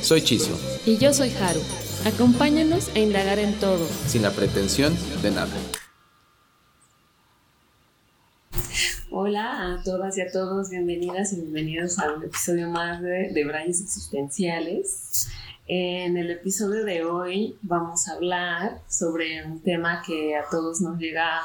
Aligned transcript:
Soy 0.00 0.22
Chiso. 0.22 0.58
Y 0.86 0.96
yo 0.96 1.12
soy 1.12 1.30
Haru. 1.30 1.60
Acompáñanos 2.04 2.88
a 2.94 2.98
indagar 3.00 3.38
en 3.38 3.52
todo. 3.54 3.86
Sin 4.06 4.22
la 4.22 4.30
pretensión 4.30 4.96
de 5.22 5.30
nada. 5.30 5.52
Hola 9.10 9.74
a 9.74 9.82
todas 9.82 10.16
y 10.16 10.20
a 10.20 10.30
todos, 10.30 10.70
bienvenidas 10.70 11.32
y 11.32 11.36
bienvenidos 11.40 11.98
a 11.98 12.12
un 12.12 12.22
episodio 12.22 12.68
más 12.68 13.02
de, 13.02 13.30
de 13.32 13.44
Brayes 13.44 13.80
Existenciales. 13.80 15.28
En 15.66 16.16
el 16.16 16.30
episodio 16.30 16.84
de 16.84 17.04
hoy 17.04 17.58
vamos 17.62 18.08
a 18.08 18.12
hablar 18.12 18.80
sobre 18.88 19.44
un 19.44 19.60
tema 19.62 20.02
que 20.06 20.36
a 20.36 20.44
todos 20.50 20.80
nos 20.80 20.98
llega, 20.98 21.42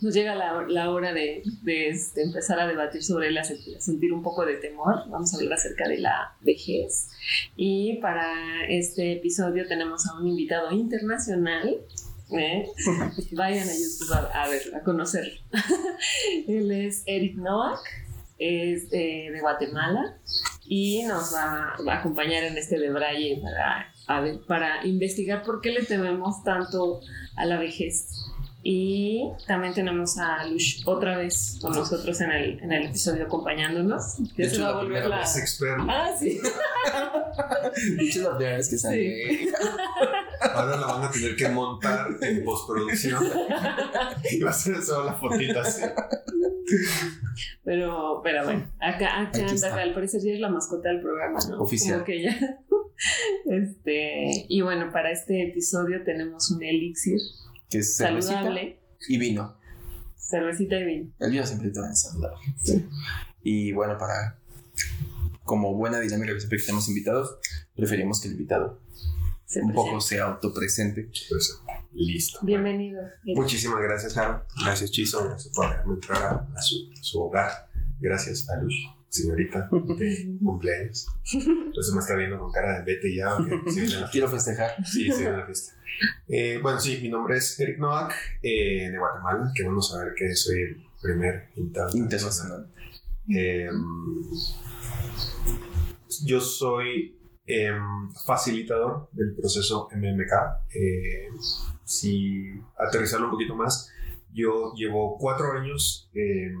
nos 0.00 0.14
llega 0.14 0.34
la, 0.34 0.64
la 0.68 0.90
hora 0.90 1.12
de, 1.12 1.42
de 1.62 1.88
este, 1.88 2.22
empezar 2.22 2.60
a 2.60 2.66
debatir 2.66 3.02
sobre 3.02 3.28
él, 3.28 3.38
a 3.38 3.44
sentir 3.44 4.12
un 4.12 4.22
poco 4.22 4.44
de 4.46 4.56
temor. 4.56 5.08
Vamos 5.08 5.32
a 5.32 5.36
hablar 5.36 5.54
acerca 5.54 5.88
de 5.88 5.98
la 5.98 6.36
vejez. 6.40 7.10
Y 7.56 7.98
para 8.00 8.66
este 8.68 9.12
episodio 9.12 9.66
tenemos 9.66 10.06
a 10.06 10.18
un 10.18 10.26
invitado 10.26 10.72
internacional 10.72 11.80
¿Eh? 12.30 12.66
Vayan 13.32 13.68
a 13.68 13.72
YouTube 13.72 14.12
a, 14.12 14.76
a 14.76 14.82
conocerlo. 14.82 15.32
Él 16.48 16.70
es 16.70 17.02
Eric 17.06 17.36
Novak, 17.36 17.80
es 18.38 18.90
de, 18.90 19.36
Guatemala 19.40 20.18
y 20.66 21.02
nos 21.04 21.34
va, 21.34 21.74
a 21.74 21.98
acompañar 21.98 22.44
en 22.44 22.58
este 22.58 22.78
de 22.78 22.90
Braille 22.90 23.40
para, 23.42 24.36
para 24.46 24.86
investigar 24.86 25.42
por 25.42 25.60
qué 25.62 25.70
le 25.72 25.84
tememos 25.84 26.42
tanto 26.44 27.00
a 27.36 27.46
la 27.46 27.58
vejez. 27.58 28.08
Y 28.70 29.22
también 29.46 29.72
tenemos 29.72 30.18
a 30.18 30.44
Lush 30.44 30.82
otra 30.84 31.16
vez 31.16 31.56
con 31.58 31.72
nosotros 31.72 32.20
en 32.20 32.30
el, 32.30 32.60
en 32.62 32.70
el 32.70 32.88
episodio 32.88 33.24
acompañándonos. 33.24 34.18
De 34.36 34.44
hecho, 34.44 34.60
la 34.60 34.78
primera 34.78 35.08
la... 35.08 35.20
vez 35.20 35.36
experta. 35.38 35.86
Ah, 35.88 36.10
sí. 36.14 36.38
De 37.96 38.04
hecho, 38.04 38.24
la 38.24 38.36
primera 38.36 38.56
vez 38.58 38.68
que 38.68 38.76
sale. 38.76 39.48
Ahora 40.52 40.76
la 40.76 40.86
van 40.86 41.04
a 41.04 41.10
tener 41.10 41.34
que 41.34 41.48
montar 41.48 42.08
en 42.20 42.44
postproducción. 42.44 43.24
Y 44.30 44.40
va 44.42 44.50
a 44.50 44.52
ser 44.52 44.82
solo 44.82 45.06
las 45.06 45.18
fotitas. 45.18 45.80
Pero, 47.64 48.20
pero 48.22 48.44
bueno, 48.44 48.70
acá, 48.80 49.22
acá 49.22 49.46
anda, 49.48 49.74
al 49.76 49.94
parecer 49.94 50.20
ya 50.22 50.32
es 50.32 50.40
la 50.40 50.50
mascota 50.50 50.90
del 50.90 51.00
programa, 51.00 51.38
¿no? 51.48 51.62
Oficial. 51.62 51.94
Como 51.94 52.04
que 52.04 52.22
ya. 52.22 52.36
Este, 53.46 54.44
y 54.48 54.60
bueno, 54.60 54.90
para 54.92 55.12
este 55.12 55.48
episodio 55.48 56.02
tenemos 56.02 56.50
un 56.50 56.62
elixir 56.64 57.20
que 57.68 57.78
es 57.78 57.96
saludable 57.96 58.80
y 59.08 59.18
vino. 59.18 59.56
Cervecita 60.16 60.76
y 60.76 60.84
vino. 60.84 61.12
El 61.18 61.30
vino 61.30 61.46
siempre 61.46 61.70
te 61.70 61.80
va 61.80 61.88
a 61.88 61.94
saludable. 61.94 62.38
Sí. 62.62 62.86
Y 63.42 63.72
bueno, 63.72 63.96
para 63.98 64.38
como 65.44 65.74
buena 65.74 65.98
dinámica 66.00 66.34
que 66.34 66.40
siempre 66.40 66.58
que 66.58 66.64
tenemos 66.64 66.88
invitados, 66.88 67.38
preferimos 67.74 68.20
que 68.20 68.28
el 68.28 68.34
invitado 68.34 68.80
Se 69.46 69.62
un 69.62 69.72
poco 69.72 70.00
sea 70.00 70.26
autopresente. 70.26 71.10
Pues, 71.28 71.60
listo. 71.92 72.40
Bienvenido. 72.42 73.02
Muchísimas 73.24 73.80
gracias, 73.80 74.16
Harold. 74.16 74.42
Gracias, 74.62 74.90
Chiso. 74.90 75.24
Gracias 75.24 75.54
por 75.54 75.66
entrar 75.86 76.22
a, 76.22 76.48
a 76.54 76.62
su, 76.62 76.90
a 76.92 77.02
su 77.02 77.20
hogar. 77.20 77.68
Gracias 78.00 78.48
a 78.48 78.60
Luz, 78.60 78.74
señorita 79.08 79.68
de 79.98 80.38
cumpleaños. 80.42 81.06
Entonces 81.32 81.94
me 81.94 82.00
está 82.00 82.14
viendo 82.14 82.38
con 82.38 82.52
cara 82.52 82.78
de 82.78 82.84
vete 82.84 83.14
ya. 83.14 83.36
que 83.64 83.70
se 83.70 83.80
viene 83.80 84.00
la 84.00 84.10
Quiero 84.10 84.28
festejar. 84.28 84.84
Sí, 84.84 85.10
sí, 85.12 85.24
la 85.24 85.44
fiesta. 85.46 85.72
Eh, 86.28 86.58
bueno, 86.62 86.78
sí, 86.78 86.98
mi 87.02 87.08
nombre 87.08 87.36
es 87.36 87.58
Eric 87.58 87.78
Novak, 87.78 88.14
eh, 88.42 88.90
de 88.90 88.98
Guatemala. 88.98 89.52
Qué 89.54 89.64
bueno 89.64 89.80
saber 89.80 90.14
que 90.16 90.34
soy 90.34 90.60
el 90.60 90.82
primer 91.02 91.48
invitado. 91.56 91.96
Internacional. 91.96 92.70
Eh, 93.34 93.68
yo 96.24 96.40
soy 96.40 97.18
eh, 97.46 97.72
facilitador 98.26 99.08
del 99.12 99.34
proceso 99.34 99.88
MMK. 99.94 100.32
Eh, 100.74 101.28
si 101.84 102.52
aterrizarlo 102.76 103.26
un 103.26 103.32
poquito 103.32 103.54
más, 103.54 103.90
yo 104.32 104.72
llevo 104.74 105.16
cuatro 105.18 105.52
años 105.52 106.10
eh, 106.14 106.52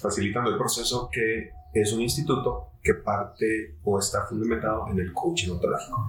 facilitando 0.00 0.50
el 0.50 0.56
proceso 0.56 1.08
que 1.12 1.50
es 1.74 1.92
un 1.92 2.00
instituto 2.00 2.68
que 2.82 2.94
parte 2.94 3.76
o 3.84 3.98
está 3.98 4.24
fundamentado 4.26 4.88
en 4.88 4.98
el 4.98 5.12
coaching 5.12 5.50
ontológico. 5.50 6.08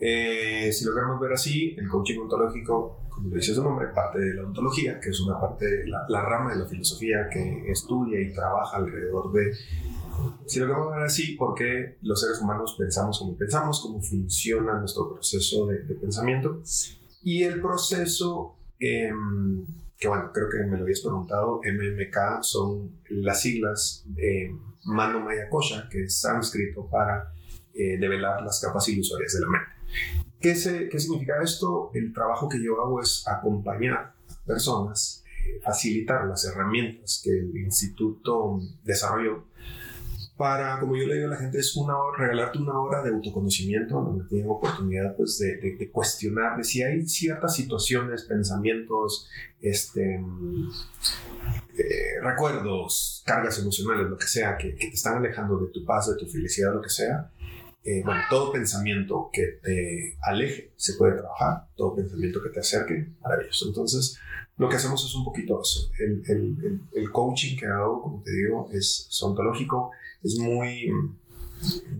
Eh, 0.00 0.70
si 0.72 0.84
lo 0.84 0.94
queremos 0.94 1.20
ver 1.20 1.32
así, 1.32 1.76
el 1.78 1.88
coaching 1.88 2.20
ontológico, 2.20 3.02
como 3.08 3.30
dice 3.30 3.54
su 3.54 3.62
nombre, 3.62 3.88
parte 3.88 4.18
de 4.18 4.34
la 4.34 4.44
ontología, 4.44 4.98
que 4.98 5.10
es 5.10 5.20
una 5.20 5.38
parte 5.40 5.66
de 5.66 5.86
la, 5.86 6.04
la 6.08 6.22
rama 6.22 6.52
de 6.52 6.60
la 6.60 6.66
filosofía 6.66 7.28
que 7.30 7.70
estudia 7.70 8.20
y 8.20 8.32
trabaja 8.32 8.78
alrededor 8.78 9.32
de 9.32 9.52
si 10.46 10.60
lo 10.60 10.66
queremos 10.66 10.92
ver 10.92 11.02
así, 11.02 11.32
por 11.36 11.54
qué 11.54 11.98
los 12.02 12.20
seres 12.20 12.40
humanos 12.40 12.74
pensamos 12.78 13.18
como 13.18 13.36
pensamos, 13.36 13.80
cómo 13.80 14.00
funciona 14.00 14.78
nuestro 14.78 15.12
proceso 15.12 15.66
de, 15.66 15.80
de 15.80 15.94
pensamiento. 15.94 16.62
Y 17.22 17.42
el 17.42 17.60
proceso, 17.60 18.56
eh, 18.80 19.12
que 19.98 20.08
bueno, 20.08 20.30
creo 20.32 20.48
que 20.48 20.58
me 20.58 20.76
lo 20.76 20.82
habías 20.84 21.00
preguntado, 21.00 21.60
MMK 21.64 22.42
son 22.42 22.98
las 23.08 23.40
siglas 23.40 24.04
de 24.06 24.54
Mano 24.84 25.20
Maya 25.20 25.48
Kosha, 25.48 25.88
que 25.90 26.04
es 26.04 26.20
sánscrito 26.20 26.86
para 26.88 27.32
eh, 27.74 27.98
develar 27.98 28.42
las 28.42 28.60
capas 28.60 28.88
ilusorias 28.88 29.32
de 29.32 29.40
la 29.40 29.48
mente. 29.48 29.66
¿Qué, 30.40 30.54
se, 30.54 30.88
¿Qué 30.88 30.98
significa 30.98 31.42
esto? 31.42 31.90
El 31.94 32.12
trabajo 32.12 32.48
que 32.48 32.62
yo 32.62 32.80
hago 32.82 33.00
es 33.00 33.24
acompañar 33.26 34.14
personas, 34.44 35.24
eh, 35.46 35.60
facilitar 35.62 36.26
las 36.26 36.44
herramientas 36.44 37.20
que 37.24 37.30
el 37.30 37.56
instituto 37.56 38.60
desarrolló 38.84 39.44
para, 40.36 40.78
como 40.78 40.96
yo 40.96 41.06
le 41.06 41.14
digo 41.14 41.28
a 41.28 41.30
la 41.30 41.36
gente, 41.36 41.58
es 41.58 41.74
una 41.76 41.96
hora, 41.96 42.26
regalarte 42.26 42.58
una 42.58 42.78
hora 42.78 43.02
de 43.02 43.10
autoconocimiento 43.10 43.94
donde 43.94 44.24
tienen 44.26 44.50
oportunidad 44.50 45.16
pues, 45.16 45.38
de, 45.38 45.56
de, 45.56 45.76
de, 45.76 45.90
cuestionar 45.90 46.58
de 46.58 46.64
si 46.64 46.82
hay 46.82 47.06
ciertas 47.08 47.54
situaciones, 47.54 48.24
pensamientos, 48.24 49.28
este, 49.62 50.22
eh, 51.78 52.20
recuerdos, 52.22 53.22
cargas 53.24 53.58
emocionales, 53.58 54.10
lo 54.10 54.18
que 54.18 54.26
sea, 54.26 54.58
que, 54.58 54.74
que, 54.74 54.88
te 54.88 54.94
están 54.94 55.16
alejando 55.16 55.58
de 55.58 55.72
tu 55.72 55.84
paz, 55.86 56.08
de 56.08 56.16
tu 56.16 56.26
felicidad, 56.26 56.74
lo 56.74 56.82
que 56.82 56.90
sea. 56.90 57.30
Eh, 57.82 58.02
bueno, 58.04 58.20
todo 58.28 58.52
pensamiento 58.52 59.30
que 59.32 59.58
te 59.62 60.18
aleje 60.22 60.72
se 60.76 60.94
puede 60.94 61.16
trabajar, 61.16 61.68
todo 61.76 61.94
pensamiento 61.94 62.42
que 62.42 62.50
te 62.50 62.60
acerque, 62.60 63.08
maravilloso. 63.22 63.68
Entonces, 63.68 64.18
lo 64.58 64.68
que 64.68 64.76
hacemos 64.76 65.02
es 65.04 65.14
un 65.14 65.24
poquito 65.24 65.62
eso. 65.62 65.90
El, 65.98 66.22
el, 66.26 66.56
el, 66.64 66.80
el 66.92 67.10
coaching 67.10 67.56
que 67.56 67.66
hago, 67.66 68.02
como 68.02 68.22
te 68.22 68.32
digo, 68.32 68.68
es 68.72 69.08
ontológico, 69.22 69.92
es 70.26 70.38
muy 70.40 70.92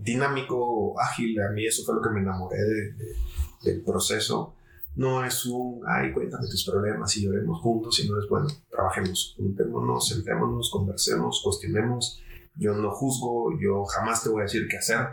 dinámico, 0.03 0.99
ágil. 0.99 1.39
A 1.41 1.51
mí 1.51 1.65
eso 1.65 1.83
fue 1.83 1.95
lo 1.95 2.01
que 2.01 2.09
me 2.09 2.21
enamoré 2.21 2.57
de, 2.57 2.93
de, 2.93 3.15
del 3.63 3.81
proceso. 3.81 4.53
No 4.95 5.23
es 5.23 5.45
un, 5.45 5.81
ay, 5.87 6.11
cuéntame 6.11 6.47
tus 6.47 6.65
problemas 6.65 7.15
y 7.17 7.25
lloremos 7.25 7.61
juntos, 7.61 7.95
sino 7.95 8.19
es, 8.19 8.27
bueno, 8.27 8.47
trabajemos, 8.69 9.35
juntémonos, 9.37 10.07
sentémonos, 10.07 10.71
conversemos, 10.71 11.41
cuestionemos. 11.43 12.19
Yo 12.55 12.73
no 12.73 12.91
juzgo, 12.91 13.51
yo 13.59 13.85
jamás 13.85 14.23
te 14.23 14.29
voy 14.29 14.41
a 14.41 14.43
decir 14.43 14.67
qué 14.67 14.77
hacer. 14.77 15.05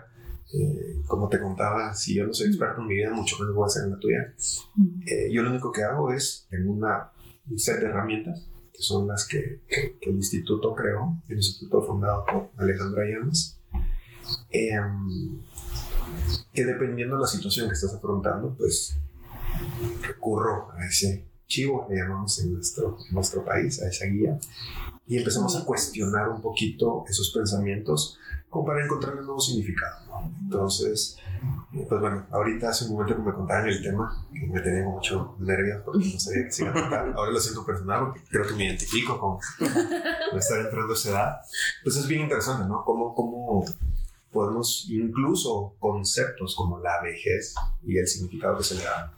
Eh, 0.55 1.03
como 1.07 1.29
te 1.29 1.41
contaba, 1.41 1.95
si 1.95 2.15
yo 2.15 2.27
no 2.27 2.33
soy 2.33 2.47
experto 2.47 2.81
en 2.81 2.87
mi 2.87 2.95
vida, 2.95 3.11
mucho 3.11 3.37
menos 3.39 3.55
voy 3.55 3.65
a 3.65 3.67
hacer 3.67 3.85
en 3.85 3.91
la 3.91 3.99
tuya. 3.99 4.35
Eh, 5.07 5.31
yo 5.31 5.43
lo 5.43 5.51
único 5.51 5.71
que 5.71 5.83
hago 5.83 6.13
es, 6.13 6.47
en 6.51 6.69
una, 6.69 7.11
un 7.51 7.59
set 7.59 7.81
de 7.81 7.87
herramientas, 7.87 8.49
que 8.75 8.83
son 8.83 9.07
las 9.07 9.27
que, 9.27 9.63
el 10.01 10.17
instituto 10.17 10.75
creó, 10.75 11.23
el 11.29 11.37
instituto 11.37 11.81
fundado 11.83 12.25
por 12.27 12.51
Alejandra 12.57 13.05
Llamas, 13.05 13.61
eh, 14.51 14.73
que 16.53 16.65
dependiendo 16.65 17.15
de 17.17 17.23
la 17.23 17.29
situación 17.29 17.69
que 17.69 17.75
estás 17.75 17.95
afrontando, 17.95 18.55
pues 18.59 18.99
recurro 20.03 20.73
a 20.73 20.87
ese 20.87 21.25
chivo, 21.47 21.87
le 21.91 21.97
llamamos 21.97 22.39
en 22.41 22.55
nuestro, 22.55 22.99
en 23.09 23.15
nuestro 23.15 23.45
país, 23.45 23.83
a 23.83 23.89
esa 23.89 24.07
guía, 24.07 24.39
y 25.07 25.19
empezamos 25.19 25.55
a 25.57 25.65
cuestionar 25.65 26.29
un 26.29 26.41
poquito 26.41 27.05
esos 27.09 27.31
pensamientos 27.33 28.19
como 28.49 28.67
para 28.67 28.85
encontrarle 28.85 29.21
un 29.21 29.27
nuevo 29.27 29.41
significado. 29.41 30.07
¿no? 30.07 30.33
Entonces, 30.43 31.19
pues 31.89 32.01
bueno, 32.01 32.25
ahorita 32.31 32.71
hace 32.71 32.85
un 32.85 32.93
momento 32.93 33.17
que 33.17 33.23
me 33.23 33.35
contaban 33.35 33.69
el 33.69 33.83
tema, 33.83 34.27
que 34.33 34.47
me 34.47 34.61
tenía 34.61 34.85
mucho 34.85 35.35
nervios 35.41 35.83
porque 35.85 36.07
no 36.07 36.21
sabía 36.21 36.45
que 36.45 36.53
se 36.53 36.63
iba 36.63 36.71
a 36.71 36.75
tratar. 36.75 37.13
Ahora 37.17 37.33
lo 37.33 37.41
siento 37.41 37.67
personal 37.67 38.07
porque 38.07 38.23
creo 38.31 38.47
que 38.47 38.55
me 38.55 38.67
identifico 38.67 39.19
con, 39.19 39.39
con 40.31 40.39
estar 40.39 40.61
entrando 40.61 40.93
a 40.93 40.97
esa 40.97 41.11
edad. 41.11 41.41
Pues 41.83 41.97
es 41.97 42.07
bien 42.07 42.23
interesante, 42.23 42.67
¿no? 42.69 42.85
Cómo, 42.85 43.15
cómo 43.15 43.65
podemos 44.31 44.87
incluso 44.89 45.75
conceptos 45.79 46.55
como 46.55 46.79
la 46.79 47.03
vejez 47.03 47.55
y 47.83 47.99
el 47.99 48.07
significado 48.07 48.59
que 48.59 48.65
se 48.65 48.77
le 48.77 48.85
da. 48.85 49.13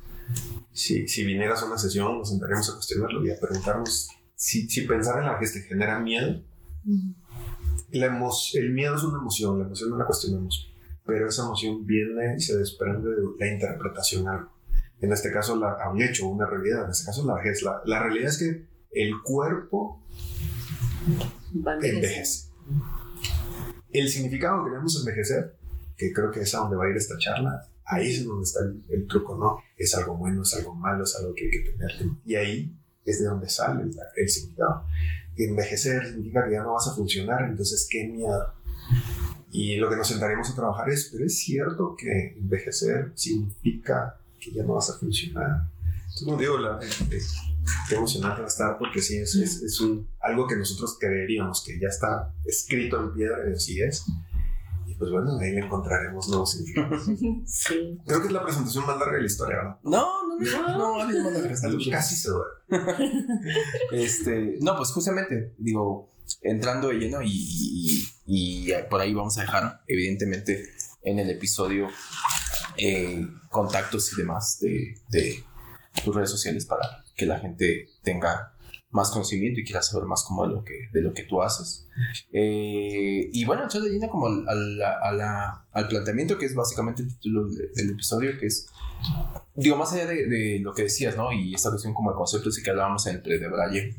Si, 0.73 1.08
si 1.08 1.25
vinieras 1.25 1.62
a 1.62 1.67
una 1.67 1.78
sesión, 1.78 2.19
nos 2.19 2.31
sentaríamos 2.31 2.70
a 2.70 2.75
cuestionarlo 2.75 3.25
y 3.25 3.31
a 3.31 3.40
preguntarnos 3.40 4.08
si, 4.34 4.69
si 4.69 4.82
pensar 4.82 5.19
en 5.19 5.26
la 5.26 5.32
vejez 5.32 5.55
te 5.55 5.61
genera 5.62 5.99
miedo. 5.99 6.43
La 7.90 8.06
el 8.06 8.73
miedo 8.73 8.96
es 8.96 9.02
una 9.02 9.19
emoción, 9.19 9.58
la 9.58 9.67
emoción 9.67 9.90
no 9.90 9.96
la 9.96 10.05
cuestionamos, 10.05 10.73
pero 11.05 11.28
esa 11.28 11.44
emoción 11.44 11.87
viene 11.87 12.34
y 12.37 12.40
se 12.40 12.56
desprende 12.58 13.08
de 13.08 13.23
la 13.38 13.52
interpretación 13.52 14.28
a 14.28 14.34
algo. 14.34 14.56
En 15.00 15.12
este 15.12 15.31
caso, 15.31 15.56
la, 15.56 15.73
a 15.73 15.90
un 15.90 16.02
hecho, 16.02 16.26
una 16.26 16.46
realidad. 16.46 16.84
En 16.84 16.90
este 16.90 17.06
caso, 17.06 17.26
la 17.26 17.34
vejez. 17.34 17.62
La, 17.62 17.82
la 17.84 18.02
realidad 18.02 18.28
es 18.28 18.38
que 18.38 18.67
el 18.93 19.12
cuerpo 19.23 20.02
envejece. 21.82 22.50
El 23.90 24.08
significado 24.08 24.64
que 24.64 24.70
queremos 24.70 24.99
envejecer, 24.99 25.56
que 25.96 26.12
creo 26.12 26.31
que 26.31 26.40
es 26.40 26.55
a 26.55 26.58
donde 26.58 26.76
va 26.76 26.84
a 26.84 26.90
ir 26.90 26.96
esta 26.96 27.17
charla, 27.19 27.69
ahí 27.87 28.11
es 28.11 28.25
donde 28.25 28.44
está 28.44 28.61
el, 28.91 29.06
truco, 29.06 29.37
¿no? 29.37 29.59
Es 29.77 29.94
algo 29.94 30.17
bueno, 30.17 30.43
es 30.43 30.55
algo 30.55 30.75
malo, 30.75 31.05
es 31.05 31.17
algo 31.17 31.35
que 31.35 31.44
hay 31.44 31.50
que 31.50 31.71
tener. 31.71 31.91
Y 32.25 32.35
ahí 32.35 32.77
es 33.05 33.21
de 33.21 33.27
donde 33.27 33.49
sale 33.49 33.85
el, 34.17 34.29
significado. 34.29 34.85
Envejecer 35.37 36.06
significa 36.06 36.44
que 36.47 36.53
ya 36.53 36.62
no 36.62 36.73
vas 36.73 36.88
a 36.88 36.94
funcionar, 36.94 37.49
entonces 37.49 37.87
qué 37.91 38.09
miedo. 38.09 38.55
Y 39.50 39.77
lo 39.77 39.88
que 39.88 39.97
nos 39.97 40.09
sentaremos 40.09 40.50
a 40.50 40.55
trabajar 40.55 40.91
es, 40.91 41.09
pero 41.12 41.25
es 41.25 41.38
cierto 41.38 41.94
que 41.97 42.35
envejecer 42.37 43.12
significa 43.15 44.19
que 44.38 44.53
ya 44.53 44.62
no 44.65 44.75
vas 44.75 44.91
a 44.91 44.99
funcionar. 44.99 45.69
Entonces, 45.93 46.27
no 46.27 46.37
digo, 46.37 46.59
la, 46.59 46.81
eh, 46.83 47.21
qué 47.88 47.94
emocionante 47.94 48.41
va 48.41 48.47
a 48.47 48.49
estar 48.49 48.79
porque 48.79 49.00
sí, 49.00 49.19
es, 49.19 49.35
es, 49.35 49.62
es, 49.62 49.81
un, 49.81 50.09
algo 50.21 50.47
que 50.47 50.56
nosotros 50.56 50.97
creeríamos 50.99 51.62
que 51.65 51.79
ya 51.79 51.88
está 51.88 52.33
escrito 52.44 53.00
en 53.00 53.15
piedra 53.15 53.37
así 53.55 53.81
es. 53.81 54.05
Pues 54.98 55.10
bueno, 55.10 55.38
ahí 55.38 55.52
le 55.52 55.60
encontraremos 55.60 56.28
nuevos 56.28 56.52
significados. 56.52 57.06
Sí. 57.46 57.98
Creo 58.06 58.20
que 58.20 58.26
es 58.28 58.32
la 58.32 58.43
presentación 58.43 58.87
más 58.87 58.98
larga 58.98 59.14
de 59.14 59.20
la 59.20 59.26
historia, 59.26 59.56
¿verdad? 59.56 59.78
No, 59.82 60.26
no, 60.26 60.38
no, 60.38 60.78
no, 60.78 61.12
no, 61.12 61.31
no 61.31 61.90
Casi 61.90 62.16
se 62.16 62.31
duerme. 62.31 62.56
este, 63.93 64.58
no, 64.60 64.76
pues 64.76 64.90
justamente, 64.90 65.54
digo, 65.58 66.10
entrando 66.43 66.88
de 66.88 66.94
lleno 66.94 67.22
y, 67.22 67.28
y, 67.31 68.08
y, 68.26 68.72
por 68.90 69.00
ahí 69.00 69.14
vamos 69.14 69.37
a 69.38 69.43
dejar, 69.43 69.82
evidentemente, 69.87 70.64
en 71.02 71.19
el 71.19 71.31
episodio 71.31 71.88
eh, 72.76 73.26
contactos 73.50 74.12
y 74.12 74.16
demás 74.16 74.58
de, 74.60 74.94
de 75.08 75.44
tus 76.04 76.14
redes 76.14 76.31
sociales 76.31 76.66
para 76.66 77.04
que 77.14 77.26
la 77.26 77.38
gente 77.38 77.88
tenga 78.02 78.56
más 78.96 79.10
conocimiento 79.10 79.60
y 79.60 79.64
quiera 79.64 79.82
saber 79.82 80.06
más 80.06 80.25
como 80.25 80.46
de 80.46 80.54
lo 80.54 80.64
que, 80.64 80.88
de 80.93 81.02
lo 81.02 81.12
que 81.12 81.22
tú 81.25 81.43
haces. 81.43 81.87
Eh, 82.32 83.31
y 83.32 83.44
bueno, 83.44 83.62
entonces 83.64 83.90
viene 83.90 84.08
como 84.08 84.26
al, 84.26 84.82
al, 84.82 85.88
planteamiento 85.88 86.38
que 86.38 86.46
es 86.46 86.54
básicamente 86.54 87.02
el 87.02 87.08
título 87.08 87.46
del 87.46 87.90
episodio, 87.90 88.38
que 88.40 88.46
es, 88.46 88.66
digo, 89.54 89.76
más 89.76 89.93
allá 89.93 90.06
de, 90.06 90.58
lo 90.60 90.72
que 90.72 90.84
decías, 90.84 91.16
¿no? 91.16 91.31
Y 91.32 91.54
esta 91.54 91.70
cuestión 91.70 91.94
como 91.94 92.10
de 92.10 92.16
conceptos 92.16 92.58
y 92.58 92.62
que 92.62 92.70
hablábamos 92.70 93.06
en 93.06 93.16
el 93.16 93.22
pre 93.22 93.38
de 93.38 93.48
Braille, 93.48 93.96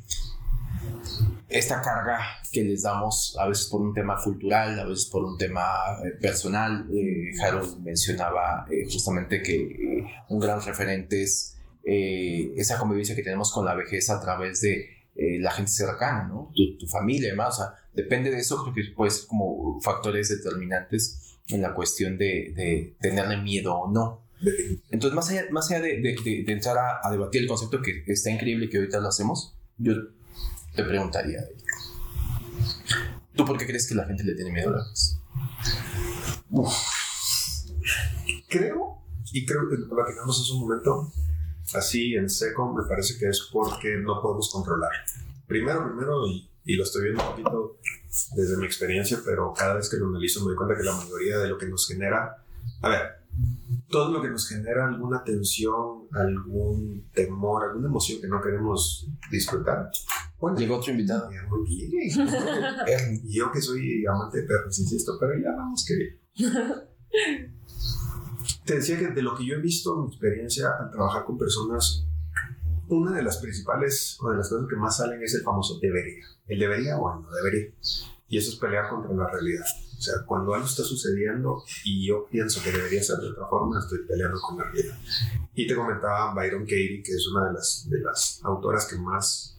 esta 1.49 1.81
carga 1.81 2.19
que 2.51 2.63
les 2.63 2.83
damos 2.83 3.37
a 3.39 3.47
veces 3.47 3.67
por 3.67 3.81
un 3.81 3.93
tema 3.93 4.19
cultural, 4.21 4.79
a 4.79 4.85
veces 4.85 5.05
por 5.05 5.23
un 5.23 5.37
tema 5.37 5.63
eh, 6.03 6.11
personal. 6.19 6.87
Eh, 6.93 7.31
mencionaba 7.81 8.65
eh, 8.69 8.85
justamente 8.91 9.41
que 9.41 10.03
un 10.29 10.39
gran 10.39 10.61
referente 10.61 11.23
es 11.23 11.56
eh, 11.89 12.51
esa 12.57 12.77
convivencia 12.77 13.15
que 13.15 13.23
tenemos 13.23 13.49
con 13.49 13.63
la 13.63 13.73
vejez 13.73 14.09
a 14.09 14.19
través 14.19 14.59
de 14.59 14.89
eh, 15.15 15.39
la 15.39 15.51
gente 15.51 15.71
cercana, 15.71 16.27
¿no? 16.27 16.51
Tu, 16.53 16.85
familia 16.85 17.29
y 17.29 17.31
demás. 17.31 17.57
O 17.57 17.63
sea, 17.63 17.75
depende 17.93 18.29
de 18.29 18.39
eso, 18.39 18.61
creo 18.61 18.73
que 18.73 18.93
puede 18.93 19.09
ser 19.09 19.25
como 19.27 19.79
factores 19.79 20.27
determinantes 20.27 21.37
en 21.47 21.61
la 21.61 21.73
cuestión 21.73 22.17
de, 22.17 22.93
tenerle 22.99 23.37
miedo 23.37 23.73
o 23.73 23.89
no. 23.89 24.27
Entonces, 24.91 25.15
más 25.15 25.29
allá, 25.29 25.45
más 25.49 25.71
allá 25.71 25.79
de, 25.79 26.01
de, 26.01 26.43
entrar 26.51 26.75
a, 27.01 27.09
debatir 27.09 27.43
el 27.43 27.47
concepto 27.47 27.81
que 27.81 28.03
está 28.05 28.31
increíble 28.31 28.69
que 28.69 28.79
ahorita 28.79 28.99
lo 28.99 29.07
hacemos, 29.07 29.55
yo 29.77 29.93
te 30.75 30.83
preguntaría, 30.83 31.39
¿tú 33.33 33.45
por 33.45 33.57
qué 33.57 33.65
crees 33.65 33.87
que 33.87 33.95
la 33.95 34.03
gente 34.03 34.25
le 34.25 34.35
tiene 34.35 34.51
miedo 34.51 34.69
a 34.69 34.71
la 34.73 34.83
vejez? 34.83 35.19
Creo, 38.49 39.01
y 39.31 39.45
creo 39.45 39.69
que 39.69 39.77
lo 39.77 39.89
platicamos 39.95 40.41
hace 40.41 40.51
un 40.51 40.59
momento, 40.59 41.13
así 41.73 42.15
en 42.15 42.29
seco, 42.29 42.73
me 42.73 42.83
parece 42.87 43.17
que 43.17 43.27
es 43.27 43.49
porque 43.51 43.97
no 43.97 44.21
podemos 44.21 44.49
controlar. 44.51 44.91
Primero, 45.47 45.85
primero, 45.85 46.27
y, 46.27 46.49
y, 46.65 46.75
lo 46.75 46.83
estoy 46.83 47.03
viendo 47.03 47.23
un 47.23 47.29
poquito 47.29 47.77
desde 48.35 48.57
mi 48.57 48.65
experiencia, 48.65 49.19
pero 49.25 49.53
cada 49.53 49.75
vez 49.75 49.89
que 49.89 49.97
lo 49.97 50.07
analizo 50.07 50.41
me 50.41 50.47
doy 50.47 50.55
cuenta 50.55 50.75
que 50.75 50.83
la 50.83 50.95
mayoría 50.95 51.37
de 51.39 51.49
lo 51.49 51.57
que 51.57 51.67
nos 51.67 51.87
genera, 51.87 52.43
a 52.81 52.89
ver, 52.89 53.17
todo 53.89 54.11
lo 54.11 54.21
que 54.21 54.29
nos 54.29 54.47
genera 54.47 54.87
alguna 54.87 55.23
tensión, 55.23 56.07
algún 56.11 57.09
temor, 57.13 57.63
alguna 57.63 57.87
emoción 57.87 58.19
que 58.21 58.27
no 58.27 58.41
queremos 58.41 59.07
disfrutar. 59.31 59.89
Bueno, 60.39 60.57
Llegó 60.57 60.77
otro 60.77 60.91
invitado. 60.91 61.29
Yo 63.23 63.51
que 63.51 63.61
soy 63.61 64.05
amante 64.05 64.41
de 64.41 64.47
perros, 64.47 64.77
insisto, 64.79 65.17
pero 65.19 65.33
ya 65.39 65.51
vamos 65.55 65.85
que... 65.85 66.19
Te 68.67 68.75
decía 68.75 68.99
que 68.99 69.07
de 69.07 69.21
lo 69.21 69.33
que 69.33 69.45
yo 69.45 69.55
he 69.55 69.61
visto 69.61 69.95
mi 69.95 70.07
experiencia 70.07 70.71
al 70.77 70.91
trabajar 70.91 71.23
con 71.23 71.37
personas, 71.37 72.05
una 72.89 73.15
de 73.15 73.23
las 73.23 73.37
principales 73.37 74.17
o 74.19 74.29
de 74.29 74.35
las 74.35 74.49
cosas 74.49 74.67
que 74.67 74.75
más 74.75 74.97
salen 74.97 75.23
es 75.23 75.35
el 75.35 75.41
famoso 75.41 75.79
debería. 75.79 76.25
El 76.45 76.59
debería, 76.59 76.97
bueno, 76.97 77.25
debería. 77.33 77.71
Y 78.27 78.37
eso 78.37 78.51
es 78.51 78.57
pelear 78.57 78.89
contra 78.89 79.13
la 79.13 79.29
realidad. 79.29 79.63
O 79.97 80.01
sea, 80.01 80.15
cuando 80.25 80.53
algo 80.53 80.67
está 80.67 80.83
sucediendo 80.83 81.63
y 81.85 82.07
yo 82.07 82.27
pienso 82.29 82.61
que 82.61 82.73
debería 82.73 83.01
ser 83.01 83.19
de 83.19 83.29
otra 83.29 83.47
forma, 83.47 83.79
estoy 83.79 83.99
peleando 84.05 84.37
con 84.41 84.57
la 84.57 84.65
realidad. 84.65 84.97
Y 85.55 85.65
te 85.65 85.73
comentaba 85.73 86.33
Byron 86.33 86.63
Katie, 86.63 87.01
que 87.01 87.13
es 87.13 87.25
una 87.33 87.47
de 87.47 87.53
las, 87.53 87.87
de 87.89 87.99
las 88.01 88.41
autoras 88.43 88.85
que 88.85 88.97
más 88.97 89.57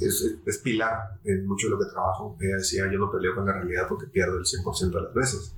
es, 0.00 0.36
es, 0.46 0.58
pilar 0.58 1.20
en 1.24 1.46
mucho 1.46 1.66
de 1.66 1.72
lo 1.72 1.78
que 1.78 1.90
trabajo. 1.90 2.34
Ella 2.40 2.56
decía, 2.56 2.90
yo 2.90 2.98
no 2.98 3.10
peleo 3.12 3.34
con 3.34 3.44
la 3.44 3.52
realidad 3.52 3.86
porque 3.86 4.06
pierdo 4.06 4.38
el 4.38 4.44
100% 4.44 4.90
de 4.90 5.02
las 5.02 5.12
veces. 5.12 5.54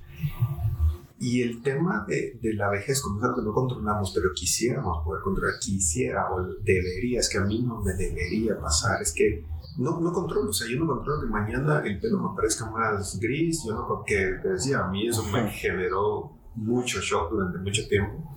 Y 1.23 1.41
el 1.41 1.61
tema 1.61 2.03
de, 2.05 2.37
de, 2.41 2.53
la 2.53 2.69
vejez, 2.69 2.99
como 2.99 3.17
es 3.17 3.23
algo 3.23 3.37
que 3.37 3.43
no 3.43 3.53
controlamos, 3.53 4.11
pero 4.13 4.33
quisiéramos 4.35 5.05
poder 5.05 5.23
controlar, 5.23 5.57
quisiera 5.57 6.29
o 6.29 6.43
debería, 6.43 7.21
es 7.21 7.29
que 7.29 7.37
a 7.37 7.45
mí 7.45 7.61
no 7.61 7.79
me 7.79 7.93
debería 7.93 8.59
pasar, 8.59 9.01
es 9.01 9.13
que 9.13 9.45
no, 9.77 10.01
no 10.01 10.11
controlo, 10.11 10.49
o 10.49 10.53
sea, 10.53 10.67
yo 10.69 10.77
no 10.77 10.85
controlo 10.85 11.21
que 11.21 11.27
mañana 11.27 11.81
el 11.85 11.97
pelo 12.01 12.19
me 12.19 12.35
parezca 12.35 12.69
más 12.69 13.17
gris, 13.21 13.63
yo 13.65 13.73
no, 13.73 13.87
porque 13.87 14.37
te 14.41 14.49
decía, 14.49 14.83
a 14.83 14.89
mí 14.89 15.07
eso 15.07 15.23
me 15.31 15.49
generó 15.49 16.33
mucho 16.55 16.99
shock 16.99 17.31
durante 17.31 17.57
mucho 17.59 17.87
tiempo. 17.87 18.35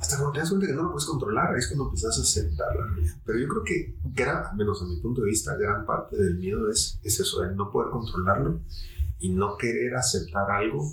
Hasta 0.00 0.16
cuando 0.16 0.32
te 0.32 0.40
das 0.40 0.48
cuenta 0.48 0.66
que 0.66 0.72
no 0.72 0.82
lo 0.82 0.90
puedes 0.90 1.06
controlar, 1.06 1.56
es 1.56 1.68
cuando 1.68 1.84
empiezas 1.84 2.18
a 2.18 2.22
aceptarla. 2.22 2.86
Pero 3.24 3.38
yo 3.38 3.46
creo 3.46 3.62
que, 3.62 3.94
gran, 4.16 4.56
menos 4.56 4.82
a 4.82 4.84
mi 4.84 4.96
punto 4.96 5.20
de 5.20 5.28
vista, 5.28 5.54
gran 5.54 5.86
parte 5.86 6.16
del 6.16 6.38
miedo 6.38 6.68
es, 6.68 6.98
es 7.04 7.20
eso, 7.20 7.44
el 7.44 7.54
no 7.54 7.70
poder 7.70 7.92
controlarlo 7.92 8.62
y 9.20 9.30
no 9.30 9.56
querer 9.56 9.94
aceptar 9.94 10.50
algo 10.50 10.92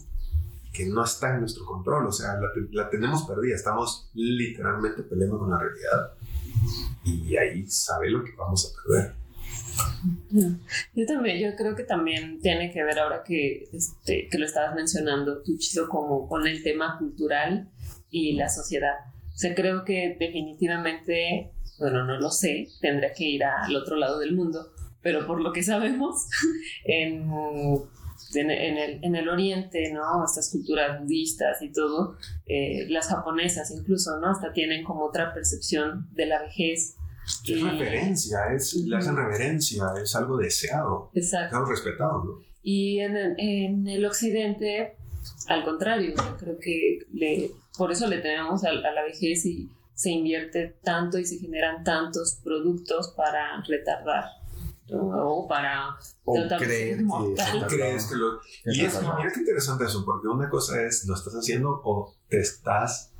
que 0.75 0.86
no 0.86 1.03
está 1.03 1.34
en 1.34 1.41
nuestro 1.41 1.65
control, 1.65 2.08
o 2.08 2.12
sea, 2.12 2.38
la, 2.72 2.89
tenemos 2.89 3.24
perdida, 3.24 3.55
estamos 3.55 4.10
literalmente 4.13 5.03
peleando 5.03 5.39
con 5.39 5.50
la 5.50 5.58
realidad 5.58 6.13
y 7.03 7.36
ahí 7.38 7.65
sabe 7.67 8.10
lo 8.10 8.24
que 8.24 8.32
vamos 8.36 8.65
a 8.65 8.84
perder. 8.84 9.15
Yo 10.94 11.05
también, 11.05 11.39
yo 11.39 11.55
creo 11.55 11.75
que 11.75 11.84
también 11.84 12.39
tiene 12.39 12.72
que 12.72 12.84
ver 12.84 13.00
ahora 13.00 13.24
que, 13.24 13.67
este, 13.72 14.27
que 14.29 14.38
lo 14.38 14.46
estabas 14.46 14.75
mencionando, 14.75 15.41
tú 15.44 15.58
chido 15.58 15.88
como 15.88 16.27
con 16.27 16.48
el 16.48 16.63
tema 16.63 16.98
cultural 16.98 17.70
y 18.10 18.34
la 18.34 18.50
sociedad. 18.50 18.96
O 19.34 19.38
sea, 19.38 19.53
creo 19.53 19.84
que 19.84 20.15
definitivamente, 20.20 21.51
bueno, 21.79 22.05
no 22.05 22.20
lo 22.20 22.32
sé, 22.32 22.67
tendría 22.82 23.13
que 23.13 23.25
ir 23.25 23.44
al 23.44 23.75
otro 23.75 23.96
lado 23.98 24.20
del 24.20 24.36
mundo, 24.36 24.72
pero 25.01 25.27
por 25.27 25.41
lo 25.41 25.51
que 25.51 25.63
sabemos, 25.63 26.27
en 26.86 27.29
en, 28.34 28.51
el, 28.51 29.03
en 29.03 29.15
el 29.15 29.29
oriente, 29.29 29.91
¿no? 29.93 30.24
Estas 30.24 30.50
culturas 30.51 31.01
budistas 31.01 31.62
y 31.62 31.72
todo, 31.72 32.17
eh, 32.45 32.86
las 32.89 33.07
japonesas 33.07 33.72
incluso, 33.72 34.19
¿no? 34.19 34.31
Hasta 34.31 34.53
tienen 34.53 34.84
como 34.84 35.05
otra 35.05 35.34
percepción 35.34 36.10
de 36.13 36.25
la 36.25 36.41
vejez. 36.41 36.95
Es 37.48 37.63
referencia, 37.63 38.38
es, 38.53 38.75
le 38.75 38.98
hacen 38.98 39.15
reverencia, 39.15 39.86
es 40.01 40.15
algo 40.15 40.38
deseado, 40.38 41.10
Exacto. 41.15 41.57
algo 41.57 41.72
respetado, 41.72 42.24
¿no? 42.24 42.45
Y 42.62 43.00
en, 43.00 43.15
en 43.39 43.88
el 43.88 44.05
occidente, 44.05 44.95
al 45.48 45.63
contrario, 45.63 46.13
creo 46.39 46.57
que 46.60 47.00
le, 47.13 47.51
por 47.77 47.91
eso 47.91 48.07
le 48.07 48.19
tenemos 48.19 48.63
a, 48.63 48.69
a 48.69 48.91
la 48.91 49.03
vejez 49.03 49.45
y 49.45 49.69
se 49.93 50.12
invierte 50.12 50.75
tanto 50.84 51.17
y 51.17 51.25
se 51.25 51.38
generan 51.38 51.84
tantos 51.84 52.39
productos 52.43 53.13
para 53.15 53.62
retardar 53.67 54.25
o 54.92 55.48
para 55.48 55.98
o 56.24 56.36
creer 56.60 57.00
que, 57.00 57.75
crees 57.75 58.06
que 58.06 58.15
lo 58.15 58.39
y 58.65 58.82
es 58.82 59.01
mira 59.01 59.32
qué 59.34 59.39
interesante 59.39 59.86
eso 59.86 60.06
porque 60.06 60.27
una 60.27 60.50
cosa 60.50 60.82
es 60.84 61.06
lo 61.08 61.15
estás 61.15 61.34
haciendo 61.34 61.82
o 61.84 62.15
te 62.30 62.39
estás 62.39 63.12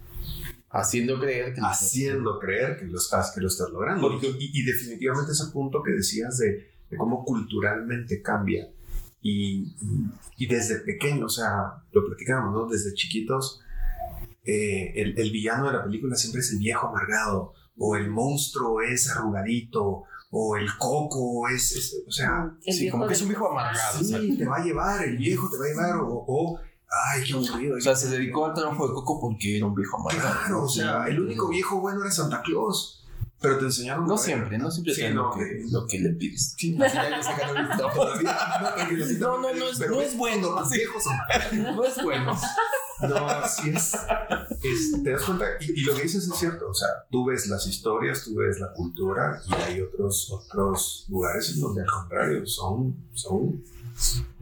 haciendo 0.70 1.20
creer 1.20 1.54
que 1.54 1.62
haciendo 1.62 2.38
creer 2.40 2.78
que 2.78 2.86
lo 2.86 2.98
estás 2.98 3.32
que 3.34 3.42
lo 3.42 3.48
estás 3.48 3.70
logrando. 3.70 4.12
Y, 4.22 4.60
y, 4.60 4.66
definitivamente 4.66 5.32
ese 5.32 5.48
punto 5.52 5.82
que 5.82 5.92
decías 5.92 6.38
de, 6.38 6.70
de, 6.90 6.98
cómo 6.98 7.24
culturalmente 7.24 8.22
cambia 8.22 8.68
Y, 9.22 9.74
y 10.38 10.48
desde 10.48 10.80
pequeño, 10.80 11.28
o 11.28 11.30
sea, 11.30 11.84
lo 11.92 12.06
platicamos, 12.06 12.54
¿no? 12.54 12.68
Desde 12.68 12.94
chiquitos, 12.94 13.62
eh, 14.44 14.92
el, 14.96 15.18
el 15.18 15.32
villano 15.32 15.68
de 15.68 15.78
la 15.78 15.84
película 15.84 16.16
siempre 16.16 16.42
es 16.42 16.52
el 16.52 16.60
viejo 16.60 16.88
amargado, 16.88 17.54
o 17.78 17.96
el 17.96 18.10
monstruo 18.10 18.82
es 18.82 19.10
arrugadito, 19.10 20.04
o 20.38 20.58
el 20.58 20.68
coco 20.78 21.48
es, 21.48 21.72
es- 21.78 21.96
o 22.06 22.12
sea, 22.12 22.52
El 22.66 22.74
sí, 22.74 22.90
como 22.90 23.08
que 23.08 23.14
es 23.14 23.22
un 23.22 23.30
viejo 23.30 23.50
amargado. 23.52 24.00
sí, 24.00 24.06
¿sabes? 24.12 24.38
te 24.38 24.46
va 24.46 24.58
a 24.58 24.64
llevar, 24.64 25.04
el 25.06 25.18
viejo 25.18 25.50
te 25.50 25.58
va 25.58 25.64
a 25.64 25.68
llevar, 25.70 25.96
o, 26.02 26.26
o, 26.28 26.60
ay, 27.08 27.24
qué 27.24 27.34
aburrido. 27.34 27.78
O 27.78 27.82
sea, 27.82 27.96
se 27.96 28.10
dedicó 28.10 28.46
al 28.48 28.54
trabajo 28.54 28.86
de 28.88 28.94
Coco 28.96 29.22
porque 29.22 29.56
era 29.58 29.66
un 29.66 29.74
viejo 29.76 29.98
amargado. 29.98 30.36
Claro, 30.40 30.64
o 30.64 30.70
sea, 30.70 31.06
el 31.08 31.22
único 31.22 31.48
viejo 31.48 31.80
bueno 31.80 32.02
era 32.02 32.12
Santa 32.12 32.42
Claus, 32.42 33.02
pero 33.40 33.58
te 33.60 33.66
enseñaron... 33.66 34.08
No 34.08 34.18
siempre, 34.18 34.58
no 34.58 34.70
siempre 34.72 34.94
Sí, 34.94 35.02
te 35.02 35.08
dan 35.08 35.16
no, 35.16 35.24
lo, 35.30 35.32
que, 35.32 35.40
que- 35.46 35.66
lo 35.72 35.88
que 35.88 36.00
le 36.00 36.10
pides. 36.10 36.54
Sí, 36.58 36.72
no, 36.76 36.86
todavía, 37.94 38.38
no, 39.20 39.38
No, 39.40 39.42
no, 39.42 39.54
no 39.54 39.70
es- 39.70 39.80
no 39.90 40.02
es 40.02 40.18
bueno, 40.18 40.52
Los 40.52 40.70
viejos 40.70 41.02
son 41.04 41.16
No 41.74 41.84
es 41.86 42.04
bueno. 42.04 42.38
No, 43.02 43.28
así 43.28 43.70
es. 43.70 43.94
Es- 44.64 45.04
Te 45.04 45.12
das 45.12 45.24
cuenta, 45.24 45.46
y, 45.60 45.82
y 45.82 45.84
lo 45.84 45.96
que 45.96 46.04
dices 46.04 46.28
es 46.28 46.36
cierto, 46.36 46.70
o 46.70 46.74
sea, 46.74 46.88
tú 47.12 47.26
ves 47.26 47.48
las 47.48 47.68
historias, 47.68 48.24
tú 48.24 48.36
ves 48.36 48.60
la 48.60 48.72
cultura, 48.74 49.42
y 49.48 49.54
hay 49.54 49.82
otros, 49.82 50.32
otros 50.32 51.06
lugares 51.10 51.54
en 51.54 51.62
donde 51.62 51.82
al 51.82 51.88
contrario 51.90 52.46
son, 52.46 52.96
son 53.14 53.62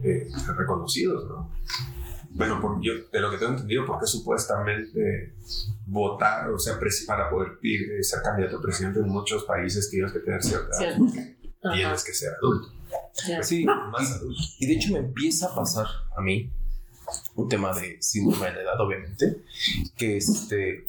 eh, 0.02 0.28
reconocidos, 0.56 1.24
¿no? 1.28 1.50
Bueno, 2.30 2.60
por, 2.60 2.80
yo, 2.80 2.92
de 3.12 3.20
lo 3.20 3.30
que 3.30 3.38
tengo 3.38 3.52
entendido, 3.52 3.84
porque 3.86 4.06
supuestamente 4.06 5.34
votar, 5.86 6.50
o 6.50 6.58
sea, 6.58 6.78
para 7.06 7.30
poder 7.30 7.58
ir, 7.62 7.92
eh, 7.92 8.02
ser 8.02 8.22
candidato 8.22 8.58
a 8.58 8.62
presidente 8.62 8.98
en 9.00 9.08
muchos 9.08 9.44
países 9.44 9.88
tienes 9.90 10.12
que 10.12 10.18
tener 10.20 10.42
cierta 10.42 10.76
edad, 10.84 10.96
tienes 11.74 12.04
que 12.04 12.12
ser 12.12 12.32
adulto, 12.34 12.68
ya. 13.28 13.42
Sí, 13.42 13.64
más 13.64 14.12
adulto. 14.12 14.40
y 14.58 14.66
de 14.66 14.72
hecho 14.74 14.92
me 14.92 14.98
empieza 15.00 15.46
a 15.46 15.54
pasar 15.54 15.86
a 16.16 16.20
mí 16.20 16.50
un 17.34 17.48
tema 17.48 17.72
de 17.74 17.96
síndrome 18.00 18.46
de 18.46 18.52
la 18.54 18.62
edad, 18.62 18.80
obviamente, 18.80 19.42
que 19.96 20.16
este 20.16 20.86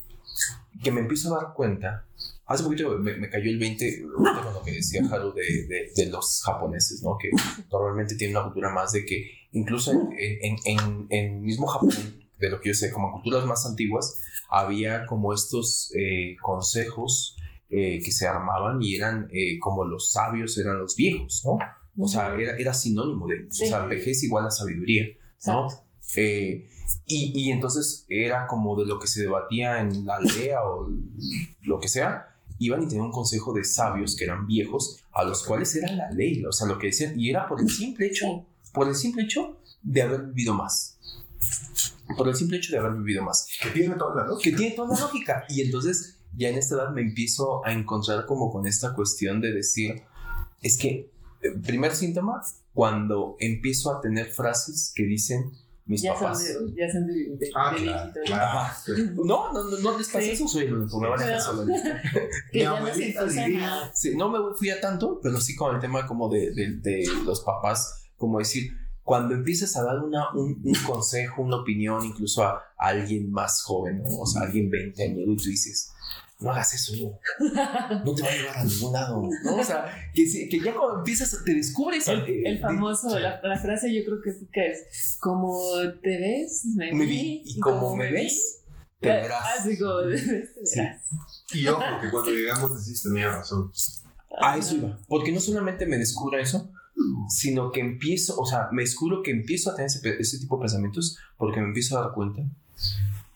que 0.84 0.92
me 0.92 1.02
empiezo 1.02 1.34
a 1.36 1.44
dar 1.44 1.54
cuenta. 1.54 2.06
Hace 2.48 2.64
poquito 2.64 2.98
me, 3.00 3.16
me 3.18 3.30
cayó 3.30 3.50
el 3.50 3.58
20 3.58 4.04
ahorita 4.18 4.44
con 4.44 4.54
lo 4.54 4.62
que 4.64 4.72
decía 4.74 5.02
Haru 5.10 5.34
de, 5.34 5.66
de, 5.68 5.92
de 5.96 6.06
los 6.12 6.44
japoneses, 6.46 7.02
¿no? 7.02 7.18
Que 7.18 7.32
normalmente 7.72 8.16
tienen 8.16 8.36
una 8.38 8.46
cultura 8.46 8.70
más 8.70 8.92
de 8.92 9.04
que 9.06 9.32
incluso 9.52 9.92
en, 9.92 10.10
en, 10.18 10.56
en, 10.66 11.08
en 11.10 11.42
mismo 11.42 11.66
Japón, 11.66 11.90
de 12.38 12.50
lo 12.50 12.60
que 12.60 12.70
yo 12.70 12.76
sé, 12.76 12.92
como 12.92 13.12
culturas 13.14 13.46
más 13.46 13.66
antiguas, 13.66 14.16
había 14.50 15.06
como 15.08 15.34
estos 15.34 15.92
eh, 15.98 16.36
consejos 16.42 17.36
eh, 17.70 18.00
que 18.04 18.12
se 18.12 18.28
armaban 18.28 18.80
y 18.82 18.96
eran 18.96 19.28
eh, 19.32 19.58
como 19.60 19.86
los 19.86 20.12
sabios 20.12 20.58
eran 20.60 20.78
los 20.78 20.96
viejos, 20.96 21.42
¿no? 21.46 21.58
O 21.98 22.08
sea, 22.08 22.36
era, 22.36 22.58
era 22.58 22.74
sinónimo 22.74 23.26
de, 23.28 23.48
Sí. 23.50 23.64
o 23.64 23.68
sea, 23.68 23.86
vejez 23.86 24.22
igual 24.24 24.46
a 24.46 24.52
sabiduría, 24.52 25.06
¿no? 25.48 25.64
Exacto. 25.66 25.85
Eh, 26.16 26.70
y, 27.06 27.32
y 27.40 27.52
entonces 27.52 28.06
era 28.10 28.48
como 28.48 28.76
de 28.80 28.86
lo 28.86 29.00
que 29.00 29.08
se 29.08 29.22
debatía 29.22 29.80
en 29.80 30.06
la 30.06 30.18
aldea 30.18 30.64
o 30.64 30.90
lo 31.62 31.80
que 31.80 31.88
sea, 31.88 32.36
iban 32.60 32.84
y 32.84 32.88
tenían 32.88 33.08
un 33.08 33.12
consejo 33.12 33.54
de 33.54 33.64
sabios 33.64 34.16
que 34.16 34.26
eran 34.26 34.48
viejos, 34.48 35.04
a 35.12 35.24
los 35.24 35.44
cuales 35.44 35.76
era 35.76 35.92
la 35.92 36.12
ley, 36.12 36.44
o 36.46 36.52
sea, 36.52 36.68
lo 36.68 36.78
que 36.78 36.88
decían, 36.88 37.20
y 37.20 37.30
era 37.30 37.48
por 37.48 37.60
el 37.60 37.70
simple 37.70 38.08
hecho, 38.08 38.46
por 38.74 38.88
el 38.88 38.96
simple 38.96 39.24
hecho 39.24 39.58
de 39.82 40.02
haber 40.02 40.24
vivido 40.28 40.54
más. 40.54 40.98
Por 42.18 42.28
el 42.28 42.36
simple 42.36 42.58
hecho 42.58 42.72
de 42.72 42.78
haber 42.80 42.94
vivido 42.94 43.24
más 43.24 43.48
Que 43.62 43.70
tiene 43.70 43.96
toda 43.96 44.16
la 44.16 44.24
que 44.24 44.30
lógica. 44.30 44.58
tiene 44.58 44.76
toda 44.76 44.94
la 44.94 45.00
lógica. 45.00 45.44
Y 45.50 45.62
entonces 45.62 46.20
ya 46.36 46.50
en 46.50 46.56
esta 46.58 46.76
edad 46.76 46.90
me 46.92 47.02
empiezo 47.02 47.66
a 47.66 47.72
encontrar 47.72 48.26
como 48.26 48.52
con 48.52 48.68
esta 48.68 48.94
cuestión 48.94 49.42
de 49.42 49.52
decir, 49.54 50.04
es 50.62 50.78
que, 50.78 51.12
eh, 51.42 51.52
primer 51.64 51.96
síntoma, 51.96 52.42
cuando 52.74 53.38
empiezo 53.40 53.92
a 53.92 54.02
tener 54.02 54.28
frases 54.32 54.92
que 54.96 55.04
dicen 55.04 55.52
mis 55.86 56.02
Ya 56.02 56.14
son 56.14 56.22
papás. 56.24 56.44
de, 56.44 56.54
ya 56.76 56.92
son 56.92 57.06
de, 57.08 57.14
de, 57.14 57.50
Ah, 57.56 57.74
de 57.76 57.84
claro, 57.84 58.12
claro. 58.26 58.70
No, 59.24 59.54
no, 59.54 59.64
no, 59.70 59.78
no 59.78 59.98
les 59.98 60.08
pasa 60.08 60.22
Sí. 60.22 60.32
eso, 60.32 60.48
soy 60.48 60.66
el 60.66 60.74
único, 60.74 61.00
me 61.00 61.10
van 61.10 61.22
a 61.22 61.26
dejar 61.26 61.42
Pero- 61.42 61.52
solo 61.58 61.66
no 62.66 62.76
a- 62.76 62.80
me 64.50 64.56
fui 64.58 64.70
a 64.70 64.82
tanto, 64.82 65.20
pero 65.22 65.40
sí 65.40 65.56
con 65.56 65.76
el 65.76 65.82
tema 65.82 66.08
como 66.08 66.30
de, 66.30 66.52
de- 66.54 66.78
de 66.78 67.06
los 67.24 67.42
papás, 67.42 68.06
como 68.18 68.40
decir, 68.40 68.72
cuando 69.04 69.36
empiezas 69.36 69.76
a 69.78 69.84
dar 69.84 70.00
una, 70.00 70.32
un, 70.34 70.60
un 70.64 70.76
consejo, 70.88 71.44
una 71.44 71.58
opinión, 71.58 72.04
incluso 72.04 72.44
a, 72.44 72.54
a 72.78 72.88
alguien 72.88 73.30
más 73.32 73.62
joven, 73.62 74.02
¿no? 74.02 74.10
o 74.22 74.26
sea, 74.26 74.42
alguien 74.44 74.70
20 74.72 75.04
años, 75.04 75.20
y 75.28 75.36
tú 75.38 75.44
dices, 75.50 75.92
no 76.40 76.52
hagas 76.52 76.74
eso, 76.74 76.94
no, 77.02 77.20
no 78.06 78.14
te 78.16 78.22
va 78.24 78.28
a 78.30 78.36
llevar 78.36 78.58
a 78.58 78.64
ningún 78.66 78.94
lado, 78.94 79.22
¿no? 79.44 79.56
O 79.56 79.64
sea, 79.64 79.86
que, 80.14 80.24
que 80.50 80.60
ya 80.60 80.74
cuando 80.76 81.00
empiezas, 81.00 81.38
te 81.46 81.54
descubres 81.54 82.08
El, 82.08 82.20
el 82.22 82.56
de- 82.56 82.60
famoso, 82.60 83.18
la, 83.20 83.40
la 83.42 83.58
frase 83.60 83.94
yo 83.94 84.04
creo 84.06 84.22
que, 84.22 84.30
es- 84.32 84.44
que 84.52 84.68
es, 84.72 85.18
como 85.20 85.58
te 86.04 86.18
ves, 86.20 86.66
me, 86.76 86.94
me 86.94 87.06
vi, 87.06 87.42
y 87.46 87.60
como 87.60 87.96
me 87.96 88.12
ves, 88.12 88.64
te 89.00 89.10
vi, 89.10 89.16
verás. 89.16 89.60
Así 89.60 89.78
como 89.80 90.02
te 90.10 90.18
Sí. 90.18 90.80
verás. 90.80 91.02
Y 91.54 91.68
ojo, 91.68 91.84
que 92.02 92.10
cuando 92.12 92.32
llegamos 92.32 92.86
decís, 92.86 93.04
tenía 93.04 93.30
razón. 93.30 93.72
A 94.42 94.58
eso 94.58 94.76
iba. 94.76 95.00
Porque 95.08 95.32
no 95.32 95.40
solamente 95.40 95.86
me 95.86 95.98
descubro 95.98 96.38
eso, 96.38 96.70
sino 97.30 97.72
que 97.72 97.80
empiezo, 97.80 98.38
o 98.38 98.46
sea, 98.46 98.68
me 98.74 98.82
descubro 98.82 99.22
que 99.24 99.32
empiezo 99.32 99.72
a 99.72 99.76
tener 99.76 99.88
ese, 99.88 100.02
ese 100.20 100.40
tipo 100.40 100.58
de 100.58 100.62
pensamientos 100.64 101.18
porque 101.38 101.60
me 101.62 101.68
empiezo 101.68 101.98
a 101.98 102.02
dar 102.02 102.12
cuenta 102.14 102.42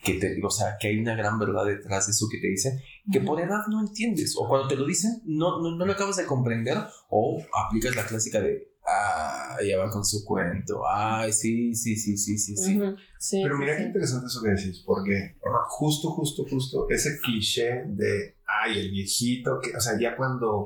que 0.01 0.13
te 0.13 0.33
digo, 0.33 0.47
o 0.47 0.51
sea, 0.51 0.77
que 0.79 0.87
hay 0.87 0.99
una 0.99 1.15
gran 1.15 1.37
verdad 1.37 1.65
detrás 1.65 2.07
de 2.07 2.11
eso 2.11 2.27
que 2.31 2.39
te 2.39 2.47
dicen, 2.47 2.79
que 3.11 3.19
por 3.19 3.39
edad 3.39 3.67
no 3.69 3.81
entiendes, 3.81 4.35
o 4.37 4.47
cuando 4.47 4.67
te 4.67 4.75
lo 4.75 4.85
dicen, 4.85 5.21
no, 5.25 5.61
no, 5.61 5.75
no 5.75 5.85
lo 5.85 5.91
acabas 5.91 6.17
de 6.17 6.25
comprender, 6.25 6.77
o 7.09 7.41
aplicas 7.65 7.95
la 7.95 8.05
clásica 8.05 8.39
de, 8.39 8.71
ah, 8.87 9.57
ya 9.67 9.77
va 9.77 9.89
con 9.89 10.05
su 10.05 10.23
cuento, 10.23 10.83
ay, 10.87 11.33
sí, 11.33 11.75
sí, 11.75 11.97
sí, 11.97 12.17
sí, 12.17 12.37
sí, 12.37 12.55
sí. 12.55 13.41
Pero 13.43 13.57
mira 13.57 13.73
sí. 13.73 13.81
qué 13.81 13.87
interesante 13.87 14.27
eso 14.27 14.41
que 14.41 14.49
decís, 14.51 14.83
porque 14.85 15.35
justo, 15.67 16.11
justo, 16.11 16.45
justo, 16.49 16.87
ese 16.89 17.19
cliché 17.19 17.83
de, 17.87 18.37
ay, 18.45 18.79
el 18.79 18.91
viejito, 18.91 19.59
que, 19.59 19.75
o 19.75 19.81
sea, 19.81 19.99
ya 19.99 20.15
cuando 20.15 20.65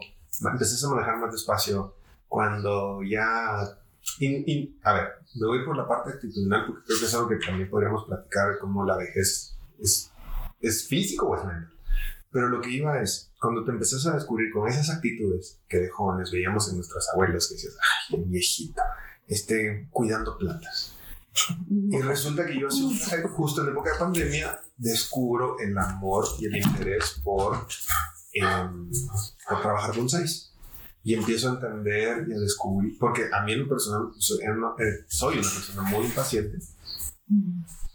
empezaste 0.52 0.86
a 0.86 0.90
manejar 0.90 1.18
más 1.18 1.32
despacio, 1.32 1.96
cuando 2.28 3.02
ya... 3.04 3.80
in- 4.20 4.44
in- 4.48 4.80
a 4.84 4.94
ver, 4.94 5.08
me 5.36 5.48
voy 5.48 5.66
por 5.66 5.76
la 5.78 5.88
parte 5.88 6.12
actitudinal 6.12 6.66
porque 6.68 6.84
creo 6.86 7.00
que 7.00 7.06
es 7.06 7.14
algo 7.14 7.30
que 7.30 7.36
también 7.38 7.70
podríamos 7.70 8.06
platicar, 8.06 8.58
como 8.60 8.86
la 8.86 8.98
vejez 8.98 9.56
es, 9.80 10.12
es 10.60 10.88
físico 10.88 11.28
o 11.28 11.38
es 11.38 11.44
mental. 11.46 11.70
Pero 12.32 12.50
lo 12.50 12.62
que 12.62 12.72
iba 12.72 13.00
es, 13.02 13.32
cuando 13.40 13.64
te 13.64 13.72
empezás 13.72 14.06
a 14.08 14.14
descubrir 14.16 14.52
con 14.52 14.68
esas 14.68 14.90
actitudes 14.90 15.60
que 15.68 15.78
de 15.78 15.90
jóvenes 15.90 16.32
veíamos 16.32 16.68
en 16.70 16.78
nuestras 16.78 17.08
abuelas, 17.14 17.48
que 17.48 17.54
decías, 17.56 17.78
ay, 18.10 18.18
el 18.20 18.26
viejito, 18.26 18.82
este, 19.28 19.88
cuidando 19.92 20.36
plantas. 20.38 20.96
Y 21.70 22.00
resulta 22.02 22.46
que 22.46 22.60
yo 22.60 22.68
justo 23.30 23.62
en 23.62 23.68
la 23.68 23.72
época 23.74 23.94
de 23.94 24.00
pandemia 24.00 24.62
descubro 24.78 25.58
el 25.60 25.78
amor 25.78 26.26
y 26.40 26.46
el 26.46 26.58
interés 26.58 27.20
por, 27.24 27.66
em, 28.34 28.90
por 29.50 29.62
trabajar 29.62 29.96
bonsáis. 29.96 30.53
Y 31.04 31.14
empiezo 31.16 31.50
a 31.50 31.54
entender 31.56 32.26
y 32.30 32.34
a 32.34 32.40
descubrir, 32.40 32.98
porque 32.98 33.24
a 33.34 33.44
mí 33.44 33.52
en 33.54 33.60
lo 33.64 33.68
personal 33.70 34.08
soy 34.18 34.40
una, 34.48 34.70
eh, 34.80 35.04
soy 35.08 35.38
una 35.40 35.50
persona 35.50 35.82
muy 35.84 36.06
impaciente 36.06 36.60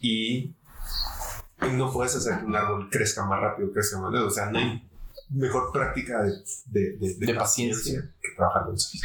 y, 0.00 0.54
y 1.62 1.72
no 1.74 1.92
puedes 1.92 2.14
hacer 2.16 2.40
que 2.40 2.44
un 2.46 2.54
árbol 2.56 2.88
crezca 2.90 3.24
más 3.26 3.40
rápido, 3.40 3.72
crezca 3.72 3.98
más 4.00 4.12
lento. 4.12 4.26
O 4.26 4.30
sea, 4.30 4.50
no 4.50 4.58
hay 4.58 4.86
mejor 5.30 5.72
práctica 5.72 6.22
de, 6.22 6.32
de, 6.66 6.96
de- 6.98 7.14
de 7.14 7.26
De 7.26 7.34
paciencia 7.34 7.76
paciencia. 8.00 8.14
que 8.20 8.28
trabajar 8.36 8.66
bonsáis. 8.66 9.02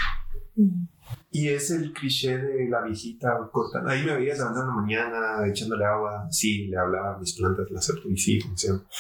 Y 1.32 1.50
es 1.50 1.72
el 1.72 1.94
cliché 1.94 2.38
de 2.38 2.70
la 2.70 2.82
viejita 2.84 3.50
cortando. 3.52 3.90
Ahí 3.90 4.04
me 4.06 4.16
veías 4.16 4.38
levantando 4.38 4.70
en 4.72 4.76
la 4.76 4.82
mañana, 4.82 5.48
echándole 5.48 5.84
agua. 5.86 6.28
Sí, 6.30 6.68
le 6.68 6.78
hablaba 6.78 7.16
a 7.16 7.18
mis 7.20 7.34
plantas, 7.34 7.66
las 7.72 7.86
certifico, 7.88 8.50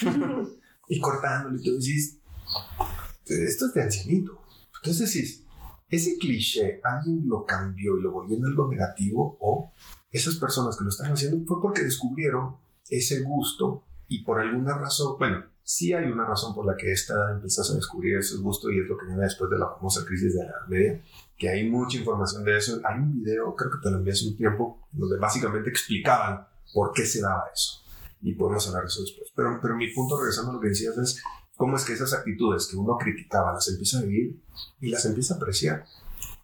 y 0.88 1.00
cortándole. 1.00 1.60
Y 1.60 1.63
tú 1.63 1.74
decís, 1.77 2.17
esto 3.25 3.65
es 3.67 3.74
de 3.74 3.81
ancianito. 3.83 4.39
Entonces 4.84 5.13
decís, 5.13 5.44
ese 5.88 6.18
cliché, 6.18 6.82
alguien 6.84 7.24
lo 7.25 7.46
cambió 7.46 7.98
y 7.98 8.02
lo 8.02 8.12
volvió 8.12 8.36
en 8.36 8.46
algo 8.46 8.70
negativo, 8.70 9.38
o 9.40 9.72
esas 10.12 10.36
personas 10.36 10.78
que 10.78 10.84
lo 10.84 10.90
están 10.90 11.13
haciendo 11.13 11.46
fue 11.46 11.62
porque 11.62 11.84
descubrieron 11.84 12.58
ese 12.90 13.22
gusto 13.22 13.86
y 14.10 14.24
por 14.24 14.42
alguna 14.42 14.78
razón, 14.78 15.16
bueno, 15.18 15.46
sí 15.63 15.94
hay 15.94 16.12
una 16.12 16.25
razón 16.25 16.54
por 16.54 16.66
la 16.66 16.75
que 16.75 16.92
esta 16.92 17.13
edad 17.13 17.38
a 17.38 17.75
descubrir 17.75 18.18
ese 18.18 18.36
gusto 18.38 18.70
y 18.70 18.80
es 18.82 18.88
lo 18.88 18.98
que 18.98 19.06
viene 19.06 19.24
después 19.24 19.50
de 19.50 19.58
la 19.58 19.70
famosa 19.70 20.06
crisis 20.06 20.36
de 20.36 20.44
la 20.44 20.54
Media 20.68 21.02
que 21.38 21.50
hay 21.50 21.70
mucha 21.70 21.98
información 21.98 22.44
de 22.44 22.58
eso. 22.58 22.80
Hay 22.84 23.00
un 23.00 23.22
video, 23.22 23.56
creo 23.56 23.72
que 23.72 23.78
te 23.82 23.92
lo 23.92 23.98
envié 23.98 24.13
hace 24.13 24.28
un 24.28 24.38
tiempo, 24.38 24.88
donde 24.92 25.18
básicamente 25.18 25.70
explicaban 25.70 26.48
por 26.74 26.94
qué 26.94 27.06
se 27.06 27.22
daba 27.22 27.44
eso. 27.54 27.82
Y 28.22 28.34
podemos 28.34 28.66
hablar 28.68 28.84
de 28.84 28.88
eso 28.88 29.02
después. 29.02 29.32
Pero, 29.36 29.60
pero 29.62 29.75
mi 29.75 29.94
punto, 29.94 30.18
regresando 30.18 30.52
a 30.52 30.54
lo 30.56 30.62
que 30.62 30.70
decías, 30.70 30.98
es 30.98 31.22
cómo 31.57 31.77
es 31.77 31.86
que 31.86 31.93
esas 31.93 32.13
actitudes 32.13 32.67
que 32.67 32.75
uno 32.77 32.98
criticaba 32.98 33.53
las 33.53 33.67
empieza 33.69 34.00
a 34.00 34.01
vivir 34.03 34.41
y 34.81 34.89
las 34.89 35.05
empieza 35.05 35.33
a 35.36 35.38
apreciar. 35.38 35.86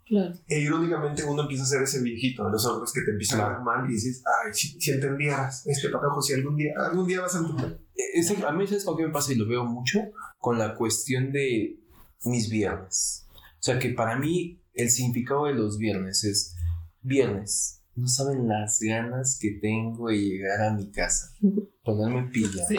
Claro. 0.07 0.33
E 0.47 0.59
irónicamente 0.61 1.23
uno 1.23 1.43
empieza 1.43 1.63
a 1.63 1.67
ser 1.67 1.83
ese 1.83 2.01
viejito 2.01 2.43
de 2.45 2.51
los 2.51 2.65
otros 2.65 2.91
que 2.91 3.01
te 3.01 3.11
empiezan 3.11 3.41
a 3.41 3.49
ver 3.49 3.59
mal 3.59 3.87
y 3.89 3.93
dices, 3.93 4.23
ay, 4.43 4.51
si, 4.53 4.79
si 4.81 4.91
entendieras 4.91 5.65
este 5.67 5.89
patojo, 5.89 6.19
si 6.21 6.33
algún 6.33 6.57
día, 6.57 6.73
algún 6.77 7.05
día 7.07 7.21
vas 7.21 7.35
a 7.35 7.39
entender. 7.39 7.79
Ese- 8.15 8.43
a 8.43 8.51
mí, 8.51 8.65
¿sabes 8.65 8.85
con 8.85 8.97
qué 8.97 9.05
me 9.05 9.13
pasa? 9.13 9.31
Y 9.33 9.35
lo 9.35 9.47
veo 9.47 9.65
mucho 9.65 9.99
con 10.39 10.57
la 10.57 10.73
cuestión 10.75 11.31
de 11.31 11.77
mis 12.25 12.49
viernes. 12.49 13.27
O 13.35 13.61
sea, 13.63 13.77
que 13.77 13.89
para 13.89 14.17
mí 14.17 14.59
el 14.73 14.89
significado 14.89 15.45
de 15.45 15.53
los 15.53 15.77
viernes 15.77 16.23
es 16.23 16.55
viernes. 17.03 17.78
No 17.99 18.07
saben 18.07 18.47
las 18.47 18.79
ganas 18.81 19.37
que 19.39 19.51
tengo 19.61 20.09
de 20.09 20.17
llegar 20.17 20.61
a 20.61 20.73
mi 20.73 20.89
casa, 20.91 21.33
ponerme 21.83 22.29
pilla, 22.31 22.65
Sí. 22.67 22.77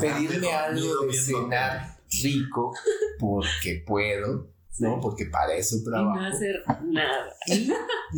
pedirme 0.00 0.52
algo 0.52 1.06
de 1.06 1.12
cenar 1.12 1.98
rico 2.22 2.72
porque 3.18 3.82
puedo, 3.86 4.48
¿no? 4.78 5.00
Porque 5.00 5.26
para 5.26 5.54
eso 5.54 5.76
Y 5.76 5.84
trabajo. 5.84 6.20
no 6.20 6.26
hacer 6.26 6.56
nada. 6.84 7.32
y 7.46 7.68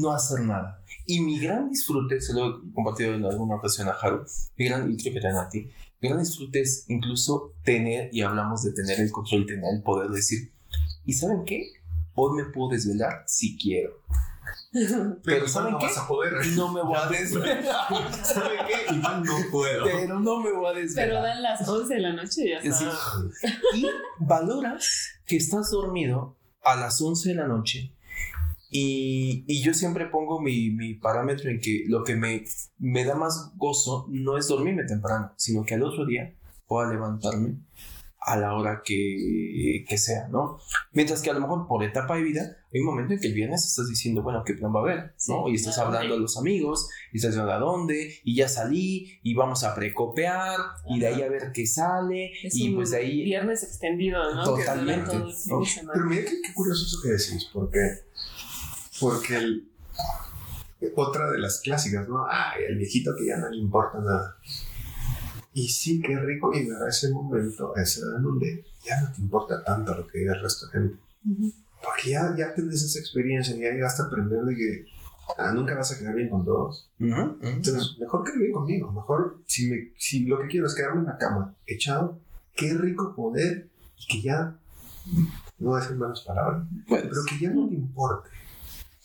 no 0.00 0.12
hacer 0.12 0.40
nada. 0.40 0.82
Y 1.06 1.20
mi 1.20 1.38
gran 1.38 1.68
disfrute, 1.70 2.20
se 2.20 2.32
lo 2.35 2.49
he 2.49 2.73
compartido 2.73 3.14
en 3.14 3.25
alguna 3.25 3.56
ocasión 3.56 3.88
a 3.88 3.92
Haru, 3.92 4.25
mi 4.56 4.66
gran, 4.68 4.90
y 4.90 4.96
creo 4.96 5.14
que 5.14 5.20
también 5.20 5.44
a 5.44 5.49
ti, 5.49 5.70
mi 6.00 6.08
gran 6.08 6.20
disfrute 6.20 6.61
es 6.61 6.85
incluso 6.88 7.54
tener, 7.62 8.08
y 8.12 8.23
hablamos 8.23 8.62
de 8.64 8.73
tener 8.73 9.00
el 9.00 9.11
control, 9.12 9.46
tener 9.46 9.64
el 9.75 9.82
poder 9.82 10.08
de 10.11 10.16
decir, 10.16 10.52
¿y 11.04 11.12
saben 11.12 11.44
qué? 11.44 11.73
Hoy 12.14 12.37
me 12.42 12.50
puedo 12.50 12.70
desvelar 12.70 13.23
si 13.26 13.56
quiero. 13.56 14.00
Pero 15.25 15.49
¿saben 15.49 15.73
no 15.73 15.79
qué? 15.79 15.87
vas 15.87 15.99
a 15.99 16.07
poder. 16.09 16.33
No 16.55 16.73
me 16.73 16.83
voy 16.83 16.97
a 16.97 17.07
desvelar. 17.09 17.65
¿Saben 18.23 18.59
qué? 18.67 18.95
Igual 18.95 19.23
no 19.25 19.35
puedo. 19.51 19.85
Pero 19.85 20.21
no 20.21 20.41
me 20.41 20.53
voy 20.53 20.67
a 20.67 20.73
Pero 20.73 20.83
desvelar. 20.87 21.23
dan 21.23 21.43
las 21.43 21.69
11 21.69 21.95
de 21.95 22.01
la 22.01 22.13
noche 22.13 22.43
y 22.45 22.51
ya 22.51 22.59
está. 22.59 22.93
y 23.75 23.87
valoras 24.19 25.21
que 25.27 25.37
estás 25.37 25.71
dormido 25.71 26.37
a 26.63 26.77
las 26.77 27.01
11 27.01 27.31
de 27.31 27.35
la 27.37 27.47
noche 27.49 27.93
y, 28.71 29.45
y 29.47 29.63
yo 29.63 29.73
siempre 29.73 30.07
pongo 30.07 30.41
mi, 30.41 30.71
mi 30.71 30.95
parámetro 30.95 31.51
en 31.51 31.61
que 31.61 31.85
lo 31.87 32.03
que 32.03 32.17
me, 32.17 32.45
me 32.79 33.05
da 33.05 33.15
más 33.15 33.53
gozo 33.57 34.07
no 34.11 34.37
es 34.37 34.49
dormirme 34.49 34.85
temprano, 34.85 35.33
sino 35.37 35.65
que 35.65 35.75
al 35.75 35.85
otro 35.85 36.05
día 36.05 36.35
pueda 36.67 36.89
levantarme 36.91 37.61
a 38.28 38.37
la 38.37 38.54
hora 38.54 38.83
que, 38.85 39.85
que 39.88 39.99
sea, 39.99 40.26
¿no? 40.28 40.59
Mientras 40.92 41.23
que 41.23 41.30
a 41.30 41.33
lo 41.33 41.40
mejor 41.40 41.68
por 41.68 41.85
etapa 41.85 42.16
de 42.16 42.23
vida 42.25 42.56
hay 42.75 42.80
un 42.80 42.87
momento 42.87 43.14
en 43.14 43.21
que 43.21 43.28
el 43.28 43.35
viernes 43.35 43.64
estás 43.64 43.88
diciendo, 43.88 44.23
bueno, 44.23 44.42
¿qué 44.45 44.54
plan 44.54 44.75
va 44.75 44.80
a 44.80 44.83
haber? 44.83 44.99
¿no? 45.28 45.45
Sí, 45.47 45.52
y 45.52 45.54
estás 45.54 45.78
¿a 45.78 45.83
hablando 45.87 46.14
a 46.14 46.18
los 46.18 46.37
amigos, 46.37 46.88
y 47.12 47.18
estás 47.18 47.30
diciendo 47.30 47.52
a 47.52 47.59
dónde, 47.59 48.18
y 48.25 48.35
ya 48.35 48.49
salí, 48.49 49.21
y 49.23 49.35
vamos 49.35 49.62
a 49.62 49.76
precopear, 49.76 50.59
y 50.90 50.99
de 50.99 51.06
ahí 51.06 51.23
a 51.23 51.28
ver 51.28 51.52
qué 51.54 51.66
sale, 51.66 52.33
Es 52.42 52.56
y 52.56 52.71
un 52.71 52.75
pues 52.75 52.90
de 52.90 52.97
ahí... 52.99 53.23
viernes 53.23 53.62
extendido, 53.62 54.35
¿no? 54.35 54.42
Totalmente, 54.45 55.16
¿no? 55.16 55.61
Pero 55.92 56.04
mira 56.06 56.23
qué, 56.25 56.40
qué 56.45 56.52
curioso 56.52 56.85
eso 56.85 56.99
que 57.02 57.11
decís, 57.11 57.49
porque, 57.52 57.78
porque 59.00 59.37
el- 59.37 59.68
otra 60.97 61.30
de 61.30 61.38
las 61.38 61.61
clásicas, 61.61 62.09
¿no? 62.09 62.26
Ay, 62.28 62.62
el 62.68 62.76
viejito 62.76 63.12
que 63.16 63.26
ya 63.26 63.37
no 63.37 63.49
le 63.50 63.56
importa 63.59 63.99
nada. 64.00 64.37
Y 65.59 65.69
sí, 65.69 66.03
qué 66.03 66.15
rico 66.19 66.53
llegar 66.53 66.83
a 66.83 66.91
ese 66.91 67.09
momento, 67.11 67.73
a 67.75 67.81
esa 67.81 68.01
edad 68.01 68.17
en 68.19 68.23
donde 68.25 68.65
ya 68.85 69.01
no 69.01 69.11
te 69.11 69.23
importa 69.23 69.65
tanto 69.65 69.95
lo 69.97 70.07
que 70.07 70.19
diga 70.19 70.35
el 70.35 70.43
resto 70.43 70.67
de 70.67 70.73
gente. 70.73 70.97
Ujú. 71.25 71.51
Porque 71.83 72.11
ya, 72.11 72.35
ya 72.37 72.55
tenés 72.55 72.83
esa 72.83 72.99
experiencia, 72.99 73.57
ya 73.57 73.71
llegaste 73.73 74.03
a 74.03 74.05
aprender 74.05 74.43
de 74.43 74.55
que 74.55 74.87
ah, 75.39 75.53
nunca 75.53 75.75
vas 75.75 75.91
a 75.93 75.99
quedar 75.99 76.15
bien 76.15 76.29
con 76.29 76.45
todos. 76.45 76.91
Ujú, 77.01 77.11
ujú. 77.11 77.39
Entonces, 77.41 77.97
mejor 77.99 78.23
quedar 78.23 78.39
bien 78.39 78.53
conmigo. 78.53 78.93
Mejor, 78.93 79.39
si, 79.47 79.71
me, 79.71 79.93
si 79.97 80.27
lo 80.27 80.39
que 80.43 80.49
quiero 80.49 80.67
es 80.67 80.75
quedarme 80.75 81.01
en 81.01 81.07
la 81.07 81.17
cama, 81.17 81.55
echado, 81.67 82.21
qué 82.55 82.75
rico 82.75 83.15
poder 83.17 83.71
y 83.97 84.07
que 84.09 84.21
ya, 84.29 84.59
no 85.59 85.71
voy 85.71 85.79
a 85.79 85.83
decir 85.83 85.97
malas 85.97 86.21
palabras, 86.21 86.67
Pues, 86.87 87.03
pero 87.03 87.23
que 87.27 87.39
ya 87.39 87.49
no 87.49 87.67
te 87.67 87.77
importe 87.77 88.29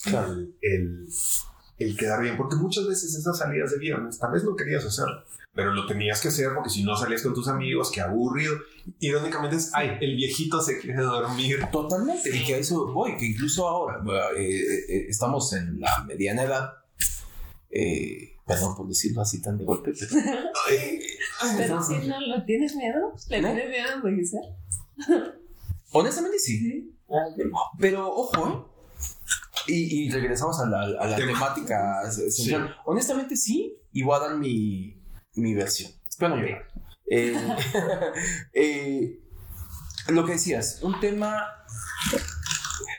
claro. 0.03 0.33
el, 0.33 0.53
el, 0.61 1.07
el 1.77 1.95
quedar 1.97 2.21
bien. 2.21 2.35
Porque 2.35 2.57
muchas 2.57 2.85
veces 2.87 3.15
esas 3.15 3.37
salidas 3.37 3.71
de 3.71 3.77
viernes, 3.79 4.19
tal 4.19 4.33
vez 4.33 4.43
no 4.43 4.53
querías 4.53 4.83
hacerlo, 4.83 5.23
pero 5.53 5.73
lo 5.73 5.85
tenías 5.85 6.21
que 6.21 6.29
hacer 6.29 6.53
porque 6.53 6.69
si 6.69 6.83
no 6.83 6.95
salías 6.95 7.21
con 7.21 7.33
tus 7.33 7.47
amigos, 7.47 7.91
qué 7.91 8.01
aburrido. 8.01 8.55
Irónicamente 8.99 9.57
es, 9.57 9.71
ay, 9.73 9.97
el 9.99 10.15
viejito 10.15 10.61
se 10.61 10.79
quiere 10.79 11.01
dormir. 11.01 11.59
Totalmente, 11.71 12.35
y 12.35 12.43
que 12.45 12.55
a 12.55 12.57
eso 12.57 12.91
voy, 12.93 13.17
que 13.17 13.25
incluso 13.25 13.67
ahora 13.67 14.01
eh, 14.37 14.61
eh, 14.87 15.05
estamos 15.09 15.51
en 15.53 15.79
la 15.79 16.03
mediana 16.05 16.43
edad, 16.43 16.73
eh, 17.69 18.37
perdón 18.47 18.75
por 18.75 18.87
decirlo 18.87 19.21
así 19.21 19.41
tan 19.41 19.57
de 19.57 19.65
golpe, 19.65 19.91
pero, 19.97 20.15
eh, 20.71 20.99
Pero 21.57 21.83
si 21.83 22.07
no 22.07 22.19
lo 22.21 22.43
tienes 22.45 22.75
miedo, 22.75 23.13
¿le 23.29 23.41
¿No? 23.41 23.47
tienes 23.49 23.69
miedo 23.69 23.89
a 23.89 23.93
envejecer? 23.93 24.41
honestamente 25.91 26.39
sí, 26.39 26.59
Sí. 26.59 26.95
Ah, 27.09 27.25
pero 27.77 28.09
ojo, 28.09 28.47
¿eh? 28.47 28.71
Y, 29.67 30.05
y 30.05 30.09
regresamos 30.11 30.59
a 30.61 30.65
la, 30.65 30.81
a 30.81 31.07
la 31.07 31.15
temática 31.17 32.09
central. 32.09 32.75
Honestamente 32.85 33.35
sí, 33.35 33.77
y 33.91 34.01
voy 34.03 34.15
a 34.15 34.19
dar 34.19 34.37
mi, 34.37 35.00
mi 35.35 35.53
versión. 35.53 35.91
Espero 36.07 36.35
no 36.35 36.41
llorar. 36.41 36.67
Eh, 37.09 37.35
eh, 38.53 39.19
lo 40.09 40.25
que 40.25 40.33
decías, 40.33 40.79
un 40.81 40.99
tema. 40.99 41.45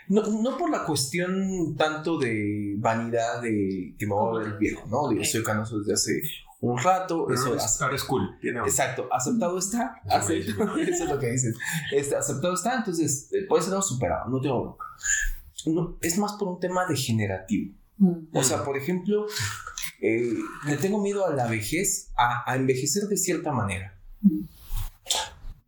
No, 0.09 0.23
no 0.27 0.59
por 0.59 0.71
la 0.71 0.85
cuestión 0.85 1.75
tanto 1.77 2.19
de 2.19 2.75
vanidad 2.79 3.41
de 3.41 3.95
que 3.99 4.07
me 4.07 4.13
voy 4.15 4.43
a 4.43 4.45
ver 4.49 4.59
viejo, 4.59 4.87
¿no? 4.89 5.09
Digo, 5.09 5.23
Ok. 5.23 5.27
soy 5.27 5.43
canoso 5.43 5.79
desde 5.79 5.95
hace 5.95 6.21
un 6.61 6.77
rato. 6.79 7.27
Pero 7.27 7.41
eso 7.41 7.55
es, 7.55 7.81
ahora 7.81 7.97
es 7.97 8.05
cool. 8.05 8.39
Tiene 8.41 8.61
Exacto, 8.61 9.09
aceptado 9.11 9.59
está. 9.59 10.01
aceptado- 10.05 10.77
eso 10.79 11.05
es 11.05 11.11
lo 11.11 11.19
que 11.19 11.31
dices. 11.31 11.57
Este, 11.93 12.17
aceptado 12.17 12.55
está, 12.55 12.77
entonces 12.77 13.31
eh, 13.33 13.47
puede 13.49 13.63
ser 13.63 13.73
algo 13.73 13.83
superado, 13.83 14.29
no 14.29 14.41
tengo 14.41 14.63
bronca. 14.63 14.85
No, 15.67 15.97
es 16.01 16.19
más 16.19 16.33
por 16.35 16.49
un 16.49 16.61
tema 16.61 16.85
degenerativo. 16.87 17.73
O 18.33 18.43
sea, 18.43 18.65
por 18.65 18.77
ejemplo, 18.77 19.27
eh, 20.01 20.35
le 20.67 20.77
tengo 20.77 21.01
miedo 21.01 21.27
a 21.27 21.35
la 21.35 21.47
vejez, 21.47 22.11
a, 22.17 22.51
a 22.51 22.57
envejecer 22.57 23.05
de 23.05 23.17
cierta 23.17 23.53
manera. 23.53 23.99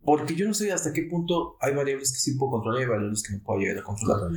Porque 0.05 0.35
yo 0.35 0.47
no 0.47 0.53
sé 0.53 0.70
hasta 0.70 0.92
qué 0.92 1.05
punto 1.05 1.57
hay 1.61 1.75
variables 1.75 2.12
que 2.12 2.18
sí 2.18 2.35
puedo 2.35 2.53
controlar 2.53 2.83
y 2.83 2.87
variables 2.87 3.23
que 3.23 3.35
no 3.37 3.42
puedo 3.42 3.61
llegar 3.61 3.79
a 3.79 3.83
controlar. 3.83 4.31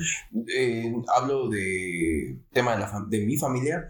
Eh, 0.56 0.94
hablo 1.14 1.50
de 1.50 2.40
tema 2.54 2.74
de, 2.74 2.80
la 2.80 3.06
de 3.10 3.26
mi 3.26 3.36
familia. 3.38 3.88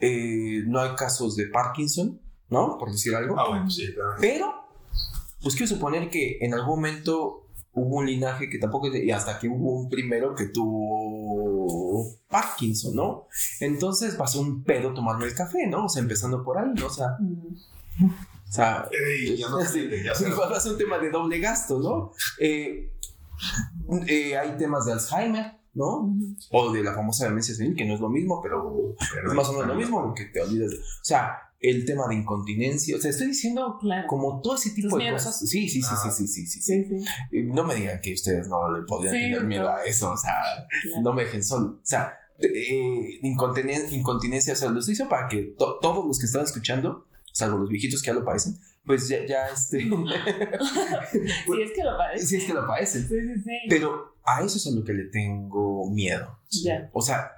eh, 0.00 0.64
no 0.66 0.80
hay 0.80 0.96
casos 0.96 1.36
de 1.36 1.46
Parkinson, 1.46 2.20
¿no? 2.48 2.76
Por 2.78 2.90
decir 2.90 3.14
algo. 3.14 3.38
Ah, 3.38 3.48
bueno, 3.48 3.70
sí, 3.70 3.92
claro. 3.94 4.14
Pero, 4.20 4.52
pues 5.40 5.54
quiero 5.54 5.68
suponer 5.68 6.10
que 6.10 6.38
en 6.40 6.52
algún 6.52 6.80
momento 6.80 7.46
hubo 7.74 7.98
un 7.98 8.06
linaje 8.06 8.50
que 8.50 8.58
tampoco, 8.58 8.88
y 8.88 9.10
hasta 9.12 9.38
que 9.38 9.46
hubo 9.46 9.80
un 9.80 9.88
primero 9.88 10.34
que 10.34 10.46
tuvo 10.46 11.39
Parkinson, 12.28 12.94
¿no? 12.94 13.26
Entonces 13.60 14.14
pasó 14.14 14.40
un 14.40 14.62
pedo 14.64 14.92
tomarme 14.94 15.26
el 15.26 15.34
café, 15.34 15.66
¿no? 15.66 15.86
O 15.86 15.88
sea, 15.88 16.02
empezando 16.02 16.42
por 16.44 16.58
ahí, 16.58 16.70
¿no? 16.74 16.86
O 16.86 16.90
sea, 16.90 17.16
o 18.48 18.52
sea 18.52 18.88
Ey, 18.90 19.36
ya 19.36 19.48
no 19.48 19.60
Sí, 19.64 19.88
ya 20.04 20.14
se- 20.14 20.28
igual 20.28 20.52
va 20.52 20.56
a 20.56 20.60
ser 20.60 20.72
un 20.72 20.78
tema 20.78 20.98
de 20.98 21.10
doble 21.10 21.38
gasto, 21.38 21.78
¿no? 21.78 22.12
Eh, 22.38 22.92
eh, 24.06 24.36
hay 24.36 24.56
temas 24.56 24.84
de 24.86 24.92
Alzheimer, 24.92 25.52
¿no? 25.74 26.14
O 26.50 26.72
de 26.72 26.82
la 26.82 26.94
famosa 26.94 27.24
demencia 27.26 27.54
senil, 27.54 27.74
que 27.76 27.84
no 27.84 27.94
es 27.94 28.00
lo 28.00 28.08
mismo, 28.08 28.40
pero 28.42 28.94
pero- 29.14 29.28
es 29.28 29.34
más 29.34 29.48
o 29.48 29.52
menos 29.52 29.68
lo 29.68 29.74
mismo, 29.74 30.02
porque 30.02 30.26
te 30.26 30.40
olvidas. 30.42 30.70
de- 30.70 30.76
O 30.78 31.02
sea, 31.04 31.38
el 31.60 31.84
tema 31.84 32.08
de 32.08 32.14
incontinencia, 32.14 32.96
o 32.96 32.98
sea, 32.98 33.10
estoy 33.10 33.28
diciendo 33.28 33.76
Claro. 33.80 34.06
como 34.08 34.40
todo 34.40 34.54
ese 34.54 34.70
tipo 34.70 34.96
de 34.96 35.04
miedos. 35.04 35.24
cosas. 35.24 35.40
Sí, 35.48 35.68
sí, 35.68 35.82
sí, 35.82 35.88
Ah. 35.90 35.96
sí, 36.02 36.10
sí, 36.10 36.26
sí, 36.26 36.46
sí, 36.46 36.60
sí. 36.62 36.84
Sí, 36.84 36.98
sí. 37.30 37.36
Y 37.36 37.42
No 37.42 37.64
me 37.64 37.74
digan 37.74 38.00
que 38.00 38.14
ustedes 38.14 38.48
no 38.48 38.70
le 38.74 38.82
podrían 38.86 39.14
Sí, 39.14 39.20
tener 39.20 39.44
miedo 39.44 39.64
no. 39.64 39.68
a 39.76 39.84
eso, 39.84 40.12
o 40.12 40.16
sea, 40.16 40.32
Claro. 40.82 41.02
no 41.02 41.12
me 41.12 41.24
dejen 41.24 41.44
solo. 41.44 41.66
O 41.74 41.80
sea, 41.82 42.14
eh, 42.38 43.18
incontinencia, 43.22 43.94
incontinencia, 43.96 44.54
o 44.54 44.56
sea, 44.56 44.70
lo 44.70 44.78
estoy 44.80 44.92
diciendo 44.92 45.10
para 45.10 45.28
que 45.28 45.54
to- 45.58 45.78
todos 45.82 46.06
los 46.06 46.18
que 46.18 46.24
están 46.26 46.42
escuchando, 46.44 47.06
salvo 47.32 47.58
los 47.58 47.68
viejitos 47.68 48.00
que 48.00 48.06
ya 48.06 48.14
lo 48.14 48.24
padecen, 48.24 48.56
pues 48.86 49.06
ya, 49.08 49.18
ya 49.26 49.46
este, 49.48 49.80
Si 51.46 51.62
es 51.62 51.72
que 51.74 51.84
lo 51.84 51.96
parece. 51.98 52.26
si 52.26 52.36
es 52.36 52.44
que 52.44 52.54
lo 52.54 52.66
padecen. 52.66 53.02
Sí, 53.08 53.14
sí, 53.20 53.42
sí. 53.44 53.50
Pero 53.68 54.14
a 54.24 54.42
eso 54.42 54.56
es 54.56 54.66
a 54.66 54.70
lo 54.70 54.84
que 54.84 54.92
le 54.94 55.04
tengo 55.04 55.90
miedo. 55.90 56.38
Ya. 56.64 56.88
O 56.92 57.02
sea, 57.02 57.32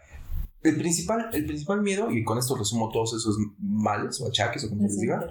el 0.63 0.77
principal, 0.77 1.31
el 1.33 1.47
principal 1.47 1.83
miedo, 1.83 2.11
y 2.11 2.25
con 2.25 2.39
esto 2.39 2.57
resumo 2.57 2.91
todos 2.91 3.15
esos 3.15 3.37
males 3.59 4.21
o 4.21 4.29
achaques 4.29 4.65
o 4.65 4.69
como 4.69 4.83
les 4.83 4.99
diga, 5.01 5.27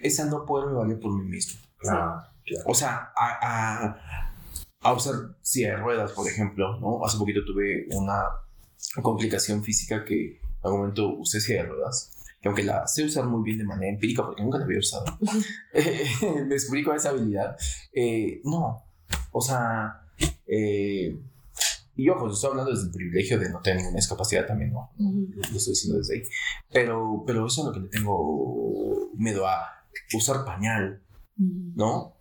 es 0.00 0.20
a 0.20 0.26
no 0.26 0.44
poderme 0.44 0.74
valer 0.74 1.00
por 1.00 1.12
mí 1.12 1.28
mismo. 1.28 1.60
Claro. 1.78 2.22
O 2.66 2.74
sea, 2.74 3.12
a, 3.16 3.86
a, 3.86 4.22
a 4.80 4.92
usar 4.92 5.14
silla 5.40 5.70
de 5.70 5.76
ruedas, 5.76 6.12
por 6.12 6.28
ejemplo, 6.28 6.78
¿no? 6.80 7.04
Hace 7.04 7.18
poquito 7.18 7.40
tuve 7.44 7.86
una 7.92 8.24
complicación 9.02 9.62
física 9.62 10.04
que 10.04 10.36
en 10.36 10.40
algún 10.64 10.80
momento 10.80 11.08
usé 11.16 11.40
silla 11.40 11.62
de 11.62 11.68
ruedas. 11.68 12.10
Que 12.40 12.48
aunque 12.48 12.64
la 12.64 12.88
sé 12.88 13.04
usar 13.04 13.24
muy 13.24 13.44
bien 13.44 13.58
de 13.58 13.64
manera 13.64 13.92
empírica, 13.92 14.24
porque 14.24 14.42
nunca 14.42 14.58
la 14.58 14.64
había 14.64 14.80
usado, 14.80 15.04
eh, 15.72 16.04
me 16.34 16.44
descubrí 16.54 16.82
con 16.82 16.96
esa 16.96 17.10
habilidad. 17.10 17.56
eh, 17.92 18.40
no, 18.44 18.82
o 19.30 19.40
sea, 19.40 20.02
eh, 20.46 21.16
y 21.94 22.08
ojo, 22.08 22.30
estoy 22.30 22.50
hablando 22.50 22.70
desde 22.70 22.86
el 22.86 22.92
privilegio 22.92 23.38
de 23.38 23.50
no 23.50 23.60
tener 23.60 23.78
ninguna 23.78 23.96
discapacidad 23.96 24.46
también, 24.46 24.72
¿no? 24.72 24.90
Ujú. 24.98 25.28
lo 25.34 25.56
estoy 25.56 25.72
diciendo 25.72 25.98
desde 25.98 26.14
ahí. 26.14 26.22
Pero, 26.72 27.22
pero 27.26 27.46
eso 27.46 27.60
es 27.62 27.66
lo 27.66 27.72
que 27.72 27.80
le 27.80 27.88
tengo 27.88 29.10
miedo 29.14 29.46
a 29.46 29.66
usar 30.14 30.44
pañal. 30.44 31.02
¿no? 31.36 32.16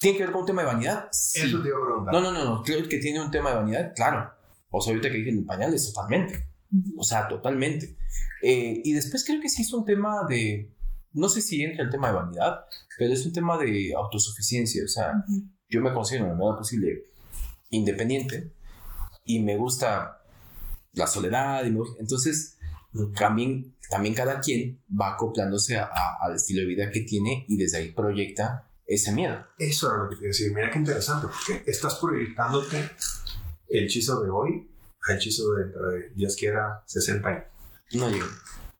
¿Tiene 0.00 0.16
que 0.16 0.24
ver 0.24 0.32
con 0.32 0.42
un 0.42 0.46
tema 0.46 0.62
de 0.62 0.68
vanidad? 0.68 1.08
Sí. 1.10 1.40
Eso 1.40 1.60
te 1.60 1.68
iba 1.68 1.78
a 1.78 1.84
preguntar. 1.84 2.14
No, 2.14 2.20
no, 2.20 2.32
no, 2.32 2.44
no, 2.44 2.62
creo 2.62 2.88
que 2.88 2.98
tiene 2.98 3.20
un 3.20 3.30
tema 3.30 3.50
de 3.50 3.56
vanidad, 3.56 3.92
claro. 3.94 4.30
O 4.70 4.80
sea, 4.80 4.92
ahorita 4.92 5.10
que 5.10 5.18
dije 5.18 5.30
el 5.30 5.44
pañal 5.44 5.74
es 5.74 5.92
totalmente, 5.92 6.46
Ujú. 6.70 7.00
o 7.00 7.02
sea, 7.02 7.26
totalmente. 7.26 7.96
Eh, 8.42 8.80
y 8.84 8.92
después 8.92 9.24
creo 9.24 9.40
que 9.40 9.48
sí 9.48 9.62
es 9.62 9.72
un 9.72 9.84
tema 9.84 10.24
de, 10.28 10.72
no 11.12 11.28
sé 11.28 11.40
si 11.40 11.62
entra 11.62 11.84
el 11.84 11.90
tema 11.90 12.08
de 12.08 12.14
vanidad, 12.14 12.60
pero 12.98 13.12
es 13.12 13.24
un 13.26 13.32
tema 13.32 13.58
de 13.58 13.92
autosuficiencia, 13.96 14.84
o 14.84 14.88
sea, 14.88 15.24
yo 15.68 15.80
me 15.80 15.92
considero 15.92 16.24
en 16.26 16.30
la 16.32 16.36
medida 16.36 16.56
posible 16.56 17.04
independiente 17.70 18.52
y 19.28 19.40
me 19.42 19.56
gusta 19.56 20.22
la 20.94 21.06
soledad. 21.06 21.64
y 21.64 21.70
no- 21.70 21.84
entonces, 22.00 22.58
también, 23.14 23.76
también 23.90 24.14
cada 24.14 24.40
quien 24.40 24.82
va 24.90 25.12
acoplándose 25.14 25.76
a- 25.78 25.84
a- 25.84 26.16
al 26.22 26.34
estilo 26.34 26.62
de 26.62 26.66
vida 26.66 26.90
que 26.90 27.02
tiene 27.02 27.44
y 27.48 27.56
desde 27.56 27.78
ahí 27.78 27.92
proyecta 27.92 28.68
ese 28.86 29.12
miedo. 29.12 29.36
Eso 29.58 29.88
era 29.94 30.02
lo 30.04 30.08
que 30.08 30.16
quería 30.16 30.28
decir. 30.28 30.52
Mira 30.54 30.70
qué 30.70 30.78
interesante, 30.78 31.26
porque 31.28 31.70
estás 31.70 31.96
proyectándote 31.96 32.90
el 33.68 33.84
hechizo 33.84 34.20
de 34.22 34.30
hoy 34.30 34.70
al 35.06 35.16
hechizo 35.16 35.52
de 35.54 35.64
dentro 35.64 35.88
de 35.90 36.10
Dios 36.16 36.34
quiera 36.36 36.82
60 36.86 37.28
años. 37.28 37.44
No 37.92 38.08
digo. 38.10 38.26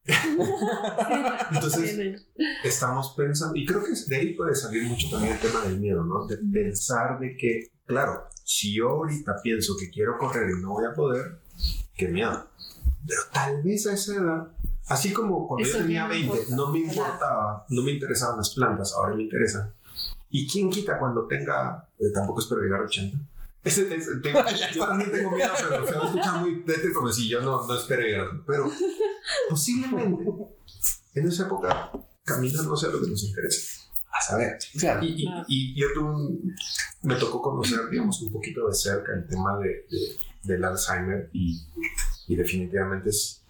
Entonces, 1.53 2.27
estamos 2.65 3.15
pensando, 3.17 3.55
y 3.57 3.67
creo 3.67 3.83
que 3.85 3.91
de 4.07 4.17
ahí 4.17 4.35
puede 4.35 4.55
salir 4.55 4.85
mucho 4.85 5.09
también 5.11 5.35
el 5.35 5.39
tema 5.41 5.61
del 5.63 5.79
miedo, 5.79 6.03
¿no? 6.05 6.27
De 6.27 6.39
pensar 6.39 7.19
de 7.21 7.37
que, 7.37 7.69
claro, 7.89 8.29
si 8.45 8.75
yo 8.75 8.91
ahorita 8.91 9.41
pienso 9.43 9.77
que 9.77 9.91
quiero 9.91 10.17
correr 10.19 10.51
y 10.51 10.63
no 10.63 10.71
voy 10.71 10.85
a 10.85 10.95
poder, 10.95 11.41
qué 11.97 12.09
miedo. 12.09 12.47
Pero 13.07 13.23
tal 13.33 13.63
vez 13.63 13.87
a 13.87 13.95
esa 13.95 14.15
edad, 14.15 14.49
así 14.87 15.13
como 15.13 15.49
cuando 15.49 15.67
Eso 15.67 15.79
yo 15.79 15.83
tenía 15.85 16.05
no 16.05 16.09
20, 16.11 16.27
importa. 16.27 16.57
no 16.57 16.73
me 16.73 16.79
importaba, 16.79 17.67
no 17.69 17.83
me 17.83 17.91
interesaban 17.93 18.37
las 18.37 18.51
plantas, 18.55 18.93
ahora 18.93 19.17
me 19.17 19.23
interesan. 19.25 19.75
¿Y 20.31 20.47
quién 20.47 20.71
quita 20.71 20.99
cuando 20.99 21.27
tenga, 21.27 21.89
eh, 21.99 22.11
tampoco 22.13 22.41
espero 22.41 22.61
llegar 22.61 22.83
a 22.83 22.85
80? 22.85 23.19
Ese, 23.65 23.93
ese, 23.95 24.17
tengo, 24.23 24.39
yo 24.75 24.87
también 24.87 25.11
tengo 25.11 25.31
miedo, 25.33 25.51
pero 25.69 25.87
se 25.87 25.93
va 25.95 26.05
a 26.05 26.07
escuchar 26.07 26.41
muy 26.41 26.63
tétrico 26.65 27.13
si 27.13 27.29
yo 27.29 27.41
no, 27.43 27.67
no 27.67 27.75
espero 27.75 28.03
llegar. 28.03 28.29
Pero 28.47 28.71
posiblemente 29.51 30.25
en 31.15 31.29
esa 31.29 31.47
época 31.47 31.91
caminar 32.25 32.65
no 32.65 32.77
sea 32.77 32.91
lo 32.91 33.01
que 33.03 33.09
nos 33.09 33.25
interesa. 33.25 33.78
A 34.11 34.21
saber. 34.21 34.59
Claro. 34.79 35.03
Y, 35.05 35.25
y- 35.25 35.29
y 35.49 35.75
yo 35.81 35.87
tuve 35.95 36.11
un- 36.11 36.55
me 37.03 37.15
tocó 37.17 37.41
conocer, 37.43 37.81
digamos, 37.91 38.21
un 38.23 38.33
poquito 38.33 38.67
de 38.69 38.75
cerca 38.75 39.13
el 39.15 39.27
tema 39.29 39.59
de, 39.59 39.69
de- 39.91 40.17
del 40.45 40.65
Alzheimer 40.65 41.29
y, 41.33 41.61
y 42.27 42.37
definitivamente 42.37 43.11
es, 43.11 43.43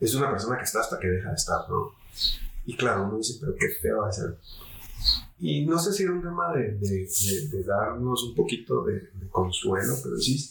es 0.00 0.14
una 0.14 0.30
persona 0.30 0.56
que 0.58 0.64
está 0.64 0.80
hasta 0.80 0.98
que 0.98 1.08
deja 1.08 1.28
de 1.28 1.34
estar, 1.34 1.68
¿no? 1.68 1.92
Y 2.66 2.76
claro, 2.76 3.04
uno 3.04 3.18
dice, 3.18 3.34
pero 3.40 3.54
qué 3.58 3.68
feo 3.80 3.98
va 4.00 4.08
a 4.08 4.12
ser. 4.12 4.38
Y 5.38 5.66
no 5.66 5.78
sé 5.78 5.92
si 5.92 6.04
era 6.04 6.12
un 6.12 6.22
tema 6.22 6.52
de, 6.54 6.72
de- 6.78 7.06
de- 7.06 7.48
de 7.48 7.64
darnos 7.64 8.22
un 8.24 8.34
poquito 8.34 8.84
de, 8.84 8.94
de 9.12 9.28
consuelo, 9.30 9.94
pero 10.02 10.16
sí, 10.16 10.50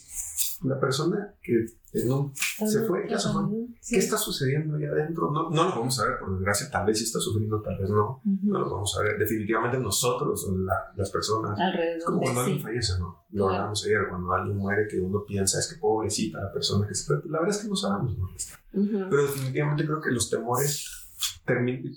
la 0.64 0.80
persona 0.80 1.34
que 1.42 1.66
no, 2.06 2.32
se 2.34 2.82
fue, 2.86 3.06
ya 3.08 3.18
se 3.18 3.28
fue. 3.32 3.42
¿Qué 3.88 3.98
está 3.98 4.16
sucediendo 4.16 4.76
ahí 4.76 4.84
adentro? 4.84 5.30
No, 5.30 5.50
no 5.50 5.64
lo 5.64 5.70
podemos 5.70 5.94
saber, 5.94 6.18
por 6.18 6.32
desgracia, 6.34 6.70
tal 6.70 6.86
vez 6.86 6.98
sí 6.98 7.04
está 7.04 7.20
sufriendo, 7.20 7.60
tal 7.62 7.78
vez 7.78 7.88
no. 7.90 8.20
No 8.24 8.58
lo 8.58 8.68
podemos 8.68 8.92
saber. 8.92 9.18
Definitivamente 9.18 9.78
nosotros, 9.78 10.48
la- 10.56 10.92
las 10.96 11.10
personas, 11.10 11.56
es 11.58 11.64
Alrededor 11.64 12.04
como 12.04 12.20
cuando 12.20 12.40
alguien 12.40 12.58
sí. 12.58 12.62
fallece, 12.64 12.92
¿no? 12.98 13.24
Lo 13.30 13.44
Claro. 13.44 13.54
hablamos 13.60 13.84
ayer, 13.84 13.98
cuando 14.08 14.32
alguien 14.32 14.56
muere, 14.56 14.88
que 14.88 15.00
uno 15.00 15.24
piensa 15.26 15.58
es 15.60 15.72
que 15.72 15.78
pobrecita 15.78 16.40
la 16.40 16.52
persona 16.52 16.86
que 16.88 16.94
se 16.94 17.04
fue. 17.06 17.16
La 17.30 17.40
verdad 17.40 17.56
es 17.56 17.62
que 17.62 17.68
no 17.68 17.76
sabemos 17.76 18.18
dónde 18.18 18.36
está. 18.36 18.58
Ujú. 18.72 19.06
Pero 19.10 19.22
definitivamente 19.22 19.84
creo 19.84 20.00
que 20.00 20.10
los 20.10 20.28
temores, 20.30 20.88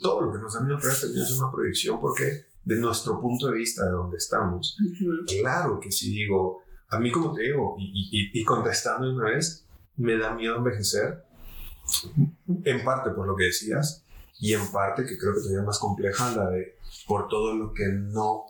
todo 0.02 0.22
lo 0.22 0.32
que 0.34 0.40
nos 0.40 0.56
han 0.56 0.68
ido 0.68 0.78
a 0.78 0.80
traer 0.80 0.96
termina 1.00 1.26
siendo 1.26 1.46
una 1.46 1.52
proyección 1.54 2.00
porque 2.00 2.46
de 2.64 2.76
nuestro 2.76 3.20
punto 3.22 3.48
de 3.48 3.54
vista, 3.58 3.86
de 3.86 3.92
donde 3.92 4.18
estamos, 4.18 4.78
Ujú. 4.80 5.26
claro 5.40 5.80
que 5.80 5.92
sí 5.92 6.12
digo, 6.12 6.62
a 6.90 7.00
mí 7.00 7.12
como 7.12 7.34
te 7.34 7.44
digo, 7.44 7.76
y, 7.80 8.32
y- 8.34 8.40
y- 8.42 8.44
contestando 8.44 9.10
una 9.14 9.30
vez, 9.32 9.66
me 9.98 10.18
da 10.18 10.34
miedo 10.34 10.56
envejecer, 10.58 11.24
en 12.64 12.84
parte 12.84 13.12
por 13.12 13.28
lo 13.28 13.36
que 13.36 13.46
decías, 13.46 14.04
y 14.40 14.54
en 14.54 14.72
parte 14.72 15.04
que 15.06 15.18
creo 15.18 15.34
que 15.34 15.40
todavía 15.42 15.64
más 15.66 15.80
compleja 15.80 16.36
la 16.36 16.50
de 16.50 16.76
por 17.08 17.28
todo 17.28 17.56
lo 17.56 17.74
que 17.74 17.88
no 17.88 18.46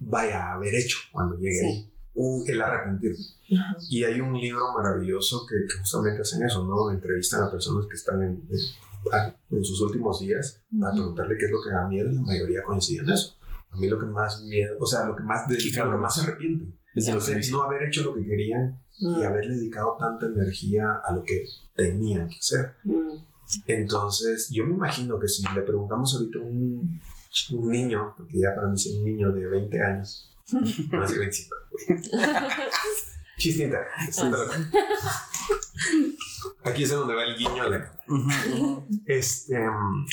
vaya 0.00 0.48
a 0.50 0.54
haber 0.54 0.74
hecho 0.74 0.98
cuando 1.12 1.36
llegue 1.36 1.58
Sí. 1.60 1.66
ahí, 1.66 1.92
o 2.14 2.44
el 2.46 2.60
arrepentirme. 2.60 3.16
Y 3.88 4.04
hay 4.04 4.20
un 4.20 4.38
libro 4.38 4.72
maravilloso 4.74 5.46
que, 5.46 5.54
que 5.66 5.78
justamente 5.78 6.20
hacen 6.22 6.42
eso, 6.44 6.64
¿no? 6.64 6.90
Entrevistan 6.90 7.42
a 7.44 7.50
personas 7.50 7.86
que 7.86 7.94
están 7.96 8.22
en, 8.22 8.42
en- 8.50 9.34
en 9.56 9.64
sus 9.64 9.80
últimos 9.80 10.20
días 10.20 10.62
para 10.78 10.92
Ujú. 10.92 11.00
preguntarle 11.00 11.36
qué 11.38 11.46
es 11.46 11.50
lo 11.52 11.62
que 11.62 11.70
da 11.70 11.88
miedo 11.88 12.10
y 12.10 12.14
la 12.16 12.20
mayoría 12.22 12.62
coincide 12.64 13.02
en 13.02 13.10
eso. 13.10 13.36
A 13.70 13.76
mí 13.76 13.88
lo 13.88 13.98
que 13.98 14.06
más 14.06 14.42
miedo, 14.42 14.76
o 14.80 14.86
sea, 14.86 15.04
lo 15.06 15.14
que 15.16 15.22
más, 15.22 15.48
lo 15.48 15.56
que 15.90 15.96
más 15.96 16.14
se 16.14 16.22
arrepienten 16.22 16.78
No 17.52 17.62
haber 17.62 17.84
hecho 17.84 18.02
lo 18.04 18.14
que 18.14 18.24
querían 18.26 18.80
y 19.00 19.06
Mm. 19.06 19.22
haberle 19.22 19.54
dedicado 19.54 19.96
tanta 19.98 20.26
energía 20.26 21.00
a 21.04 21.12
lo 21.12 21.22
que 21.22 21.44
tenían 21.76 22.28
que 22.28 22.36
hacer. 22.36 22.74
Mm. 22.84 23.16
Entonces, 23.66 24.50
yo 24.50 24.66
me 24.66 24.74
imagino 24.74 25.18
que 25.18 25.28
si 25.28 25.42
le 25.54 25.62
preguntamos 25.62 26.14
ahorita 26.14 26.38
a 26.38 26.42
un, 26.42 27.00
un 27.52 27.70
niño, 27.70 28.14
porque 28.16 28.40
ya 28.40 28.54
para 28.54 28.66
mí 28.68 28.74
es 28.74 28.86
un 28.86 29.04
niño 29.04 29.32
de 29.32 29.46
20 29.46 29.82
años, 29.82 30.34
no 30.52 31.04
es 31.04 31.10
de 31.12 31.18
25, 31.18 31.56
chistita, 33.38 33.78
aquí 36.64 36.82
es 36.82 36.90
donde 36.90 37.14
va 37.14 37.24
el 37.24 37.36
guiño 37.36 37.62
a 37.62 37.68
la 37.68 37.92
este, 39.06 39.58
mm, 39.58 40.06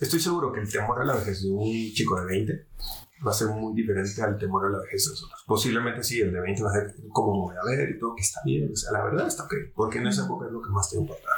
estoy 0.00 0.20
seguro 0.20 0.52
que 0.52 0.60
el 0.60 0.70
temor 0.70 1.00
a 1.00 1.04
la 1.04 1.14
vejez 1.14 1.42
de 1.42 1.50
un 1.50 1.92
chico 1.94 2.20
de 2.20 2.26
20 2.26 2.66
va 3.26 3.30
a 3.30 3.34
ser 3.34 3.48
muy 3.48 3.74
diferente 3.74 4.20
al 4.22 4.38
temor 4.38 4.66
a 4.66 4.70
la 4.70 4.78
vejez 4.80 5.04
de 5.04 5.10
nosotros. 5.10 5.44
Posiblemente 5.46 6.02
sí, 6.02 6.20
el 6.20 6.32
de 6.32 6.40
20 6.40 6.62
va 6.62 6.70
a 6.70 6.72
ser 6.72 6.94
como 7.10 7.42
voy 7.42 7.56
a 7.56 7.64
ver 7.64 7.90
y 7.90 7.98
todo, 7.98 8.14
que 8.14 8.22
está 8.22 8.40
bien. 8.44 8.70
O 8.72 8.76
sea, 8.76 8.92
la 8.92 9.04
verdad 9.04 9.26
está 9.26 9.44
ok, 9.44 9.54
porque 9.74 9.98
en 9.98 10.08
esa 10.08 10.24
época 10.24 10.46
es 10.46 10.52
lo 10.52 10.62
que 10.62 10.70
más 10.70 10.90
te 10.90 10.96
importa. 10.96 11.28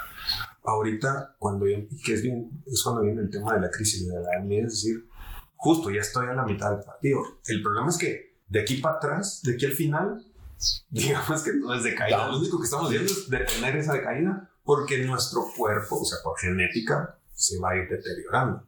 Ahorita, 0.65 1.37
cuando 1.39 1.67
que 1.67 2.15
es, 2.15 2.23
bien, 2.23 2.63
es 2.67 2.83
cuando 2.83 3.03
viene 3.03 3.23
el 3.23 3.31
tema 3.31 3.55
de 3.55 3.61
la 3.61 3.71
crisis 3.71 4.07
de 4.07 4.15
la 4.15 4.21
edad 4.21 4.51
es 4.51 4.73
decir, 4.73 5.09
justo 5.57 5.91
ya 5.91 6.01
estoy 6.01 6.27
a 6.29 6.35
la 6.35 6.45
mitad 6.45 6.71
del 6.71 6.85
partido. 6.85 7.21
El 7.47 7.63
problema 7.63 7.89
es 7.89 7.99
que 7.99 8.39
de 8.49 8.61
aquí 8.61 8.77
para 8.79 8.97
atrás, 8.97 9.43
de 9.43 9.55
aquí 9.55 9.67
al 9.67 9.73
final, 9.73 10.25
digamos 10.91 11.43
que 11.43 11.53
todo 11.53 11.75
es 11.75 11.85
decaída. 11.85 12.29
Lo 12.29 12.39
único 12.39 12.59
que 12.59 12.65
estamos 12.65 12.91
viendo 12.91 13.11
es 13.11 13.29
detener 13.29 13.77
esa 13.77 13.93
decaída 13.93 14.51
porque 14.65 15.05
nuestro 15.05 15.45
cuerpo, 15.55 16.01
o 16.01 16.05
sea, 16.05 16.19
por 16.25 16.39
genética, 16.39 17.19
se 17.33 17.59
va 17.59 17.73
a 17.73 17.77
ir 17.77 17.89
deteriorando. 17.89 18.65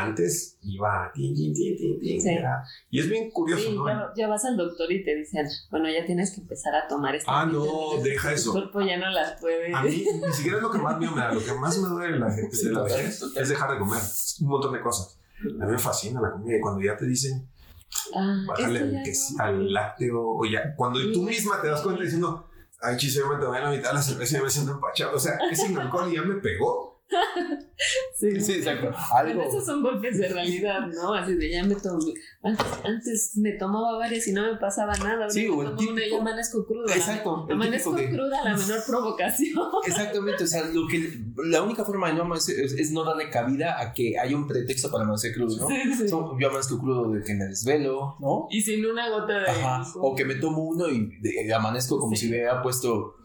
Antes 0.00 0.58
iba 0.62 1.10
tin, 1.14 1.34
tin, 1.34 1.52
tin, 1.52 1.76
tin, 1.76 2.00
tin, 2.00 2.20
Sí. 2.22 2.38
y 2.90 3.00
es 3.00 3.08
bien 3.08 3.30
curioso, 3.30 3.62
Sí, 3.62 3.74
¿no? 3.76 3.86
ya, 3.88 4.12
ya 4.16 4.28
vas 4.28 4.44
al 4.44 4.56
doctor 4.56 4.90
y 4.92 5.04
te 5.04 5.14
dicen, 5.16 5.46
bueno, 5.70 5.88
ya 5.90 6.04
tienes 6.06 6.34
que 6.34 6.40
empezar 6.40 6.74
a 6.74 6.86
tomar 6.88 7.14
esta 7.14 7.40
Ah, 7.40 7.46
no, 7.46 7.66
deja 8.02 8.32
eso. 8.32 8.52
Tu 8.52 8.58
cuerpo 8.58 8.80
ya 8.82 8.96
no 8.98 9.10
las 9.10 9.40
puede. 9.40 9.74
A 9.74 9.82
mí 9.82 10.04
ni 10.26 10.32
siquiera 10.32 10.58
es 10.58 10.62
lo 10.62 10.70
que 10.70 10.78
más 10.78 10.98
miedo 10.98 11.12
me 11.12 11.20
da. 11.20 11.32
Lo 11.32 11.44
que 11.44 11.52
más 11.54 11.76
me 11.78 11.88
duele 11.88 12.18
la 12.18 12.30
gente 12.32 12.56
de 12.56 12.72
la 12.72 12.82
vejez 12.82 13.22
es 13.36 13.48
dejar 13.48 13.72
de 13.72 13.78
comer. 13.78 14.00
Un 14.40 14.48
montón 14.48 14.72
de 14.72 14.80
cosas. 14.80 15.18
A 15.60 15.64
mí 15.66 15.72
me 15.72 15.78
fascina 15.78 16.20
la 16.20 16.30
comida. 16.32 16.56
Y 16.56 16.60
cuando 16.60 16.80
ya 16.80 16.96
te 16.96 17.06
dicen, 17.06 17.48
Ah, 18.14 18.44
bájale 18.48 18.78
al, 18.80 18.92
no. 18.92 19.44
al 19.44 19.72
lácteo, 19.72 20.20
o 20.22 20.44
ya, 20.46 20.74
cuando 20.76 20.98
tú 21.12 21.22
misma 21.22 21.60
te 21.60 21.68
das 21.68 21.82
cuenta 21.82 22.02
diciendo, 22.02 22.48
ay, 22.80 22.96
chis, 22.96 23.14
yo 23.14 23.28
me 23.28 23.36
tomé 23.36 23.60
la 23.60 23.70
mitad 23.70 23.90
de 23.90 23.94
la 23.96 24.02
cerveza 24.02 24.38
y 24.38 24.42
me 24.42 24.48
siento 24.50 24.72
empachado. 24.72 25.14
O 25.16 25.18
sea, 25.18 25.38
ese 25.50 25.66
alcohol 25.76 26.10
ya 26.12 26.22
me 26.22 26.36
pegó. 26.36 26.91
Sí, 28.18 28.40
Sí, 28.40 28.52
exacto. 28.54 28.90
Pero 29.24 29.42
esos 29.42 29.64
son 29.66 29.82
golpes 29.82 30.18
de 30.18 30.28
realidad, 30.28 30.86
¿no? 30.86 31.14
Así 31.14 31.34
de 31.34 31.50
ya 31.50 31.64
me 31.64 31.74
tomé. 31.74 32.14
Antes, 32.42 32.66
antes 32.84 33.32
me 33.36 33.52
tomaba 33.52 33.98
varias 33.98 34.26
y 34.28 34.32
no 34.32 34.42
me 34.42 34.56
pasaba 34.58 34.94
nada. 34.96 35.28
Sí, 35.30 35.46
o 35.48 35.62
el 35.62 35.74
tomo 35.76 35.90
una 35.90 36.00
y 36.00 36.04
típico- 36.04 36.20
amanezco 36.20 36.66
cruda. 36.66 36.94
Exacto, 36.94 37.46
Amanezco 37.50 37.90
típico 37.94 38.10
de- 38.12 38.16
cruda 38.18 38.40
a 38.40 38.44
la 38.50 38.56
menor 38.56 38.78
provocación. 38.86 39.58
Exactamente, 39.86 40.44
o 40.44 40.46
sea, 40.46 40.64
lo 40.66 40.86
que, 40.88 41.20
la 41.44 41.62
única 41.62 41.84
forma 41.84 42.08
de 42.08 42.14
no 42.14 42.22
amanecer 42.22 42.60
es, 42.60 42.72
es 42.74 42.92
no 42.92 43.04
darle 43.04 43.30
cabida 43.30 43.80
a 43.80 43.92
que 43.92 44.18
haya 44.18 44.36
un 44.36 44.46
pretexto 44.46 44.90
para 44.90 45.04
amanecer 45.04 45.32
crudo, 45.34 45.56
¿no? 45.56 45.68
Sí, 45.68 45.94
sí. 45.94 46.08
So, 46.08 46.36
yo 46.38 46.48
amanezco 46.48 46.78
crudo 46.78 47.10
de 47.10 47.22
que 47.22 47.34
me 47.34 47.44
desvelo, 47.46 48.16
¿no? 48.20 48.46
Y 48.50 48.60
sin 48.62 48.84
una 48.86 49.08
gota 49.10 49.38
de. 49.40 49.46
Ajá. 49.50 49.82
O 49.96 50.14
que 50.14 50.24
me 50.24 50.36
tomo 50.36 50.62
uno 50.64 50.88
y 50.88 51.18
de- 51.20 51.52
amanezco 51.52 51.98
como 51.98 52.14
Sí. 52.16 52.26
si 52.26 52.30
me 52.30 52.36
hubiera 52.38 52.62
puesto. 52.62 53.16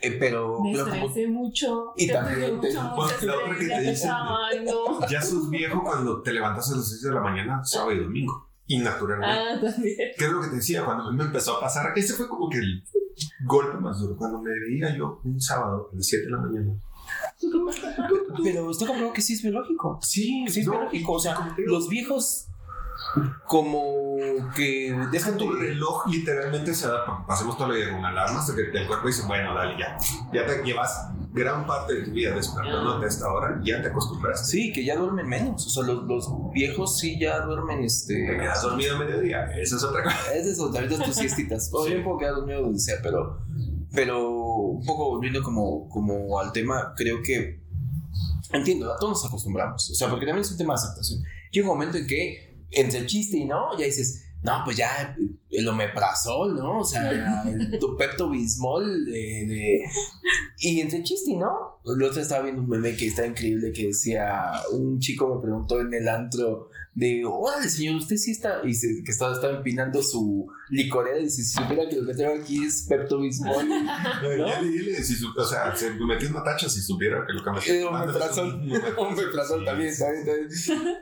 Eh, 0.00 0.16
pero, 0.18 0.60
Me 0.60 0.72
pero 0.72 0.84
como. 0.84 1.06
estresé 1.06 1.28
mucho. 1.28 1.92
Y 1.96 2.06
ya 2.08 2.14
también 2.24 2.60
te- 2.60 2.66
mucho, 2.68 2.82
la 2.82 2.90
mucho 2.94 3.14
otra 3.14 3.58
que 3.58 3.66
te 3.66 3.80
dicen-. 3.80 4.10
Ya 5.10 5.22
sos 5.22 5.50
viejo 5.50 5.82
cuando 5.82 6.22
te 6.22 6.32
levantas 6.32 6.70
a 6.72 6.76
las 6.76 6.88
6 6.88 7.02
de 7.02 7.10
la 7.12 7.20
mañana, 7.20 7.64
sábado 7.64 7.92
y 7.92 8.00
domingo. 8.00 8.48
Y 8.66 8.78
naturalmente. 8.78 9.34
Ah, 9.36 9.60
también. 9.60 9.96
¿Qué 10.16 10.24
es 10.24 10.30
lo 10.30 10.40
que 10.40 10.48
te 10.48 10.56
decía? 10.56 10.84
Cuando 10.84 11.12
me 11.12 11.24
empezó 11.24 11.56
a 11.56 11.60
pasar, 11.60 11.92
ese 11.96 12.14
fue 12.14 12.28
como 12.28 12.48
que 12.48 12.58
el 12.58 12.82
golpe 13.44 13.76
más 13.78 13.98
duro. 14.00 14.16
Cuando 14.16 14.40
me 14.40 14.50
veía 14.50 14.96
yo 14.96 15.20
un 15.24 15.40
sábado 15.40 15.90
a 15.92 15.96
las 15.96 16.06
7 16.06 16.24
de 16.26 16.30
la 16.30 16.38
mañana. 16.38 16.72
Pero 18.42 18.70
está 18.70 18.86
comprobado 18.86 19.12
que 19.12 19.20
sí 19.22 19.34
es 19.34 19.42
biológico. 19.42 19.98
Sí, 20.02 20.44
Sí 20.48 20.60
es 20.60 20.66
no, 20.66 20.72
biológico. 20.72 21.12
O 21.12 21.18
sea, 21.20 21.54
los 21.58 21.88
viejos, 21.88 22.46
como 23.46 23.86
que 24.56 24.90
Deja 24.92 25.10
dejan 25.10 25.36
tu 25.36 25.52
reloj 25.52 26.06
literalmente 26.08 26.74
se 26.74 26.88
da, 26.88 27.04
porque 27.04 27.24
pasemos 27.26 27.56
todo 27.56 27.72
el 27.72 27.76
día 27.76 27.90
con 27.90 27.98
una 28.00 28.08
alarma 28.08 28.40
hasta 28.40 28.54
que 28.54 28.62
el 28.62 28.86
cuerpo 28.86 29.06
dice, 29.06 29.22
bueno, 29.26 29.54
dale, 29.54 29.78
ya. 29.78 29.96
Ya 30.32 30.46
te 30.46 30.62
llevas 30.62 31.08
gran 31.32 31.66
parte 31.66 31.94
de 31.94 32.02
tu 32.02 32.10
vida 32.12 32.34
despertándote 32.34 33.04
a 33.06 33.08
esta 33.08 33.32
hora, 33.32 33.60
ya 33.64 33.80
te 33.82 33.88
acostumbraste. 33.88 34.46
Sí, 34.46 34.72
que 34.72 34.84
ya 34.84 34.96
duermen 34.96 35.28
menos. 35.28 35.66
O 35.66 35.70
sea, 35.70 35.82
los, 35.84 36.04
los 36.04 36.28
viejos 36.52 36.98
sí 36.98 37.18
ya 37.18 37.40
duermen 37.40 37.82
este. 37.84 38.14
Te 38.14 38.38
quedas 38.38 38.62
dormido 38.62 38.96
a 38.96 38.98
mediodía, 38.98 39.44
esa 39.56 39.76
es 39.76 39.84
otra 39.84 40.02
cosa. 40.02 40.16
Es 40.34 40.46
eso, 40.46 40.70
ahorita 40.74 41.04
tus 41.04 41.16
siestitas. 41.16 41.70
O 41.72 41.84
Sí. 41.84 41.90
bien 41.92 42.04
puedo 42.04 42.18
quedar 42.18 42.34
dormido 42.34 42.62
donde 42.62 42.78
sea, 42.78 42.96
pero, 43.02 43.42
pero 43.94 44.28
un 44.28 44.84
poco 44.84 45.10
volviendo 45.10 45.42
como, 45.42 45.88
como 45.88 46.38
al 46.38 46.52
tema, 46.52 46.94
creo 46.96 47.22
que 47.22 47.60
entiendo, 48.52 48.92
a 48.92 48.96
todos 48.98 49.12
nos 49.12 49.26
acostumbramos. 49.26 49.90
O 49.90 49.94
sea, 49.94 50.08
porque 50.08 50.26
también 50.26 50.42
es 50.44 50.50
un 50.50 50.58
tema 50.58 50.74
de 50.74 50.80
aceptación. 50.80 51.22
Llega 51.50 51.68
un 51.70 51.74
momento 51.78 51.98
en 51.98 52.06
que 52.06 52.51
entre 52.72 53.06
chiste 53.06 53.36
y 53.38 53.44
no, 53.44 53.78
ya 53.78 53.86
dices, 53.86 54.24
no, 54.42 54.62
pues 54.64 54.76
ya 54.76 55.16
el 55.50 55.68
omeprazol, 55.68 56.56
¿no? 56.56 56.80
O 56.80 56.84
sea, 56.84 57.10
el, 57.10 57.78
tu 57.80 57.96
Pepto 57.96 58.28
Bismol 58.28 59.04
de, 59.04 59.46
de, 59.46 59.84
Y 60.58 60.80
entre 60.80 61.02
chiste, 61.02 61.36
¿no? 61.36 61.80
El 61.84 62.02
otro 62.02 62.20
estaba 62.20 62.42
viendo 62.42 62.62
un 62.62 62.68
meme 62.68 62.96
que 62.96 63.06
está 63.06 63.26
increíble 63.26 63.72
que 63.72 63.88
decía, 63.88 64.52
un 64.72 64.98
chico 64.98 65.34
me 65.34 65.40
preguntó 65.40 65.80
en 65.80 65.94
el 65.94 66.08
antro 66.08 66.70
de, 66.94 67.24
órale, 67.24 67.70
señor, 67.70 67.96
usted 67.96 68.16
sí 68.16 68.32
está, 68.32 68.60
y 68.64 68.74
se, 68.74 69.02
que 69.02 69.10
estaba, 69.10 69.32
estaba 69.32 69.56
empinando 69.56 70.02
su 70.02 70.46
licorera 70.68 71.18
y 71.18 71.24
dice, 71.24 71.42
si 71.42 71.52
supiera 71.54 71.88
que 71.88 71.96
lo 71.96 72.06
que 72.06 72.14
tengo 72.14 72.34
aquí 72.34 72.64
es 72.64 72.86
Pepto 72.86 73.18
Bismol. 73.20 73.66
¿no? 73.68 74.46
Ya 74.46 74.60
dile, 74.60 75.02
si 75.02 75.14
su, 75.14 75.28
o 75.34 75.44
sea, 75.44 75.74
se 75.74 75.90
metió 75.94 76.28
una 76.28 76.44
tacha 76.44 76.68
si 76.68 76.82
supiera 76.82 77.24
que 77.26 77.32
lo 77.32 77.42
que 77.42 77.50
me 77.50 77.78
Eh, 77.78 77.84
omeprazol, 77.84 78.70
omeprazol 78.98 79.64
también, 79.64 79.94
también, 79.96 80.26
también. 80.26 80.48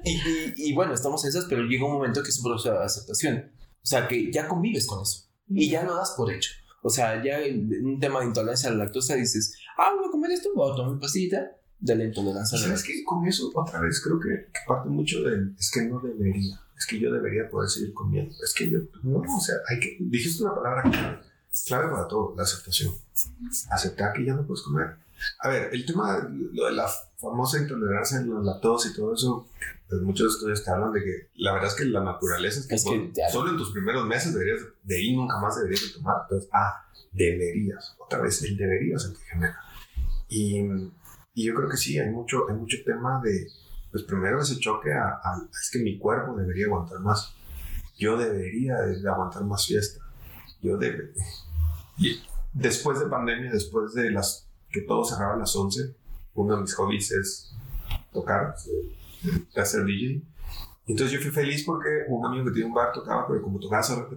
Y, 0.05 0.11
y, 0.11 0.55
y 0.57 0.75
bueno, 0.75 0.95
estamos 0.95 1.25
en 1.25 1.31
esas, 1.31 1.47
pero 1.47 1.63
llega 1.65 1.87
un 1.87 1.93
momento 1.93 2.23
que 2.23 2.29
es 2.29 2.39
un 2.39 2.45
proceso 2.45 2.73
de 2.73 2.85
aceptación. 2.85 3.51
O 3.83 3.87
sea, 3.87 4.07
que 4.07 4.31
ya 4.31 4.47
convives 4.47 4.87
con 4.87 5.03
eso 5.03 5.29
y 5.49 5.71
ya 5.71 5.83
lo 5.83 5.97
das 5.97 6.15
por 6.17 6.33
hecho. 6.33 6.51
O 6.83 6.91
sea, 6.91 7.23
ya 7.23 7.41
en 7.41 7.85
un 7.85 7.99
tema 7.99 8.21
de 8.21 8.27
intolerancia 8.27 8.69
a 8.69 8.73
la 8.73 8.85
lactosa 8.85 9.17
dices, 9.17 9.59
ah, 9.77 9.93
voy 9.97 10.09
a 10.09 10.11
comer 10.11 10.31
esto, 10.31 10.51
voy 10.55 10.73
a 10.73 10.77
tomar 10.77 10.95
mi 10.95 11.01
pastillita 11.01 11.57
de 11.81 11.97
la 11.97 12.05
intolerancia 12.05 12.59
¿Sabes 12.59 12.83
qué? 12.85 13.03
Con 13.05 13.27
eso, 13.27 13.51
otra 13.55 13.81
vez, 13.81 14.01
creo 14.03 14.21
que, 14.21 14.29
que 14.53 14.61
parte 14.67 14.89
mucho 14.89 15.23
de, 15.23 15.53
es 15.59 15.71
que 15.71 15.83
no 15.83 15.99
debería, 16.01 16.61
es 16.77 16.87
que 16.87 16.99
yo 17.01 17.13
debería 17.13 17.49
poder 17.49 17.69
seguir 17.71 17.93
comiendo, 17.95 18.35
es 18.45 18.53
que 18.55 18.71
yo, 18.71 18.79
no, 19.03 19.19
o 19.21 19.41
sea, 19.41 19.57
hay 19.69 19.81
que, 19.81 19.97
dijiste 20.01 20.43
una 20.45 20.55
palabra 20.55 20.83
clave, 20.83 21.19
clave 21.67 21.91
para 21.91 22.07
todo, 22.09 22.35
la 22.37 22.43
aceptación. 22.43 22.95
Aceptar 23.71 24.13
que 24.13 24.25
ya 24.25 24.35
no 24.35 24.47
puedes 24.47 24.63
comer. 24.63 24.97
A 25.41 25.49
ver, 25.49 25.69
el 25.75 25.85
tema, 25.85 26.27
lo 26.53 26.67
de 26.67 26.73
la 26.73 26.89
famosa 27.19 27.59
intolerancia 27.59 28.19
en 28.19 28.33
la 28.33 28.41
lactosa 28.41 28.89
y 28.89 28.95
todo 28.95 29.15
eso, 29.15 29.49
pues 29.89 30.01
muchos 30.03 30.35
estudios 30.35 30.65
te 30.65 30.71
hablan 30.71 30.93
de 30.93 31.03
que 31.05 31.29
la 31.37 31.53
verdad 31.53 31.69
es 31.69 31.75
que 31.75 31.85
la 31.85 32.03
naturaleza 32.03 32.61
es 32.61 32.67
que, 32.67 32.75
Es 32.77 32.85
que 32.85 32.89
solo- 32.91 33.11
ya- 33.15 33.29
solo 33.31 33.51
en 33.51 33.59
tus 33.59 33.71
primeros 33.73 34.07
meses 34.07 34.33
deberías, 34.33 34.61
de 34.83 34.97
ahí 34.97 35.15
nunca 35.15 35.39
más 35.39 35.57
deberías 35.57 35.83
de 35.83 35.89
tomar. 35.91 36.17
Entonces, 36.23 36.49
ah, 36.53 36.87
deberías, 37.13 37.95
otra 37.99 38.21
vez, 38.21 38.43
el 38.43 38.57
deberías 38.57 39.05
el 39.05 39.13
que 39.13 39.25
genera. 39.25 39.59
Y, 40.31 40.61
y 41.35 41.47
yo 41.47 41.55
creo 41.55 41.69
que 41.69 41.77
sí, 41.77 41.99
hay 41.99 42.11
mucho, 42.11 42.49
hay 42.49 42.57
mucho 42.57 42.77
tema 42.85 43.21
de, 43.23 43.47
pues 43.91 44.05
primero 44.05 44.41
ese 44.41 44.59
choque 44.59 44.93
a, 44.93 45.21
es 45.51 45.71
que 45.73 45.81
mi 45.81 45.99
cuerpo 45.99 46.37
debería 46.37 46.67
aguantar 46.67 47.01
más. 47.01 47.35
Yo 47.99 48.17
debería 48.17 48.77
de, 48.77 49.09
aguantar 49.09 49.45
más 49.45 49.67
fiesta. 49.67 50.01
Yo 50.63 50.77
debe. 50.77 51.13
Y 51.99 52.21
después 52.53 52.99
de 52.99 53.07
pandemia, 53.07 53.53
después 53.53 53.95
de 53.95 54.11
las 54.11 54.49
que 54.71 54.83
todo 54.83 55.05
cerraba 55.05 55.35
a 55.35 55.39
las 55.39 55.55
11, 55.55 55.95
uno 56.35 56.57
de 56.57 56.63
mis 56.63 56.75
hobbies 56.75 57.13
es 57.13 57.55
tocar, 58.13 58.55
hacer 59.57 59.85
DJ. 59.85 60.23
Entonces 60.91 61.13
yo 61.19 61.21
fui 61.21 61.31
feliz 61.31 61.65
porque 61.65 61.89
un 62.09 62.25
amigo 62.27 62.45
que 62.47 62.51
tiene 62.53 62.69
un 62.69 62.75
bar 62.75 62.93
tocaba, 62.93 63.27
pero 63.27 63.43
como 63.43 63.59
tocaba 63.59 63.83
solo, 63.83 64.09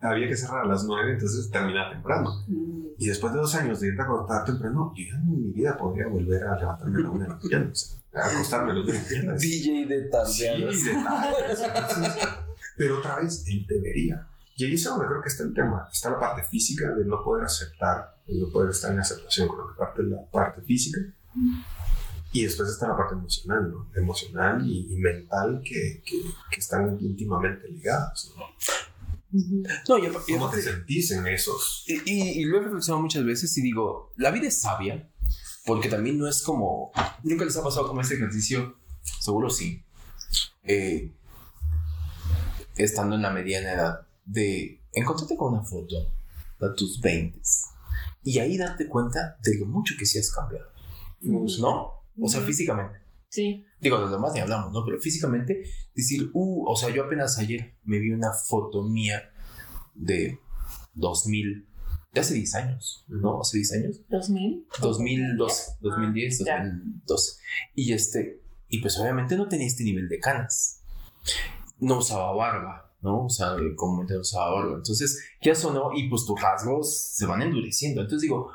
había 0.00 0.28
que 0.28 0.36
cerrar 0.36 0.64
a 0.64 0.68
las 0.68 0.84
9, 0.84 1.12
entonces 1.12 1.50
terminaba 1.50 1.90
temprano. 1.92 2.30
Mm. 2.48 2.76
Y 2.98 3.06
después 3.08 3.32
de 3.32 3.38
dos 3.40 3.54
años 3.54 3.80
de 3.80 3.88
irte 3.88 4.00
a 4.00 4.04
acostar 4.04 4.44
temprano, 4.44 4.92
yo 4.96 5.04
ya 5.04 5.16
en 5.18 5.30
mi 5.46 5.52
vida 5.52 5.76
podría 5.76 6.06
volver 6.08 6.42
a 6.44 6.58
levantarme 6.58 6.98
a 6.98 7.02
la 7.02 7.10
una 7.10 7.24
de 7.24 7.30
la 7.30 7.36
mañana, 7.36 7.70
o 7.70 7.74
sea, 7.74 7.98
a 8.14 8.26
acostarme 8.30 8.70
a 8.72 8.74
las 8.74 8.84
una 8.84 8.92
de 8.94 8.98
la 8.98 9.04
mañana. 9.04 9.38
DJ 9.38 9.86
de 9.86 10.04
Sí, 10.04 10.10
tardeadas. 10.10 10.84
detalles. 10.84 11.60
Entonces, 11.60 12.28
Pero 12.76 12.98
otra 12.98 13.20
vez, 13.20 13.44
él 13.48 13.66
debería. 13.68 14.26
Y 14.56 14.64
ahí 14.64 14.74
es 14.74 14.84
donde 14.84 15.06
creo 15.06 15.20
que 15.20 15.28
está 15.28 15.42
el 15.44 15.52
tema. 15.52 15.86
Está 15.92 16.10
la 16.10 16.18
parte 16.18 16.42
física 16.44 16.90
de 16.92 17.04
no 17.04 17.22
poder 17.22 17.44
aceptar, 17.44 18.16
de 18.26 18.38
no 18.40 18.48
poder 18.50 18.70
estar 18.70 18.90
en 18.92 19.00
aceptación 19.00 19.48
con 19.48 19.58
la 19.58 19.76
parte, 19.76 20.02
la 20.02 20.24
parte 20.30 20.62
física. 20.62 20.98
Y 22.38 22.44
después 22.44 22.68
está 22.68 22.88
la 22.88 22.96
parte 22.96 23.14
emocional, 23.14 23.70
¿no? 23.70 23.90
Emocional 23.94 24.66
y, 24.66 24.92
y 24.92 24.96
mental 24.96 25.62
que, 25.64 26.02
que, 26.04 26.22
que 26.50 26.60
están 26.60 26.98
íntimamente 27.00 27.68
ligadas, 27.68 28.30
¿no? 28.36 28.44
No, 29.88 29.98
yo, 29.98 30.12
yo- 30.12 30.20
¿Cómo 30.38 30.50
te 30.50 30.60
sentís 30.62 31.10
en 31.12 31.26
esos? 31.26 31.84
Y, 31.86 31.94
y- 32.10 32.40
y 32.40 32.44
lo 32.44 32.58
he 32.58 32.60
reflexionado 32.62 33.02
muchas 33.02 33.24
veces 33.24 33.56
y 33.58 33.62
digo, 33.62 34.12
la 34.16 34.30
vida 34.30 34.48
es 34.48 34.60
sabia, 34.60 35.10
porque 35.64 35.88
también 35.88 36.18
no 36.18 36.26
es 36.28 36.42
como, 36.42 36.92
nunca 37.22 37.44
les 37.44 37.56
ha 37.56 37.62
pasado 37.62 37.86
como 37.88 38.00
este 38.00 38.14
ejercicio, 38.14 38.76
seguro 39.20 39.50
sí, 39.50 39.82
eh, 40.64 41.12
estando 42.76 43.16
en 43.16 43.22
la 43.22 43.30
mediana 43.30 43.72
edad, 43.72 44.06
de 44.24 44.82
encontrarte 44.92 45.36
con 45.36 45.54
una 45.54 45.62
foto 45.62 45.94
de 46.60 46.68
tus 46.76 47.00
20 47.00 47.40
y 48.24 48.38
ahí 48.40 48.56
darte 48.58 48.88
cuenta 48.88 49.36
de 49.42 49.58
lo 49.58 49.66
mucho 49.66 49.94
que 49.98 50.04
sí 50.06 50.18
has 50.18 50.30
cambiado, 50.30 50.66
¿no? 51.60 51.95
O 52.20 52.28
sea, 52.28 52.40
físicamente. 52.40 52.98
Sí. 53.28 53.66
Digo, 53.80 53.98
de 53.98 54.04
lo 54.04 54.10
demás 54.10 54.32
ni 54.32 54.40
hablamos, 54.40 54.72
¿no? 54.72 54.84
Pero 54.84 54.98
físicamente, 55.00 55.64
decir, 55.94 56.30
uh, 56.32 56.70
o 56.70 56.76
sea, 56.76 56.90
yo 56.90 57.04
apenas 57.04 57.38
ayer 57.38 57.76
me 57.84 57.98
vi 57.98 58.10
una 58.10 58.32
foto 58.32 58.82
mía 58.82 59.30
de 59.94 60.38
2000, 60.94 61.66
de 62.12 62.20
hace 62.20 62.34
10 62.34 62.54
años, 62.54 63.04
¿no? 63.08 63.40
Hace 63.40 63.58
10 63.58 63.72
años. 63.74 64.00
2000. 64.08 64.66
2012, 64.80 65.72
2010, 65.80 66.44
ya. 66.46 66.64
2012. 66.64 67.40
Y 67.74 67.92
este, 67.92 68.42
y 68.68 68.80
pues 68.80 68.98
obviamente 68.98 69.36
no 69.36 69.48
tenía 69.48 69.66
este 69.66 69.84
nivel 69.84 70.08
de 70.08 70.18
canas. 70.18 70.82
No 71.78 71.98
usaba 71.98 72.32
barba, 72.32 72.94
¿no? 73.02 73.26
O 73.26 73.28
sea, 73.28 73.56
comúnmente 73.76 74.14
no 74.14 74.20
usaba 74.20 74.54
barba. 74.54 74.76
Entonces, 74.76 75.22
ya 75.42 75.54
sonó 75.54 75.90
y 75.94 76.08
pues 76.08 76.24
tus 76.24 76.40
rasgos 76.40 77.12
se 77.12 77.26
van 77.26 77.42
endureciendo. 77.42 78.00
Entonces 78.00 78.22
digo, 78.22 78.50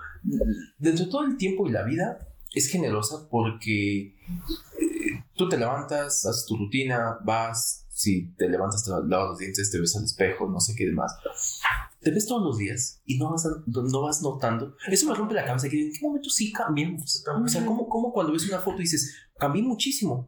dentro 0.80 1.06
de 1.06 1.12
todo 1.12 1.26
el 1.26 1.38
tiempo 1.38 1.68
y 1.68 1.72
la 1.72 1.84
vida 1.84 2.31
es 2.54 2.68
generosa 2.68 3.28
porque 3.30 4.16
eh, 4.80 5.24
tú 5.36 5.48
te 5.50 5.58
levantas, 5.58 6.26
haces 6.26 6.46
tu 6.46 6.58
rutina, 6.58 7.18
vas, 7.24 7.86
si 7.90 8.28
te 8.38 8.50
levantas, 8.50 8.84
te 8.84 8.90
lavas 8.92 9.30
los 9.30 9.38
dientes, 9.40 9.72
te 9.72 9.80
ves 9.80 9.96
al 9.96 10.04
espejo, 10.04 10.50
no 10.50 10.60
sé 10.60 10.76
qué 10.76 10.86
demás. 10.86 11.16
Te 12.02 12.10
ves 12.12 12.26
todos 12.26 12.44
los 12.44 12.58
días 12.58 13.02
y 13.06 13.18
no 13.18 13.32
vas, 13.32 13.46
a- 13.46 13.64
no 13.68 14.02
vas 14.02 14.22
notando. 14.24 14.76
Eso 14.88 15.08
me 15.08 15.14
rompe 15.16 15.36
la 15.36 15.46
cabeza. 15.46 15.70
Que 15.70 15.80
¿En 15.86 15.92
qué 15.94 16.00
momento 16.02 16.30
sí 16.30 16.52
cambiamos? 16.52 17.24
O 17.28 17.48
sea, 17.48 17.66
¿cómo, 17.66 17.88
cómo 17.88 18.12
cuando 18.12 18.34
ves 18.34 18.48
una 18.50 18.60
foto 18.60 18.78
dices, 18.80 19.16
cambié 19.38 19.62
muchísimo? 19.62 20.28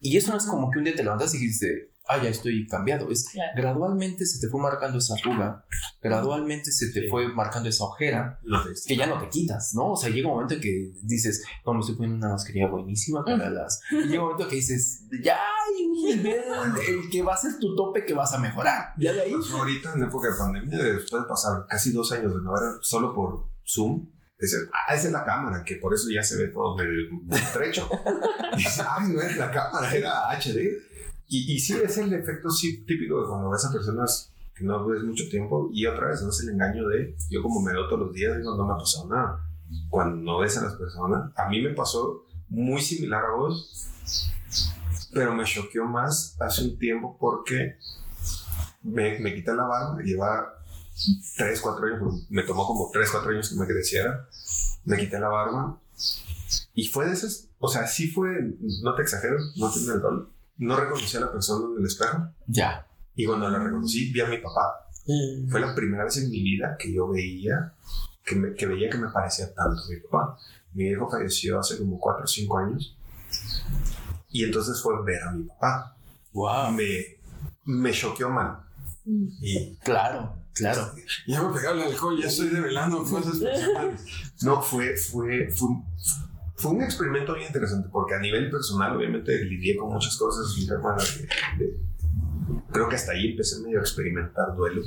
Y 0.00 0.16
eso 0.16 0.32
no 0.32 0.36
es 0.38 0.46
como 0.46 0.70
que 0.70 0.78
un 0.78 0.84
día 0.84 0.94
te 0.96 1.04
levantas 1.04 1.32
y 1.34 1.38
dices, 1.38 1.88
ah, 2.08 2.22
ya 2.22 2.28
estoy 2.30 2.66
cambiado. 2.66 3.10
Es 3.10 3.28
Claro. 3.30 3.50
gradualmente 3.56 4.24
se 4.26 4.40
te 4.40 4.48
fue 4.50 4.60
marcando 4.60 4.98
esa 4.98 5.14
arruga, 5.14 5.64
gradualmente 6.00 6.70
se 6.72 6.92
te 6.92 7.02
Sí. 7.02 7.08
fue 7.08 7.28
marcando 7.28 7.68
esa 7.68 7.84
ojera 7.84 8.40
que 8.86 8.96
ya 8.96 9.06
no 9.06 9.18
te 9.20 9.28
quitas, 9.28 9.72
¿no? 9.74 9.92
O 9.92 9.96
sea, 9.96 10.10
llega 10.10 10.28
un 10.28 10.34
momento 10.34 10.54
en 10.54 10.60
que 10.60 10.92
dices, 11.02 11.44
no, 11.64 11.74
me 11.74 11.80
estoy 11.80 11.96
poniendo 11.96 12.24
una 12.26 12.34
mascarilla 12.34 12.68
buenísima 12.68 13.24
para 13.24 13.50
las... 13.50 13.80
Y 13.90 13.96
llega 14.08 14.22
un 14.22 14.30
momento 14.30 14.48
que 14.48 14.56
dices, 14.56 15.02
ya 15.22 15.36
hay 15.36 15.84
un 15.84 15.92
nivel 15.92 16.42
el 16.88 17.10
que 17.10 17.22
va 17.22 17.34
a 17.34 17.36
ser 17.36 17.58
tu 17.58 17.74
tope 17.76 18.04
que 18.04 18.14
vas 18.14 18.32
a 18.32 18.38
mejorar. 18.38 18.92
Ya 18.98 19.12
de 19.12 19.22
ahí... 19.22 19.32
Pues 19.32 19.50
ahorita 19.50 19.92
en 19.94 20.02
época 20.04 20.28
de 20.30 20.34
pandemia, 20.38 20.78
después 20.82 21.22
de 21.22 21.28
pasar 21.28 21.66
casi 21.68 21.92
dos 21.92 22.10
años 22.12 22.32
de 22.34 22.40
no 22.42 22.52
ver 22.52 22.78
solo 22.82 23.14
por 23.14 23.48
Zoom, 23.66 24.08
dices, 24.38 24.68
ah, 24.72 24.94
esa 24.94 25.06
es 25.06 25.12
la 25.12 25.24
cámara, 25.24 25.64
que 25.64 25.76
por 25.76 25.94
eso 25.94 26.08
ya 26.14 26.22
se 26.22 26.36
ve 26.36 26.48
todo 26.48 26.76
medio 26.76 26.92
estrecho. 27.32 27.88
dices, 28.56 28.82
ay, 28.88 29.08
no 29.08 29.20
es 29.20 29.36
la 29.36 29.50
cámara, 29.50 29.94
era 29.94 30.30
HD. 30.30 30.68
Y, 31.28 31.54
y 31.54 31.58
sí, 31.58 31.74
es 31.82 31.98
el 31.98 32.12
efecto 32.12 32.50
sí, 32.50 32.84
típico 32.84 33.20
de 33.20 33.28
cuando 33.28 33.50
ves 33.50 33.64
a 33.64 33.72
personas 33.72 34.32
que 34.54 34.64
no 34.64 34.86
ves 34.86 35.02
mucho 35.02 35.28
tiempo 35.28 35.68
y 35.72 35.86
otra 35.86 36.08
vez 36.08 36.22
no 36.22 36.30
es 36.30 36.40
el 36.40 36.50
engaño 36.50 36.88
de, 36.88 37.14
yo 37.28 37.42
como 37.42 37.60
me 37.60 37.72
veo 37.72 37.86
todos 37.88 38.06
los 38.06 38.14
días, 38.14 38.38
digo, 38.38 38.56
no 38.56 38.66
me 38.66 38.72
ha 38.72 38.78
pasado 38.78 39.08
nada. 39.08 39.46
Cuando 39.90 40.16
no 40.16 40.38
ves 40.38 40.56
a 40.56 40.64
las 40.64 40.74
personas, 40.74 41.30
a 41.36 41.48
mí 41.48 41.60
me 41.60 41.74
pasó 41.74 42.24
muy 42.48 42.80
similar 42.80 43.24
a 43.24 43.34
vos, 43.36 43.90
pero 45.12 45.34
me 45.34 45.44
choqueó 45.44 45.84
más 45.84 46.36
hace 46.40 46.62
un 46.62 46.78
tiempo 46.78 47.16
porque 47.18 47.76
me, 48.82 49.18
me 49.18 49.34
quité 49.34 49.54
la 49.54 49.64
barba, 49.64 50.00
lleva 50.02 50.54
3, 51.36 51.60
4 51.60 51.86
años, 51.86 52.26
me 52.30 52.42
tomó 52.42 52.66
como 52.66 52.90
3, 52.90 53.10
4 53.10 53.30
años 53.30 53.50
que 53.50 53.56
me 53.56 53.66
creciera, 53.66 54.26
me 54.84 54.96
quité 54.96 55.18
la 55.18 55.28
barba 55.28 55.78
y 56.74 56.86
fue 56.86 57.06
de 57.06 57.12
esas, 57.12 57.48
o 57.58 57.68
sea, 57.68 57.86
sí 57.86 58.08
fue, 58.08 58.28
no 58.82 58.94
te 58.94 59.02
exagero, 59.02 59.36
no 59.56 59.70
tiene 59.70 59.94
el 59.94 60.00
rol, 60.00 60.30
no 60.58 60.76
reconocí 60.76 61.16
a 61.16 61.20
la 61.20 61.32
persona 61.32 61.66
en 61.74 61.80
el 61.80 61.86
espejo 61.86 62.28
Ya. 62.46 62.86
y 63.14 63.24
cuando 63.26 63.48
la 63.48 63.58
reconocí 63.58 64.12
vi 64.12 64.20
a 64.20 64.26
mi 64.26 64.38
papá. 64.38 64.82
Fue 65.50 65.60
la 65.60 65.74
primera 65.74 66.04
vez 66.04 66.16
en 66.16 66.30
mi 66.30 66.42
vida 66.42 66.76
que 66.78 66.92
yo 66.92 67.08
veía 67.08 67.72
que, 68.24 68.34
me- 68.34 68.54
que 68.54 68.66
veía 68.66 68.90
que 68.90 68.98
me 68.98 69.08
parecía 69.08 69.46
tanto 69.54 69.80
a 69.82 69.88
mi 69.88 70.00
papá. 70.00 70.36
Mi 70.72 70.84
viejo 70.84 71.08
falleció 71.08 71.60
hace 71.60 71.78
como 71.78 71.98
4 71.98 72.24
o 72.24 72.26
5 72.26 72.58
años 72.58 72.96
y 74.30 74.44
entonces 74.44 74.80
fue 74.82 74.94
ver 75.04 75.22
a 75.22 75.30
mi 75.32 75.44
papá. 75.44 75.96
Wow. 76.32 76.72
Me, 76.72 77.18
me 77.64 77.92
choqueó 77.92 78.28
mal. 78.30 78.58
Mm. 79.04 79.28
Y 79.40 79.76
Claro, 79.76 80.34
claro. 80.52 80.92
ya 81.26 81.42
me 81.42 81.54
pegaba 81.54 81.76
el 81.76 81.92
alcohol, 81.92 82.20
ya 82.20 82.26
estoy 82.28 82.48
develando 82.48 83.04
cosas 83.04 83.38
personales. 83.40 84.00
No, 84.42 84.60
fue, 84.60 84.96
fue, 84.96 85.48
fue, 85.50 85.68
fue 86.56 86.72
un 86.72 86.82
experimento 86.82 87.34
bien 87.34 87.46
interesante 87.46 87.88
porque 87.90 88.14
a 88.14 88.18
nivel 88.18 88.50
personal, 88.50 88.96
obviamente, 88.96 89.44
lidié 89.44 89.76
con 89.76 89.92
muchas 89.92 90.16
cosas. 90.16 90.54
creo 92.72 92.88
que 92.88 92.96
hasta 92.96 93.12
ahí 93.12 93.30
empecé 93.30 93.60
medio 93.60 93.78
a 93.78 93.82
experimentar 93.82 94.54
duelo. 94.56 94.82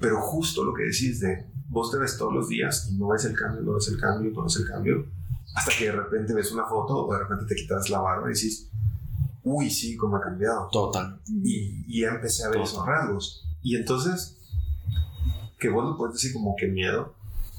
Pero 0.00 0.20
justo 0.20 0.64
lo 0.64 0.74
que 0.74 0.84
decís 0.84 1.20
de 1.20 1.46
vos 1.68 1.90
te 1.90 1.98
ves 1.98 2.16
todos 2.16 2.32
los 2.32 2.48
días 2.48 2.88
y 2.90 2.96
no 2.96 3.08
ves 3.08 3.24
el 3.24 3.36
cambio, 3.36 3.62
no 3.62 3.74
ves 3.74 3.88
el 3.88 3.98
cambio, 3.98 4.30
no 4.32 4.44
ves 4.44 4.56
el 4.56 4.66
cambio, 4.66 5.06
hasta 5.54 5.72
que 5.76 5.84
de 5.86 5.92
repente 5.92 6.34
ves 6.34 6.52
una 6.52 6.64
foto 6.64 7.06
o 7.06 7.12
de 7.12 7.18
repente 7.18 7.44
te 7.46 7.54
quitas 7.54 7.90
la 7.90 8.00
barba 8.00 8.30
y 8.30 8.34
decís, 8.34 8.70
uy, 9.42 9.70
sí, 9.70 9.96
cómo 9.96 10.16
ha 10.16 10.20
cambiado. 10.20 10.68
Total. 10.72 11.20
Y, 11.28 11.84
y 11.86 12.02
ya 12.02 12.10
empecé 12.10 12.44
a 12.44 12.48
ver 12.48 12.62
esos 12.62 12.84
rasgos. 12.86 13.46
Y 13.62 13.76
entonces, 13.76 14.38
que 15.58 15.68
vos 15.68 15.84
lo 15.84 15.96
puedes 15.96 16.14
decir 16.14 16.32
como 16.32 16.54
que 16.56 16.68
miedo, 16.68 17.14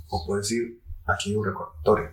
o 0.10 0.26
puedes 0.26 0.50
decir, 0.50 0.82
aquí 1.06 1.32
hay 1.32 1.36
un 1.36 1.46
recordatorio. 1.46 2.10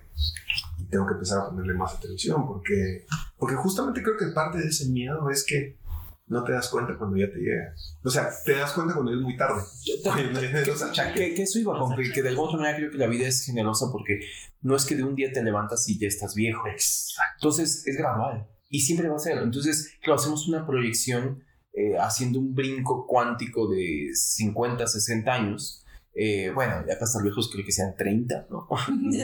Tengo 0.93 1.07
que 1.07 1.15
empezar 1.15 1.41
a 1.41 1.49
ponerle 1.49 1.75
más 1.75 1.95
atención, 1.95 2.47
porque, 2.47 3.07
porque 3.37 3.57
justamente 3.57 4.03
creo 4.03 4.17
que 4.17 4.27
parte 4.27 4.59
de 4.59 4.69
ese 4.69 4.91
miedo 4.91 5.29
es 5.31 5.45
que 5.45 5.79
no 6.27 6.45
te 6.45 6.53
das 6.53 6.69
cuenta 6.69 6.97
cuando 6.97 7.17
ya 7.17 7.31
te 7.31 7.39
llega. 7.39 7.75
O 8.05 8.11
sea, 8.11 8.29
te 8.45 8.53
das 8.53 8.73
cuenta 8.73 8.95
cuando 8.95 9.13
es 9.13 9.19
muy 9.19 9.37
tarde. 9.37 9.61
O 9.61 10.95
sea, 10.95 11.13
que, 11.15 11.35
que 11.35 11.43
eso 11.43 11.59
iba 11.59 11.79
con 11.79 11.97
que, 11.97 12.13
que 12.13 12.23
de 12.23 12.29
alguna 12.29 12.59
manera 12.59 12.77
creo 12.77 12.91
que 12.91 12.99
la 12.99 13.07
vida 13.07 13.27
es 13.27 13.45
generosa 13.45 13.87
porque 13.91 14.21
no 14.61 14.77
es 14.77 14.85
que 14.85 14.95
de 14.95 15.05
un 15.05 15.15
día 15.15 15.33
te 15.33 15.43
levantas 15.43 15.89
y 15.89 15.99
ya 15.99 16.07
estás 16.07 16.35
viejo. 16.35 16.63
Entonces 17.37 17.87
es 17.87 17.97
gradual 17.97 18.47
y 18.69 18.81
siempre 18.81 19.09
va 19.09 19.17
a 19.17 19.19
ser. 19.19 19.39
Entonces, 19.39 19.95
claro, 20.03 20.21
hacemos 20.21 20.49
una 20.49 20.67
proyección 20.67 21.43
eh, 21.75 21.97
haciendo 21.99 22.39
un 22.39 22.55
brinco 22.55 23.07
cuántico 23.07 23.69
de 23.69 24.11
50, 24.15 24.87
60 24.87 25.33
años. 25.33 25.82
Eh, 26.15 26.51
bueno, 26.55 26.81
ya 26.87 26.95
para 26.95 27.05
estar 27.07 27.23
viejos 27.23 27.51
creo 27.53 27.65
que 27.65 27.73
sean 27.73 27.95
30, 27.97 28.47
¿no? 28.51 28.67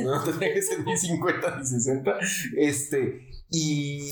no 0.02 0.24
tendría 0.24 0.54
que 0.54 0.62
ser 0.62 0.84
ni 0.84 0.96
50 0.96 1.58
ni 1.58 1.66
60. 1.66 2.18
Este, 2.56 3.28
y, 3.50 4.10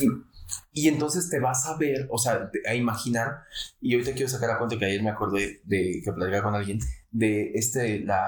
y 0.72 0.88
entonces 0.88 1.30
te 1.30 1.40
vas 1.40 1.66
a 1.66 1.76
ver, 1.78 2.06
o 2.10 2.18
sea, 2.18 2.50
a 2.68 2.74
imaginar, 2.74 3.38
y 3.80 3.94
ahorita 3.94 4.12
quiero 4.12 4.28
sacar 4.28 4.50
a 4.50 4.58
cuenta 4.58 4.78
que 4.78 4.84
ayer 4.84 5.02
me 5.02 5.10
acordé 5.10 5.60
de 5.64 6.00
que 6.04 6.12
platicaba 6.12 6.42
con 6.44 6.54
alguien, 6.54 6.78
de 7.10 7.52
este, 7.54 8.00
la 8.00 8.24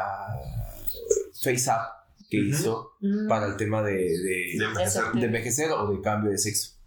Face 1.42 1.70
Up 1.70 2.26
que 2.30 2.38
hizo 2.38 2.92
Mm. 3.00 3.28
para 3.28 3.46
el 3.46 3.56
tema 3.56 3.80
de, 3.82 3.92
de, 3.94 4.54
De 4.58 4.64
envejecer. 4.64 5.02
de 5.14 5.24
envejecer 5.26 5.70
o 5.70 5.92
de 5.92 6.00
cambio 6.00 6.30
de 6.32 6.38
sexo. 6.38 6.77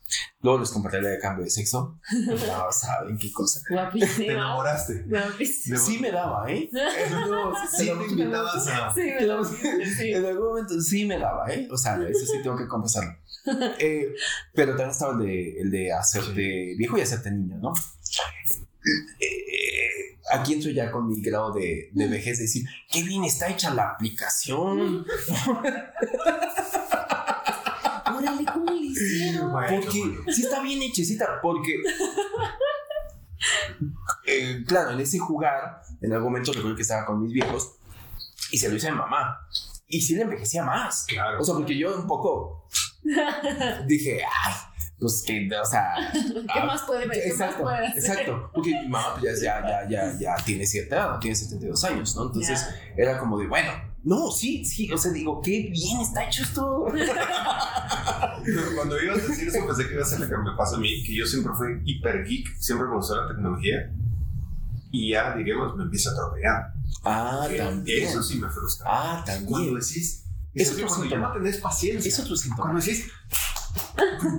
Luego 0.41 0.59
les 0.59 0.69
compartiré 0.71 1.03
la 1.03 1.09
de 1.09 1.19
cambio 1.19 1.43
de 1.45 1.49
sexo. 1.51 1.99
No 2.27 2.71
saben 2.71 3.17
qué 3.17 3.31
cosa. 3.31 3.61
Te 3.67 3.73
Guapísima. 3.73 4.33
enamoraste. 4.33 5.03
Guapísima. 5.07 5.77
Sí 5.77 5.99
me 5.99 6.11
daba, 6.11 6.51
¿eh? 6.51 6.69
No, 7.29 7.53
Sí, 7.71 7.87
te 7.87 7.95
te 7.95 8.11
invitabas 8.11 8.67
a... 8.67 8.93
Sí, 8.93 9.01
me 9.01 9.85
sí. 9.85 10.13
En 10.13 10.25
algún 10.25 10.47
momento 10.49 10.81
sí 10.81 11.05
me 11.05 11.17
daba, 11.19 11.45
¿eh? 11.51 11.67
O 11.71 11.77
sea, 11.77 11.95
eso 12.07 12.25
sí 12.25 12.41
tengo 12.43 12.57
que 12.57 12.67
confesarlo. 12.67 13.15
Eh, 13.79 14.13
pero 14.53 14.73
también 14.73 14.91
estaba 14.91 15.13
el 15.13 15.19
de, 15.27 15.61
el 15.61 15.71
de 15.71 15.91
hacerte 15.91 16.75
viejo 16.77 16.95
y 16.99 17.01
hacerte 17.01 17.31
niño, 17.31 17.57
¿no? 17.57 17.73
Eh, 19.19 20.17
aquí 20.31 20.53
entro 20.53 20.69
ya 20.69 20.91
con 20.91 21.07
mi 21.07 21.19
grado 21.21 21.51
de, 21.51 21.89
de 21.91 22.07
vejez, 22.07 22.37
de 22.37 22.43
decir, 22.43 22.65
qué 22.91 23.01
bien 23.01 23.23
está 23.23 23.49
hecha 23.49 23.73
la 23.73 23.89
aplicación. 23.89 25.05
Órale, 28.15 28.45
¿cómo 28.53 28.71
le 28.71 28.85
hicieron? 28.85 29.40
Bueno, 29.51 29.81
Porque 29.81 29.99
bueno. 29.99 30.21
sí 30.31 30.43
está 30.43 30.61
bien 30.61 30.81
hechecita, 30.81 31.39
porque. 31.41 31.75
eh, 34.27 34.63
claro, 34.67 34.91
en 34.91 34.99
ese 34.99 35.19
jugar, 35.19 35.81
en 36.01 36.13
algún 36.13 36.31
momento 36.31 36.53
recuerdo 36.53 36.75
que 36.75 36.83
estaba 36.83 37.05
con 37.05 37.21
mis 37.21 37.33
viejos 37.33 37.75
y 38.51 38.57
se 38.57 38.69
lo 38.69 38.75
hice 38.75 38.89
a 38.89 38.91
mi 38.91 38.97
mamá. 38.97 39.47
Y 39.87 40.01
sí 40.01 40.15
le 40.15 40.21
envejecía 40.23 40.63
más. 40.63 41.05
Claro. 41.07 41.41
O 41.41 41.43
sea, 41.43 41.55
porque 41.55 41.77
yo 41.77 41.95
un 41.95 42.07
poco 42.07 42.67
dije, 43.87 44.21
ay, 44.23 44.53
pues 44.99 45.23
que, 45.25 45.49
o 45.53 45.65
sea. 45.65 45.95
¿Qué 46.13 46.45
ah, 46.59 46.65
más 46.65 46.83
puede 46.83 47.07
ver? 47.07 47.21
¿Qué 47.21 47.29
más 47.29 47.39
Exacto, 47.41 47.63
puede 47.63 47.87
hacer? 47.87 47.97
exacto. 47.97 48.51
Porque 48.53 48.69
mi 48.69 48.87
mamá 48.87 49.15
pues, 49.19 49.41
ya, 49.41 49.61
ya, 49.61 49.89
ya, 49.89 50.11
ya, 50.13 50.19
ya 50.19 50.35
tiene 50.45 50.65
cierta 50.65 50.95
edad, 50.95 51.19
tiene 51.19 51.35
72 51.35 51.83
años, 51.83 52.15
¿no? 52.15 52.27
Entonces 52.27 52.67
era 52.95 53.17
como 53.17 53.39
de, 53.39 53.47
bueno, 53.47 53.71
no, 54.03 54.31
sí, 54.31 54.65
sí, 54.65 54.91
o 54.91 54.97
sea, 54.97 55.11
digo, 55.11 55.41
qué 55.41 55.69
bien 55.71 55.99
está 56.01 56.25
hecho 56.25 56.43
esto. 56.43 56.85
Cuando 58.75 59.01
ibas 59.01 59.19
a 59.19 59.27
decir 59.27 59.47
eso, 59.47 59.65
pensé 59.67 59.87
que 59.87 59.93
iba 59.93 60.01
a 60.03 60.05
ser 60.05 60.19
lo 60.21 60.27
que 60.27 60.37
me 60.37 60.55
pasa 60.57 60.75
a 60.75 60.79
mí, 60.79 61.03
que 61.03 61.15
yo 61.15 61.25
siempre 61.25 61.53
fui 61.55 61.81
hiper 61.85 62.23
geek, 62.25 62.55
siempre 62.57 62.87
me 62.87 62.95
gustó 62.95 63.15
la 63.21 63.27
tecnología. 63.27 63.91
Y 64.91 65.11
ya, 65.11 65.35
digamos, 65.35 65.75
me 65.77 65.83
empieza 65.83 66.09
a 66.09 66.13
atropellar. 66.13 66.73
Ah, 67.03 67.47
Que 67.49 67.57
también. 67.57 68.07
Eso 68.07 68.21
sí 68.23 68.39
me 68.39 68.49
frustra. 68.49 68.85
Ah, 68.89 69.23
Cuando 69.25 69.51
también. 69.51 69.75
decís, 69.79 70.25
Es 70.53 70.71
otro 70.73 70.87
cuando 70.87 71.05
ya 71.05 71.11
síntoma. 71.11 71.27
no 71.29 71.33
tenés 71.41 71.57
paciencia. 71.57 72.09
Es 72.09 72.19
otro 72.19 72.35
síntoma. 72.35 72.63
Cuando 72.63 72.81
decís, 72.85 73.07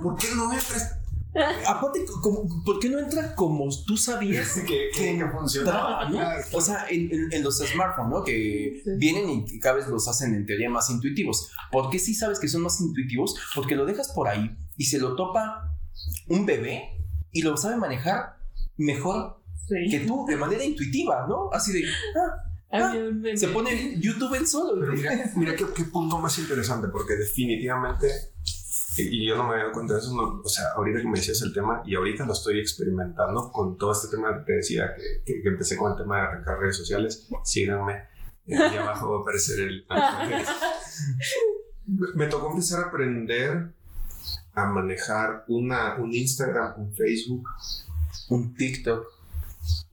¿por 0.03 0.15
qué 0.17 0.27
no 0.35 0.47
me 0.49 0.55
prestas? 0.55 0.99
Aparte, 1.67 2.05
como- 2.21 2.47
¿por 2.63 2.79
qué 2.79 2.89
no 2.89 2.99
entra 2.99 3.33
como 3.35 3.67
tú 3.85 3.97
sabías 3.97 4.53
que, 4.67 4.89
que, 4.95 5.17
que 5.17 5.25
funcionaba. 5.31 6.05
¿no? 6.09 6.17
Claro. 6.17 6.43
O 6.53 6.61
sea, 6.61 6.85
en, 6.89 7.11
en- 7.11 7.33
en 7.33 7.43
los 7.43 7.57
smartphones, 7.59 8.11
¿no? 8.11 8.23
Que 8.23 8.81
Sí. 8.83 8.91
vienen 8.97 9.45
y 9.47 9.59
cada 9.59 9.75
vez 9.77 9.87
los 9.87 10.07
hacen 10.07 10.35
en 10.35 10.45
teoría 10.45 10.69
más 10.69 10.89
intuitivos. 10.89 11.51
¿Por 11.71 11.89
qué 11.89 11.99
sí 11.99 12.13
sabes 12.13 12.39
que 12.39 12.47
son 12.47 12.61
más 12.61 12.79
intuitivos? 12.81 13.35
Porque 13.55 13.75
lo 13.75 13.85
dejas 13.85 14.09
por 14.13 14.27
ahí 14.27 14.55
y 14.77 14.85
se 14.85 14.99
lo 14.99 15.15
topa 15.15 15.75
un 16.27 16.45
bebé 16.45 16.99
y 17.31 17.41
lo 17.41 17.57
sabe 17.57 17.77
manejar 17.77 18.37
mejor 18.77 19.41
Sí. 19.67 19.89
que 19.89 20.01
tú, 20.01 20.25
de 20.27 20.35
manera 20.35 20.63
intuitiva, 20.63 21.25
¿no? 21.27 21.49
Así 21.53 21.71
de, 21.71 21.85
ah, 22.71 22.93
meme. 22.93 23.37
se 23.37 23.47
pone 23.47 23.97
YouTube 23.99 24.33
él 24.35 24.45
solo. 24.45 24.77
Pero 24.79 24.91
mira, 24.93 25.31
mira 25.37 25.55
qué, 25.55 25.65
qué 25.73 25.83
punto 25.85 26.19
más 26.19 26.37
interesante, 26.37 26.89
porque 26.89 27.13
definitivamente, 27.15 28.07
y, 28.97 29.23
y 29.23 29.27
yo 29.27 29.35
no 29.35 29.43
me 29.43 29.51
había 29.51 29.63
dado 29.63 29.73
cuenta 29.73 29.93
de 29.93 29.99
eso, 29.99 30.41
o 30.43 30.49
sea, 30.49 30.65
ahorita 30.75 31.01
que 31.01 31.07
me 31.07 31.17
decías 31.17 31.41
el 31.41 31.53
tema, 31.53 31.81
y 31.85 31.95
ahorita 31.95 32.25
lo 32.25 32.33
estoy 32.33 32.59
experimentando 32.59 33.51
con 33.51 33.77
todo 33.77 33.91
este 33.91 34.07
tema 34.09 34.37
que 34.37 34.45
te 34.45 34.53
decía, 34.53 34.93
que, 35.25 35.41
que, 35.41 35.49
empecé 35.49 35.77
con 35.77 35.91
el 35.91 35.97
tema 35.97 36.17
de 36.17 36.21
arrancar 36.23 36.59
redes 36.59 36.77
sociales, 36.77 37.27
síganme, 37.43 38.03
eh, 38.47 38.57
ahí 38.57 38.77
abajo 38.77 39.11
va 39.11 39.17
a 39.19 39.21
aparecer 39.21 39.59
el... 39.59 39.85
me 42.15 42.27
tocó 42.27 42.49
empezar 42.49 42.83
a 42.83 42.87
aprender 42.87 43.73
a 44.53 44.65
manejar 44.65 45.45
una, 45.47 45.95
un 45.95 46.13
Instagram, 46.13 46.73
un 46.77 46.93
Facebook, 46.93 47.47
Un 48.29 48.53
TikTok. 48.53 49.05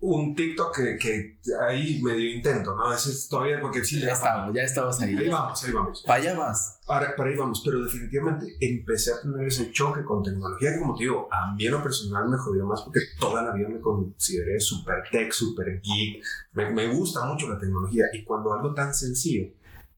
Un 0.01 0.35
TikTok 0.35 0.77
que, 0.77 0.97
que 0.97 1.39
ahí 1.61 2.01
medio 2.03 2.35
intento, 2.35 2.75
¿no? 2.75 2.93
Ese 2.93 3.11
es 3.11 3.29
todavía 3.29 3.61
porque 3.61 3.85
sí, 3.85 4.01
Ya 4.01 4.13
estábamos, 4.13 4.55
ya 4.55 4.63
estabas 4.63 5.01
ahí. 5.01 5.17
Ahí 5.17 5.29
vamos, 5.29 5.65
ahí 5.65 5.73
vamos. 5.73 6.03
Para 6.07 6.23
allá 6.23 6.39
vas. 6.39 6.81
Para, 6.87 7.15
para 7.15 7.31
ahí 7.31 7.37
vamos, 7.37 7.63
pero 7.65 7.85
definitivamente 7.85 8.57
empecé 8.61 9.13
a 9.13 9.21
tener 9.21 9.47
ese 9.47 9.71
choque 9.71 10.03
con 10.05 10.23
tecnología 10.23 10.73
que, 10.73 10.81
como 10.81 10.97
te 10.97 11.05
digo, 11.05 11.29
a 11.31 11.53
mí 11.55 11.67
en 11.67 11.73
lo 11.73 11.83
personal 11.83 12.29
me 12.29 12.39
jodió 12.39 12.67
más 12.67 12.83
porque 12.83 13.01
toda 13.19 13.43
la 13.43 13.53
vida 13.53 13.69
me 13.69 13.81
consideré 13.81 14.59
super 14.59 15.03
tech, 15.11 15.33
super 15.33 15.81
geek. 15.81 16.25
Me, 16.53 16.71
me 16.71 16.89
gusta 16.89 17.25
mucho 17.27 17.49
la 17.49 17.59
tecnología 17.59 18.07
y 18.13 18.25
cuando 18.25 18.53
algo 18.53 18.75
tan 18.75 18.95
sencillo 18.95 19.53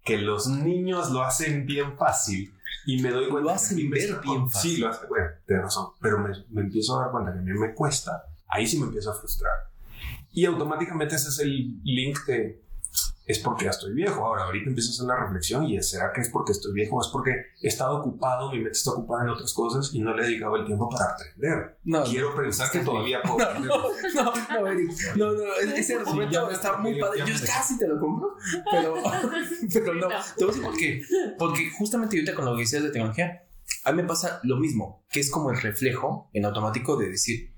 que 0.05 0.19
los 0.19 0.49
niños 0.49 1.11
lo 1.11 1.23
hacen 1.23 1.65
bien 1.65 1.97
fácil 1.97 2.53
y 2.85 3.01
me 3.01 3.11
doy 3.11 3.29
cuenta 3.29 3.51
Lo 3.51 3.55
hacen 3.55 3.91
ver 3.91 4.21
bien 4.21 4.51
fácil. 4.51 4.71
Sí, 4.73 4.77
lo 4.79 4.89
hacen, 4.89 5.09
bueno, 5.09 5.27
tienes 5.47 5.65
razón, 5.65 5.89
pero 6.01 6.19
me, 6.19 6.31
me 6.51 6.63
empiezo 6.63 6.99
a 6.99 7.03
dar 7.03 7.13
cuenta 7.13 7.33
que 7.33 7.39
a 7.39 7.43
mí 7.43 7.53
me 7.53 7.75
cuesta, 7.75 8.25
ahí 8.53 8.67
sí 8.67 8.79
me 8.79 8.87
empiezo 8.87 9.11
a 9.11 9.15
frustrar. 9.15 9.53
Y 10.33 10.45
automáticamente 10.47 11.15
ese 11.17 11.29
es 11.29 11.39
el 11.41 11.81
link 11.85 12.25
de 12.27 12.63
es 13.25 13.39
porque 13.39 13.65
ya 13.67 13.71
estoy 13.71 13.95
viejo. 13.95 14.25
Ahora, 14.27 14.45
ahorita 14.45 14.69
empiezo 14.69 14.91
a 14.91 14.93
hacer 14.95 15.07
la 15.07 15.25
reflexión 15.25 15.65
y 15.65 15.77
es, 15.77 15.89
¿será 15.89 16.13
que 16.13 16.21
es 16.21 16.29
porque 16.29 16.51
estoy 16.53 16.73
viejo 16.75 16.97
o 16.97 17.01
es 17.01 17.07
porque 17.09 17.31
he 17.63 17.69
estado 17.69 17.99
ocupado, 17.99 18.51
mi 18.51 18.57
mente 18.59 18.73
está 18.73 18.91
ocupada 18.91 19.23
en 19.23 19.29
otras 19.31 19.55
cosas 19.55 19.95
y 19.95 20.01
no 20.01 20.15
le 20.15 20.23
he 20.25 20.27
dedicado 20.27 20.57
el 20.57 20.67
tiempo 20.67 20.89
para 20.91 21.13
aprender? 21.13 21.79
No, 21.85 22.03
Quiero 22.03 22.35
pensar 22.35 22.71
que 22.71 22.81
todavía 22.81 23.23
puedo 23.23 23.43
aprender. 23.49 23.71
No, 24.15 24.33
no, 24.61 24.67
Eric, 24.67 24.91
no, 25.17 25.33
no, 25.33 25.55
es- 25.55 25.79
ese 25.79 25.95
argumento 25.95 26.51
está 26.51 26.77
muy 26.79 26.99
padre. 26.99 27.21
Yo 27.21 27.35
casi 27.47 27.79
te 27.79 27.87
lo 27.87 27.99
compro, 28.01 28.37
pero, 28.71 28.95
pero 29.73 29.95
no. 29.95 30.09
No. 30.09 30.17
Te 30.37 30.45
voy 30.45 30.49
a 30.53 30.57
decir 30.57 30.63
por 30.63 30.77
qué. 30.77 31.03
Porque 31.39 31.71
justamente 31.79 32.17
ahorita 32.17 32.35
con 32.35 32.45
lo 32.45 32.55
que 32.57 32.63
decías 32.63 32.83
de 32.83 32.91
tecnología, 32.91 33.45
a 33.85 33.93
mí 33.93 34.03
me 34.03 34.09
pasa 34.09 34.41
lo 34.43 34.57
mismo, 34.57 35.05
que 35.09 35.21
es 35.21 35.31
como 35.31 35.51
el 35.53 35.61
reflejo 35.63 36.29
en 36.33 36.45
automático 36.45 36.97
de 36.97 37.09
decir 37.09 37.52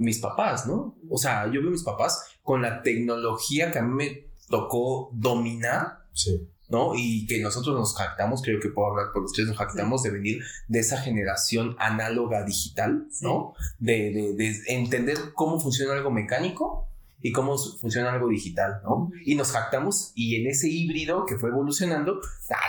mis 0.00 0.18
papás, 0.18 0.66
¿no? 0.66 0.96
O 1.08 1.18
sea, 1.18 1.46
yo 1.46 1.60
veo 1.60 1.68
a 1.68 1.72
mis 1.72 1.82
papás 1.84 2.24
con 2.42 2.62
la 2.62 2.82
tecnología 2.82 3.70
que 3.70 3.78
a 3.78 3.82
mí 3.82 3.94
me 3.94 4.30
tocó 4.48 5.10
dominar 5.12 6.00
Sí. 6.12 6.48
¿no? 6.68 6.92
Y 6.94 7.26
que 7.26 7.40
nosotros 7.40 7.74
nos 7.76 7.96
jactamos, 7.96 8.42
creo 8.42 8.60
que 8.60 8.68
puedo 8.68 8.88
hablar 8.90 9.06
por 9.12 9.24
ustedes, 9.24 9.48
nos 9.48 9.58
jactamos 9.58 10.02
de 10.04 10.10
venir 10.10 10.40
de 10.68 10.78
esa 10.78 10.98
generación 10.98 11.74
análoga 11.80 12.44
digital, 12.44 13.08
¿no? 13.22 13.54
De, 13.80 14.12
de- 14.12 14.34
de 14.34 14.56
entender 14.68 15.16
cómo 15.34 15.58
funciona 15.58 15.94
algo 15.94 16.12
mecánico 16.12 16.86
y 17.20 17.32
cómo 17.32 17.58
funciona 17.58 18.12
algo 18.12 18.28
digital, 18.28 18.80
¿no? 18.84 19.10
Y 19.26 19.34
nos 19.34 19.50
jactamos 19.50 20.12
y 20.14 20.36
en 20.36 20.46
ese 20.48 20.68
híbrido 20.68 21.26
que 21.26 21.36
fue 21.38 21.50
evolucionando, 21.50 22.20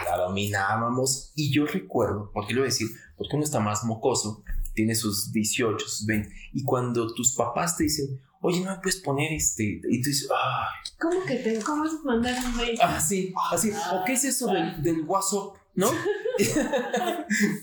la 0.10 0.17
dominábamos. 0.17 1.32
Y 1.36 1.51
yo 1.53 1.66
recuerdo, 1.68 2.32
¿por 2.34 2.47
qué 2.47 2.53
lo 2.53 2.62
voy 2.62 2.68
a 2.68 2.72
decir? 2.72 2.88
Porque 3.18 3.36
uno 3.36 3.45
está 3.45 3.60
más 3.60 3.84
mocoso, 3.84 4.43
tiene 4.74 4.95
sus 4.95 5.32
18, 5.32 5.80
sus 5.88 6.05
20, 6.05 6.34
y 6.53 6.63
cuando 6.63 7.13
tus 7.13 7.36
papás 7.36 7.78
te 7.78 7.84
dicen, 7.84 8.19
oye, 8.41 8.61
no 8.61 8.72
me 8.72 8.78
puedes 8.82 8.99
poner 9.01 9.32
este, 9.34 9.63
y 9.63 10.01
tú 10.01 10.09
dices, 10.09 10.28
ah, 10.36 10.67
¿Cómo 10.99 11.24
que 11.26 11.36
te, 11.36 11.59
cómo 11.61 11.86
es 11.86 11.93
mandar 12.03 12.36
un 12.45 12.55
mail? 12.57 12.78
Así, 12.82 13.34
así. 13.51 13.72
¿O 13.93 14.03
qué 14.05 14.13
es 14.13 14.24
eso 14.24 14.47
del, 14.47 14.82
del 14.82 15.01
WhatsApp? 15.01 15.55
¿No? 15.74 15.89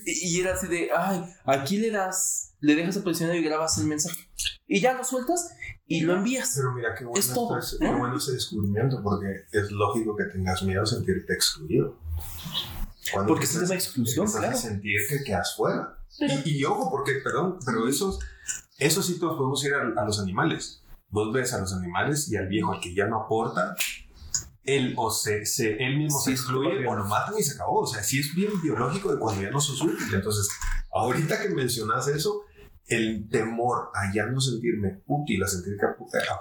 y, 0.06 0.28
y 0.36 0.40
era 0.40 0.54
así 0.54 0.66
de, 0.66 0.88
ay, 0.96 1.22
aquí 1.44 1.78
le 1.78 1.90
das, 1.90 2.54
le 2.61 2.74
dejas 2.74 2.96
a 2.96 3.02
posicionar 3.04 3.36
y 3.36 3.42
grabas 3.42 3.78
el 3.78 3.86
mensaje. 3.86 4.28
Y 4.66 4.80
ya 4.80 4.94
lo 4.94 5.04
sueltas 5.04 5.50
y 5.86 6.00
lo 6.02 6.14
envías. 6.16 6.52
Pero 6.56 6.72
mira, 6.72 6.94
qué 6.96 7.04
bueno, 7.04 7.18
Es 7.20 7.32
todo, 7.32 7.59
ese- 7.59 7.76
¿no? 7.80 7.90
qué 7.92 7.98
bueno 7.98 8.16
ese 8.16 8.32
descubrimiento 8.32 9.00
porque 9.02 9.26
es 9.52 9.70
lógico 9.70 10.16
que 10.16 10.24
tengas 10.24 10.62
miedo 10.62 10.82
a 10.82 10.86
sentirte 10.86 11.32
excluido. 11.32 11.98
Cuando 13.12 13.28
Porque 13.32 13.44
es 13.44 13.54
un 13.54 13.61
tema 13.61 13.68
de 13.70 13.74
exclusión, 13.76 14.26
claro. 14.30 14.48
a 14.48 14.54
sentir 14.54 14.96
que 15.09 15.24
quedas 15.24 15.54
fuera. 15.56 15.98
Pero- 16.18 16.34
Y, 16.44 16.59
y 16.59 16.64
ojo, 16.64 16.90
porque, 16.90 17.14
perdón, 17.22 17.59
pero 17.64 17.88
esos, 17.88 18.18
esos 18.78 19.06
sí 19.06 19.18
todos 19.18 19.36
podemos 19.36 19.62
ir 19.64 19.74
a, 19.74 20.00
a 20.00 20.04
los 20.04 20.18
animales. 20.20 20.82
Vos 21.11 21.32
ves 21.32 21.52
a 21.54 21.59
los 21.61 21.72
animales 21.72 22.28
y 22.30 22.36
al 22.36 22.48
viejo, 22.48 22.72
al 22.72 22.80
que 22.80 22.94
ya 22.94 23.06
no 23.06 23.22
aporta, 23.22 23.74
él 24.64 24.94
o 24.96 25.11
se, 25.11 25.46
se- 25.46 25.82
él 25.82 25.96
mismo 25.98 26.18
se 26.18 26.30
Sí, 26.30 26.32
excluye 26.32 26.70
súper 26.70 26.86
o 26.88 26.94
lo 26.96 27.04
matan 27.06 27.34
y 27.38 27.42
se 27.42 27.54
acabó. 27.54 27.80
O 27.80 27.86
sea, 27.86 28.02
sí 28.02 28.20
es 28.20 28.34
bien 28.34 28.50
biológico 28.62 29.12
de 29.12 29.18
cuando 29.18 29.40
ya 29.42 29.50
no 29.50 29.61
sos 29.61 29.80
útil. 29.80 30.12
Entonces, 30.14 30.48
ahorita 30.92 31.40
que 31.40 31.48
mencionas 31.50 32.09
eso, 32.09 32.42
el 32.89 33.28
temor 33.28 33.91
a 33.95 34.12
ya 34.14 34.26
no 34.26 34.41
sentirme 34.41 35.03
útil, 35.07 35.43
a 35.43 35.47
sentir 35.47 35.76
que... 35.78 35.86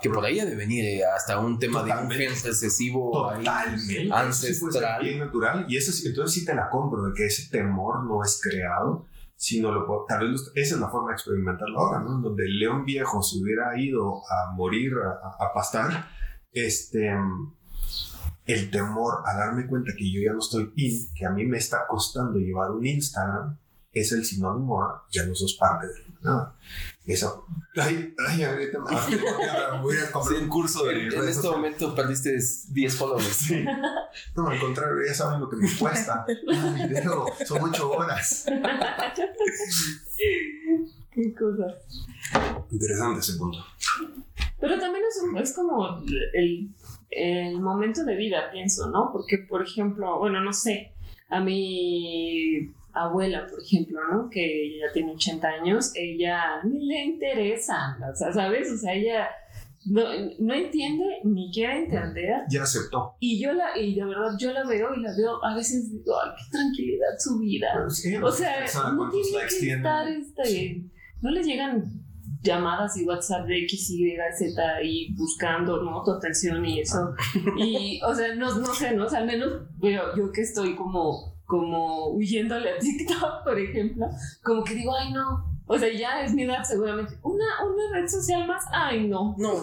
Que 0.02 0.10
por 0.10 0.24
ahí 0.26 0.40
ha 0.40 0.46
de 0.46 0.56
venir 0.56 0.86
eh, 0.86 1.04
hasta 1.06 1.40
un 1.40 1.60
tema 1.60 1.80
de 1.84 1.92
un 1.92 1.98
Totalmente. 1.98 2.28
gen 2.30 2.44
recesivo 2.46 3.30
ahí, 3.30 3.40
Totalmente. 3.44 4.10
ancestral. 4.14 5.04
Bien 5.04 5.20
natural. 5.20 5.66
Y 5.68 5.76
eso, 5.78 5.92
entonces 6.08 6.34
sí 6.34 6.46
te 6.46 6.56
la 6.56 6.70
compro, 6.70 7.04
de 7.04 7.14
que 7.14 7.26
ese 7.26 7.50
temor 7.52 8.06
no 8.06 8.24
es 8.24 8.40
creado, 8.42 9.06
sino 9.36 9.72
lo 9.72 9.86
puedo- 9.86 10.06
tal 10.08 10.32
vez 10.32 10.42
esa 10.56 10.76
es 10.76 10.82
la 10.82 10.90
forma 10.90 11.10
de 11.10 11.16
experimentarlo 11.16 11.80
ahora, 11.80 12.00
¿no? 12.00 12.18
Donde 12.22 12.46
el 12.46 12.58
león 12.60 12.86
viejo 12.86 13.22
se 13.22 13.38
hubiera 13.40 13.78
ido 13.80 14.22
a 14.30 14.52
morir, 14.54 14.94
a 15.04 15.54
pastar, 15.54 16.08
este, 16.54 17.14
el 18.46 18.72
temor 18.72 19.22
a 19.26 19.36
darme 19.38 19.68
cuenta 19.68 19.92
que 19.98 20.10
yo 20.12 20.22
ya 20.26 20.32
no 20.34 20.40
estoy 20.40 20.72
in, 20.78 21.14
que 21.14 21.26
a 21.26 21.30
mí 21.32 21.46
me 21.46 21.58
está 21.58 21.86
costando 21.88 22.40
llevar 22.40 22.72
un 22.72 22.86
Instagram, 22.86 23.60
es 24.00 24.12
el 24.12 24.24
sinónimo 24.26 24.82
a 24.84 25.06
ya 25.12 25.26
no 25.26 25.34
sos 25.36 25.54
parte 25.56 25.88
de 25.88 25.94
nada. 26.22 26.56
Esa, 27.06 27.32
ay, 27.78 28.14
ay, 28.28 28.44
ahorita 28.44 28.80
me 28.80 28.86
voy 29.82 29.96
a 29.96 30.06
Sí, 30.08 30.12
comprar 30.12 30.42
en 30.42 30.50
curso, 30.50 30.90
en, 30.92 31.14
en 31.14 31.28
este 31.30 31.48
momento 31.50 31.96
perdiste 31.96 32.38
10 32.70 32.96
followers. 32.96 33.26
Sí. 33.28 33.64
No, 34.36 34.48
al 34.50 34.60
contrario, 34.60 34.98
ya 35.08 35.14
saben 35.14 35.40
lo 35.40 35.50
que 35.50 35.56
me 35.56 35.70
cuesta. 35.80 36.26
Un 36.48 36.74
video, 36.76 37.28
son 37.46 37.62
ocho 37.64 37.92
horas. 37.92 38.46
Qué 41.12 41.34
cosa. 41.34 41.66
Interesante 42.72 43.20
ese 43.22 43.38
punto. 43.38 43.60
Pero 44.60 44.78
también 44.80 45.04
es, 45.08 45.22
un- 45.24 45.38
es 45.38 45.54
como 45.54 46.04
el, 46.34 46.74
el 47.12 47.60
momento 47.62 48.04
de 48.04 48.16
vida, 48.16 48.52
pienso, 48.52 48.90
¿no? 48.90 49.12
Porque, 49.12 49.38
por 49.40 49.64
ejemplo, 49.64 50.20
bueno, 50.20 50.42
no 50.42 50.52
sé, 50.54 50.94
a 51.30 51.40
mi 51.40 52.74
abuela, 53.04 53.48
por 53.48 53.62
ejemplo, 53.62 54.00
¿no? 54.12 54.30
Que 54.30 54.80
ya 54.80 54.92
tiene 54.94 55.14
80 55.14 55.48
años, 55.48 55.92
ella 55.96 56.62
ni 56.64 56.88
le 56.88 57.06
interesa, 57.06 57.98
o 58.12 58.16
sea, 58.16 58.32
¿sabes? 58.34 58.72
O 58.72 58.78
sea, 58.78 58.94
ella 58.94 59.28
no, 59.86 60.04
no 60.40 60.54
entiende 60.54 61.06
ni 61.24 61.52
quiere 61.52 61.86
entender. 61.86 62.42
Ya 62.50 62.64
aceptó. 62.64 63.16
Y 63.20 63.42
yo 63.42 63.54
la, 63.54 63.78
y 63.78 63.96
de 63.96 64.06
verdad, 64.06 64.32
yo 64.40 64.52
la 64.52 64.66
veo 64.66 64.94
y 64.94 65.02
la 65.02 65.16
veo, 65.16 65.44
a 65.44 65.56
veces 65.56 65.92
digo, 65.92 66.14
ay, 66.22 66.32
qué 66.38 66.52
tranquilidad 66.52 67.08
su 67.20 67.40
vida. 67.40 67.68
Pero 67.74 67.90
sí, 67.90 68.16
O 68.18 68.32
sea, 68.32 68.68
¿sabe 68.68 68.96
no 68.98 69.10
tiene 69.10 69.48
que 69.48 69.72
estar, 69.72 70.08
este, 70.08 70.84
no 71.22 71.32
les 71.32 71.46
llegan 71.46 71.84
llamadas 72.42 72.98
y 72.98 73.06
WhatsApp 73.06 73.48
de 73.48 73.64
X, 73.64 73.90
Y, 73.92 74.16
Z 74.38 74.84
y 74.84 75.14
buscando, 75.16 75.84
¿no? 75.84 76.04
Tu 76.04 76.12
atención 76.12 76.66
y 76.66 76.82
eso. 76.82 77.14
Y, 77.58 78.00
o 78.04 78.14
sea, 78.14 78.36
no, 78.36 78.56
no 78.56 78.74
sé, 78.74 78.96
¿no? 78.96 79.06
O 79.06 79.10
sea, 79.10 79.20
al 79.20 79.28
menos 79.28 79.50
veo 79.78 80.16
yo 80.16 80.32
que 80.32 80.42
estoy 80.42 80.76
como, 80.76 81.37
como 81.48 82.10
huyéndole 82.12 82.70
a 82.72 82.78
TikTok, 82.78 83.44
por 83.44 83.58
ejemplo, 83.60 84.06
como 84.44 84.64
que 84.64 84.76
digo, 84.76 84.96
ay, 84.96 85.12
no. 85.14 85.58
O 85.70 85.78
sea, 85.78 85.92
ya 85.92 86.24
es 86.24 86.34
mi 86.34 86.44
edad 86.44 86.64
seguramente. 86.64 87.18
Una, 87.24 87.46
una 87.66 88.00
red 88.00 88.08
social 88.08 88.46
más, 88.48 88.64
ay, 88.72 89.08
no. 89.08 89.36
No, 89.38 89.54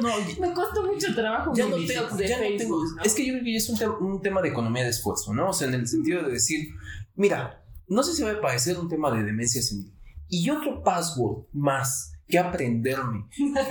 no, 0.00 0.08
Me 0.40 0.52
costó 0.52 0.82
mucho 0.82 1.14
trabajo 1.14 1.52
ya 1.54 1.64
no 1.68 1.76
tengo, 1.76 1.86
de 1.86 1.94
ya 1.94 2.00
no 2.36 2.42
Facebook, 2.42 2.58
tengo. 2.58 2.84
¿no? 2.96 3.02
Es 3.02 3.14
que 3.14 3.24
yo 3.26 3.32
creo 3.34 3.44
que 3.44 3.56
es 3.56 3.68
un, 3.70 3.76
tem- 3.78 4.00
un 4.00 4.20
tema 4.20 4.42
de 4.42 4.48
economía 4.48 4.82
de 4.82 4.90
esfuerzo, 4.90 5.32
¿no? 5.32 5.48
O 5.50 5.52
sea, 5.54 5.68
en 5.68 5.74
el 5.74 5.86
sentido 5.86 6.22
de 6.24 6.32
decir, 6.32 6.68
mira, 7.14 7.62
no 7.88 8.02
sé 8.02 8.12
si 8.14 8.22
va 8.22 8.32
a 8.32 8.40
parecer 8.40 8.78
un 8.78 8.88
tema 8.88 9.10
de 9.10 9.22
demencia 9.22 9.62
senil. 9.62 9.94
Y 10.28 10.50
otro 10.50 10.82
password 10.82 11.44
más 11.52 12.12
que 12.28 12.38
aprenderme, 12.38 13.28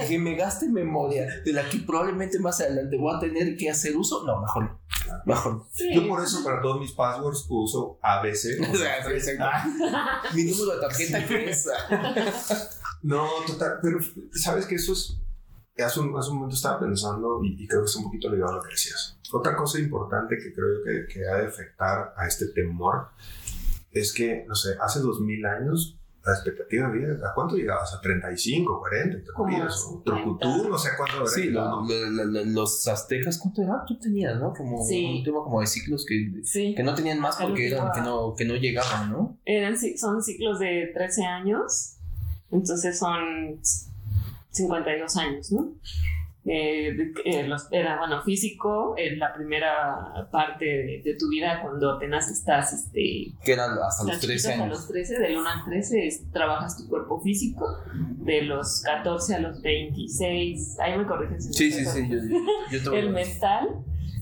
que 0.08 0.18
me 0.18 0.36
gaste 0.36 0.70
memoria 0.70 1.42
de 1.44 1.52
la 1.52 1.70
que 1.70 1.80
probablemente 1.80 2.40
más 2.40 2.62
adelante 2.62 2.98
voy 2.98 3.16
a 3.16 3.20
tener 3.20 3.58
que 3.58 3.70
hacer 3.70 3.98
uso, 3.98 4.24
no, 4.26 4.42
mejor 4.42 4.64
no. 4.64 4.86
Mejor. 5.26 5.64
Sí. 5.72 5.94
Yo 5.94 6.08
por 6.08 6.24
eso 6.24 6.44
para 6.44 6.62
todos 6.62 6.80
mis 6.80 6.92
passwords 6.92 7.46
uso 7.50 8.00
ABC. 8.02 8.60
O 8.72 8.76
sea. 8.76 9.66
Mi 10.34 10.44
número 10.46 10.76
de 10.76 10.82
tarjeta 10.82 11.26
que 11.28 11.50
es. 11.50 11.70
No, 13.04 13.28
total, 13.46 13.80
pero 13.82 14.00
sabes 14.32 14.66
que 14.66 14.76
eso 14.76 14.94
es. 14.94 15.18
Hace 15.78 16.00
un, 16.00 16.18
hace 16.18 16.30
un 16.30 16.38
momento 16.38 16.56
estaba 16.56 16.80
pensando 16.80 17.42
y, 17.44 17.62
y 17.64 17.68
creo 17.68 17.82
que 17.82 17.86
es 17.86 17.96
un 17.98 18.06
poquito 18.06 18.30
ligado 18.30 18.54
a 18.54 18.56
lo 18.56 18.62
que 18.64 18.70
decías. 18.70 19.20
Otra 19.32 19.56
cosa 19.56 19.78
importante 19.78 20.38
que 20.38 20.54
creo 20.54 20.84
que, 20.84 21.14
que 21.14 21.28
ha 21.28 21.36
de 21.36 21.48
afectar 21.48 22.14
a 22.16 22.26
este 22.26 22.48
temor 22.48 23.10
es 23.92 24.14
que, 24.14 24.46
no 24.48 24.56
sé, 24.56 24.76
hace 24.82 25.02
dos 25.02 25.20
mil 25.20 25.46
años 25.46 26.00
la 26.26 26.34
expectativa 26.34 26.88
de 26.90 26.98
vida, 26.98 27.30
¿a 27.30 27.34
cuánto 27.34 27.56
llegabas? 27.56 27.94
¿A 27.94 28.02
35, 28.02 28.80
40? 28.80 29.18
¿Te 29.24 29.32
a 29.32 29.66
¿O 29.66 29.70
50. 29.70 30.04
Trucutú? 30.04 30.70
No 30.70 30.78
sé 30.78 30.90
cuánto 30.98 31.18
habrá 31.18 31.28
Sí, 31.30 31.50
lo- 31.52 31.82
lo- 31.84 32.10
lo- 32.10 32.26
lo- 32.26 32.46
los 32.46 32.88
aztecas, 32.88 33.38
¿cuánto 33.38 33.62
era? 33.62 33.84
Tú 33.88 34.00
tenías, 34.00 34.40
¿no? 34.40 34.54
Como 34.54 34.84
Sí. 34.84 35.18
un 35.20 35.24
tema 35.24 35.44
como 35.44 35.62
de 35.62 35.68
ciclos 35.68 36.06
que, 36.08 36.32
Sí. 36.44 36.74
que 36.76 36.84
no 36.84 36.96
tenían 36.96 37.20
más 37.20 37.36
porque 37.38 37.68
eran, 37.68 37.92
que 37.94 38.02
no, 38.02 38.34
que 38.36 38.46
no 38.46 38.56
llegaban, 38.56 39.12
¿no? 39.12 39.38
Eran, 39.46 39.76
son 39.98 40.24
ciclos 40.24 40.60
de 40.60 40.90
13 40.94 41.24
años, 41.26 41.98
entonces 42.52 42.98
son 42.98 43.60
52 44.52 45.18
años, 45.18 45.52
¿no? 45.52 45.74
Eh, 46.48 46.94
de- 46.94 47.14
eh, 47.26 47.48
los- 47.48 47.68
era, 47.72 47.98
bueno, 47.98 48.22
físico, 48.22 48.94
en 48.98 49.18
la 49.18 49.34
primera 49.34 50.28
parte 50.32 50.64
de, 50.66 51.02
de 51.04 51.16
tu 51.18 51.28
vida, 51.30 51.60
cuando 51.64 51.94
apenas 51.94 52.30
estás, 52.30 52.72
este, 52.72 53.34
Que 53.44 53.54
eran 53.54 53.72
hasta 53.72 54.04
los 54.04 54.14
estás 54.14 54.20
13 54.22 54.28
chiquito, 54.50 54.50
hasta 54.52 54.64
años. 54.64 54.78
los 54.78 54.88
13, 54.88 55.20
del 55.20 55.38
1 55.38 55.50
al 55.50 55.66
13, 55.66 56.06
es- 56.08 56.32
trabajas 56.32 56.78
tu 56.78 56.88
cuerpo 56.88 57.20
físico, 57.20 57.66
de 57.96 58.44
los 58.44 58.82
14 58.84 59.34
a 59.36 59.40
los 59.40 59.60
26, 59.64 60.78
ahí 60.80 60.98
me 60.98 61.06
corrigen 61.08 61.42
si 61.42 61.48
me 61.50 61.54
Sí, 61.54 61.72
sí, 61.72 61.80
equivoco. 62.00 62.26
sí, 62.28 62.36
yo, 62.72 62.78
yo, 62.80 62.94
El 62.94 63.10
mental, 63.10 63.70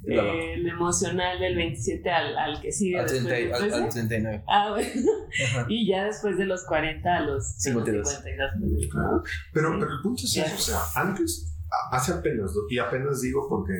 Claro. 0.06 0.34
eh, 0.34 0.54
el 0.56 0.68
emocional 0.68 1.40
del 1.40 1.56
27 1.56 2.10
al, 2.10 2.38
al 2.38 2.62
que 2.62 2.72
sigue. 2.74 3.00
al, 3.00 3.06
después 3.06 3.24
30 3.26 3.40
y- 3.40 3.44
del 3.44 3.54
al, 3.54 3.62
13. 3.62 3.84
al 3.84 3.90
39. 3.90 4.44
Ah, 4.48 4.70
bueno. 4.72 4.90
Y 5.70 5.88
ya 5.88 6.06
después 6.06 6.38
de 6.38 6.46
los 6.46 6.66
40 6.66 7.18
a 7.18 7.22
los 7.22 7.46
52. 7.58 8.10
52. 8.10 8.96
¿no? 8.96 9.24
Pero, 9.54 9.78
pero 9.80 9.92
el 9.94 10.02
punto 10.02 10.24
es 10.26 10.36
eso, 10.38 10.56
o 10.56 10.58
sea, 10.60 11.02
antes, 11.02 11.50
a- 11.50 11.53
hace 11.92 12.14
apenas, 12.14 12.52
y 12.70 12.80
apenas 12.80 13.22
digo 13.22 13.48
porque 13.50 13.74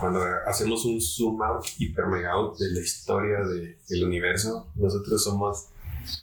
cuando 0.00 0.20
hacemos 0.46 0.84
un 0.84 1.00
zoom 1.00 1.42
out, 1.42 1.64
hiper 1.78 2.06
mega 2.06 2.32
out 2.32 2.56
de 2.58 2.70
la 2.70 2.80
historia 2.80 3.40
de- 3.44 3.78
del 3.88 4.04
universo, 4.04 4.68
nosotros 4.76 5.22
somos 5.22 5.68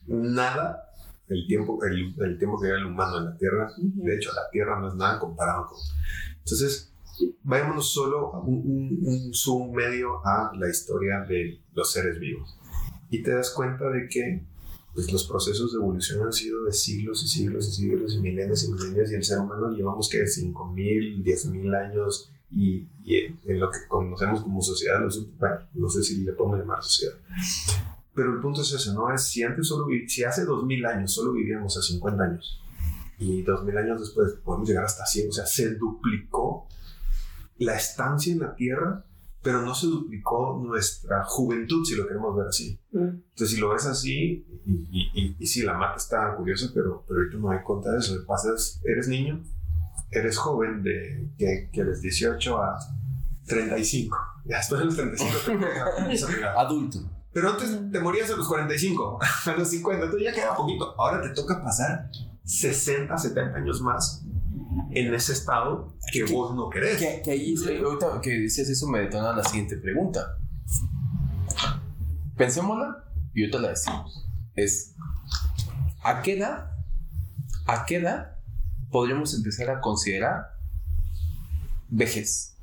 nada 0.08 0.86
el 1.28 1.46
tiempo, 1.48 1.80
el, 1.86 2.16
el 2.24 2.38
tiempo 2.38 2.60
que 2.60 2.68
era 2.68 2.78
el 2.78 2.86
humano 2.86 3.18
en 3.20 3.26
la 3.26 3.38
Tierra. 3.38 3.72
De 3.78 4.16
hecho, 4.16 4.32
la 4.34 4.50
Tierra 4.52 4.80
no 4.80 4.88
es 4.88 4.96
nada 4.96 5.20
comparado 5.20 5.68
con... 5.68 5.78
Entonces, 6.40 6.92
vayámonos 7.44 7.92
solo 7.94 8.34
a 8.34 8.40
un, 8.40 8.56
un- 8.66 9.00
un 9.06 9.34
zoom 9.34 9.72
medio 9.74 10.26
a 10.26 10.52
la 10.58 10.68
historia 10.70 11.20
de 11.28 11.60
los 11.74 11.92
seres 11.92 12.18
vivos. 12.20 12.58
Y 13.12 13.22
te 13.22 13.32
das 13.32 13.52
cuenta 13.52 13.90
de 13.90 14.08
que 14.10 14.44
pues, 14.94 15.12
los 15.12 15.26
procesos 15.28 15.72
de 15.72 15.78
evolución 15.78 16.26
han 16.26 16.34
sido 16.34 16.64
de 16.66 16.74
siglos 16.74 17.24
y 17.24 17.28
siglos 17.28 17.68
y 17.68 17.72
siglos 17.72 18.16
y 18.16 18.20
milenios 18.20 18.64
y 18.64 18.72
milenios 18.72 19.12
y 19.12 19.16
el 19.16 19.24
ser 19.24 19.40
humano 19.40 19.70
llevamos 19.72 20.10
que 20.10 20.24
5.000, 20.24 21.24
10.000 21.24 21.76
años 21.76 22.32
y, 22.52 22.88
en 23.06 23.60
lo 23.60 23.70
que 23.70 23.80
conocemos 23.88 24.42
como 24.42 24.62
sociedad, 24.62 25.02
los 25.02 25.38
bueno, 25.38 25.58
no 25.74 25.90
sé 25.90 26.04
si 26.04 26.24
le 26.24 26.34
podemos 26.34 26.60
llamar 26.60 26.84
sociedad. 26.84 27.16
Pero 28.14 28.34
el 28.34 28.42
punto 28.42 28.62
es 28.62 28.72
ese, 28.72 28.94
¿no? 28.94 29.14
Es 29.14 29.24
si 29.24 29.44
antes 29.44 29.68
solo 29.68 29.86
si 30.08 30.24
hace 30.24 30.44
2000 30.46 30.86
años 30.86 31.14
solo 31.14 31.34
vivíamos 31.34 31.78
a 31.78 31.82
50 31.82 32.24
años 32.24 32.60
y 33.20 33.42
2000 33.44 33.78
años 33.78 34.00
después 34.00 34.34
podemos 34.44 34.68
llegar 34.68 34.86
hasta 34.86 35.06
100, 35.06 35.30
o 35.30 35.32
sea, 35.34 35.46
se 35.46 35.76
duplicó 35.76 36.68
la 37.58 37.76
estancia 37.76 38.32
en 38.32 38.40
la 38.40 38.56
Tierra, 38.56 39.06
pero 39.42 39.62
no 39.62 39.74
se 39.74 39.88
duplicó 39.88 40.62
nuestra 40.62 41.24
juventud, 41.24 41.86
si 41.86 41.96
lo 41.96 42.08
queremos 42.08 42.36
ver 42.36 42.48
así. 42.48 42.80
Mm. 42.92 43.00
Entonces, 43.00 43.52
si 43.52 43.58
lo 43.58 43.70
ves 43.70 43.86
así, 43.86 44.46
y, 44.66 44.72
y, 44.92 45.12
y, 45.14 45.36
y 45.40 45.48
sí, 45.48 45.64
la 45.64 45.74
mata 45.74 45.96
está 45.96 46.36
curiosa, 46.36 46.70
pero, 46.74 47.04
pero 47.08 47.22
ahorita 47.22 47.38
no 47.38 47.52
hay 47.52 47.62
cuenta 47.64 47.92
de 47.92 48.00
eso. 48.00 48.16
Lo 48.16 48.22
que 48.22 48.28
pasa 48.28 48.54
es, 48.54 48.82
eres 48.84 49.08
niño, 49.08 49.42
eres 50.12 50.38
joven 50.38 50.84
de 50.84 51.30
que, 51.38 51.70
que 51.72 51.82
eres 51.82 52.02
18 52.02 52.58
a 52.58 52.78
35. 53.46 54.18
Ya 54.46 54.58
después 54.58 54.80
de 54.80 54.86
los 54.86 54.96
35 54.96 55.32
te. 55.46 56.44
Adulto. 56.58 57.00
Pero 57.32 57.52
antes 57.52 57.92
te 57.92 58.00
morías 58.00 58.32
a 58.32 58.36
los 58.36 58.48
45, 58.48 59.20
a 59.46 59.52
los 59.52 59.68
50, 59.68 60.06
entonces 60.06 60.28
ya 60.28 60.34
queda 60.34 60.56
poquito. 60.56 60.96
Ahora 61.00 61.22
te 61.22 61.30
toca 61.30 61.62
pasar 61.62 62.10
60, 62.46 63.16
70 63.16 63.58
años 63.58 63.82
más 63.82 64.26
en 64.92 65.14
ese 65.14 65.34
estado 65.34 65.96
que 66.12 66.24
vos 66.24 66.56
no 66.56 66.70
querés. 66.70 66.98
Que, 66.98 67.22
que 67.24 67.32
ahí, 67.32 67.56
ahorita 67.56 68.22
que 68.22 68.32
decías 68.32 68.70
eso, 68.70 68.88
me 68.88 69.00
detona 69.00 69.34
la 69.34 69.44
siguiente 69.44 69.78
pregunta. 69.78 70.38
Pensémosla 72.38 73.06
y 73.34 73.44
ahorita 73.44 73.60
la 73.60 73.70
decimos. 73.70 74.26
Es, 74.56 74.96
¿a 76.04 76.22
qué 76.22 76.38
edad, 76.38 76.72
a 77.66 77.86
qué 77.86 77.98
edad 77.98 78.38
podríamos 78.92 79.34
empezar 79.34 79.70
a 79.70 79.82
considerar 79.82 80.58
vejez? 81.90 82.56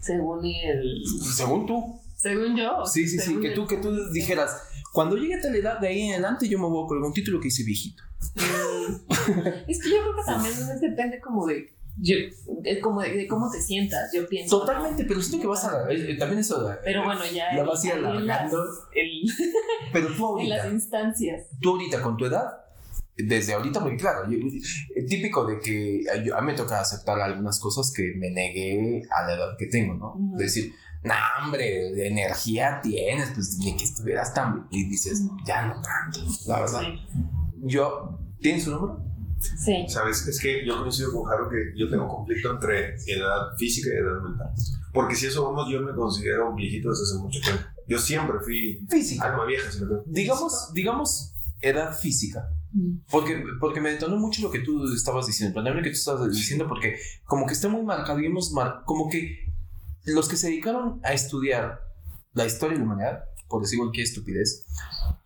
Según 0.00 0.44
el. 0.44 1.02
Según 1.34 1.66
tú. 1.66 2.00
Según 2.16 2.56
yo. 2.56 2.84
Sí, 2.86 3.06
sí, 3.08 3.18
sí, 3.18 3.38
que 3.40 3.50
tú, 3.50 3.66
que 3.66 3.76
tú 3.76 4.10
dijeras, 4.10 4.56
cuando 4.92 5.16
llegue 5.16 5.34
a 5.34 5.40
tal 5.40 5.54
edad, 5.54 5.78
de 5.78 5.88
ahí 5.88 6.00
en 6.02 6.12
adelante 6.14 6.48
yo 6.48 6.58
me 6.58 6.66
voy 6.66 6.84
a 6.84 6.88
colgar 6.88 7.06
un 7.06 7.12
título 7.12 7.38
que 7.40 7.44
dice 7.44 7.62
viejito. 7.62 8.02
Es 9.68 9.82
que 9.82 9.90
yo 9.90 9.96
creo 10.02 10.16
que 10.16 10.22
también 10.26 10.52
es- 10.54 10.80
depende 10.80 11.20
como 11.20 11.46
de, 11.46 11.74
yo, 12.00 12.14
es 12.64 12.78
como 12.80 13.00
de, 13.02 13.16
de 13.16 13.26
cómo 13.26 13.50
te 13.50 13.60
sientas, 13.60 14.12
yo 14.12 14.26
pienso. 14.28 14.60
Totalmente, 14.60 15.04
pero 15.04 15.20
siento 15.20 15.42
que 15.42 15.46
vas 15.48 15.64
a... 15.64 15.90
eh, 15.90 16.16
también 16.18 16.40
eso... 16.40 16.70
eh, 16.72 16.76
Pero 16.84 17.04
bueno, 17.04 17.20
ya. 17.34 17.52
La 17.54 17.64
vas 17.64 17.82
a 17.84 17.86
ir 17.88 17.92
alargando. 17.94 18.62
el- 18.94 19.22
Pero 19.92 20.08
tú 20.14 20.38
en 20.38 20.48
las 20.48 20.60
ahorita, 20.60 20.74
instancias. 20.74 21.46
tú 21.60 21.70
ahorita 21.70 22.00
con 22.02 22.16
tu 22.16 22.26
edad, 22.26 22.52
desde 23.16 23.54
ahorita, 23.54 23.80
porque 23.80 23.96
claro, 23.96 24.30
yo- 24.30 24.38
eh, 24.38 25.02
típico 25.06 25.44
de 25.44 25.58
que 25.58 26.02
a, 26.12 26.22
yo- 26.22 26.36
a 26.36 26.40
mí 26.40 26.46
me 26.48 26.54
toca 26.54 26.80
aceptar 26.80 27.20
algunas 27.20 27.58
cosas 27.58 27.92
que 27.92 28.12
me 28.16 28.30
negué 28.30 29.02
a 29.10 29.26
la 29.26 29.34
edad 29.34 29.56
que 29.58 29.66
tengo, 29.66 29.94
¿no? 29.94 30.12
Ujú. 30.14 30.36
Decir, 30.36 30.72
no, 31.02 31.14
hombre, 31.42 31.64
de 31.94 32.06
energía 32.08 32.80
tienes, 32.82 33.30
pues 33.34 33.56
ni 33.58 33.76
que 33.76 33.84
estuvieras 33.84 34.34
tan... 34.34 34.68
Y 34.70 34.88
dices, 34.88 35.22
ya 35.44 35.66
no 35.66 35.80
tanto, 35.82 36.20
la 36.46 36.60
verdad. 36.60 36.80
Sí. 36.80 37.00
Yo, 37.62 38.18
¿tienes 38.40 38.64
su 38.64 38.70
número? 38.72 39.02
Sí. 39.40 39.84
¿Sabes? 39.88 40.26
Es 40.26 40.40
que 40.40 40.66
yo 40.66 40.78
coincido 40.80 41.12
con 41.12 41.24
Jaro 41.24 41.48
que 41.48 41.72
yo 41.76 41.88
tengo 41.88 42.08
conflicto 42.08 42.50
entre 42.52 42.96
edad 43.06 43.56
física 43.56 43.88
y 43.88 43.96
edad 43.98 44.20
mental. 44.22 44.50
Porque 44.92 45.14
si 45.14 45.26
eso 45.26 45.44
vamos, 45.44 45.70
yo 45.70 45.80
me 45.80 45.94
considero 45.94 46.50
un 46.50 46.56
viejito 46.56 46.90
desde 46.90 47.04
hace 47.04 47.18
mucho 47.22 47.40
tiempo. 47.40 47.62
Yo 47.86 47.98
siempre 47.98 48.36
fui 48.44 48.84
Física. 48.88 49.28
alma 49.30 49.44
vieja, 49.46 49.70
si. 49.70 49.80
Digamos, 50.06 50.72
digamos, 50.74 51.34
edad 51.60 51.96
física. 51.96 52.50
Mm. 52.72 52.98
Porque, 53.10 53.42
porque 53.60 53.80
me 53.80 53.90
detonó 53.90 54.16
mucho 54.16 54.42
lo 54.42 54.50
que 54.50 54.58
tú 54.60 54.84
estabas 54.92 55.26
diciendo, 55.26 55.48
el 55.50 55.54
planteamiento 55.54 55.86
que 55.88 55.94
tú 55.94 55.98
estabas 55.98 56.32
diciendo, 56.32 56.66
porque 56.68 56.98
como 57.24 57.46
que 57.46 57.52
está 57.54 57.68
muy 57.68 57.82
marcado 57.82 58.18
y 58.20 58.26
hemos 58.26 58.52
mar- 58.52 58.82
como 58.84 59.08
que 59.08 59.46
los 60.04 60.28
que 60.28 60.36
se 60.36 60.48
dedicaron 60.48 61.00
a 61.04 61.12
estudiar 61.12 61.80
la 62.34 62.44
historia 62.44 62.74
de 62.74 62.80
la 62.80 62.84
humanidad, 62.92 63.24
por 63.48 63.62
decir 63.62 63.78
cualquier 63.78 64.04
estupidez, 64.06 64.66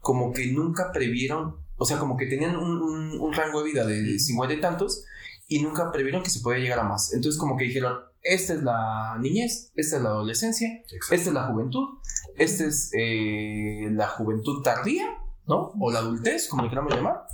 como 0.01 0.33
que 0.33 0.53
nunca 0.53 0.93
previeron, 0.93 1.57
o 1.83 1.85
sea, 1.85 1.99
como 1.99 2.17
que 2.17 2.27
tenían 2.27 2.57
un, 2.57 2.81
un- 2.83 3.21
un 3.21 3.33
rango 3.33 3.63
de 3.63 3.71
vida 3.71 3.85
de 3.87 4.19
cincuenta 4.19 4.55
y 4.55 4.61
tantos 4.61 5.05
y 5.49 5.61
nunca 5.63 5.91
previeron 5.93 6.23
que 6.23 6.31
se 6.31 6.41
podía 6.41 6.61
llegar 6.61 6.79
a 6.79 6.85
más. 6.85 7.13
Entonces 7.13 7.39
como 7.39 7.57
que 7.57 7.65
dijeron, 7.65 7.99
esta 8.23 8.55
es 8.55 8.63
la 8.63 9.19
niñez, 9.21 9.73
esta 9.75 9.97
es 9.97 10.03
la 10.03 10.11
adolescencia, 10.11 10.69
Exacto. 10.85 11.15
esta 11.15 11.29
es 11.31 11.35
la 11.35 11.47
juventud, 11.49 11.99
esta 12.39 12.65
es 12.65 12.91
eh, 12.97 13.89
la 13.91 14.09
juventud 14.09 14.63
tardía, 14.63 15.07
¿no? 15.47 15.73
O 15.81 15.91
la 15.91 15.99
adultez, 15.99 16.49
como 16.49 16.63
le 16.63 16.69
queramos 16.71 16.95
llamar. 16.95 17.27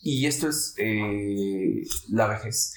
Y 0.00 0.26
esto 0.26 0.48
es 0.48 0.74
eh, 0.78 1.82
la 2.10 2.28
vejez. 2.28 2.74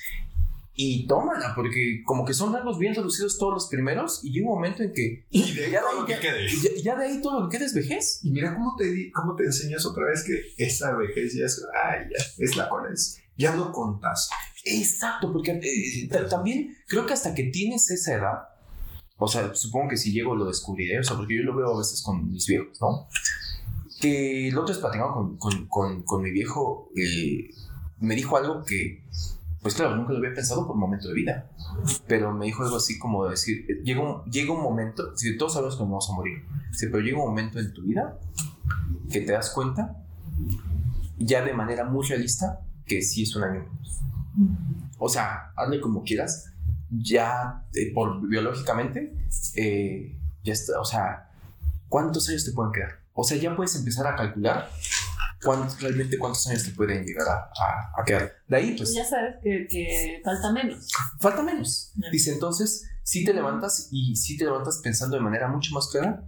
Y 0.81 1.05
tómala, 1.07 1.51
porque 1.55 2.01
como 2.05 2.23
que 2.23 2.33
son 2.33 2.53
rangos 2.53 2.79
bien 2.79 2.95
reducidos 2.95 3.37
todos 3.37 3.53
los 3.53 3.67
primeros, 3.67 4.21
y 4.23 4.31
llega 4.31 4.47
un 4.47 4.53
momento 4.55 4.81
en 4.81 4.93
que 4.93 5.25
Y 5.29 5.51
de 5.53 5.65
ahí 5.65 5.71
Ya 5.73 5.81
todo 5.81 5.89
de 5.89 5.95
lo 5.95 6.01
ahí 6.01 6.05
que 6.07 6.13
ya- 6.13 6.19
quede. 6.21 6.47
ya, 6.47 6.81
ya 6.83 6.95
de 6.95 7.05
ahí 7.05 7.21
todo 7.21 7.41
lo 7.41 7.49
que 7.49 7.57
queda 7.57 7.65
es 7.65 7.73
vejez. 7.73 8.19
Y 8.23 8.31
mira 8.31 8.53
cómo 8.55 8.75
te, 8.77 9.11
cómo 9.11 9.35
te 9.35 9.43
enseñas 9.43 9.85
otra 9.85 10.05
vez 10.05 10.23
que 10.23 10.41
esa 10.63 10.95
vejez 10.95 11.33
ya 11.35 11.45
es, 11.47 11.61
ay, 11.83 12.05
ya, 12.17 12.23
es 12.45 12.55
la 12.55 12.69
cual 12.69 12.93
es. 12.93 13.19
Ya 13.35 13.53
no 13.57 13.73
contas. 13.73 14.29
Exacto, 14.63 15.33
porque 15.33 15.51
eh, 15.61 16.07
ta- 16.09 16.29
también 16.29 16.77
creo 16.87 17.05
que 17.05 17.11
hasta 17.13 17.35
que 17.35 17.43
tienes 17.43 17.89
esa 17.91 18.13
edad, 18.15 18.37
o 19.17 19.27
sea, 19.27 19.53
supongo 19.53 19.89
que 19.89 19.97
si 19.97 20.13
llego 20.13 20.33
lo 20.33 20.45
descubriré, 20.45 20.97
o 20.99 21.03
sea, 21.03 21.17
porque 21.17 21.35
yo 21.35 21.43
lo 21.43 21.57
veo 21.57 21.75
a 21.75 21.77
veces 21.79 22.01
con 22.01 22.31
mis 22.31 22.47
viejos, 22.47 22.79
¿no? 22.79 23.09
Que 23.99 24.47
el 24.47 24.57
otro 24.57 24.73
es 24.73 24.79
platicando 24.79 25.13
con, 25.13 25.37
con, 25.37 25.67
con, 25.67 26.03
con 26.03 26.21
mi 26.23 26.31
viejo, 26.31 26.89
eh, 26.95 27.49
me 27.99 28.15
dijo 28.15 28.37
algo 28.37 28.63
que, 28.63 29.03
pues 29.61 29.75
claro, 29.75 29.95
nunca 29.95 30.13
lo 30.13 30.19
había 30.19 30.33
pensado 30.33 30.65
por 30.65 30.75
momento 30.75 31.09
de 31.09 31.13
vida, 31.13 31.49
pero 32.07 32.33
me 32.33 32.45
dijo 32.45 32.63
algo 32.63 32.77
así 32.77 32.97
como 32.97 33.25
de 33.25 33.31
decir, 33.31 33.65
llega 33.83 34.01
un, 34.01 34.23
llega 34.31 34.53
un 34.53 34.63
momento, 34.63 35.15
si 35.17 35.37
todos 35.37 35.53
sabemos 35.53 35.75
que 35.75 35.83
vamos 35.83 36.09
a 36.09 36.13
morir, 36.13 36.45
sí, 36.71 36.87
pero 36.87 36.99
llega 36.99 37.17
un 37.17 37.27
momento 37.27 37.59
en 37.59 37.73
tu 37.73 37.81
vida 37.83 38.17
que 39.11 39.21
te 39.21 39.33
das 39.33 39.49
cuenta, 39.51 39.97
ya 41.17 41.43
de 41.43 41.53
manera 41.53 41.83
muy 41.83 42.07
realista, 42.07 42.61
que 42.85 43.01
sí 43.01 43.23
es 43.23 43.35
un 43.35 43.43
año 43.43 43.61
menos. 43.61 44.01
O 44.97 45.09
sea, 45.09 45.51
hazle 45.55 45.79
como 45.79 46.03
quieras. 46.03 46.51
Ya, 46.89 47.63
eh, 47.73 47.93
por 47.93 48.27
biológicamente, 48.27 49.13
eh, 49.55 50.17
ya 50.43 50.53
está. 50.53 50.79
O 50.79 50.85
sea, 50.85 51.29
¿cuántos 51.87 52.27
años 52.29 52.45
te 52.45 52.51
pueden 52.51 52.71
quedar? 52.71 52.99
O 53.13 53.23
sea, 53.23 53.37
ya 53.37 53.55
puedes 53.55 53.75
empezar 53.75 54.07
a 54.07 54.15
calcular 54.15 54.69
cuántos, 55.43 55.81
realmente 55.81 56.17
cuántos 56.17 56.45
años 56.47 56.63
te 56.65 56.71
pueden 56.71 57.03
llegar 57.05 57.27
a, 57.27 57.33
a- 57.33 58.01
a 58.01 58.03
quedar. 58.05 58.31
De 58.47 58.57
ahí, 58.57 58.75
pues, 58.77 58.93
Ya 58.93 59.05
sabes 59.05 59.35
que, 59.43 59.67
que 59.69 60.21
falta 60.23 60.51
menos. 60.51 60.87
falta 61.19 61.41
menos. 61.43 61.91
Ya. 61.95 62.09
Dice 62.11 62.31
entonces, 62.33 62.85
si 63.03 63.23
te 63.25 63.33
levantas 63.33 63.87
y 63.91 64.15
si 64.15 64.37
te 64.37 64.45
levantas 64.45 64.79
pensando 64.83 65.15
de 65.17 65.23
manera 65.23 65.47
mucho 65.47 65.73
más 65.73 65.87
clara 65.87 66.23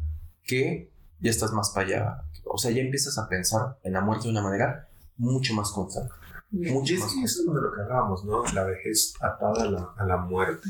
que 0.45 0.91
ya 1.19 1.29
estás 1.29 1.51
más 1.51 1.69
para 1.71 1.87
allá. 1.87 2.23
O 2.45 2.57
sea, 2.57 2.71
ya 2.71 2.81
empiezas 2.81 3.17
a 3.17 3.27
pensar 3.29 3.77
en 3.83 3.93
la 3.93 4.01
muerte 4.01 4.23
de 4.25 4.31
una 4.31 4.41
manera 4.41 4.89
mucho 5.17 5.53
más 5.53 5.69
constante. 5.71 6.11
Mucho 6.49 6.93
Y 6.93 6.95
es 6.97 7.01
más 7.03 7.13
que 7.13 7.23
eso 7.23 7.39
es 7.41 7.45
de 7.47 7.61
lo 7.61 7.71
que 7.73 7.81
hablábamos, 7.81 8.25
¿no? 8.25 8.43
La 8.53 8.63
vejez 8.63 9.13
atada 9.21 9.63
a 9.63 9.65
la, 9.69 9.89
a 9.97 10.05
la 10.05 10.17
muerte. 10.17 10.67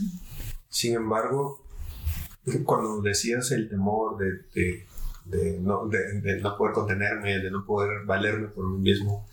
Sin 0.69 0.93
embargo, 0.95 1.63
cuando 2.65 3.01
decías 3.01 3.51
el 3.51 3.69
temor 3.69 4.17
de, 4.17 4.25
de, 4.53 4.87
de 5.31 5.59
no, 5.59 5.87
de, 5.87 6.21
de 6.21 6.39
no 6.41 6.57
poder 6.57 6.73
contenerme, 6.73 7.39
de 7.39 7.49
no 7.49 7.65
poder 7.65 8.05
valerme 8.05 8.47
por 8.49 8.67
mí 8.69 8.77
mismo, 8.79 9.25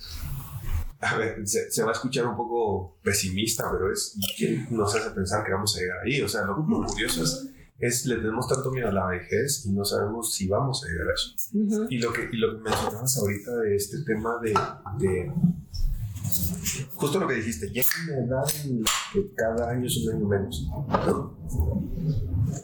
a 1.01 1.17
ver, 1.17 1.47
se, 1.47 1.71
se 1.71 1.83
va 1.83 1.91
a 1.91 1.93
escuchar 1.93 2.27
un 2.27 2.37
poco 2.37 2.97
pesimista, 3.03 3.71
pero 3.71 3.93
es 3.93 4.17
¿quién 4.37 4.67
nos 4.71 4.95
hace 4.95 5.11
pensar 5.11 5.45
que 5.45 5.53
vamos 5.53 5.77
a 5.77 5.81
llegar 5.81 5.99
ahí? 6.05 6.21
O 6.23 6.29
sea, 6.29 6.43
lo, 6.43 6.57
lo 6.57 6.87
curioso 6.87 7.23
es, 7.23 7.49
es, 7.79 8.07
le 8.07 8.17
tenemos 8.17 8.49
tanto 8.49 8.73
miedo 8.73 8.89
a 8.89 8.93
la 8.93 9.07
vejez 9.07 9.65
y 9.67 9.71
no 9.71 9.85
sabemos 9.85 10.35
si 10.35 10.49
vamos 10.49 10.85
a 10.85 10.89
llegar 10.89 11.09
a 11.09 11.15
eso. 11.15 11.35
Y 11.89 11.99
lo 11.99 12.13
que, 12.13 12.29
y 12.33 12.37
lo 12.37 12.57
que 12.57 12.63
mencionabas 12.65 13.17
ahorita 13.19 13.57
de 13.59 13.77
este 13.77 13.99
tema 14.05 14.39
de, 14.43 14.55
de- 14.99 15.33
Justo 16.99 17.21
lo 17.21 17.29
que 17.29 17.35
dijiste, 17.35 17.71
ya 17.73 17.81
hay 17.83 18.09
una 18.09 18.27
edad 18.27 18.45
en 18.65 18.83
la 18.83 18.91
que 19.13 19.33
cada 19.37 19.71
año 19.71 19.87
es 19.87 19.97
un 19.99 20.17
año 20.17 20.27
menos. 20.27 20.69
¿no? 21.07 21.39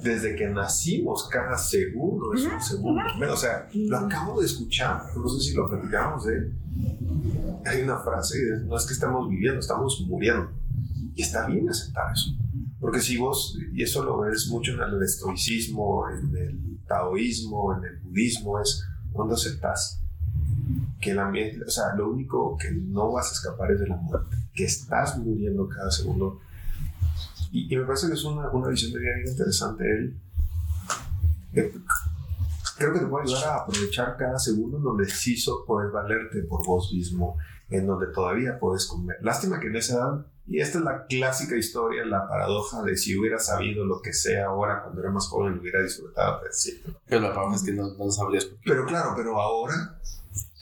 Desde 0.03 0.35
que 0.35 0.49
nacimos, 0.49 1.29
cada 1.29 1.57
segundo 1.57 2.35
es 2.35 2.45
un 2.45 2.61
segundo 2.61 3.01
menos. 3.17 3.35
O 3.35 3.41
sea, 3.41 3.69
lo 3.73 3.99
acabo 3.99 4.41
de 4.41 4.47
escuchar, 4.47 5.03
no 5.17 5.29
sé 5.29 5.41
si 5.41 5.55
lo 5.55 5.69
platicamos 5.69 6.25
de. 6.25 6.53
Hay 7.65 7.83
una 7.83 8.01
frase, 8.01 8.37
no 8.67 8.77
es 8.77 8.87
que 8.87 8.95
estamos 8.95 9.29
viviendo, 9.29 9.61
estamos 9.61 10.05
muriendo. 10.09 10.51
Y 11.15 11.23
está 11.23 11.47
bien 11.47 11.69
aceptar 11.71 12.13
eso. 12.13 12.33
Porque 12.81 13.01
si 13.01 13.17
vos, 13.17 13.57
y 13.73 13.85
eso 13.85 14.05
lo 14.05 14.19
ves 14.19 14.49
mucho 14.49 14.73
en 14.73 14.81
el 14.81 15.01
estoicismo, 15.01 16.09
en 16.11 16.37
el 16.37 16.81
taoísmo, 16.89 17.73
en 17.77 17.85
el 17.85 18.01
budismo, 18.01 18.61
es 18.61 18.85
cuando 19.13 19.35
aceptas 19.35 20.04
que 21.05 21.11
el 21.11 21.19
ambiente, 21.19 21.63
o 21.65 21.71
sea, 21.71 21.95
lo 21.97 22.09
único 22.11 22.57
que 22.57 22.71
no 22.73 23.13
vas 23.13 23.29
a 23.29 23.33
escapar 23.35 23.71
es 23.73 23.81
de 23.81 23.87
la 23.89 23.97
muerte, 23.97 24.35
que 24.55 24.65
estás 24.65 25.19
muriendo 25.19 25.69
cada 25.69 25.91
segundo. 25.91 26.41
Y, 27.53 27.73
y 27.73 27.77
me 27.77 27.85
parece 27.85 28.09
que 28.09 28.15
es 28.15 28.25
una, 28.25 28.49
una 28.51 28.69
visión 28.69 28.93
de 28.93 28.99
vida 29.01 29.15
bien 29.17 29.29
interesante. 29.29 29.85
Él, 29.85 30.17
eh, 31.53 31.73
creo 32.79 32.93
que 32.93 32.99
te 33.01 33.07
puede 33.07 33.25
ayudar 33.25 33.45
a 33.45 33.57
aprovechar 33.63 34.17
cada 34.17 34.39
segundo 34.39 34.79
en 34.79 34.83
donde 34.83 35.07
sí 35.09 35.37
so- 35.37 35.65
puedes 35.67 35.93
valerte 35.93 36.43
por 36.43 36.65
vos 36.67 36.91
mismo, 36.93 37.37
en 37.71 37.87
donde 37.87 38.07
todavía 38.09 38.59
puedes 38.59 38.87
comer. 38.87 39.17
Lástima 39.23 39.61
que 39.61 39.69
en 39.69 39.77
esa 39.77 39.95
edad, 39.95 40.27
y 40.47 40.61
esta 40.61 40.79
es 40.79 40.85
la 40.85 41.07
clásica 41.07 41.57
historia, 41.57 42.05
la 42.05 42.29
paradoja 42.29 42.83
de 42.83 42.97
si 42.97 43.17
hubiera 43.17 43.39
sabido 43.39 43.85
lo 43.85 44.03
que 44.03 44.13
sea 44.13 44.47
ahora 44.47 44.83
cuando 44.83 45.01
era 45.01 45.11
más 45.11 45.29
joven, 45.29 45.55
lo 45.55 45.61
hubiera 45.61 45.83
disfrutado, 45.83 46.41
pues 46.41 46.59
sí. 46.59 46.83
Pero 47.07 47.21
la 47.23 47.29
verdad 47.29 47.55
es 47.55 47.63
que 47.63 47.73
no, 47.73 47.95
no 47.95 48.11
sabrías. 48.11 48.49
Pero 48.65 48.85
claro, 48.85 49.13
pero 49.17 49.41
ahora, 49.41 49.99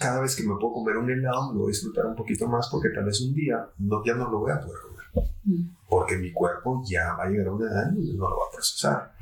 cada 0.02 0.20
vez 0.20 0.34
que 0.36 0.42
me 0.42 0.54
puedo 0.60 0.72
comer 0.74 0.96
un 0.96 1.10
helado, 1.10 1.52
lo 1.52 1.60
voy 1.60 1.68
a 1.68 1.74
disfrutar 1.74 2.06
un 2.06 2.16
poquito 2.16 2.46
más 2.48 2.68
porque 2.70 2.88
tal 2.90 3.04
vez 3.04 3.20
un 3.20 3.32
día 3.34 3.66
no, 3.78 4.02
ya 4.04 4.14
no 4.14 4.30
lo 4.30 4.40
voy 4.40 4.50
a 4.52 4.60
poder 4.60 4.78
comer. 4.82 5.28
Mm. 5.44 5.68
Porque 5.88 6.16
mi 6.16 6.32
cuerpo 6.32 6.82
ya 6.86 7.14
va 7.14 7.24
a 7.24 7.28
llegar 7.28 7.48
a 7.48 7.52
una 7.52 7.70
edad 7.70 7.86
donde 7.92 8.14
no 8.14 8.28
lo 8.30 8.36
va 8.38 8.46
a 8.48 8.52
procesar. 8.52 9.12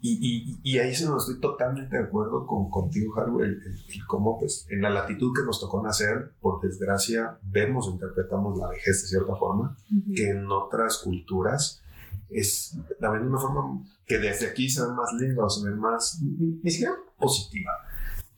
Y, 0.00 0.58
y, 0.62 0.74
y 0.74 0.78
ahí 0.78 0.94
sí 0.94 1.06
no 1.06 1.16
estoy 1.16 1.40
totalmente 1.40 1.96
de 1.96 2.02
acuerdo 2.04 2.46
con, 2.46 2.68
contigo, 2.68 3.18
Haru, 3.18 3.40
el, 3.40 3.52
el- 3.52 3.84
el 3.88 4.06
cómo, 4.06 4.38
pues, 4.38 4.66
en 4.68 4.82
la 4.82 4.90
latitud 4.90 5.32
que 5.34 5.42
nos 5.46 5.58
tocó 5.60 5.82
nacer, 5.82 6.32
por 6.42 6.60
desgracia, 6.60 7.38
vemos 7.42 7.88
o 7.88 7.92
interpretamos 7.92 8.58
la 8.58 8.68
vejez 8.68 9.00
de 9.02 9.08
cierta 9.08 9.34
forma, 9.36 9.74
Ujú. 9.90 10.12
que 10.14 10.28
en 10.28 10.46
otras 10.50 10.98
culturas 10.98 11.80
es 12.28 12.76
también 13.00 13.26
una 13.26 13.38
forma 13.38 13.82
que 14.06 14.18
desde 14.18 14.48
aquí 14.48 14.68
se 14.68 14.82
ve 14.86 14.92
más 14.92 15.10
linda 15.18 15.42
o 15.44 15.48
se 15.48 15.70
ve 15.70 15.74
más, 15.74 16.20
ni 16.20 16.70
siquiera 16.70 16.92
positiva, 17.18 17.70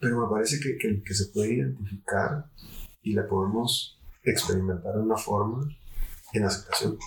pero 0.01 0.21
me 0.21 0.31
parece 0.31 0.61
que, 0.61 0.77
que, 0.77 1.03
que 1.03 1.15
se 1.15 1.33
puede 1.33 1.55
identificar 1.55 2.47
y 3.03 3.13
la 3.13 3.27
podemos 3.27 4.01
experimentar 4.25 4.95
de 4.95 5.01
una 5.01 5.17
forma 5.17 5.69
en 6.33 6.45
aceptación. 6.45 6.99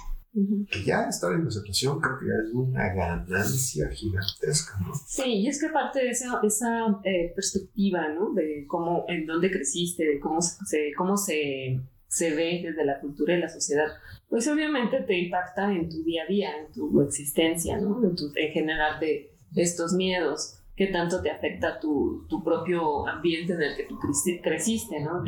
Que 0.72 0.84
ya 0.84 1.10
estar 1.10 1.34
en 1.34 1.46
aceptación 1.46 2.00
creo 2.00 2.20
que 2.20 2.28
ya 2.28 2.34
es 2.48 2.54
una 2.54 2.94
ganancia 2.94 3.90
gigantesca, 3.90 4.80
¿no? 4.80 4.94
Sí, 5.08 5.24
y 5.26 5.48
es 5.48 5.60
que 5.60 5.70
parte 5.70 6.00
de 6.00 6.12
esa, 6.12 6.40
esa 6.44 7.00
eh, 7.04 7.34
perspectiva, 7.36 8.08
¿no? 8.10 8.34
De 8.34 8.66
cómo, 8.68 9.06
en 9.10 9.26
dónde 9.26 9.52
creciste, 9.52 10.06
de 10.06 10.20
cómo 10.20 10.40
se, 10.42 10.94
cómo 10.96 11.18
se, 11.18 11.82
se 12.08 12.36
ve 12.36 12.62
desde 12.64 12.86
la 12.86 13.02
cultura 13.02 13.36
y 13.36 13.42
la 13.42 13.50
sociedad, 13.50 13.88
pues 14.30 14.48
obviamente 14.48 15.02
te 15.02 15.18
impacta 15.18 15.74
en 15.74 15.90
tu 15.90 16.04
día 16.04 16.24
a 16.24 16.28
día, 16.28 16.52
en 16.58 16.72
tu 16.72 17.02
existencia, 17.02 17.78
¿no? 17.80 18.02
En, 18.04 18.16
tu, 18.16 18.32
en 18.36 18.52
general 18.54 19.00
de 19.00 19.32
estos 19.56 19.94
miedos. 19.94 20.59
Qué 20.80 20.88
tanto 20.88 21.22
te 21.22 21.30
afecta 21.30 21.78
tu, 21.78 22.26
tu 22.30 22.42
propio 22.42 23.06
ambiente 23.06 23.52
en 23.52 23.62
el 23.62 23.76
que 23.76 23.84
tú 23.84 24.00
creciste, 24.42 25.02
¿no? 25.02 25.26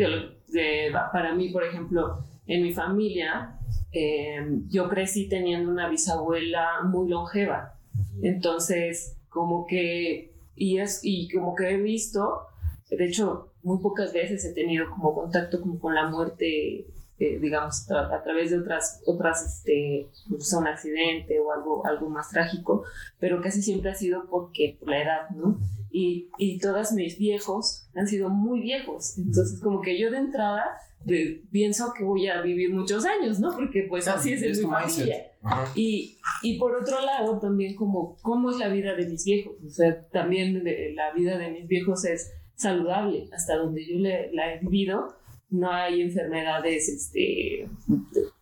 Para 1.12 1.36
mí, 1.36 1.50
por 1.50 1.66
ejemplo, 1.66 2.24
en 2.48 2.64
mi 2.64 2.72
familia, 2.72 3.60
em, 3.92 4.66
yo 4.70 4.88
crecí 4.88 5.28
teniendo 5.28 5.70
una 5.70 5.90
bisabuela 5.90 6.84
muy 6.86 7.10
longeva. 7.10 7.74
Entonces, 8.24 9.18
como 9.28 9.68
que, 9.68 10.32
y, 10.56 10.78
es, 10.78 11.02
y 11.04 11.28
como 11.28 11.54
que 11.54 11.72
he 11.72 11.78
visto, 11.82 12.48
de 12.90 13.04
hecho, 13.04 13.52
muy 13.62 13.80
pocas 13.80 14.14
veces 14.14 14.46
he 14.46 14.54
tenido 14.54 14.90
como 14.90 15.14
contacto 15.14 15.60
como 15.60 15.80
con 15.80 15.94
la 15.94 16.08
muerte 16.08 16.88
eh, 17.22 17.38
digamos, 17.40 17.86
a, 17.92 18.24
través 18.24 18.50
de 18.50 18.58
otras, 18.58 19.04
otras 19.06 19.46
este, 19.46 20.10
pues, 20.28 20.52
un 20.54 20.66
accidente 20.66 21.40
o 21.40 21.52
algo, 21.52 21.86
algo 21.86 22.10
más 22.10 22.32
trágico, 22.32 22.84
pero 23.20 23.40
casi 23.44 23.62
siempre 23.62 23.92
ha 23.92 23.94
sido 23.94 24.26
porque 24.28 24.76
por 24.80 24.90
la 24.90 25.04
edad, 25.04 25.30
¿no? 25.30 25.60
Y, 25.92 26.30
y 26.40 26.58
todos 26.58 26.94
mis 26.94 27.20
viejos 27.20 27.88
han 27.94 28.08
sido 28.08 28.30
muy 28.30 28.62
viejos, 28.62 29.20
entonces 29.20 29.62
como 29.62 29.82
que 29.82 30.00
yo 30.00 30.10
de 30.10 30.18
entrada 30.18 30.66
pienso 31.52 31.94
que 31.96 32.04
voy 32.04 32.28
a 32.28 32.42
vivir 32.42 32.74
muchos 32.74 33.06
años, 33.06 33.40
¿no? 33.40 33.52
Porque 33.52 33.86
pues 33.88 34.08
así 34.08 34.34
es 34.34 34.42
en 34.42 34.66
mi 34.68 34.74
familia. 34.74 35.32
Y, 35.76 36.18
y, 36.42 36.58
por 36.58 36.76
otro 36.76 37.06
lado, 37.06 37.40
también 37.40 37.76
como 37.76 38.18
cómo 38.24 38.50
es 38.50 38.58
la 38.58 38.68
vida 38.70 38.96
de 38.96 39.06
mis 39.06 39.26
viejos. 39.26 39.54
O 39.64 39.70
sea, 39.70 40.08
también 40.10 40.64
la 40.96 41.14
vida 41.14 41.38
de 41.38 41.52
mis 41.52 41.68
viejos 41.68 42.04
es 42.06 42.34
saludable. 42.56 43.30
Hasta 43.32 43.58
donde 43.58 43.86
yo 43.86 44.00
la 44.00 44.54
he 44.54 44.60
vivido, 44.60 45.21
no 45.52 45.70
hay 45.70 46.02
enfermedades, 46.02 46.88
este, 46.88 47.68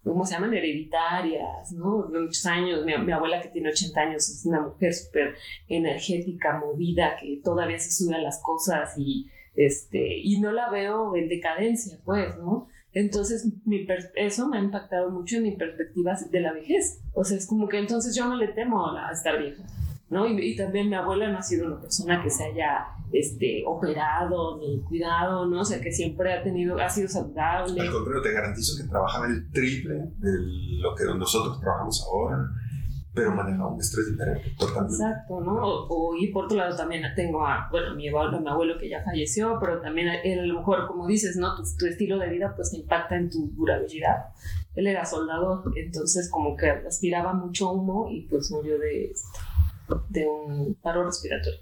¿cómo 0.03 0.25
se 0.25 0.33
llaman? 0.33 0.53
Hereditarias, 0.53 1.71
¿no? 1.73 2.03
De 2.03 2.19
muchos 2.21 2.45
años. 2.45 2.85
Mi, 2.85 3.11
abuela 3.11 3.41
que 3.41 3.49
tiene 3.49 3.69
80 3.69 3.99
años 3.99 4.29
es 4.29 4.45
una 4.45 4.61
mujer 4.61 4.93
súper 4.93 5.35
energética, 5.67 6.59
movida, 6.59 7.17
que 7.19 7.41
todavía 7.43 7.79
se 7.79 7.91
sube 7.91 8.15
a 8.15 8.21
las 8.21 8.41
cosas 8.41 8.93
y, 8.97 9.27
este, 9.55 10.19
y 10.19 10.39
no 10.39 10.51
la 10.51 10.69
veo 10.69 11.15
en 11.15 11.27
decadencia, 11.27 11.97
pues, 12.05 12.37
¿no? 12.37 12.67
Entonces, 12.93 13.47
mi 13.65 13.87
eso 14.15 14.47
me 14.47 14.57
ha 14.57 14.61
impactado 14.61 15.09
mucho 15.09 15.37
en 15.37 15.43
mi 15.43 15.51
perspectiva 15.51 16.15
de 16.29 16.39
la 16.39 16.53
vejez. 16.53 17.01
O 17.13 17.23
sea, 17.23 17.37
es 17.37 17.45
como 17.45 17.67
que 17.67 17.77
entonces 17.79 18.15
yo 18.15 18.27
no 18.27 18.35
le 18.35 18.47
temo 18.49 18.87
a 18.95 19.11
estar 19.11 19.37
vieja. 19.39 19.63
¿No? 20.09 20.27
Y, 20.27 20.55
también 20.55 20.89
mi 20.89 20.95
abuela 20.95 21.29
no 21.29 21.37
ha 21.37 21.41
sido 21.41 21.67
una 21.67 21.79
persona 21.79 22.21
que 22.23 22.29
se 22.29 22.43
haya 22.43 22.87
este, 23.11 23.63
operado 23.65 24.57
ni 24.57 24.81
cuidado, 24.81 25.45
¿no? 25.45 25.61
O 25.61 25.65
sea, 25.65 25.79
que 25.79 25.91
siempre 25.91 26.33
ha 26.33 26.43
tenido, 26.43 26.77
ha 26.79 26.89
sido 26.89 27.07
saludable. 27.07 27.81
Al 27.81 27.91
contrario, 27.91 28.21
te 28.21 28.33
garantizo 28.33 28.81
que 28.81 28.89
trabajaba 28.89 29.27
el 29.27 29.51
triple 29.51 29.95
de 30.17 30.29
lo 30.81 30.95
que 30.95 31.05
nosotros 31.05 31.59
trabajamos 31.59 32.07
ahora, 32.07 32.37
pero 33.13 33.35
manejaba 33.35 33.71
un 33.71 33.79
estrés 33.79 34.09
diferente, 34.11 34.51
totalmente. 34.57 34.95
Exacto, 34.95 35.41
¿no? 35.41 35.59
O, 35.61 36.15
y 36.15 36.27
por 36.31 36.45
otro 36.45 36.57
lado 36.57 36.75
también 36.75 37.03
tengo 37.15 37.45
a, 37.45 37.67
bueno, 37.69 37.93
mi 37.95 38.07
abuelo, 38.07 38.39
mi 38.41 38.49
abuelo 38.49 38.77
que 38.79 38.89
ya 38.89 39.03
falleció, 39.03 39.57
pero 39.59 39.79
también 39.79 40.07
él 40.23 40.39
a 40.39 40.45
lo 40.45 40.59
mejor, 40.59 40.87
como 40.87 41.05
dices, 41.05 41.35
¿no? 41.37 41.55
Tu, 41.55 41.63
tu 41.77 41.85
estilo 41.85 42.17
de 42.17 42.29
vida 42.29 42.53
pues 42.55 42.71
te 42.71 42.77
impacta 42.77 43.15
en 43.15 43.29
tu 43.29 43.51
durabilidad. 43.55 44.25
Él 44.75 44.87
era 44.87 45.05
soldador, 45.05 45.63
entonces 45.75 46.29
como 46.29 46.55
que 46.55 46.69
aspiraba 46.69 47.33
mucho 47.33 47.71
humo 47.71 48.07
y 48.09 48.27
pues 48.27 48.49
murió 48.51 48.79
de 48.79 49.11
de 50.09 50.27
un 50.27 50.75
paro 50.75 51.03
respiratorio. 51.05 51.59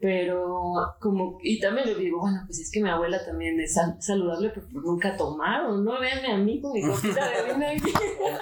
Pero 0.00 0.94
como, 1.00 1.38
y 1.42 1.58
también 1.58 1.88
le 1.88 1.94
digo, 1.96 2.20
bueno, 2.20 2.42
pues 2.46 2.60
es 2.60 2.70
que 2.70 2.80
mi 2.80 2.88
abuela 2.88 3.24
también 3.24 3.58
es 3.60 3.76
saludable, 3.98 4.50
pero 4.50 4.66
nunca 4.70 5.08
ha 5.08 5.16
tomado, 5.16 5.76
no 5.76 5.98
véanme 5.98 6.32
a 6.32 6.36
mí 6.36 6.60
con 6.60 6.72
mi 6.72 6.82
copita 6.82 7.28
de 7.28 7.52
vino 7.74 7.88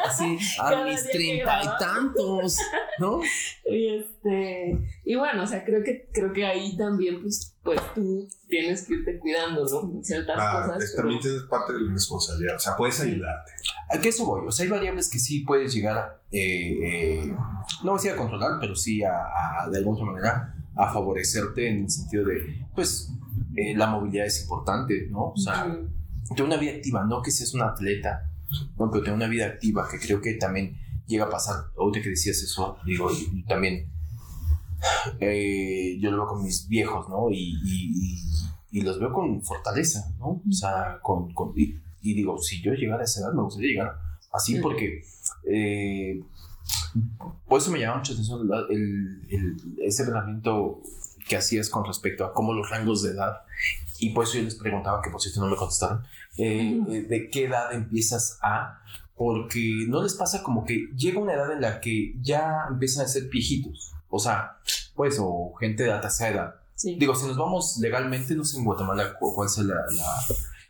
Así, 0.05 0.39
a 0.61 0.85
mis 0.85 1.03
treinta 1.09 1.61
y 1.62 1.79
tantos, 1.79 2.59
¿no? 2.99 3.20
Y 3.68 3.97
este, 3.97 4.79
y 5.05 5.16
bueno, 5.16 5.43
o 5.43 5.47
sea, 5.47 5.64
creo 5.64 5.83
que, 5.83 6.09
creo 6.12 6.33
que 6.33 6.47
ahí 6.47 6.77
también, 6.77 7.22
pues, 7.22 7.57
pues 7.62 7.81
tú 7.95 8.29
tienes 8.49 8.87
que 8.87 8.95
irte 8.95 9.18
cuidando, 9.18 9.64
¿no? 9.64 10.03
Ciertas 10.05 10.37
ah, 10.39 10.66
cosas. 10.66 10.95
También 10.95 11.20
tienes 11.20 11.43
parte 11.45 11.72
de 11.72 11.81
la 11.81 11.93
responsabilidad, 11.93 12.57
o 12.57 12.61
sea, 12.61 12.77
puedes 12.77 13.01
ayudarte. 13.01 13.53
¿A 13.89 14.01
qué 14.01 14.09
eso 14.09 14.26
voy? 14.26 14.47
O 14.47 14.51
sea, 14.51 14.64
hay 14.64 14.70
variables 14.70 15.09
que 15.09 15.18
sí 15.18 15.41
puedes 15.41 15.72
llegar 15.72 15.97
a, 15.99 16.20
eh, 16.32 16.78
eh, 16.82 17.37
no 17.84 17.93
voy 17.93 18.09
a 18.09 18.12
a 18.12 18.16
controlar, 18.16 18.59
pero 18.61 18.74
sí 18.74 19.03
a, 19.05 19.68
de 19.70 19.78
alguna 19.78 20.05
manera 20.05 20.55
a 20.74 20.93
favorecerte 20.93 21.68
en 21.68 21.84
el 21.84 21.91
sentido 21.91 22.24
de, 22.24 22.66
pues, 22.74 23.11
eh, 23.55 23.74
la 23.76 23.87
movilidad 23.87 24.26
es 24.26 24.43
importante, 24.43 25.09
¿no? 25.11 25.30
O 25.30 25.37
sea, 25.37 25.64
tener 26.28 26.45
una 26.45 26.57
vida 26.57 26.72
activa, 26.72 27.05
no 27.05 27.22
que 27.22 27.30
seas 27.30 27.55
un 27.55 27.62
atleta, 27.62 28.28
no, 28.76 28.91
pero 28.91 29.05
tener 29.05 29.14
una 29.14 29.28
vida 29.28 29.47
activa, 29.47 29.89
que 29.89 29.99
creo 29.99 30.20
que 30.20 30.34
también 30.34 30.76
llega 31.07 31.26
a 31.26 31.30
pasar, 31.30 31.66
ahorita 31.78 32.03
que 32.03 32.11
decías 32.11 32.39
eso, 32.39 32.76
digo, 32.84 33.11
y, 33.12 33.45
también 33.45 33.89
yo 35.20 36.11
lo 36.11 36.16
veo 36.18 36.26
con 36.26 36.43
mis 36.43 36.68
viejos, 36.68 37.09
¿no? 37.09 37.30
Y, 37.30 37.57
y, 38.72 38.82
los 38.82 39.01
veo 39.01 39.11
con 39.11 39.43
fortaleza, 39.43 40.12
¿no? 40.18 40.43
O 40.47 40.53
sea, 40.53 40.99
con, 41.01 41.32
con 41.32 41.53
y, 41.57 41.80
digo, 42.01 42.38
si 42.38 42.62
yo 42.62 42.72
llegara 42.72 43.03
a 43.03 43.05
esa 43.05 43.20
edad, 43.20 43.32
me 43.32 43.42
gustaría 43.42 43.70
llegar 43.70 43.99
así 44.32 44.61
porque... 44.61 45.03
Eh, 45.49 46.22
por 47.47 47.61
eso 47.61 47.70
me 47.70 47.78
llama 47.78 47.99
mucho 47.99 48.12
atención 48.12 48.49
el, 48.70 49.22
el, 49.28 49.57
ese 49.82 50.05
tratamiento 50.05 50.82
que 51.28 51.36
hacías 51.36 51.68
con 51.68 51.84
respecto 51.84 52.24
a 52.24 52.32
cómo 52.32 52.53
los 52.53 52.70
rangos 52.70 53.03
de 53.03 53.11
edad, 53.11 53.42
y 53.99 54.11
por 54.11 54.24
eso 54.24 54.38
yo 54.38 54.44
les 54.44 54.55
preguntaba, 54.55 55.03
que 55.03 55.11
por 55.11 55.20
cierto 55.20 55.40
no 55.40 55.49
me 55.49 55.57
contestaron, 55.57 56.03
eh, 56.38 56.80
eh, 56.88 57.03
de 57.03 57.30
qué 57.30 57.44
edad 57.44 57.72
empiezas 57.72 58.38
a, 58.42 58.80
porque 59.16 59.86
no 59.88 60.03
les 60.03 60.14
pasa 60.14 60.42
como 60.42 60.64
que 60.64 60.88
llega 60.97 61.20
una 61.20 61.34
edad 61.34 61.53
en 61.53 61.61
la 61.61 61.80
que 61.80 62.14
ya 62.20 62.66
empiezan 62.70 63.05
a 63.05 63.09
ser 63.09 63.28
viejitos, 63.28 63.92
o 64.09 64.18
sea, 64.18 64.59
pues, 64.94 65.18
o 65.20 65.55
gente 65.59 65.84
de 65.84 65.92
alta 65.92 66.09
edad. 66.28 66.55
Digo, 66.82 67.14
si 67.14 67.26
nos 67.26 67.38
vamos 67.38 67.78
legalmente, 67.78 68.34
no 68.34 68.44
sé 68.44 68.59
en 68.59 68.64
Guatemala 68.64 69.14
cuál 69.18 69.47
es 69.47 69.59
la, 69.59 69.74
la, 69.74 70.24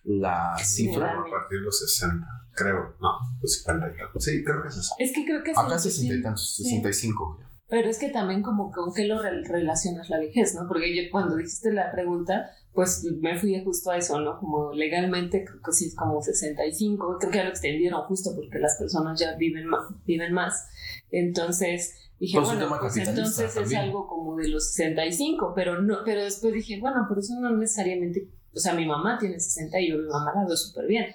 la 0.07 0.57
cifra. 0.63 1.21
A 1.21 1.31
partir 1.31 1.59
de 1.59 1.65
los 1.65 1.79
60 1.79 2.27
creo, 2.57 2.97
no, 3.01 3.19
pues 3.41 3.63
50 3.63 3.93
Sí, 4.19 4.43
creo 4.43 4.63
que 4.63 4.69
es 4.69 4.77
eso. 4.77 4.95
Es 4.99 5.13
que 5.13 5.25
creo 5.25 5.43
que 5.43 5.51
es 5.51 5.59
Acá 5.59 5.79
60 5.79 6.15
y 6.15 6.23
tantos, 6.23 6.57
65. 6.57 7.41
Pero 7.69 7.89
es 7.89 7.99
que 7.99 8.11
también 8.11 8.43
como 8.43 8.71
con 8.71 8.95
qué 8.95 9.05
lo 9.07 9.21
relacionas 9.21 10.09
la 10.09 10.19
vejez, 10.19 10.55
¿no? 10.55 10.69
Porque 10.69 10.95
yo 10.95 11.11
cuando 11.11 11.37
dijiste 11.37 11.73
la 11.73 11.91
pregunta, 11.91 12.51
pues 12.73 13.05
me 13.21 13.37
fui 13.39 13.61
justo 13.65 13.91
a 13.91 13.97
eso, 13.97 14.21
¿no? 14.21 14.39
Como 14.39 14.73
legalmente 14.73 15.45
creo 15.45 15.61
que 15.61 15.73
sí 15.73 15.87
es 15.87 15.97
como 15.97 16.23
65, 16.23 17.19
creo 17.19 17.31
que 17.31 17.39
ya 17.39 17.45
lo 17.45 17.51
extendieron 17.51 18.03
justo 18.03 18.31
porque 18.37 18.61
las 18.61 18.77
personas 18.79 19.19
ya 19.19 19.35
viven 19.37 19.67
más. 19.67 19.87
Viven 20.05 20.33
más. 20.33 20.69
Entonces 21.11 21.97
dije, 22.21 22.39
pues 22.39 22.49
bueno, 22.51 22.69
pues 22.79 22.97
entonces 22.99 23.57
es 23.57 23.75
algo 23.75 24.07
como 24.07 24.37
de 24.37 24.49
los 24.49 24.73
65, 24.73 25.53
pero 25.57 25.83
no, 25.83 25.99
pero 26.05 26.23
después 26.23 26.55
dije, 26.55 26.79
bueno, 26.81 27.07
por 27.09 27.19
eso 27.19 27.35
no 27.41 27.51
necesariamente, 27.57 28.29
o 28.57 28.59
sea, 28.59 28.75
mi 28.75 28.87
mamá 28.87 29.19
tiene 29.19 29.39
60 29.39 29.79
y 29.81 29.91
yo 29.91 29.99
mi 29.99 30.09
mamá 30.09 30.33
la 30.35 30.47
veo 30.47 30.57
súper 30.57 30.87
bien. 30.87 31.07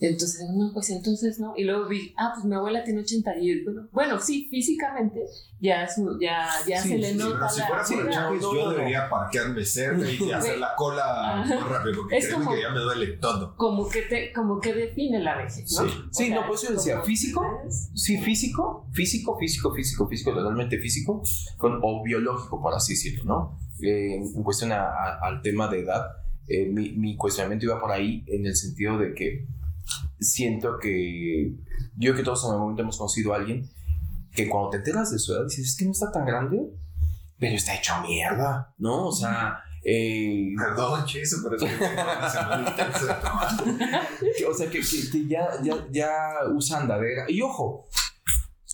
Entonces, 0.00 0.48
no, 0.50 0.72
pues 0.72 0.90
entonces 0.90 1.38
no. 1.38 1.54
Y 1.56 1.64
luego 1.64 1.88
vi, 1.88 2.14
ah, 2.16 2.32
pues 2.34 2.44
mi 2.44 2.54
abuela 2.54 2.84
tiene 2.84 3.00
80 3.00 3.38
y 3.38 3.64
bueno, 3.64 3.88
bueno 3.92 4.20
sí, 4.20 4.48
físicamente 4.50 5.24
ya, 5.60 5.88
ya, 6.20 6.48
ya 6.66 6.82
se 6.82 6.98
le 6.98 7.14
nota 7.14 7.48
si 7.48 7.60
la. 7.60 7.84
Si 7.84 7.94
fuera 7.94 8.28
por 8.28 8.36
el 8.36 8.40
yo 8.40 8.70
debería 8.70 9.08
parquearme 9.08 9.64
cerca 9.64 10.04
y 10.10 10.30
hacer 10.32 10.58
la 10.58 10.74
cola 10.74 11.44
más 11.48 11.68
rápido, 11.68 12.02
porque 12.02 12.18
creo 12.18 12.48
que 12.50 12.60
ya 12.60 12.70
me 12.70 12.80
duele 12.80 13.06
todo. 13.18 13.56
Como 13.56 13.88
que, 13.88 14.02
te, 14.02 14.32
como 14.32 14.60
que 14.60 14.74
define 14.74 15.20
la 15.20 15.36
vejez, 15.36 15.72
¿no? 15.72 15.88
Sí, 15.88 15.94
sí 16.10 16.30
no, 16.30 16.46
pues 16.46 16.62
yo 16.62 16.72
decía, 16.72 17.00
físico, 17.02 17.42
sí, 17.94 18.18
físico, 18.18 18.86
físico, 18.92 19.38
físico, 19.38 19.74
físico, 19.74 20.08
físico, 20.08 20.34
totalmente 20.34 20.78
físico, 20.78 21.22
con, 21.56 21.80
o 21.82 22.02
biológico, 22.02 22.60
por 22.60 22.74
así 22.74 22.94
decirlo, 22.94 23.24
¿no? 23.24 23.58
Eh, 23.80 24.16
en 24.16 24.42
cuestión 24.42 24.72
al 24.72 25.40
tema 25.42 25.68
de 25.68 25.80
edad, 25.80 26.23
eh, 26.48 26.66
mi, 26.66 26.90
mi 26.92 27.16
cuestionamiento 27.16 27.66
iba 27.66 27.80
por 27.80 27.92
ahí 27.92 28.24
en 28.26 28.46
el 28.46 28.56
sentido 28.56 28.98
de 28.98 29.14
que 29.14 29.46
siento 30.20 30.78
que 30.78 31.52
yo 31.96 32.14
que 32.14 32.22
todos 32.22 32.44
en 32.44 32.50
algún 32.50 32.62
momento 32.62 32.82
hemos 32.82 32.98
conocido 32.98 33.32
a 33.32 33.36
alguien 33.36 33.68
que 34.34 34.48
cuando 34.48 34.70
te 34.70 34.78
enteras 34.78 35.10
de 35.12 35.18
su 35.18 35.32
edad 35.32 35.44
dices, 35.44 35.68
es 35.68 35.76
que 35.76 35.84
no 35.84 35.92
está 35.92 36.10
tan 36.10 36.26
grande, 36.26 36.60
pero 37.38 37.54
está 37.54 37.74
hecho 37.76 37.92
mierda, 38.02 38.74
¿no? 38.78 39.06
O 39.08 39.12
sea... 39.12 39.60
Eh, 39.86 40.54
Perdón, 40.56 41.04
Chiso, 41.04 41.36
pero 41.42 41.56
es 41.56 41.62
que 41.62 41.68
O 44.46 44.54
sea, 44.54 44.70
que, 44.70 44.80
que, 44.80 45.28
ya, 45.28 45.46
ya, 45.62 45.74
ya 45.90 46.10
usa 46.54 46.80
andadera. 46.80 47.26
Y 47.28 47.42
ojo, 47.42 47.86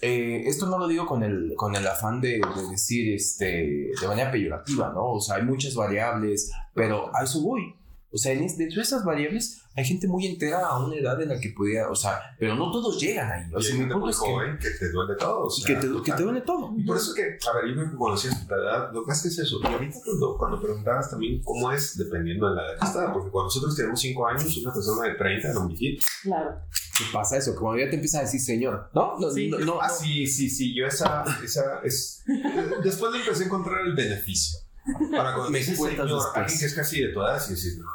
eh, 0.02 0.44
esto 0.46 0.66
no 0.66 0.78
lo 0.78 0.88
digo 0.88 1.06
con 1.06 1.22
el, 1.22 1.54
con 1.56 1.74
el 1.76 1.86
afán 1.86 2.20
de, 2.20 2.40
de, 2.40 2.68
decir 2.70 3.14
este, 3.14 3.90
de 4.00 4.08
manera 4.08 4.30
peyorativa, 4.30 4.92
¿no? 4.92 5.12
O 5.12 5.20
sea, 5.20 5.36
hay 5.36 5.42
muchas 5.42 5.74
variables, 5.74 6.50
pero 6.74 7.14
a 7.14 7.24
eso 7.24 7.42
voy. 7.42 7.74
O 8.12 8.18
sea, 8.18 8.32
dentro 8.32 8.56
de 8.56 8.82
esas 8.82 9.04
variables 9.04 9.62
hay 9.76 9.84
gente 9.84 10.08
muy 10.08 10.26
entera 10.26 10.66
a 10.66 10.84
una 10.84 10.96
edad 10.96 11.20
en 11.22 11.28
la 11.28 11.38
que 11.38 11.50
podía, 11.50 11.88
o 11.88 11.94
sea, 11.94 12.20
pero 12.38 12.56
no 12.56 12.72
todos 12.72 13.00
llegan 13.00 13.30
ahí. 13.30 13.54
O 13.54 13.60
sea, 13.60 13.76
mi 13.76 13.86
punto 13.86 14.08
es 14.08 14.18
que, 14.18 14.68
que, 14.68 14.70
te 14.76 14.90
duele 14.90 15.14
todo. 15.14 15.46
O 15.46 15.50
sea, 15.50 15.66
que, 15.66 15.80
te, 15.80 16.02
que 16.02 16.12
te 16.12 16.22
duele 16.22 16.40
todo. 16.40 16.74
Y 16.76 16.82
por 16.82 16.96
eso 16.96 17.14
que, 17.14 17.22
a 17.22 17.54
ver, 17.54 17.68
yo 17.68 17.76
me 17.76 17.96
conocí 17.96 18.26
a 18.26 18.32
esta 18.32 18.54
edad, 18.56 18.92
lo 18.92 19.04
que 19.04 19.12
hace 19.12 19.28
es 19.28 19.38
eso. 19.38 19.58
Y 19.62 19.66
ahorita 19.66 19.98
cuando, 20.04 20.36
cuando 20.36 20.60
preguntabas 20.60 21.10
también 21.10 21.40
cómo 21.44 21.70
es, 21.70 21.96
dependiendo 21.96 22.48
de 22.48 22.56
la 22.56 22.62
edad 22.62 22.80
que 22.80 22.86
estaba, 22.86 23.12
porque 23.12 23.30
cuando 23.30 23.46
nosotros 23.46 23.76
tenemos 23.76 24.00
5 24.00 24.26
años, 24.26 24.56
una 24.56 24.74
persona 24.74 25.08
de 25.08 25.14
30 25.14 25.48
era 25.48 25.58
un 25.60 25.68
viejito. 25.68 26.04
Claro. 26.22 26.60
¿Qué 26.98 27.04
pasa 27.12 27.36
eso? 27.36 27.54
Como 27.54 27.76
ya 27.76 27.88
te 27.88 27.94
empieza 27.94 28.18
a 28.18 28.22
decir 28.22 28.40
señor, 28.40 28.90
¿no? 28.92 29.18
no 29.18 29.30
sí, 29.30 29.48
no, 29.48 29.80
ah, 29.80 29.88
sí, 29.88 30.26
sí, 30.26 30.50
sí, 30.50 30.74
yo 30.74 30.86
esa, 30.86 31.24
esa 31.42 31.80
es... 31.84 32.22
Después 32.82 33.12
le 33.12 33.20
empecé 33.20 33.44
a 33.44 33.46
encontrar 33.46 33.86
el 33.86 33.94
beneficio. 33.94 34.58
Para 35.10 35.34
cuando 35.34 35.50
Me 35.50 35.58
dices 35.58 35.76
señor, 35.76 36.08
después. 36.08 36.26
alguien 36.34 36.58
que 36.58 36.66
es 36.66 36.74
casi 36.74 37.00
de 37.02 37.12
tu 37.12 37.20
edad, 37.20 37.40
sí, 37.40 37.56
sí, 37.56 37.78
no. 37.78 37.86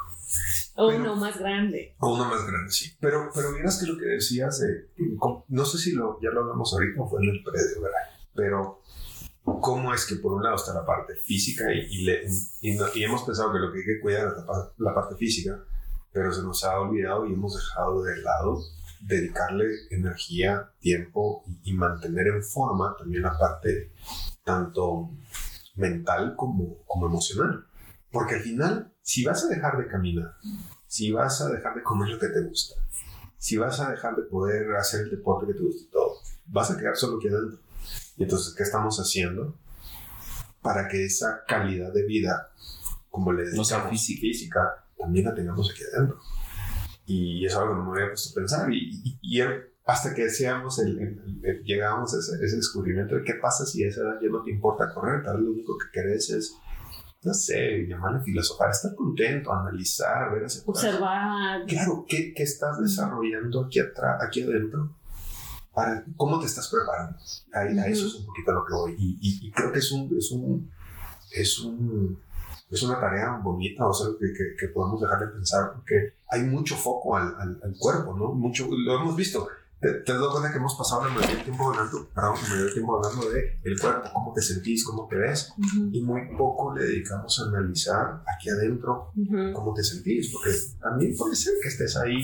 O 0.76 0.88
Pero- 0.88 1.00
uno 1.00 1.16
más 1.16 1.38
grande. 1.38 1.94
O 2.00 2.14
uno 2.14 2.26
más 2.26 2.46
grande, 2.46 2.70
sí. 2.70 2.92
Pero, 3.00 3.30
pero 3.34 3.50
miras 3.52 3.78
que 3.80 3.86
lo 3.90 3.98
que 3.98 4.04
decías 4.06 4.60
de. 4.60 4.90
No 5.48 5.64
sé 5.64 5.78
si 5.78 5.92
lo, 5.92 6.20
ya 6.20 6.30
lo 6.30 6.42
hablamos 6.42 6.72
ahorita 6.72 7.00
o 7.02 7.08
fue 7.08 7.22
en 7.22 7.30
el 7.30 7.42
predio, 7.42 7.80
¿verdad? 7.82 7.98
Pero, 8.34 8.82
¿cómo 9.60 9.94
es 9.94 10.04
que 10.06 10.16
por 10.16 10.32
un 10.34 10.42
lado 10.42 10.56
está 10.56 10.74
la 10.74 10.84
parte 10.84 11.14
física 11.16 11.72
y, 11.72 11.78
y, 11.78 12.04
le- 12.04 12.22
y 12.60 12.72
no- 12.76 12.86
y 12.94 13.04
hemos 13.04 13.22
pensado 13.22 13.52
que 13.52 13.58
lo 13.58 13.72
que 13.72 13.78
hay 13.78 13.84
que 13.86 14.00
cuidar 14.00 14.28
es 14.28 14.44
la, 14.44 14.72
la 14.90 14.94
parte 14.94 15.16
física, 15.16 15.58
pero 16.12 16.32
se 16.32 16.42
nos 16.42 16.62
ha 16.64 16.78
olvidado 16.78 17.26
y 17.26 17.32
hemos 17.32 17.56
dejado 17.56 18.02
de 18.02 18.16
lado 18.22 18.60
dedicarle 19.00 19.66
energía, 19.90 20.70
tiempo 20.80 21.44
y, 21.46 21.70
y 21.70 21.74
mantener 21.74 22.26
en 22.28 22.42
forma 22.42 22.94
también 22.98 23.22
la 23.22 23.38
parte 23.38 23.92
tanto 24.44 25.10
mental 25.76 26.34
como, 26.36 26.78
como 26.86 27.06
emocional. 27.06 27.64
Porque 28.10 28.36
al 28.36 28.40
final, 28.42 28.92
si 29.02 29.24
vas 29.24 29.44
a 29.44 29.48
dejar 29.48 29.76
de 29.78 29.86
caminar, 29.88 30.34
si 30.86 31.12
vas 31.12 31.40
a 31.40 31.48
dejar 31.50 31.74
de 31.74 31.82
comer 31.82 32.08
lo 32.10 32.18
que 32.18 32.28
te 32.28 32.40
gusta, 32.42 32.76
si 33.38 33.56
vas 33.56 33.78
a 33.80 33.90
dejar 33.90 34.16
de 34.16 34.22
poder 34.22 34.74
hacer 34.76 35.02
el 35.02 35.10
deporte 35.10 35.46
que 35.46 35.54
te 35.58 35.64
gusta 35.64 35.82
y 35.84 35.90
todo, 35.90 36.14
vas 36.46 36.70
a 36.70 36.76
quedar 36.78 36.96
solo 36.96 37.18
aquí 37.18 37.28
adentro. 37.28 37.58
Y 38.16 38.22
entonces, 38.22 38.54
¿qué 38.54 38.62
estamos 38.62 38.98
haciendo 38.98 39.56
para 40.62 40.88
que 40.88 41.04
esa 41.04 41.44
calidad 41.46 41.92
de 41.92 42.04
vida, 42.06 42.50
como 43.10 43.32
le 43.32 43.44
No 43.52 43.64
sea 43.64 43.78
dedicamos 43.78 43.90
física. 44.00 44.20
física, 44.20 44.84
también 44.98 45.26
la 45.26 45.34
tengamos 45.34 45.70
aquí 45.70 45.82
adentro? 45.94 46.18
Y 47.06 47.44
es 47.46 47.54
algo 47.54 47.74
que 47.74 47.78
no 47.78 47.92
me 47.92 48.00
había 48.00 48.10
puesto 48.12 48.30
a 48.30 48.34
pensar. 48.40 48.72
Y, 48.72 49.00
y- 49.04 49.18
y 49.38 49.40
hasta 49.84 50.14
que 50.14 50.28
seamos 50.30 50.78
el, 50.80 50.98
el- 50.98 51.40
el- 51.44 51.62
llegamos 51.64 52.12
a 52.14 52.18
ese, 52.18 52.44
ese 52.44 52.56
descubrimiento 52.56 53.14
de 53.14 53.22
qué 53.22 53.34
pasa 53.34 53.64
si 53.66 53.84
a 53.84 53.88
esa 53.88 54.00
edad 54.00 54.18
ya 54.20 54.28
no 54.28 54.42
te 54.42 54.50
importa 54.50 54.92
correr, 54.92 55.22
tal 55.22 55.36
vez 55.36 55.44
lo 55.44 55.52
único 55.52 55.76
que 55.78 55.90
querés 56.00 56.30
es, 56.30 56.54
no 57.26 57.34
sé, 57.34 57.86
llamarle 57.88 58.20
filosofar, 58.22 58.70
estar 58.70 58.94
contento, 58.94 59.52
analizar, 59.52 60.32
ver 60.32 60.44
hacia 60.46 60.62
atrás. 60.62 60.76
Observar. 60.84 61.66
Claro, 61.66 62.04
¿qué, 62.08 62.32
qué 62.34 62.42
estás 62.44 62.78
desarrollando 62.80 63.64
aquí 63.64 63.80
atrás, 63.80 64.22
aquí 64.22 64.42
adentro? 64.42 64.90
Para, 65.74 66.04
¿Cómo 66.16 66.38
te 66.40 66.46
estás 66.46 66.68
preparando? 66.68 67.18
Ahí- 67.52 67.78
A, 67.78 67.86
eso 67.88 68.06
es 68.06 68.14
un 68.14 68.26
poquito 68.26 68.52
lo 68.52 68.64
que 68.64 68.72
voy. 68.72 68.94
Y, 68.98 69.18
y- 69.20 69.46
y 69.48 69.50
creo 69.50 69.72
que 69.72 69.80
es 69.80 69.92
un, 69.92 70.16
es 70.16 70.30
un, 70.30 70.70
es 71.32 71.58
un, 71.60 72.18
es 72.70 72.82
una 72.82 72.98
tarea 72.98 73.36
bonita, 73.42 73.86
o 73.86 73.92
sea, 73.92 74.06
que, 74.18 74.26
que, 74.32 74.56
que 74.58 74.68
podemos 74.72 75.00
dejar 75.00 75.20
de 75.20 75.26
pensar, 75.28 75.72
porque 75.74 76.14
hay 76.30 76.42
mucho 76.44 76.76
foco 76.76 77.16
al, 77.16 77.34
al, 77.38 77.60
al 77.62 77.74
cuerpo, 77.78 78.16
¿no? 78.16 78.32
Mucho, 78.32 78.66
lo 78.70 78.94
hemos 79.00 79.16
visto. 79.16 79.48
¿Te, 79.80 79.92
te 79.92 80.12
has 80.12 80.18
dado 80.18 80.30
cuenta 80.32 80.50
que 80.50 80.56
hemos 80.58 80.74
pasado 80.74 81.04
la 81.04 81.10
mayoría 81.10 81.34
del 81.36 81.44
tiempo 81.44 81.70
hablando, 81.70 82.08
perdón, 82.14 82.34
la 82.34 82.40
mayoría 82.42 82.64
del 82.64 82.72
tiempo 82.72 82.96
hablando 82.96 83.30
de 83.30 83.60
el 83.62 83.78
cuerpo, 83.80 84.08
cómo 84.14 84.32
te 84.32 84.40
sentís, 84.40 84.84
cómo 84.84 85.06
te 85.06 85.16
ves? 85.16 85.52
Ujú, 85.58 85.90
Y 85.92 86.00
muy 86.02 86.22
poco 86.36 86.74
le 86.74 86.82
dedicamos 86.84 87.38
a 87.40 87.48
analizar 87.48 88.22
aquí 88.26 88.48
adentro 88.48 89.12
ujú. 89.14 89.52
cómo 89.52 89.74
te 89.74 89.82
sentís, 89.84 90.32
porque 90.32 90.50
también 90.80 91.14
puede 91.16 91.36
ser 91.36 91.52
que 91.62 91.68
estés 91.68 91.94
ahí 91.96 92.22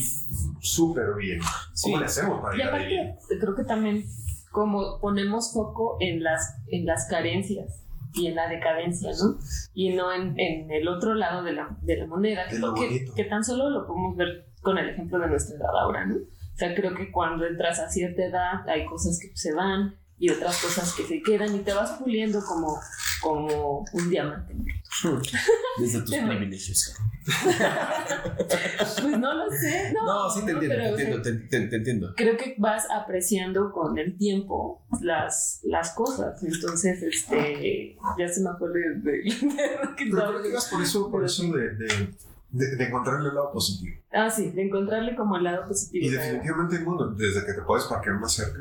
súper 0.60 1.14
bien. 1.16 1.40
¿Cómo 1.40 1.96
Sí. 1.96 1.96
le 1.98 2.04
hacemos 2.06 2.40
para 2.40 2.56
llegar 2.56 2.74
ahí 2.74 3.14
creo 3.40 3.54
que 3.54 3.64
también 3.64 4.04
como 4.50 4.98
ponemos 5.00 5.52
foco 5.52 5.96
en 6.00 6.22
las, 6.22 6.56
en 6.68 6.86
las 6.86 7.06
carencias 7.08 7.82
y 8.14 8.26
en 8.26 8.34
la 8.34 8.48
decadencia, 8.48 9.10
¿no? 9.12 9.38
Y 9.74 9.94
no 9.94 10.12
en, 10.12 10.38
en 10.38 10.70
el 10.70 10.86
otro 10.88 11.14
lado 11.14 11.42
de 11.42 11.52
la, 11.52 11.76
de 11.80 11.96
la 11.96 12.06
moneda, 12.06 12.42
que, 12.48 13.06
que 13.14 13.24
tan 13.24 13.42
solo 13.44 13.70
lo 13.70 13.86
podemos 13.86 14.16
ver 14.16 14.46
con 14.60 14.76
el 14.78 14.90
ejemplo 14.90 15.18
de 15.18 15.28
nuestra 15.28 15.56
edad 15.56 15.70
ahora, 15.80 16.04
¿no? 16.06 16.16
O 16.54 16.56
sea, 16.56 16.74
creo 16.74 16.94
que 16.94 17.10
cuando 17.10 17.46
entras 17.46 17.78
a 17.80 17.88
cierta 17.90 18.24
edad 18.24 18.68
hay 18.68 18.84
cosas 18.86 19.18
que 19.20 19.30
se 19.36 19.52
van 19.54 19.96
y 20.18 20.30
otras 20.30 20.60
cosas 20.62 20.92
que 20.94 21.04
se 21.04 21.20
quedan 21.22 21.54
y 21.56 21.60
te 21.60 21.72
vas 21.72 21.92
puliendo 21.92 22.44
como, 22.44 22.78
como 23.20 23.84
un 23.92 24.10
diamante. 24.10 24.54
Desde 25.78 26.00
tus 26.02 26.14
privilegios. 26.28 26.94
Pues 29.00 29.18
no 29.18 29.34
lo 29.34 29.50
sé, 29.50 29.92
no. 29.94 30.04
No, 30.06 30.30
sí 30.30 30.44
te 30.44 30.52
entiendo, 30.52 30.76
pero, 30.76 30.96
te 30.96 31.02
entiendo, 31.02 31.22
te, 31.22 31.32
te- 31.32 31.66
te 31.68 31.76
entiendo. 31.76 32.12
creo 32.16 32.36
que 32.36 32.54
vas 32.58 32.84
apreciando 32.90 33.72
con 33.72 33.96
el 33.98 34.16
tiempo 34.16 34.84
las, 35.00 35.60
las 35.64 35.92
cosas. 35.94 36.42
Entonces, 36.42 37.02
este, 37.02 37.96
ya 38.18 38.28
se 38.28 38.40
me 38.42 38.50
acuerdo 38.50 38.74
de, 38.74 38.80
de- 38.96 39.22
de 39.22 39.22
Pero 39.40 40.04
estaba- 40.04 40.28
creo 40.30 40.42
que 40.42 40.48
ibas 40.50 40.66
por 40.68 40.82
eso, 40.82 41.10
por 41.10 41.24
eso 41.24 41.44
de, 41.52 41.70
de, 42.52 42.76
de, 42.76 42.84
encontrarle 42.84 43.28
el 43.30 43.34
lado 43.34 43.52
positivo. 43.52 43.96
Ah, 44.12 44.30
sí, 44.30 44.50
de 44.50 44.62
encontrarle 44.62 45.16
como 45.16 45.36
el 45.36 45.44
lado 45.44 45.66
positivo. 45.66 46.06
Y 46.06 46.10
definitivamente 46.10 46.76
el 46.76 46.84
mundo, 46.84 47.08
desde 47.10 47.44
que 47.46 47.54
te 47.54 47.62
puedes 47.62 47.86
parquear 47.86 48.20
más 48.20 48.32
cerca, 48.32 48.60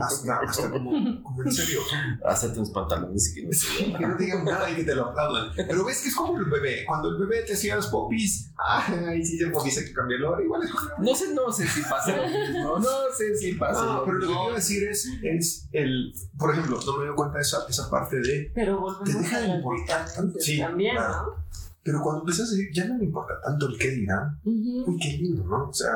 hasta, 0.00 0.36
hasta 0.36 0.70
como, 0.70 1.22
como 1.22 1.42
en 1.42 1.52
serio, 1.52 1.80
Hacerte 2.24 2.58
unos 2.58 2.70
pantalones 2.70 3.30
y 3.30 3.34
que 3.34 3.46
no 3.46 3.52
se 3.52 3.92
que 3.98 4.06
no 4.06 4.16
digan 4.16 4.44
nada 4.44 4.70
y 4.70 4.76
que 4.76 4.84
te 4.84 4.94
lo 4.94 5.06
aplaudan. 5.06 5.52
Pero 5.54 5.84
ves 5.84 6.02
que 6.02 6.08
es 6.08 6.14
como 6.14 6.38
el 6.38 6.46
bebé, 6.46 6.84
cuando 6.86 7.10
el 7.10 7.18
bebé 7.18 7.42
te 7.42 7.54
hacía 7.54 7.76
los 7.76 7.88
popis, 7.88 8.52
ay, 8.56 9.24
sí, 9.24 9.38
el 9.40 9.52
popis 9.52 9.78
hay 9.78 9.84
que 9.84 9.92
cambiarlo, 9.92 10.28
ahora 10.28 10.42
igual 10.42 10.62
es 10.62 10.70
como 10.70 10.88
No 10.98 11.14
sé, 11.14 11.34
no 11.34 11.52
sé 11.52 11.66
si 11.66 11.82
pasa 11.82 12.16
lo 12.16 12.26
mismo. 12.26 12.78
No 12.78 13.12
sé 13.16 13.36
si 13.36 13.52
pasa 13.54 13.84
No, 13.84 14.04
pero 14.04 14.18
lo 14.18 14.26
que 14.28 14.34
quiero 14.34 14.54
decir 14.54 14.88
es, 14.88 15.08
es 15.22 15.68
el, 15.72 16.14
por 16.38 16.52
ejemplo, 16.52 16.78
no 16.84 16.96
me 16.96 17.06
doy 17.06 17.14
cuenta 17.14 17.36
de 17.36 17.42
esa, 17.42 17.66
esa 17.68 17.90
parte 17.90 18.20
de, 18.20 18.50
Pero 18.54 18.76
Te 18.76 18.80
volvemos 18.80 19.22
deja 19.22 19.36
a 19.36 19.40
de 19.40 19.48
importar. 19.48 20.06
Sí, 20.38 20.58
también, 20.58 20.96
claro. 20.96 21.36
Pero 21.82 22.00
cuando 22.02 22.20
empiezas 22.22 22.48
a 22.48 22.52
decir, 22.52 22.70
ya 22.72 22.84
no 22.86 22.98
me 22.98 23.04
importa 23.04 23.34
tanto 23.44 23.68
el 23.68 23.78
qué 23.78 23.90
dirán, 23.90 24.38
¿no? 24.44 24.50
Ujú. 24.52 24.90
uy, 24.92 24.98
qué 25.00 25.12
lindo, 25.18 25.44
¿no? 25.44 25.68
O 25.68 25.72
sea, 25.74 25.90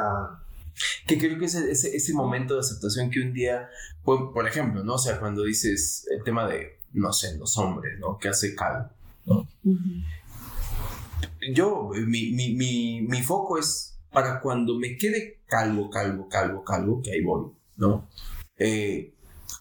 Que 1.06 1.18
creo 1.18 1.38
que 1.38 1.44
ese, 1.44 1.70
ese, 1.70 1.94
ese 1.96 2.12
momento 2.14 2.54
de 2.54 2.60
aceptación 2.60 3.10
que 3.10 3.20
un 3.20 3.32
día, 3.32 3.68
por, 4.02 4.32
por 4.32 4.46
ejemplo, 4.48 4.82
¿no? 4.82 4.94
O 4.94 4.98
sea, 4.98 5.20
cuando 5.20 5.44
dices 5.44 6.06
el 6.10 6.24
tema 6.24 6.46
de, 6.48 6.78
no 6.92 7.12
sé, 7.12 7.36
los 7.36 7.56
hombres, 7.58 7.98
¿no? 8.00 8.18
Que 8.18 8.28
hace 8.28 8.54
calvo. 8.54 8.90
Ujú. 9.26 9.78
Yo, 11.54 11.90
mi, 12.06 12.32
mi, 12.32 12.54
mi, 12.54 13.02
mi 13.02 13.22
foco 13.22 13.58
es 13.58 13.96
para 14.10 14.40
cuando 14.40 14.78
me 14.78 14.96
quede 14.96 15.42
calvo, 15.46 15.90
calvo, 15.90 16.28
calvo, 16.28 16.64
calvo, 16.64 17.02
que 17.02 17.12
ahí 17.12 17.22
voy, 17.22 17.50
¿no? 17.76 18.08
Eh, 18.56 19.12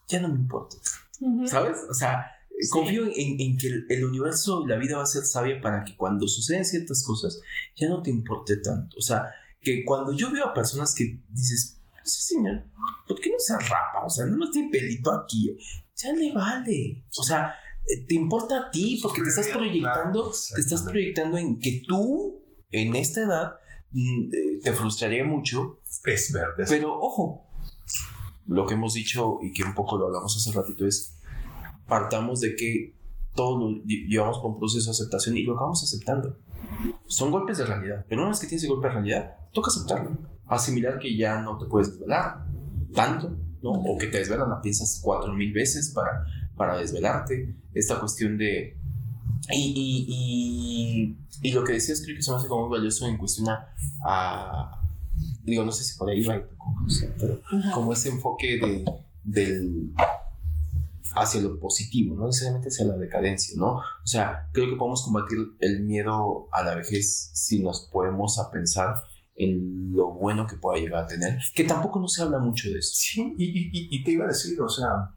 ya 0.07 0.21
no 0.21 0.29
me 0.29 0.35
importa, 0.35 0.77
Ujú. 1.19 1.47
¿sabes? 1.47 1.77
O 1.89 1.93
sea, 1.93 2.31
Sí. 2.59 2.69
confío 2.69 3.05
en, 3.05 3.39
en 3.39 3.57
que 3.57 3.67
el, 3.67 3.85
el 3.89 4.05
universo 4.05 4.63
y 4.63 4.69
la 4.69 4.77
vida 4.77 4.97
va 4.97 5.03
a 5.03 5.07
ser 5.07 5.25
sabia 5.25 5.59
para 5.59 5.83
que 5.83 5.95
cuando 5.95 6.27
suceden 6.27 6.65
ciertas 6.65 7.03
cosas 7.03 7.41
ya 7.75 7.89
no 7.89 8.01
te 8.01 8.09
importe 8.09 8.57
tanto. 8.57 8.97
O 8.97 9.01
sea, 9.01 9.31
que 9.61 9.83
cuando 9.85 10.13
yo 10.13 10.31
veo 10.31 10.45
a 10.45 10.53
personas 10.53 10.93
que 10.93 11.19
dices, 11.29 11.79
sí, 12.03 12.35
señor, 12.35 12.63
¿por 13.07 13.19
qué 13.19 13.29
no 13.29 13.39
se 13.39 13.57
rapa? 13.57 14.05
O 14.05 14.09
sea, 14.09 14.25
no 14.25 14.49
tiene 14.51 14.69
pelito 14.69 15.11
aquí. 15.11 15.57
Ya 15.95 16.11
le 16.13 16.33
vale. 16.33 17.05
O 17.17 17.23
sea, 17.23 17.55
eh, 17.87 18.05
te 18.05 18.15
importa 18.15 18.57
a 18.59 18.71
ti 18.71 18.99
porque 19.01 19.21
te 19.21 19.29
estás 19.29 19.47
proyectando, 19.47 20.31
te 20.55 20.61
estás 20.61 20.81
proyectando 20.83 21.37
en 21.37 21.59
que 21.59 21.83
tú, 21.87 22.41
en 22.71 22.95
esta 22.95 23.21
edad, 23.23 23.53
mm, 23.91 24.23
eh, 24.33 24.59
te 24.61 24.73
frustraría 24.73 25.23
mucho 25.23 25.79
es 26.05 26.31
verde. 26.31 26.65
pero 26.67 26.99
ojo, 26.99 27.45
lo 28.47 28.65
que 28.65 28.73
hemos 28.73 28.93
dicho 28.93 29.39
y 29.41 29.53
que 29.53 29.63
un 29.63 29.73
poco 29.73 29.97
lo 29.97 30.07
hablamos 30.07 30.35
hace 30.35 30.51
ratito 30.57 30.85
es, 30.85 31.15
partamos 31.93 32.41
de 32.41 32.55
que 32.55 32.95
todos 33.35 33.61
llevamos 33.85 34.39
un 34.43 34.57
proceso 34.57 34.85
de 34.85 34.91
aceptación 34.91 35.37
y 35.37 35.43
lo 35.43 35.53
acabamos 35.53 35.83
aceptando. 35.83 36.37
Son 37.05 37.29
golpes 37.29 37.59
de 37.59 37.65
realidad, 37.65 38.03
pero 38.09 38.21
una 38.21 38.31
vez 38.31 38.39
que 38.39 38.47
tienes 38.47 38.63
el 38.63 38.69
golpe 38.71 38.87
de 38.87 38.93
realidad, 38.93 39.35
toca 39.53 39.69
aceptarlo. 39.69 40.17
Asimilar 40.47 40.97
que 40.97 41.15
ya 41.15 41.39
no 41.41 41.57
te 41.59 41.65
puedes 41.65 41.91
desvelar 41.91 42.45
tanto, 42.95 43.29
¿no? 43.61 43.71
O 43.71 43.95
que 43.99 44.07
te 44.07 44.17
desvelan, 44.17 44.49
la 44.49 44.59
piensas 44.59 44.99
cuatro 45.03 45.33
mil 45.33 45.53
veces 45.53 45.91
para, 45.93 46.25
para 46.57 46.77
desvelarte. 46.79 47.55
Esta 47.75 47.99
cuestión 47.99 48.37
de... 48.39 48.75
Y, 49.51 49.63
y, 49.85 50.05
y, 51.43 51.49
y 51.49 51.51
lo 51.51 51.63
que 51.63 51.73
decías 51.73 52.01
creo 52.03 52.15
que 52.15 52.23
se 52.23 52.31
me 52.31 52.37
hace 52.37 52.47
como 52.47 52.67
muy 52.67 52.77
valioso 52.77 53.05
en 53.07 53.17
cuestión 53.17 53.49
a, 53.49 53.67
a- 54.03 54.81
digo, 55.43 55.63
no 55.63 55.71
sé 55.71 55.83
si 55.83 55.95
por 55.97 56.09
ahí 56.09 56.23
va 56.23 56.41
pero 57.19 57.39
como 57.73 57.93
ese 57.93 58.09
enfoque 58.09 58.57
de, 58.57 58.85
del 59.23 59.91
hacia 61.15 61.41
lo 61.41 61.59
positivo, 61.59 62.15
no 62.15 62.27
necesariamente 62.27 62.69
hacia 62.69 62.85
la 62.85 62.97
decadencia, 62.97 63.55
¿no? 63.57 63.75
O 63.77 64.05
sea, 64.07 64.49
creo 64.53 64.69
que 64.69 64.75
podemos 64.75 65.03
combatir 65.03 65.37
el 65.59 65.81
miedo 65.83 66.47
a 66.51 66.63
la 66.63 66.75
vejez 66.75 67.29
si 67.33 67.61
nos 67.61 67.81
podemos 67.91 68.39
a 68.39 68.49
pensar 68.51 68.95
en 69.35 69.93
lo 69.93 70.11
bueno 70.11 70.45
que 70.47 70.57
pueda 70.57 70.79
llegar 70.79 71.03
a 71.03 71.07
tener, 71.07 71.39
que 71.55 71.63
tampoco 71.63 71.99
no 71.99 72.07
se 72.07 72.21
habla 72.21 72.39
mucho 72.39 72.69
de 72.69 72.79
eso. 72.79 72.91
Sí, 72.95 73.35
y, 73.37 73.45
y, 73.45 73.69
y- 73.95 74.03
te 74.03 74.11
iba 74.11 74.25
a 74.25 74.27
decir, 74.27 74.59
o 74.61 74.69
sea, 74.69 75.09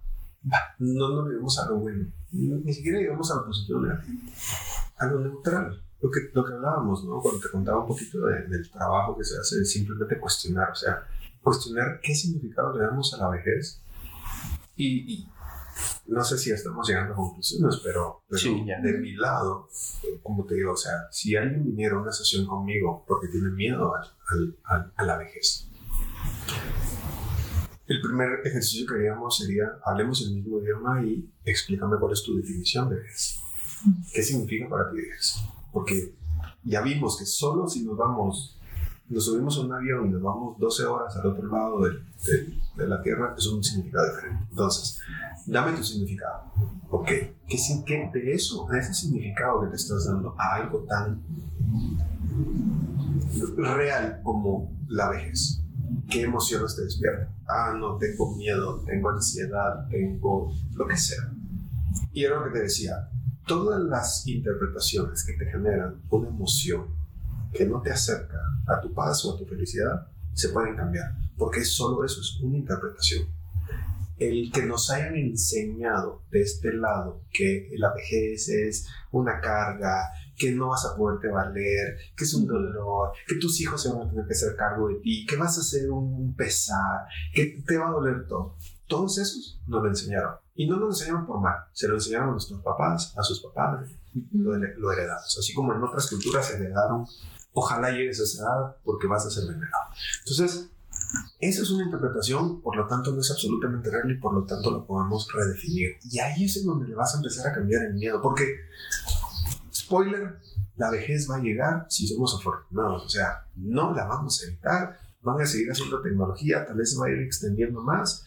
no 0.79 1.09
nos 1.09 1.29
llevemos 1.29 1.59
a 1.59 1.69
lo 1.69 1.77
bueno, 1.79 2.07
ni, 2.33 2.73
siquiera 2.73 2.99
llevemos 2.99 3.31
a 3.31 3.37
lo 3.37 3.47
positivo 3.47 3.81
negativo, 3.81 4.19
a 4.99 5.07
lo 5.07 5.21
neutral. 5.21 5.83
Lo 6.01 6.11
que, 6.11 6.21
lo 6.35 6.45
que 6.45 6.53
hablábamos, 6.53 7.05
¿no? 7.05 7.21
Cuando 7.21 7.41
te 7.41 7.49
contaba 7.51 7.81
un 7.81 7.87
poquito 7.89 8.21
de- 8.27 8.47
del 8.49 8.71
trabajo 8.71 9.17
que 9.17 9.25
se 9.25 9.39
hace, 9.41 9.65
simplemente 9.65 10.19
cuestionar, 10.21 10.71
o 10.71 10.75
sea, 10.75 11.03
cuestionar 11.43 12.01
qué 12.03 12.15
significado 12.15 12.77
le 12.77 12.85
damos 12.85 13.13
a 13.15 13.17
la 13.19 13.29
vejez. 13.31 13.81
Y, 14.77 15.15
y 15.15 15.29
no 16.09 16.23
sé 16.25 16.39
si 16.39 16.51
estamos 16.51 16.87
llegando 16.89 17.13
a 17.15 17.17
conclusiones, 17.17 17.81
pero, 17.83 18.23
pero 18.29 18.41
Sí, 18.41 18.65
de 18.83 18.99
mi 18.99 19.15
lado, 19.15 19.69
eh, 20.05 20.21
como 20.23 20.45
te 20.45 20.55
digo, 20.55 20.73
o 20.73 20.77
sea, 20.77 20.93
si 21.11 21.35
alguien 21.37 21.65
viniera 21.65 21.97
a 21.97 22.01
una 22.01 22.13
sesión 22.13 22.47
conmigo 22.47 23.05
porque 23.07 23.29
tiene 23.29 23.51
miedo 23.51 23.95
al- 23.95 24.09
al- 24.31 24.57
al- 24.65 24.93
a 24.97 25.05
la 25.05 25.17
vejez, 25.19 25.69
el 27.87 28.01
primer 28.01 28.41
ejercicio 28.45 28.87
que 28.87 28.95
haríamos 28.95 29.39
sería, 29.39 29.65
hablemos 29.85 30.21
el 30.27 30.35
mismo 30.35 30.59
idioma 30.61 31.03
y 31.05 31.31
explícame 31.45 31.97
cuál 32.01 32.13
es 32.13 32.23
tu 32.23 32.37
definición 32.37 32.89
de 32.91 32.97
vejez. 32.97 33.39
¿Qué 34.13 34.23
significa 34.23 34.69
para 34.69 34.91
ti 34.91 34.97
eso? 35.17 35.39
Porque 35.73 36.15
ya 36.65 36.81
vimos 36.83 37.17
que 37.19 37.25
solo 37.27 37.69
si 37.69 37.85
nos 37.85 37.97
vamos, 37.97 38.59
nos 39.09 39.25
subimos 39.27 39.57
a 39.59 39.61
un 39.61 39.73
avión 39.73 40.07
y 40.07 40.11
nos 40.11 40.23
vamos 40.23 40.59
12 40.59 40.85
horas 40.85 41.15
al 41.17 41.27
otro 41.27 41.47
lado 41.49 41.81
de, 41.83 42.87
la 42.89 43.01
Tierra, 43.03 43.35
es 43.39 43.47
un 43.47 43.63
significado 43.63 44.07
diferente. 44.13 44.45
Entonces, 44.51 44.99
dame 45.47 45.77
tu 45.77 45.83
significado. 45.83 46.53
Ok, 46.91 47.09
¿Qué, 47.49 47.57
¿qué, 47.87 48.11
de 48.13 48.33
eso, 48.33 48.67
de 48.71 48.79
ese 48.81 48.93
significado 48.93 49.61
que 49.63 49.69
te 49.69 49.77
estás 49.77 50.07
dando 50.07 50.35
a 50.39 50.57
algo 50.57 50.81
tan 50.81 51.23
real 53.57 54.21
como 54.23 54.73
la 54.89 55.11
vejez? 55.11 55.63
¿Qué 56.11 56.23
emociones 56.23 56.75
te 56.75 56.83
despiertan? 56.83 57.29
Ah, 57.49 57.75
no, 57.79 57.97
tengo 57.97 58.35
miedo, 58.37 58.83
tengo 58.85 59.11
ansiedad, 59.11 59.89
tengo 59.89 60.53
lo 60.75 60.87
que 60.87 60.97
sea. 60.97 61.33
Y 62.13 62.25
era 62.25 62.37
lo 62.37 62.45
que 62.45 62.51
te 62.51 62.63
decía, 62.63 63.09
todas 63.47 63.81
las 63.81 64.27
interpretaciones 64.27 65.25
que 65.25 65.35
te 65.35 65.47
generan 65.47 66.03
una 66.11 66.29
emoción 66.29 66.87
que 67.53 67.67
no 67.67 67.81
te 67.81 67.93
acerca 67.93 68.39
a 68.67 68.81
tu 68.81 68.93
paz 68.93 69.25
o 69.25 69.35
a 69.35 69.39
tu 69.39 69.47
felicidad, 69.47 70.09
se 70.35 70.49
pueden 70.51 70.77
cambiar, 70.77 71.15
porque 71.39 71.65
solo 71.65 72.05
eso 72.05 72.21
es 72.21 72.41
una 72.41 72.59
interpretación. 72.59 73.27
El 74.19 74.51
que 74.53 74.63
nos 74.63 74.91
hayan 74.91 75.15
enseñado 75.17 76.23
de 76.31 76.43
este 76.43 76.73
lado 76.73 77.23
que 77.33 77.71
la 77.77 77.93
vejez 77.93 78.49
es 78.49 78.87
una 79.11 79.41
carga, 79.41 80.11
que 80.37 80.53
no 80.53 80.69
vas 80.69 80.85
a 80.87 80.97
poderte 80.97 81.29
valer, 81.29 81.99
que 82.17 82.25
es 82.25 82.35
un 82.35 82.47
dolor, 82.47 83.13
que 83.27 83.37
tus 83.37 83.61
hijos 83.61 83.83
se 83.83 83.91
van 83.91 84.07
a 84.07 84.11
tener 84.11 84.27
que 84.27 84.33
hacer 84.33 84.57
cargo 84.57 84.89
de 84.89 84.97
ti, 84.97 85.27
que 85.27 85.37
vas 85.37 85.59
a 85.59 85.63
ser 85.63 85.91
un 85.91 86.35
pesar, 86.35 87.07
que 87.33 87.63
te 87.67 87.79
va 87.79 87.89
a 87.89 87.93
doler 87.93 88.27
todo. 88.27 88.57
Todos 88.87 89.19
esos 89.19 89.61
nos 89.67 89.83
lo 89.83 89.89
enseñaron. 89.89 90.37
Y 90.55 90.69
no 90.69 90.77
nos 90.77 91.01
enseñaron 91.01 91.27
por 91.27 91.41
mal, 91.41 91.57
se 91.73 91.89
lo 91.89 91.95
enseñaron 91.95 92.29
a 92.29 92.33
nuestros 92.33 92.61
papás, 92.63 93.15
a 93.17 93.23
sus 93.23 93.43
papás, 93.43 93.91
lo, 94.33 94.57
lo 94.57 94.93
heredamos. 94.93 95.37
Así 95.39 95.53
como 95.53 95.75
en 95.75 95.83
otras 95.83 96.09
culturas 96.09 96.47
se 96.47 96.57
heredaron, 96.57 97.07
ojalá 97.53 97.91
llegues 97.91 98.21
a 98.21 98.25
esa 98.25 98.43
edad 98.43 98.77
porque 98.85 99.07
vas 99.07 99.27
a 99.27 99.31
ser 99.31 99.47
venerado. 99.47 99.85
Entonces, 100.21 100.71
esa 101.39 101.63
es 101.63 101.71
una 101.71 101.85
interpretación, 101.85 102.61
por 102.61 102.77
lo 102.77 102.87
tanto 102.87 103.13
no 103.13 103.21
es 103.21 103.31
absolutamente 103.31 103.91
real 103.91 104.11
y 104.11 104.19
por 104.19 104.35
lo 104.35 104.45
tanto 104.45 104.71
lo 104.71 104.87
podemos 104.87 105.29
redefinir. 105.33 105.97
Y 106.11 106.19
ahí 106.19 106.45
es 106.45 106.57
en 106.57 106.67
donde 106.67 106.89
le 106.89 106.95
vas 106.95 107.15
a 107.15 107.19
empezar 107.19 107.49
a 107.49 107.55
cambiar 107.55 107.83
el 107.83 107.95
miedo, 107.95 108.21
porque, 108.21 108.57
spoiler, 109.73 110.39
la 110.77 110.91
vejez 110.91 111.31
va 111.31 111.37
a 111.37 111.41
llegar 111.41 111.87
si 111.89 112.07
somos 112.07 112.35
afortunados, 112.35 113.05
o 113.05 113.09
sea, 113.09 113.47
no 113.57 113.95
la 113.95 114.07
vamos 114.07 114.43
a 114.43 114.47
evitar, 114.47 114.99
van 115.23 115.41
a 115.41 115.47
seguir 115.47 115.71
haciendo 115.71 116.01
tecnología, 116.03 116.67
tal 116.67 116.77
vez 116.77 116.93
se 116.93 116.99
va 116.99 117.07
a 117.07 117.11
ir 117.11 117.21
extendiendo 117.21 117.83
más, 117.83 118.26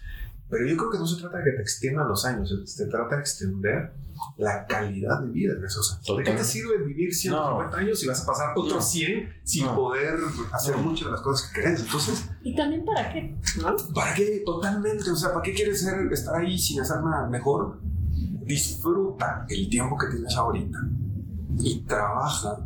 pero 0.50 0.66
yo 0.66 0.76
creo 0.78 0.89
que 0.89 0.97
no 0.97 1.06
se 1.06 1.22
trata 1.22 1.38
de 1.38 1.43
que 1.43 1.52
te 1.52 1.62
extiendan 1.62 2.08
los 2.08 2.26
años, 2.26 2.54
se 2.66 2.86
trata 2.88 3.16
de 3.16 3.22
extender 3.22 3.93
la 4.38 4.66
calidad 4.66 5.22
de 5.22 5.30
vida 5.30 5.54
en 5.58 5.64
esos 5.64 5.93
años. 5.93 6.18
¿De 6.18 6.24
qué 6.24 6.32
te 6.32 6.43
sirve 6.43 6.78
vivir 6.84 7.14
150 7.14 7.70
no. 7.70 7.78
años 7.78 8.00
si 8.00 8.08
vas 8.08 8.24
a 8.24 8.26
pasar 8.26 8.54
otros 8.56 8.89
100 8.89 9.30
sin 9.43 9.66
no. 9.66 9.76
poder 9.76 10.16
hacer 10.52 10.76
no. 10.76 10.84
muchas 10.84 11.06
de 11.06 11.12
las 11.12 11.22
cosas 11.22 11.50
que 11.50 11.62
querés? 11.62 11.82
Entonces. 11.82 12.30
¿Y 12.43 12.56
también 12.56 12.84
para 12.84 13.14
qué? 13.14 13.38
¿Para 13.93 14.14
qué? 14.16 14.41
Totalmente. 14.45 15.12
O 15.12 15.16
sea, 15.16 15.32
¿para 15.32 15.43
qué 15.43 15.54
quieres 15.54 15.82
ser, 15.82 16.12
estar 16.12 16.36
ahí 16.36 16.58
sin 16.58 16.82
hacer 16.82 17.02
nada 17.02 17.28
mejor? 17.28 17.80
Disfruta 18.12 19.45
el 19.47 19.70
tiempo 19.70 19.97
que 19.97 20.08
tienes 20.08 20.36
ahorita 20.36 20.80
y 21.60 21.82
trabaja 21.82 22.58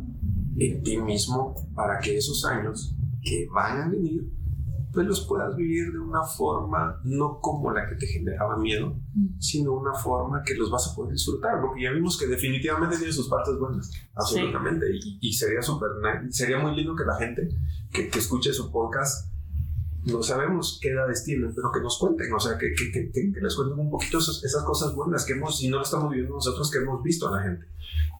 en 0.56 0.82
ti 0.82 0.98
mismo 0.98 1.54
para 1.74 1.98
que 1.98 2.16
esos 2.16 2.44
años 2.44 2.94
que 3.22 3.46
van 3.52 3.82
a 3.82 3.88
venir 3.88 4.30
pues 4.94 5.06
los 5.06 5.26
puedas 5.26 5.56
vivir 5.56 5.92
de 5.92 5.98
una 5.98 6.22
forma 6.22 7.00
no 7.02 7.40
como 7.40 7.72
la 7.72 7.88
que 7.88 7.96
te 7.96 8.06
generaba 8.06 8.56
miedo, 8.56 8.96
sino 9.40 9.72
una 9.72 9.92
forma 9.92 10.42
que 10.44 10.54
los 10.54 10.70
vas 10.70 10.88
a 10.88 10.94
poder 10.94 11.12
disfrutar, 11.12 11.60
porque 11.60 11.82
ya 11.82 11.90
vimos 11.90 12.16
que 12.16 12.28
definitivamente 12.28 12.96
tiene 12.96 13.12
sus 13.12 13.28
partes 13.28 13.58
buenas, 13.58 13.90
absolutamente, 14.14 14.86
sí. 14.86 15.18
y, 15.20 15.28
y, 15.28 15.32
sería 15.32 15.60
súper, 15.60 15.90
sería 16.30 16.58
muy 16.58 16.76
lindo 16.76 16.94
que 16.94 17.04
la 17.04 17.16
gente 17.16 17.48
que, 17.92 18.08
que, 18.08 18.18
escuche 18.20 18.52
su 18.52 18.70
podcast, 18.70 19.32
no 20.04 20.22
sabemos 20.22 20.78
qué 20.80 20.90
edades 20.90 21.24
tienen, 21.24 21.52
pero 21.54 21.72
que 21.72 21.80
nos 21.80 21.98
cuenten, 21.98 22.32
o 22.32 22.38
sea, 22.38 22.56
que, 22.56 22.72
que, 22.72 23.10
que 23.10 23.40
les 23.40 23.54
cuenten 23.56 23.78
un 23.78 23.90
poquito 23.90 24.18
esas, 24.18 24.44
esas, 24.44 24.62
cosas 24.62 24.94
buenas 24.94 25.24
que 25.24 25.32
hemos, 25.32 25.60
y 25.60 25.68
no 25.68 25.78
lo 25.78 25.82
estamos 25.82 26.10
viviendo 26.10 26.36
nosotros, 26.36 26.70
que 26.70 26.78
hemos 26.78 27.02
visto 27.02 27.28
a 27.28 27.36
la 27.36 27.42
gente. 27.42 27.66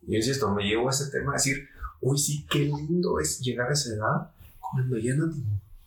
Y 0.06 0.16
es 0.16 0.26
esto, 0.26 0.52
me 0.52 0.64
llevo 0.64 0.88
a 0.88 0.90
ese 0.90 1.10
tema 1.10 1.32
a 1.32 1.34
decir, 1.34 1.68
uy, 2.00 2.18
sí, 2.18 2.44
qué 2.50 2.60
lindo 2.60 3.20
es 3.20 3.40
llegar 3.40 3.70
a 3.70 3.72
esa 3.72 3.94
edad 3.94 4.30
cuando 4.58 4.98
ya 4.98 5.14
no 5.14 5.32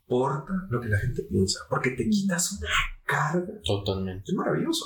importa 0.07 0.53
lo 0.69 0.79
que 0.79 0.87
la 0.87 0.97
gente 0.97 1.23
piensa, 1.23 1.59
porque 1.69 1.91
te 1.91 2.09
quitas 2.09 2.53
una 2.53 2.69
carga. 3.05 3.53
Totalmente. 3.63 4.31
Es 4.31 4.33
maravilloso. 4.33 4.85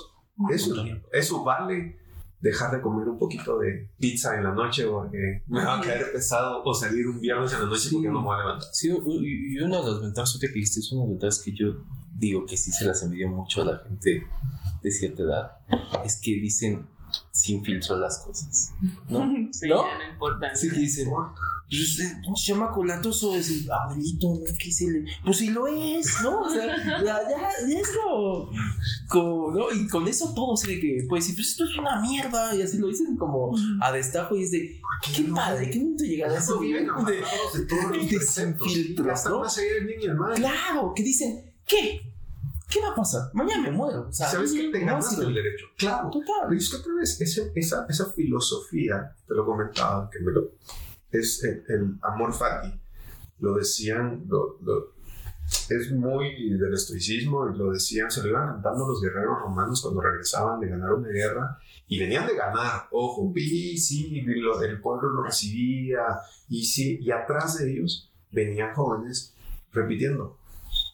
Eso, 0.50 0.74
eso 1.12 1.44
vale 1.44 2.00
dejar 2.40 2.72
de 2.72 2.82
comer 2.82 3.08
un 3.08 3.20
poquito 3.20 3.60
de 3.60 3.92
pizza 4.00 4.36
en 4.36 4.44
la 4.44 4.52
noche 4.52 4.88
porque 4.88 5.44
me 5.46 5.64
va 5.64 5.78
a 5.78 5.82
caer 5.82 6.12
pesado 6.12 6.64
o 6.64 6.74
salir 6.74 7.08
un 7.08 7.22
viernes 7.22 7.54
en 7.54 7.60
la 7.60 7.66
noche 7.68 7.90
sí. 7.90 7.96
porque 7.96 8.08
no 8.08 8.20
me 8.20 8.26
voy 8.26 8.36
a 8.36 8.40
levantar. 8.40 8.70
Sí, 8.74 8.88
y 8.90 9.60
una 9.60 9.80
de 9.80 9.92
las 9.92 10.02
ventajas 10.02 10.38
que 10.42 10.48
dijiste 10.48 10.80
es 10.80 10.92
una 10.92 11.04
de 11.04 11.08
las 11.08 11.12
ventajas 11.20 11.44
que 11.44 11.54
yo 11.54 11.86
digo 12.16 12.46
que 12.48 12.58
sí 12.58 12.72
se 12.72 12.86
las 12.86 13.04
envidio 13.04 13.30
mucho 13.30 13.62
a 13.62 13.66
la 13.66 13.78
gente 13.78 14.24
de 14.82 14.92
cierta 14.92 15.22
edad, 15.22 15.52
es 16.04 16.20
que 16.20 16.32
dicen 16.32 16.88
sin 17.32 17.64
filtro 17.64 17.98
las 17.98 18.20
cosas. 18.20 18.74
¿No? 19.10 19.32
Sí, 19.52 19.68
¿No? 19.68 19.84
ya 19.84 19.98
no 19.98 20.14
importa. 20.14 20.56
Sí, 20.56 20.70
dicen, 20.70 21.10
pues, 21.10 21.98
pinche 22.22 22.54
chamaco 22.54 22.84
latoso 22.84 23.36
es 23.36 23.50
el 23.50 23.72
abuelito, 23.72 24.34
¿no? 24.34 24.58
¿Qué 24.58 24.72
se 24.72 24.90
le.? 24.90 25.06
Pues 25.24 25.38
sí 25.38 25.50
lo 25.50 25.68
es, 25.68 26.22
¿no? 26.22 26.42
O 26.42 26.50
sea, 26.50 26.68
ya, 27.04 27.20
ya 27.28 27.80
es 27.80 27.90
como, 27.90 28.50
como, 29.08 29.52
¿no? 29.52 29.72
Y 29.72 29.88
con 29.88 30.08
eso 30.08 30.34
todo 30.34 30.56
se 30.58 30.68
ve 30.68 30.80
que, 30.80 31.06
pues, 31.08 31.26
si 31.26 31.34
pues 31.34 31.50
esto 31.50 31.66
es 31.66 31.78
una 31.78 32.02
mierda, 32.02 32.56
y 32.56 32.62
así 32.62 32.78
lo 32.78 32.88
dicen 32.88 33.16
como 33.18 33.54
a 33.82 33.92
destajo, 33.92 34.36
y 34.36 34.44
es 34.44 34.52
de, 34.52 34.82
qué 35.16 35.24
padre, 35.24 35.70
qué 35.70 35.80
momento 35.80 36.04
llegar 36.04 36.32
a 36.32 36.38
eso 36.38 36.60
de, 36.60 36.68
de, 36.68 38.08
de, 38.08 38.20
sin 38.22 38.60
filtros, 38.60 39.26
¿no? 39.26 39.44
Claro, 40.36 40.94
que 40.96 41.04
dicen, 41.04 41.54
¿qué? 41.66 42.11
¿Qué 42.72 42.82
va 42.82 42.90
a 42.90 42.96
pasar? 42.96 43.30
Mañana 43.34 43.64
me 43.64 43.72
muero. 43.72 44.08
O 44.10 44.14
sea, 44.14 44.28
¿Sabes 44.28 44.54
que 44.54 44.70
te 44.70 44.80
ganas 44.80 45.18
el 45.18 45.34
derecho? 45.34 45.66
Claro. 45.78 46.10
Total. 46.10 46.48
Pero 46.48 46.60
es 46.60 46.70
que 46.70 46.78
otra 46.78 46.94
vez, 46.96 47.20
ese, 47.20 47.52
esa, 47.56 47.86
esa 47.90 48.12
filosofía, 48.14 49.16
te 49.28 49.34
lo 49.36 49.46
comentaba, 49.46 50.10
que 50.10 50.20
me 50.20 50.32
lo, 50.32 50.52
es 51.12 51.44
el, 51.44 51.64
el 51.68 51.98
amor 52.02 52.34
fati. 52.34 52.80
Lo 53.40 53.56
decían, 53.56 54.26
lo, 54.28 54.58
lo, 54.62 54.94
es 55.70 55.92
muy 55.92 56.58
del 56.58 56.74
estoicismo 56.74 57.50
y 57.50 57.58
lo 57.58 57.72
decían, 57.72 58.10
se 58.10 58.22
lo 58.24 58.30
iban 58.30 58.54
cantando 58.54 58.88
los 58.88 59.02
guerreros 59.02 59.40
romanos 59.42 59.82
cuando 59.82 60.02
regresaban 60.02 60.60
de 60.60 60.70
ganar 60.70 60.94
una 60.94 61.10
guerra 61.10 61.58
y 61.88 62.00
venían 62.00 62.26
de 62.26 62.36
ganar, 62.36 62.88
ojo, 62.92 63.32
y 63.36 63.78
sí, 63.78 64.24
el 64.26 64.82
pueblo 64.82 65.10
lo 65.10 65.24
recibía 65.24 66.02
y 66.48 66.64
sí, 66.64 67.00
y 67.02 67.12
atrás 67.12 67.58
de 67.58 67.72
ellos 67.72 68.10
venían 68.32 68.74
jóvenes 68.74 69.36
repitiendo, 69.74 70.38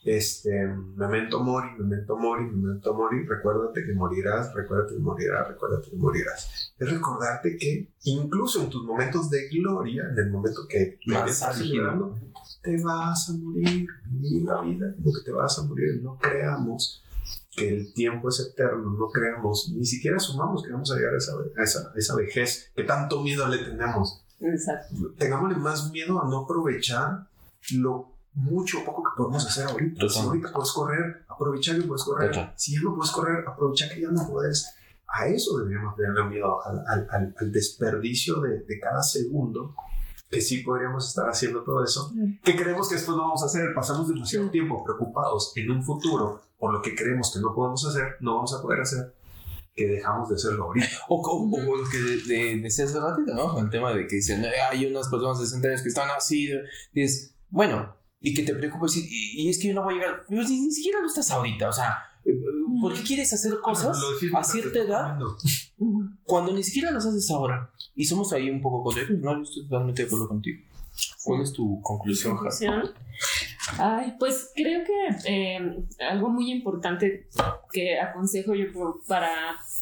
este, 0.08 0.68
memento 0.95 1.43
mori, 1.43 1.68
memento 1.78 2.18
mori, 2.18 2.45
memento 2.45 2.93
mori, 2.93 3.26
recuérdate 3.26 3.86
que 3.86 3.93
morirás, 3.93 4.53
recuérdate 4.53 4.95
que 4.95 5.01
morirás, 5.01 5.47
recuérdate 5.49 5.89
que 5.89 5.97
morirás. 5.97 6.74
Es 6.80 6.89
recordarte 6.89 7.58
que 7.58 7.91
incluso 8.03 8.64
en 8.64 8.70
tus 8.70 8.84
momentos 8.86 9.30
de 9.30 9.49
gloria, 9.49 10.03
en 10.10 10.18
el 10.18 10.32
momento 10.32 10.62
que 10.68 10.97
estás 11.28 11.58
celebrando, 11.58 12.18
te 12.62 12.82
vas 12.82 13.30
a 13.30 13.34
morir, 13.34 13.88
vivir 14.05 14.43
la 14.43 14.62
vida 14.62 14.93
como 14.95 15.14
que 15.14 15.22
te 15.26 15.32
vas 15.32 15.60
a 15.60 15.64
morir, 15.64 16.01
no 16.01 16.18
creamos 16.18 17.03
que 17.51 17.68
el 17.68 17.93
tiempo 17.93 18.30
es 18.30 18.39
eterno, 18.39 18.91
no 18.91 19.10
creamos, 19.10 19.74
ni 19.76 19.86
siquiera 19.86 20.20
sumamos 20.20 20.64
que 20.64 20.72
vamos 20.72 20.91
a 20.91 20.95
llegar 20.95 21.16
a 21.16 21.18
esa, 21.18 21.34
a 21.58 21.64
esa, 21.64 21.91
a 21.93 21.97
esa 21.97 22.16
vejez 22.16 22.72
que 22.76 22.84
tanto 22.84 23.22
miedo 23.22 23.47
le 23.47 23.58
tenemos. 23.58 24.24
Exacto. 24.39 25.14
Tengámosle 25.18 25.58
más 25.58 25.91
miedo 25.91 26.22
a 26.22 26.30
no 26.30 26.43
aprovechar 26.43 27.28
lo 27.72 28.16
mucho 28.38 28.82
o 28.82 28.86
poco 28.86 29.04
que 29.04 29.18
podemos 29.18 29.46
hacer 29.46 29.66
ahorita. 29.68 30.00
Total. 30.02 30.10
Si 30.10 30.20
ahorita 30.20 30.52
puedes 30.54 30.72
correr, 30.72 31.26
aprovecha 31.28 31.76
que 31.76 31.82
puedes 31.82 32.04
correr. 32.04 32.32
Total. 32.32 32.54
Si 32.56 32.74
ya 32.74 32.82
no 32.82 32.96
puedes 32.96 33.12
correr, 33.12 33.44
aprovecha 33.48 33.90
que 33.90 34.02
ya 34.02 34.10
no 34.10 34.28
puedes. 34.28 34.74
A 35.08 35.28
eso 35.28 35.58
deberíamos 35.58 35.96
tener 35.96 36.24
miedo, 36.26 36.60
al, 36.64 37.08
al, 37.10 37.36
al 37.40 37.52
desperdicio 37.52 38.42
de, 38.42 38.60
de, 38.60 38.80
cada 38.80 39.02
segundo, 39.02 39.74
que 40.30 40.42
sí 40.42 40.60
podríamos 40.60 41.08
estar 41.08 41.28
haciendo 41.30 41.64
todo 41.64 41.84
eso, 41.84 42.12
que 42.44 42.56
creemos 42.56 42.90
que 42.90 42.96
después 42.96 43.16
no 43.16 43.24
vamos 43.24 43.42
a 43.42 43.46
hacer. 43.46 43.74
Pasamos 43.74 44.10
demasiado 44.10 44.50
tiempo 44.50 44.84
preocupados 44.84 45.54
en 45.56 45.72
un 45.72 45.84
futuro 45.84 46.42
por 46.60 46.74
lo 46.74 46.82
que 46.82 46.96
creemos 46.96 47.32
que 47.34 47.40
no 47.40 47.56
podemos 47.56 47.86
hacer, 47.86 48.18
no 48.20 48.36
vamos 48.36 48.54
a 48.54 48.62
poder 48.62 48.82
hacer 48.82 49.14
que 49.74 49.88
dejamos 49.88 50.28
de 50.28 50.36
hacerlo 50.36 50.66
ahorita. 50.66 50.88
O, 51.08 51.22
o, 51.22 51.72
o 51.72 51.76
lo 51.78 51.88
que 51.90 51.98
de, 52.00 52.60
decías 52.62 52.90
hace 52.90 53.00
ratito, 53.00 53.34
¿no? 53.34 53.54
Con 53.54 53.66
el 53.66 53.70
tema 53.70 53.94
de 53.94 54.08
que 54.08 54.18
dicen, 54.18 54.44
hay 54.70 54.86
unas 54.88 55.08
personas 55.08 55.40
de 55.40 55.46
60 55.46 55.68
años 55.68 55.82
que 55.84 55.90
están 55.90 56.10
así, 56.10 56.50
y 56.94 57.02
es, 57.02 57.36
bueno, 57.50 57.96
y 58.20 58.34
que 58.34 58.43
te 58.43 58.53
preocupes 58.53 58.97
y, 58.97 59.43
y, 59.43 59.49
es 59.49 59.59
que 59.59 59.70
yo 59.70 59.74
no 59.74 59.84
voy 59.84 59.95
a 59.95 59.97
llegar 59.97 60.26
pero 60.28 60.43
ni, 60.43 60.61
ni 60.61 60.72
siquiera 60.72 60.99
lo 60.99 61.07
estás 61.07 61.30
ahorita 61.32 61.70
o 61.70 61.74
sea 61.74 61.97
¿por 62.82 62.93
qué 62.93 63.01
quieres 63.03 63.32
hacer 63.34 63.53
cosas 63.61 63.97
a 64.34 64.43
cierta 64.43 64.80
edad 64.80 65.18
cuando 66.24 66.53
ni 66.53 66.63
siquiera 66.63 66.91
las 66.91 67.05
haces 67.05 67.30
ahora? 67.32 67.72
y 67.95 68.05
somos 68.05 68.34
ahí 68.34 68.49
un 68.49 68.61
poco 68.61 68.84
consejos 68.84 69.18
no 69.20 69.36
yo 69.38 69.43
estoy 69.43 69.63
totalmente 69.63 70.01
de 70.01 70.07
acuerdo 70.07 70.28
contigo. 70.28 70.61
¿cuál 71.24 71.41
es 71.41 71.53
tu 71.53 71.82
conclusión? 71.82 72.36
conclusión 72.36 72.91
Ay, 73.80 74.15
pues 74.18 74.51
creo 74.55 74.82
que 74.84 75.18
eh, 75.26 75.84
algo 76.09 76.30
muy 76.30 76.51
importante 76.51 77.28
que 77.72 77.99
aconsejo 77.99 78.55
yo 78.55 78.72
creo 78.72 79.01
para 79.07 79.30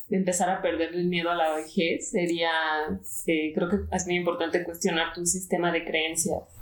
empezar 0.09 0.49
a 0.49 0.61
perder 0.61 0.95
el 0.95 1.05
miedo 1.05 1.29
a 1.29 1.35
la 1.35 1.55
vejez 1.55 2.09
sería, 2.09 2.49
eh, 3.27 3.53
creo 3.53 3.69
que 3.69 3.77
es 3.91 4.05
muy 4.07 4.15
importante 4.15 4.63
cuestionar 4.63 5.13
tu 5.13 5.25
sistema 5.25 5.71
de 5.71 5.85
creencias 5.85 6.54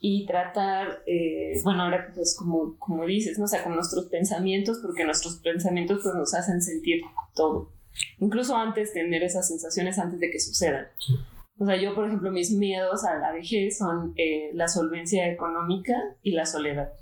y 0.00 0.26
tratar, 0.26 1.02
eh, 1.06 1.60
bueno, 1.64 1.82
ahora 1.82 2.12
pues 2.14 2.36
como, 2.36 2.76
como 2.78 3.04
dices, 3.04 3.38
¿no? 3.38 3.44
O 3.44 3.48
sea, 3.48 3.64
con 3.64 3.74
nuestros 3.74 4.06
pensamientos, 4.06 4.78
porque 4.80 5.04
nuestros 5.04 5.36
pensamientos 5.36 6.00
pues 6.02 6.14
nos 6.14 6.34
hacen 6.34 6.62
sentir 6.62 7.02
todo. 7.34 7.72
Incluso 8.18 8.56
antes 8.56 8.92
tener 8.92 9.22
esas 9.24 9.48
sensaciones 9.48 9.98
antes 9.98 10.20
de 10.20 10.30
que 10.30 10.38
sucedan. 10.38 10.86
O 11.58 11.66
sea, 11.66 11.76
yo, 11.76 11.94
por 11.94 12.06
ejemplo, 12.06 12.30
mis 12.30 12.52
miedos 12.52 13.04
a 13.04 13.16
la 13.16 13.32
vejez 13.32 13.78
son 13.78 14.14
eh, 14.16 14.50
la 14.54 14.68
solvencia 14.68 15.28
económica 15.28 15.94
y 16.22 16.30
la 16.30 16.46
soledad, 16.46 16.92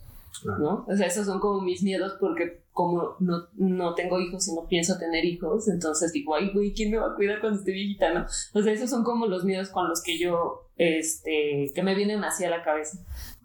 ¿no? 0.59 0.87
O 0.89 0.97
sea, 0.97 1.07
esos 1.07 1.27
son 1.27 1.41
como 1.41 1.61
mis 1.61 1.83
miedos 1.83 2.17
porque 2.19 2.63
como 2.77 3.17
no, 3.21 3.49
no 3.55 3.95
tengo 3.95 4.21
hijos 4.21 4.47
y 4.49 4.55
no 4.55 4.69
pienso 4.69 4.99
tener 4.99 5.25
hijos, 5.25 5.67
entonces 5.67 6.13
digo, 6.13 6.35
ay, 6.35 6.51
güey, 6.53 6.75
¿quién 6.75 6.91
me 6.91 6.99
va 6.99 7.07
a 7.07 7.15
cuidar 7.15 7.41
cuando 7.41 7.59
esté 7.59 7.73
viejita, 7.73 8.13
no? 8.13 8.27
O 8.53 8.63
sea, 8.63 8.71
esos 8.71 8.91
son 8.91 9.03
como 9.03 9.27
los 9.27 9.45
miedos 9.45 9.71
con 9.71 9.89
los 9.89 10.03
que 10.03 10.19
yo, 10.19 10.69
este, 10.77 11.73
que 11.75 11.83
me 11.83 11.95
vienen 11.95 12.23
así 12.23 12.45
a 12.45 12.51
la 12.51 12.63
cabeza. 12.63 12.99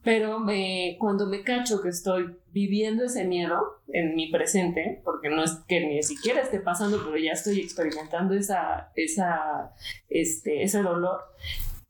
Pero 0.03 0.37
me, 0.41 0.97
cuando 0.99 1.27
me 1.27 1.43
cacho 1.43 1.81
que 1.81 1.87
estoy 1.87 2.35
viviendo 2.51 3.05
ese 3.05 3.23
miedo 3.23 3.81
en 3.87 4.15
mi 4.15 4.29
presente, 4.29 5.01
porque 5.05 5.29
no 5.29 5.45
es 5.45 5.53
que 5.65 5.79
ni 5.79 6.03
siquiera 6.03 6.41
esté 6.41 6.59
pasando, 6.59 7.01
pero 7.01 7.17
ya 7.17 7.31
estoy 7.31 7.61
experimentando 7.61 8.33
esa, 8.33 8.91
esa, 8.95 9.73
este, 10.09 10.63
ese 10.63 10.81
dolor, 10.81 11.21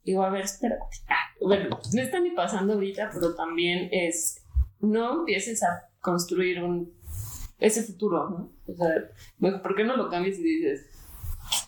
digo, 0.04 0.22
a 0.22 0.30
ver, 0.30 0.42
espera, 0.42 0.76
ah, 1.08 1.34
bueno, 1.40 1.80
no 1.92 2.02
está 2.02 2.20
ni 2.20 2.30
pasando 2.30 2.74
ahorita, 2.74 3.10
pero 3.12 3.34
también 3.34 3.88
es, 3.90 4.44
no 4.78 5.20
empieces 5.20 5.64
a 5.64 5.88
construir 6.00 6.62
un, 6.62 7.01
ese 7.62 7.82
futuro, 7.84 8.28
¿no? 8.28 8.50
O 8.66 8.76
sea, 8.76 9.60
¿por 9.62 9.74
qué 9.74 9.84
no 9.84 9.96
lo 9.96 10.10
cambias 10.10 10.38
y 10.38 10.42
dices, 10.42 10.86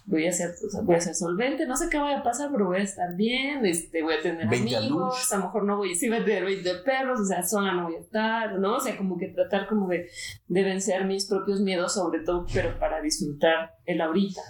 voy 0.07 0.27
a 0.27 0.33
ser, 0.33 0.51
o 0.51 0.71
sea, 0.71 0.81
voy 0.83 0.97
a 0.97 1.01
ser 1.01 1.15
solvente, 1.15 1.67
no 1.67 1.77
sé 1.77 1.89
qué 1.89 1.99
vaya 1.99 2.19
a 2.19 2.23
pasar, 2.23 2.51
pero 2.51 2.67
voy 2.67 2.79
a 2.79 2.83
estar 2.83 3.15
bien, 3.15 3.65
este, 3.65 4.03
voy 4.03 4.15
a 4.15 4.23
tener 4.23 4.47
amigos, 4.47 5.33
a 5.33 5.39
lo 5.39 5.45
mejor 5.45 5.65
no 5.65 5.77
voy, 5.77 5.93
a 5.93 6.09
voy 6.09 6.19
a 6.19 6.25
tener 6.25 6.45
20 6.45 6.75
perros, 6.85 7.21
o 7.21 7.25
sea, 7.25 7.43
sola 7.43 7.75
no 7.75 7.85
voy 7.85 7.97
a 7.97 8.01
estar, 8.01 8.59
¿no? 8.59 8.77
O 8.77 8.81
sea, 8.81 8.97
como 8.97 9.17
que 9.17 9.29
tratar 9.29 9.69
como 9.69 9.89
de, 9.89 10.09
de 10.49 10.63
vencer 10.65 11.05
mis 11.05 11.27
propios 11.27 11.61
miedos, 11.61 11.95
sobre 11.95 12.21
todo, 12.21 12.47
pero 12.53 12.79
para 12.79 13.01
disfrutar 13.01 13.77
el 13.87 14.01
ahorita. 14.01 14.41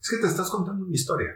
Es 0.00 0.10
que 0.10 0.16
te 0.16 0.26
estás 0.26 0.50
contando 0.50 0.86
una 0.86 0.94
historia. 0.94 1.28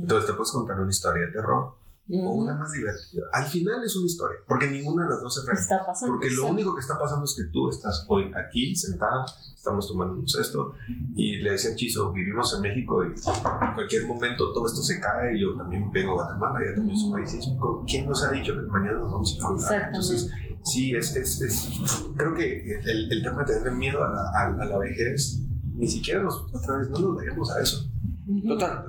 Entonces 0.00 0.26
te 0.26 0.32
puedes 0.34 0.52
contar 0.52 0.80
una 0.80 0.90
historia 0.90 1.26
de 1.26 1.32
terror 1.32 1.85
o 2.08 2.32
una 2.32 2.54
más 2.54 2.72
divertida. 2.72 3.24
Al 3.32 3.46
final 3.46 3.82
es 3.84 3.96
una 3.96 4.06
historia, 4.06 4.38
porque 4.46 4.68
ninguna 4.68 5.04
de 5.04 5.10
las 5.10 5.22
dos 5.22 5.38
es 5.38 5.46
real. 5.46 5.58
Está 5.58 5.84
pasando. 5.84 6.14
Porque 6.14 6.30
lo 6.30 6.46
único 6.46 6.74
que 6.74 6.80
está 6.80 6.98
pasando 6.98 7.24
es 7.24 7.34
que 7.34 7.44
tú 7.52 7.68
estás 7.68 8.04
hoy 8.08 8.30
aquí 8.34 8.76
sentada, 8.76 9.24
estamos 9.54 9.88
tomando 9.88 10.22
esto, 10.24 10.74
y 11.16 11.38
le 11.38 11.52
decía 11.52 11.74
Chizo, 11.74 12.12
vivimos 12.12 12.54
en 12.54 12.60
México 12.62 13.04
y 13.04 13.08
en 13.08 13.74
cualquier 13.74 14.06
momento 14.06 14.52
todo 14.52 14.66
esto 14.66 14.82
se 14.82 15.00
cae. 15.00 15.36
Y 15.36 15.40
yo 15.40 15.56
también 15.56 15.90
vengo 15.90 16.12
a 16.12 16.24
Guatemala, 16.24 16.60
ya 16.64 16.76
también 16.76 16.98
soy 16.98 17.12
país 17.12 17.30
sísmico. 17.30 17.84
¿Quién 17.86 18.08
nos 18.08 18.22
ha 18.22 18.30
dicho 18.30 18.54
que 18.54 18.62
mañana 18.62 18.98
nos 18.98 19.10
vamos 19.10 19.32
a 19.32 19.36
encontrar? 19.36 19.82
Entonces, 19.88 20.30
sí, 20.62 20.94
es, 20.94 21.16
es, 21.16 21.40
es, 21.40 22.04
creo 22.16 22.34
que 22.34 22.80
el, 22.84 23.12
el 23.12 23.22
tema 23.22 23.42
de 23.42 23.54
tener 23.54 23.72
miedo 23.72 24.04
a 24.04 24.08
la, 24.10 24.30
a, 24.30 24.62
a 24.62 24.64
la 24.64 24.78
vejez, 24.78 25.40
ni 25.74 25.88
siquiera 25.88 26.22
nos, 26.22 26.36
otra 26.54 26.78
vez 26.78 26.88
no 26.88 27.00
nos 27.00 27.16
vayamos 27.16 27.50
a 27.50 27.60
eso 27.60 27.90
Total, 28.26 28.84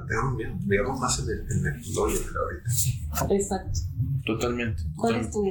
digamos 0.65 0.99
más 0.99 1.19
en 1.19 1.25
el, 1.25 1.39
en 1.51 1.67
el 1.67 1.97
hoyo 1.97 2.19
de 2.19 2.25
ahorita. 2.25 3.35
Exacto. 3.35 3.79
Totalmente. 4.25 4.83
¿Cuál 4.95 5.17
es 5.17 5.31
tu 5.31 5.43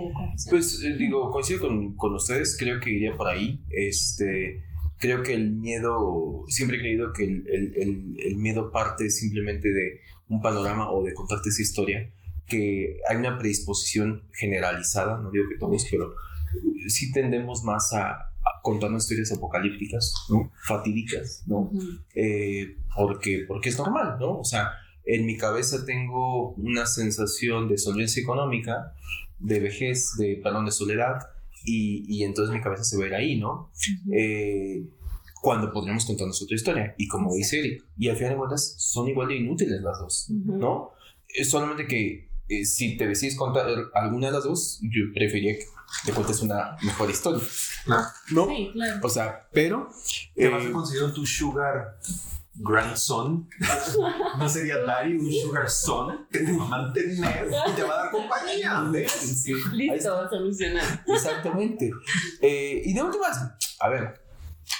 Pues 0.50 0.82
eh, 0.82 0.96
digo, 0.96 1.30
coincido 1.30 1.60
con, 1.60 1.94
con, 1.94 2.14
ustedes, 2.14 2.56
creo 2.58 2.80
que 2.80 2.90
iría 2.90 3.16
por 3.16 3.28
ahí. 3.28 3.64
Este, 3.70 4.64
creo 4.98 5.22
que 5.22 5.34
el 5.34 5.52
miedo, 5.52 6.44
siempre 6.48 6.78
he 6.78 6.80
creído 6.80 7.12
que 7.12 7.24
el, 7.24 7.46
el, 7.46 8.16
el, 8.18 8.36
miedo 8.36 8.72
parte 8.72 9.08
simplemente 9.08 9.68
de 9.68 10.00
un 10.28 10.42
panorama 10.42 10.90
o 10.90 11.04
de 11.04 11.14
contarte 11.14 11.50
esa 11.50 11.62
historia, 11.62 12.10
que 12.46 12.98
hay 13.08 13.16
una 13.16 13.38
predisposición 13.38 14.24
generalizada, 14.32 15.18
no 15.18 15.30
digo 15.30 15.44
que 15.48 15.58
todos, 15.58 15.86
pero 15.90 16.14
sí 16.88 17.12
tendemos 17.12 17.62
más 17.62 17.92
a, 17.92 18.32
contando 18.62 18.98
historias 18.98 19.32
apocalípticas, 19.32 20.12
¿no? 20.28 20.52
Fatídicas, 20.64 21.44
¿no? 21.46 21.70
Eh, 22.14 22.76
porque, 22.94 23.44
porque 23.46 23.68
es 23.68 23.78
normal, 23.78 24.16
¿no? 24.18 24.38
O 24.38 24.44
sea, 24.44 24.72
en 25.04 25.24
mi 25.26 25.36
cabeza 25.36 25.84
tengo 25.84 26.52
una 26.54 26.86
sensación 26.86 27.68
de 27.68 27.78
solvencia 27.78 28.22
económica, 28.22 28.94
de 29.38 29.60
vejez, 29.60 30.16
de 30.18 30.40
perdón, 30.42 30.66
de 30.66 30.72
soledad, 30.72 31.20
y, 31.64 32.04
y 32.08 32.24
entonces 32.24 32.54
mi 32.54 32.60
cabeza 32.60 32.84
se 32.84 32.96
va 32.96 33.04
a 33.04 33.06
ir 33.08 33.14
ahí, 33.14 33.38
¿no? 33.38 33.70
Eh, 34.12 34.84
cuando 35.40 35.72
podríamos 35.72 36.04
contarnos 36.04 36.42
otra 36.42 36.56
historia. 36.56 36.94
Y 36.98 37.06
como 37.06 37.32
dice 37.34 37.60
Eric, 37.60 37.84
y 37.98 38.08
al 38.08 38.16
final 38.16 38.32
de 38.32 38.36
cuentas 38.36 38.74
son 38.78 39.08
igual 39.08 39.28
de 39.28 39.36
inútiles 39.36 39.80
las 39.80 39.98
dos, 39.98 40.26
¿no? 40.30 40.90
Es 41.28 41.50
solamente 41.50 41.86
que 41.86 42.28
eh, 42.48 42.64
si 42.64 42.96
te 42.96 43.06
decides 43.06 43.36
contar 43.36 43.66
alguna 43.94 44.28
de 44.28 44.32
las 44.32 44.44
dos, 44.44 44.80
yo 44.82 45.04
preferiría 45.14 45.54
que 45.54 45.64
te 46.04 46.12
cuentes 46.12 46.40
una 46.40 46.76
mejor 46.82 47.10
historia. 47.10 47.42
¿No? 48.30 48.46
Sí, 48.48 48.70
claro. 48.72 49.00
O 49.02 49.08
sea, 49.08 49.48
pero. 49.52 49.88
¿Te 50.34 50.48
vas 50.48 50.64
a 50.64 50.68
eh, 50.68 50.72
conseguir 50.72 51.12
tu 51.12 51.24
sugar 51.26 51.98
grandson? 52.54 53.48
¿No 54.38 54.48
sería 54.48 54.78
Dari 54.78 55.16
un 55.16 55.32
sugar 55.32 55.68
son 55.68 56.26
que 56.30 56.40
te 56.40 56.56
va 56.56 56.64
a 56.64 56.68
mantener 56.68 57.48
y 57.48 57.72
te 57.72 57.82
va 57.82 57.94
a 57.94 57.96
dar 58.04 58.10
compañía? 58.10 58.82
Listo, 59.72 60.28
solucionar. 60.28 61.04
Exactamente. 61.06 61.90
Eh, 62.40 62.82
y 62.84 62.92
de 62.92 63.02
últimas, 63.02 63.38
a 63.80 63.88
ver, 63.88 64.20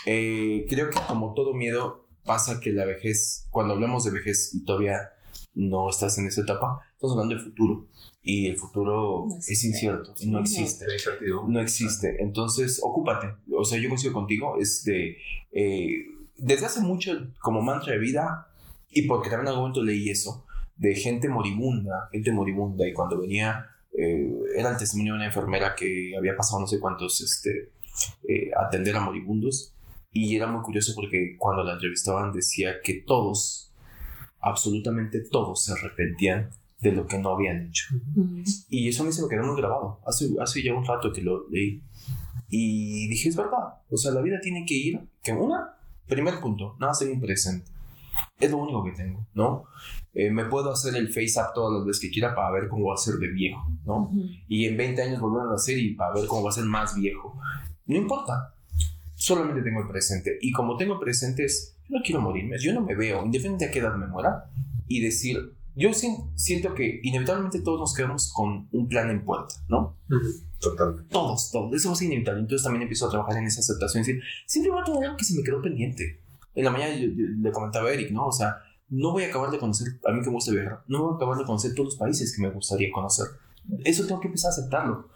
eh, 0.04 0.66
creo 0.68 0.90
que 0.90 1.00
como 1.06 1.34
todo 1.34 1.54
miedo 1.54 2.06
pasa 2.24 2.60
que 2.60 2.72
la 2.72 2.84
vejez, 2.84 3.46
cuando 3.50 3.74
hablamos 3.74 4.04
de 4.04 4.10
vejez 4.10 4.54
y 4.54 4.64
todavía 4.64 5.12
no 5.54 5.88
estás 5.88 6.18
en 6.18 6.26
esa 6.26 6.42
etapa, 6.42 6.80
estamos 6.94 7.12
hablando 7.14 7.34
del 7.36 7.44
futuro 7.44 7.88
y 8.28 8.48
el 8.48 8.56
futuro 8.56 9.28
es 9.38 9.62
incierto, 9.62 10.12
no 10.26 10.40
existe. 10.40 10.84
No 11.46 11.60
existe. 11.60 12.16
Entonces, 12.20 12.80
ocúpate. 12.82 13.28
O 13.56 13.64
sea, 13.64 13.78
yo 13.78 13.88
coincido 13.88 14.12
contigo, 14.12 14.58
es 14.60 14.82
de... 14.82 15.16
Eh, 15.52 16.06
desde 16.36 16.66
hace 16.66 16.80
mucho, 16.80 17.12
como 17.38 17.62
mantra 17.62 17.92
de 17.92 18.00
vida, 18.00 18.48
y 18.90 19.02
porque 19.02 19.30
también 19.30 19.46
en 19.46 19.48
algún 19.50 19.62
momento 19.68 19.84
leí 19.84 20.10
eso, 20.10 20.44
de 20.76 20.96
gente 20.96 21.28
moribunda, 21.28 22.08
gente 22.10 22.32
moribunda, 22.32 22.84
y 22.88 22.92
cuando 22.92 23.20
venía, 23.20 23.64
eh, 23.96 24.28
era 24.56 24.70
el 24.70 24.76
testimonio 24.76 25.12
de 25.12 25.18
una 25.18 25.26
enfermera 25.26 25.76
que 25.76 26.12
había 26.18 26.36
pasado 26.36 26.60
no 26.60 26.66
sé 26.66 26.80
cuántos, 26.80 27.20
este, 27.20 27.70
eh, 28.28 28.50
atender 28.58 28.96
a 28.96 29.02
moribundos, 29.02 29.72
y 30.10 30.34
era 30.34 30.48
muy 30.48 30.62
curioso 30.62 30.94
porque 30.96 31.36
cuando 31.38 31.62
la 31.62 31.74
entrevistaban 31.74 32.32
decía 32.32 32.80
que 32.82 32.94
todos, 33.06 33.72
absolutamente 34.40 35.20
todos, 35.20 35.64
se 35.64 35.74
arrepentían 35.74 36.50
de 36.80 36.92
lo 36.92 37.06
que 37.06 37.18
no 37.18 37.30
habían 37.30 37.66
hecho. 37.66 37.94
Y 38.68 38.88
eso 38.88 39.02
a 39.02 39.06
mí 39.06 39.12
se 39.12 39.22
me 39.22 39.28
quedó 39.28 39.44
muy 39.44 39.56
grabado. 39.56 40.00
Hace, 40.06 40.28
hace 40.40 40.62
ya 40.62 40.74
un 40.74 40.84
rato 40.84 41.12
que 41.12 41.22
lo 41.22 41.48
leí. 41.48 41.82
Y 42.48 43.08
dije, 43.08 43.28
es 43.28 43.36
verdad. 43.36 43.80
O 43.90 43.96
sea, 43.96 44.12
la 44.12 44.20
vida 44.20 44.38
tiene 44.40 44.64
que 44.66 44.74
ir. 44.74 45.00
Que 45.22 45.32
una, 45.32 45.76
primer 46.06 46.40
punto, 46.40 46.76
nada 46.78 46.94
ser 46.94 47.10
un 47.10 47.20
presente. 47.20 47.70
Es 48.38 48.50
lo 48.50 48.58
único 48.58 48.84
que 48.84 48.92
tengo, 48.92 49.26
¿no? 49.34 49.64
Eh, 50.14 50.30
me 50.30 50.46
puedo 50.46 50.72
hacer 50.72 50.94
el 50.96 51.08
face 51.08 51.38
up 51.38 51.52
todas 51.54 51.78
las 51.78 51.86
veces 51.86 52.02
que 52.02 52.10
quiera 52.10 52.34
para 52.34 52.50
ver 52.50 52.68
cómo 52.68 52.86
va 52.86 52.94
a 52.94 52.98
ser 52.98 53.14
de 53.16 53.28
viejo, 53.28 53.70
¿no? 53.84 54.10
Y 54.48 54.64
en 54.64 54.76
20 54.76 55.02
años 55.02 55.20
volver 55.20 55.46
a 55.46 55.50
nacer 55.50 55.78
y 55.78 55.94
para 55.94 56.14
ver 56.14 56.26
cómo 56.26 56.42
va 56.42 56.50
a 56.50 56.52
ser 56.52 56.64
más 56.64 56.94
viejo. 56.94 57.38
No 57.86 57.96
importa. 57.96 58.54
Solamente 59.14 59.62
tengo 59.62 59.80
el 59.80 59.88
presente. 59.88 60.38
Y 60.40 60.52
como 60.52 60.76
tengo 60.76 60.98
presentes, 61.00 61.76
yo 61.88 61.98
no 61.98 62.02
quiero 62.04 62.20
morirme. 62.20 62.58
Yo 62.58 62.72
no 62.72 62.82
me 62.82 62.94
veo, 62.94 63.24
independientemente 63.24 63.66
de 63.66 63.70
qué 63.72 63.78
edad 63.78 63.96
me 63.96 64.06
muera, 64.06 64.50
y 64.88 65.00
decir, 65.00 65.54
yo 65.76 65.90
siento 65.92 66.74
que 66.74 67.00
inevitablemente 67.02 67.60
todos 67.60 67.78
nos 67.78 67.94
quedamos 67.94 68.32
con 68.32 68.66
un 68.72 68.88
plan 68.88 69.10
en 69.10 69.24
puerta, 69.24 69.54
¿no? 69.68 69.98
Totalmente. 70.58 71.10
Todos, 71.10 71.50
todos. 71.50 71.74
Eso 71.74 71.90
va 71.90 71.92
a 71.92 71.96
ser 71.96 72.06
inevitable. 72.06 72.40
Entonces 72.40 72.64
también 72.64 72.82
empiezo 72.82 73.06
a 73.06 73.10
trabajar 73.10 73.36
en 73.36 73.44
esa 73.44 73.60
aceptación. 73.60 74.00
Es 74.00 74.06
decir, 74.06 74.22
siempre 74.46 74.72
va 74.72 74.80
a 74.80 74.84
tener 74.84 75.04
algo 75.04 75.16
que 75.18 75.24
se 75.24 75.34
me 75.34 75.42
quedó 75.42 75.60
pendiente. 75.60 76.22
En 76.54 76.64
la 76.64 76.70
mañana 76.70 76.94
le 76.96 77.52
comentaba 77.52 77.90
a 77.90 77.92
Eric, 77.92 78.10
¿no? 78.10 78.26
O 78.26 78.32
sea, 78.32 78.56
no 78.88 79.12
voy 79.12 79.24
a 79.24 79.26
acabar 79.28 79.50
de 79.50 79.58
conocer, 79.58 79.88
a 80.06 80.12
mí 80.12 80.20
que 80.20 80.28
me 80.28 80.32
gusta 80.32 80.52
viajar, 80.52 80.82
no 80.86 81.02
voy 81.02 81.12
a 81.12 81.16
acabar 81.16 81.36
de 81.36 81.44
conocer 81.44 81.74
todos 81.74 81.88
los 81.88 81.96
países 81.96 82.34
que 82.34 82.40
me 82.40 82.50
gustaría 82.50 82.90
conocer. 82.90 83.26
Eso 83.84 84.06
tengo 84.06 84.20
que 84.20 84.28
empezar 84.28 84.50
a 84.50 84.54
aceptarlo. 84.54 85.10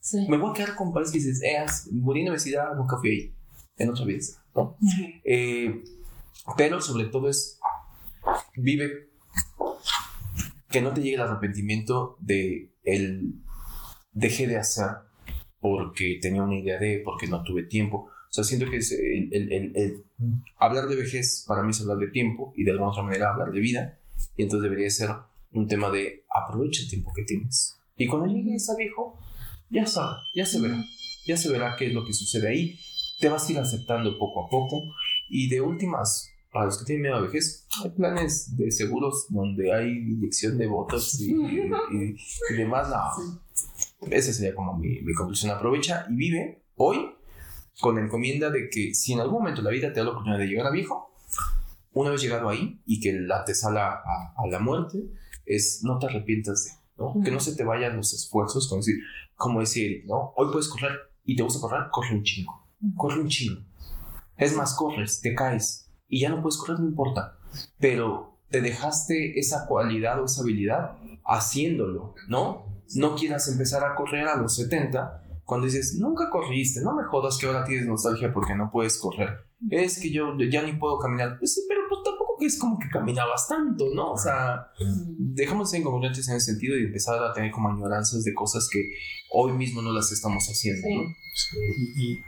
Sí. 0.00 0.26
Me 0.28 0.36
voy 0.36 0.50
a 0.50 0.52
quedar 0.52 0.76
con 0.76 0.92
países 0.92 1.12
que 1.12 1.18
dices, 1.20 1.42
eh, 1.42 1.64
morí 1.92 2.20
en 2.20 2.26
la 2.26 2.32
universidad, 2.32 2.74
nunca 2.74 2.98
fui 2.98 3.10
ahí, 3.10 3.34
en 3.78 3.90
otra 3.90 4.04
vida, 4.04 4.20
¿no? 4.54 4.76
Eh, 5.24 5.82
pero 6.56 6.80
sobre 6.80 7.06
todo 7.06 7.28
es, 7.28 7.58
vive 8.56 9.12
que 10.72 10.82
no 10.82 10.92
te 10.92 11.02
llegue 11.02 11.14
el 11.14 11.22
arrepentimiento 11.22 12.16
de 12.20 12.72
el 12.82 13.34
dejé 14.12 14.46
de 14.46 14.56
hacer 14.56 14.88
porque 15.60 16.18
tenía 16.20 16.42
una 16.42 16.58
idea 16.58 16.78
de, 16.78 17.00
porque 17.04 17.28
no 17.28 17.44
tuve 17.44 17.62
tiempo. 17.62 18.08
O 18.08 18.34
sea, 18.34 18.42
siento 18.42 18.66
que 18.68 18.78
el, 18.78 20.04
hablar 20.58 20.88
de 20.88 20.96
vejez 20.96 21.44
para 21.46 21.62
mí 21.62 21.70
es 21.70 21.80
hablar 21.80 21.98
de 21.98 22.08
tiempo 22.08 22.52
y 22.56 22.64
de 22.64 22.72
alguna 22.72 22.90
otra 22.90 23.02
manera 23.04 23.30
hablar 23.30 23.52
de 23.52 23.60
vida. 23.60 23.98
Y 24.36 24.42
entonces 24.42 24.64
debería 24.64 24.90
ser 24.90 25.10
un 25.52 25.68
tema 25.68 25.90
de 25.90 26.24
aprovecha 26.34 26.82
el 26.82 26.88
tiempo 26.88 27.12
que 27.14 27.24
tienes. 27.24 27.78
Y 27.96 28.06
cuando 28.06 28.26
llegues 28.26 28.68
a 28.70 28.76
viejo, 28.76 29.20
ya 29.70 29.86
sabe, 29.86 30.16
ya 30.34 30.46
se 30.46 30.60
verá, 30.60 30.82
ya 31.26 31.36
se 31.36 31.50
verá 31.50 31.76
qué 31.78 31.86
es 31.86 31.92
lo 31.92 32.04
que 32.04 32.12
sucede 32.12 32.48
ahí. 32.48 32.78
Te 33.20 33.28
vas 33.28 33.48
a 33.48 33.52
ir 33.52 33.58
aceptando 33.58 34.18
poco 34.18 34.46
a 34.46 34.48
poco 34.48 34.82
y 35.28 35.48
de 35.48 35.60
últimas, 35.60 36.31
para 36.52 36.66
los 36.66 36.78
que 36.78 36.84
tienen 36.84 37.02
miedo 37.02 37.16
a 37.16 37.22
vejez, 37.22 37.66
hay 37.82 37.90
planes 37.90 38.56
de 38.56 38.70
seguros 38.70 39.26
donde 39.30 39.72
hay 39.72 39.88
inyección 39.88 40.58
de 40.58 40.66
botox 40.66 41.18
y, 41.20 41.32
y, 41.32 42.16
y 42.50 42.54
demás. 42.54 42.90
No, 42.90 43.40
esa 44.10 44.32
sería 44.32 44.54
como 44.54 44.76
mi, 44.76 45.00
mi 45.00 45.14
conclusión. 45.14 45.50
Aprovecha 45.50 46.06
y 46.10 46.14
vive 46.14 46.62
hoy 46.76 47.14
con 47.80 47.96
la 47.96 48.02
encomienda 48.02 48.50
de 48.50 48.68
que 48.68 48.94
si 48.94 49.14
en 49.14 49.20
algún 49.20 49.40
momento 49.40 49.62
la 49.62 49.70
vida 49.70 49.92
te 49.92 50.00
da 50.00 50.04
la 50.04 50.10
oportunidad 50.10 50.38
de 50.38 50.46
llegar 50.46 50.66
a 50.66 50.70
viejo, 50.70 51.16
una 51.94 52.10
vez 52.10 52.20
llegado 52.20 52.50
ahí 52.50 52.82
y 52.84 53.00
que 53.00 53.12
la 53.14 53.40
antesala 53.40 53.86
a, 53.86 54.34
a 54.36 54.46
la 54.46 54.58
muerte 54.58 54.98
es 55.46 55.80
no 55.82 55.98
te 55.98 56.06
arrepientas 56.06 56.64
de, 56.64 57.02
¿no? 57.02 57.14
Que 57.24 57.30
no 57.30 57.40
se 57.40 57.56
te 57.56 57.64
vayan 57.64 57.96
los 57.96 58.12
esfuerzos, 58.12 58.68
como 58.68 58.80
decir, 58.82 58.96
como 59.36 59.60
decir, 59.60 60.04
¿no? 60.06 60.34
Hoy 60.36 60.52
puedes 60.52 60.68
correr 60.68 60.92
y 61.24 61.34
te 61.34 61.42
gusta 61.42 61.60
correr, 61.60 61.88
corre 61.90 62.14
un 62.14 62.22
chingo, 62.22 62.68
corre 62.96 63.20
un 63.20 63.28
chingo. 63.28 63.62
Es 64.36 64.54
más, 64.54 64.74
corres, 64.74 65.20
te 65.20 65.34
caes 65.34 65.81
y 66.12 66.20
ya 66.20 66.28
no 66.28 66.42
puedes 66.42 66.58
correr, 66.58 66.78
no 66.78 66.86
importa, 66.86 67.38
pero 67.80 68.38
te 68.50 68.60
dejaste 68.60 69.40
esa 69.40 69.66
cualidad 69.66 70.20
o 70.20 70.26
esa 70.26 70.42
habilidad 70.42 70.98
haciéndolo, 71.24 72.14
¿no? 72.28 72.66
No 72.94 73.16
quieras 73.16 73.48
empezar 73.48 73.82
a 73.82 73.94
correr 73.94 74.28
a 74.28 74.36
los 74.36 74.54
70 74.56 75.22
cuando 75.46 75.66
dices, 75.66 75.96
nunca 75.98 76.28
corriste, 76.28 76.82
no 76.82 76.94
me 76.94 77.04
jodas 77.04 77.38
que 77.38 77.46
ahora 77.46 77.64
tienes 77.64 77.86
nostalgia 77.86 78.30
porque 78.30 78.54
no 78.54 78.70
puedes 78.70 78.98
correr. 78.98 79.46
Es 79.70 79.98
que 79.98 80.10
yo 80.10 80.36
ya 80.50 80.62
ni 80.62 80.74
puedo 80.74 80.98
caminar. 80.98 81.38
Pues 81.38 81.54
sí, 81.54 81.62
pero 81.66 81.80
pues 81.88 82.02
tampoco 82.04 82.36
que 82.38 82.44
es 82.44 82.58
como 82.58 82.78
que 82.78 82.90
caminabas 82.90 83.48
tanto, 83.48 83.86
¿no? 83.94 84.12
O 84.12 84.18
sea, 84.18 84.68
dejamos 85.18 85.70
de 85.70 85.78
ser 85.78 85.80
incongruentes 85.80 86.28
en 86.28 86.36
ese 86.36 86.52
sentido 86.52 86.76
y 86.76 86.84
empezar 86.84 87.24
a 87.24 87.32
tener 87.32 87.50
como 87.50 87.70
añoranzas 87.70 88.22
de 88.22 88.34
cosas 88.34 88.68
que 88.70 88.82
hoy 89.30 89.52
mismo 89.52 89.80
no 89.80 89.92
las 89.92 90.12
estamos 90.12 90.44
haciendo, 90.46 90.86
¿no? 90.88 91.14
Sí, 91.34 91.56
y, 91.96 92.02
y 92.02 92.24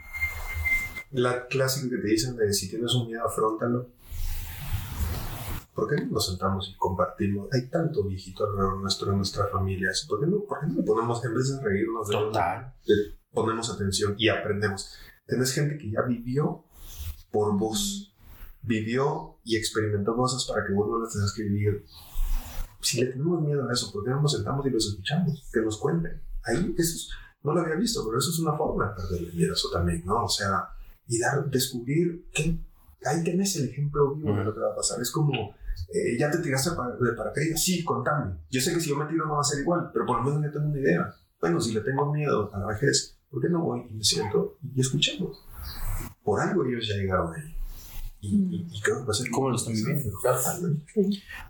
la 1.15 1.47
clásica 1.47 1.89
que 1.95 2.01
te 2.01 2.07
dicen 2.07 2.35
de 2.35 2.53
si 2.53 2.69
tienes 2.69 2.93
un 2.93 3.07
miedo, 3.07 3.25
afrontalo. 3.25 3.89
¿Por 5.73 5.89
qué 5.89 6.01
no 6.05 6.11
nos 6.13 6.27
sentamos 6.27 6.69
y 6.73 6.77
compartimos? 6.77 7.49
Hay 7.51 7.67
tanto 7.69 8.03
viejito 8.03 8.45
alrededor 8.45 8.77
nuestro 8.81 9.11
en 9.11 9.17
nuestras 9.17 9.51
familias. 9.51 10.05
¿Por 10.07 10.21
qué 10.21 10.27
no, 10.27 10.39
por 10.47 10.61
qué 10.61 10.67
no 10.67 10.75
le 10.75 10.83
ponemos, 10.83 11.23
en 11.25 11.35
vez 11.35 11.49
de 11.49 11.61
reírnos 11.63 12.07
de 12.07 12.15
Total. 12.15 12.73
le 12.85 12.95
ponemos 13.33 13.69
atención 13.69 14.15
y 14.17 14.29
aprendemos? 14.29 14.93
Tenés 15.25 15.51
gente 15.53 15.77
que 15.77 15.91
ya 15.91 16.01
vivió 16.03 16.63
por 17.31 17.57
vos, 17.57 18.15
vivió 18.61 19.39
y 19.43 19.57
experimentó 19.57 20.15
cosas 20.15 20.45
para 20.45 20.65
que 20.65 20.73
vos 20.73 20.87
no 20.87 20.99
las 20.99 21.11
tengas 21.13 21.33
que 21.33 21.43
vivir. 21.43 21.85
Si 22.79 23.01
le 23.01 23.07
tenemos 23.11 23.41
miedo 23.41 23.67
a 23.67 23.73
eso, 23.73 23.91
¿por 23.91 24.05
qué 24.05 24.11
no 24.11 24.21
nos 24.21 24.31
sentamos 24.31 24.65
y 24.65 24.69
los 24.69 24.87
escuchamos? 24.87 25.49
Que 25.51 25.59
nos 25.61 25.77
cuenten. 25.77 26.21
Ahí, 26.43 26.73
eso 26.77 26.93
es- 26.95 27.09
no 27.43 27.53
lo 27.53 27.61
había 27.61 27.75
visto, 27.75 28.03
pero 28.05 28.17
eso 28.17 28.29
es 28.31 28.39
una 28.39 28.53
forma 28.55 28.87
de 28.89 28.95
perderle 28.95 29.33
miedo 29.33 29.53
eso 29.53 29.69
también, 29.71 30.03
¿no? 30.05 30.23
O 30.23 30.29
sea, 30.29 30.69
y 31.07 31.19
dar, 31.19 31.45
descubrir 31.49 32.25
que 32.33 32.57
ahí 33.05 33.23
tenés 33.23 33.55
el 33.57 33.69
ejemplo 33.69 34.15
vivo 34.15 34.35
de 34.35 34.43
lo 34.43 34.53
que 34.53 34.59
va 34.61 34.71
a 34.71 34.75
pasar. 34.75 34.99
Es 35.01 35.11
como, 35.11 35.33
eh, 35.93 36.17
ya 36.19 36.31
te 36.31 36.39
tiraste 36.39 36.71
de 36.71 36.75
para- 36.75 36.95
de 36.95 37.13
paracaídas, 37.13 37.61
sí, 37.63 37.83
contame. 37.83 38.35
Yo 38.49 38.59
sé 38.61 38.73
que 38.73 38.79
si 38.79 38.89
yo 38.89 38.95
me 38.97 39.05
tiro 39.05 39.25
no 39.27 39.35
va 39.35 39.41
a 39.41 39.43
ser 39.43 39.59
igual, 39.61 39.89
pero 39.93 40.05
por 40.05 40.17
lo 40.17 40.23
menos 40.23 40.41
ya 40.43 40.51
tengo 40.51 40.67
una 40.69 40.79
idea. 40.79 41.13
Bueno, 41.39 41.59
si 41.61 41.73
le 41.73 41.81
tengo 41.81 42.11
miedo 42.11 42.49
a 42.53 42.59
la 42.59 42.65
vejez, 42.67 43.17
¿por 43.29 43.41
qué 43.41 43.49
no 43.49 43.61
voy 43.63 43.85
y 43.89 43.93
me 43.93 44.03
siento 44.03 44.57
y 44.73 44.81
escuchemos? 44.81 45.45
Por 46.23 46.39
algo 46.41 46.65
ellos 46.65 46.87
ya 46.87 46.95
llegaron 46.95 47.33
ahí. 47.35 47.51
Y, 48.21 48.35
y, 48.37 48.67
y 48.71 48.81
creo 48.81 48.99
que 49.01 49.03
va 49.05 49.11
a 49.11 49.13
ser... 49.13 49.29
¿Cómo 49.29 49.49
lo 49.51 49.55
están 49.55 49.73
viviendo? 49.75 50.09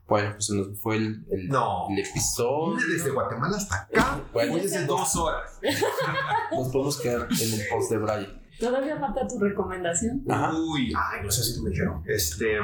Bueno, 0.07 0.31
pues 0.33 0.45
se 0.45 0.55
nos 0.55 0.77
fue 0.79 0.97
el, 0.97 1.25
el, 1.31 1.47
No. 1.47 1.87
el 1.89 1.99
episodio. 1.99 2.75
Vine 2.75 2.93
desde 2.93 3.11
Guatemala 3.11 3.55
hasta 3.55 3.75
acá. 3.83 4.21
Bueno, 4.33 4.51
Voy 4.53 4.61
desde 4.61 4.85
dos 4.85 5.15
horas. 5.15 5.57
nos 6.51 6.67
podemos 6.69 6.97
quedar 6.99 7.27
en 7.31 7.53
el 7.53 7.67
post 7.69 7.91
de 7.91 7.97
Brian. 7.97 8.41
Todavía 8.59 8.97
falta 8.99 9.27
tu 9.27 9.39
recomendación. 9.39 10.23
Ajá. 10.29 10.53
Uy, 10.53 10.93
ay, 10.95 11.23
no 11.23 11.31
sé 11.31 11.43
si 11.43 11.61
me 11.61 11.69
dijeron. 11.69 12.03
Este, 12.05 12.57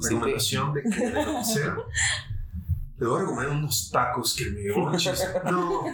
Sí, 0.00 0.14
recomendación 0.14 0.74
de 0.74 0.82
que 0.82 0.88
de 0.88 1.12
lo 1.12 1.38
que 1.38 1.44
sea. 1.44 1.76
Le 2.98 3.06
voy 3.06 3.16
a 3.16 3.20
recomendar 3.20 3.56
unos 3.56 3.90
tacos 3.90 4.34
que 4.36 4.50
me 4.50 4.70
ochis. 4.72 5.24
No. 5.44 5.84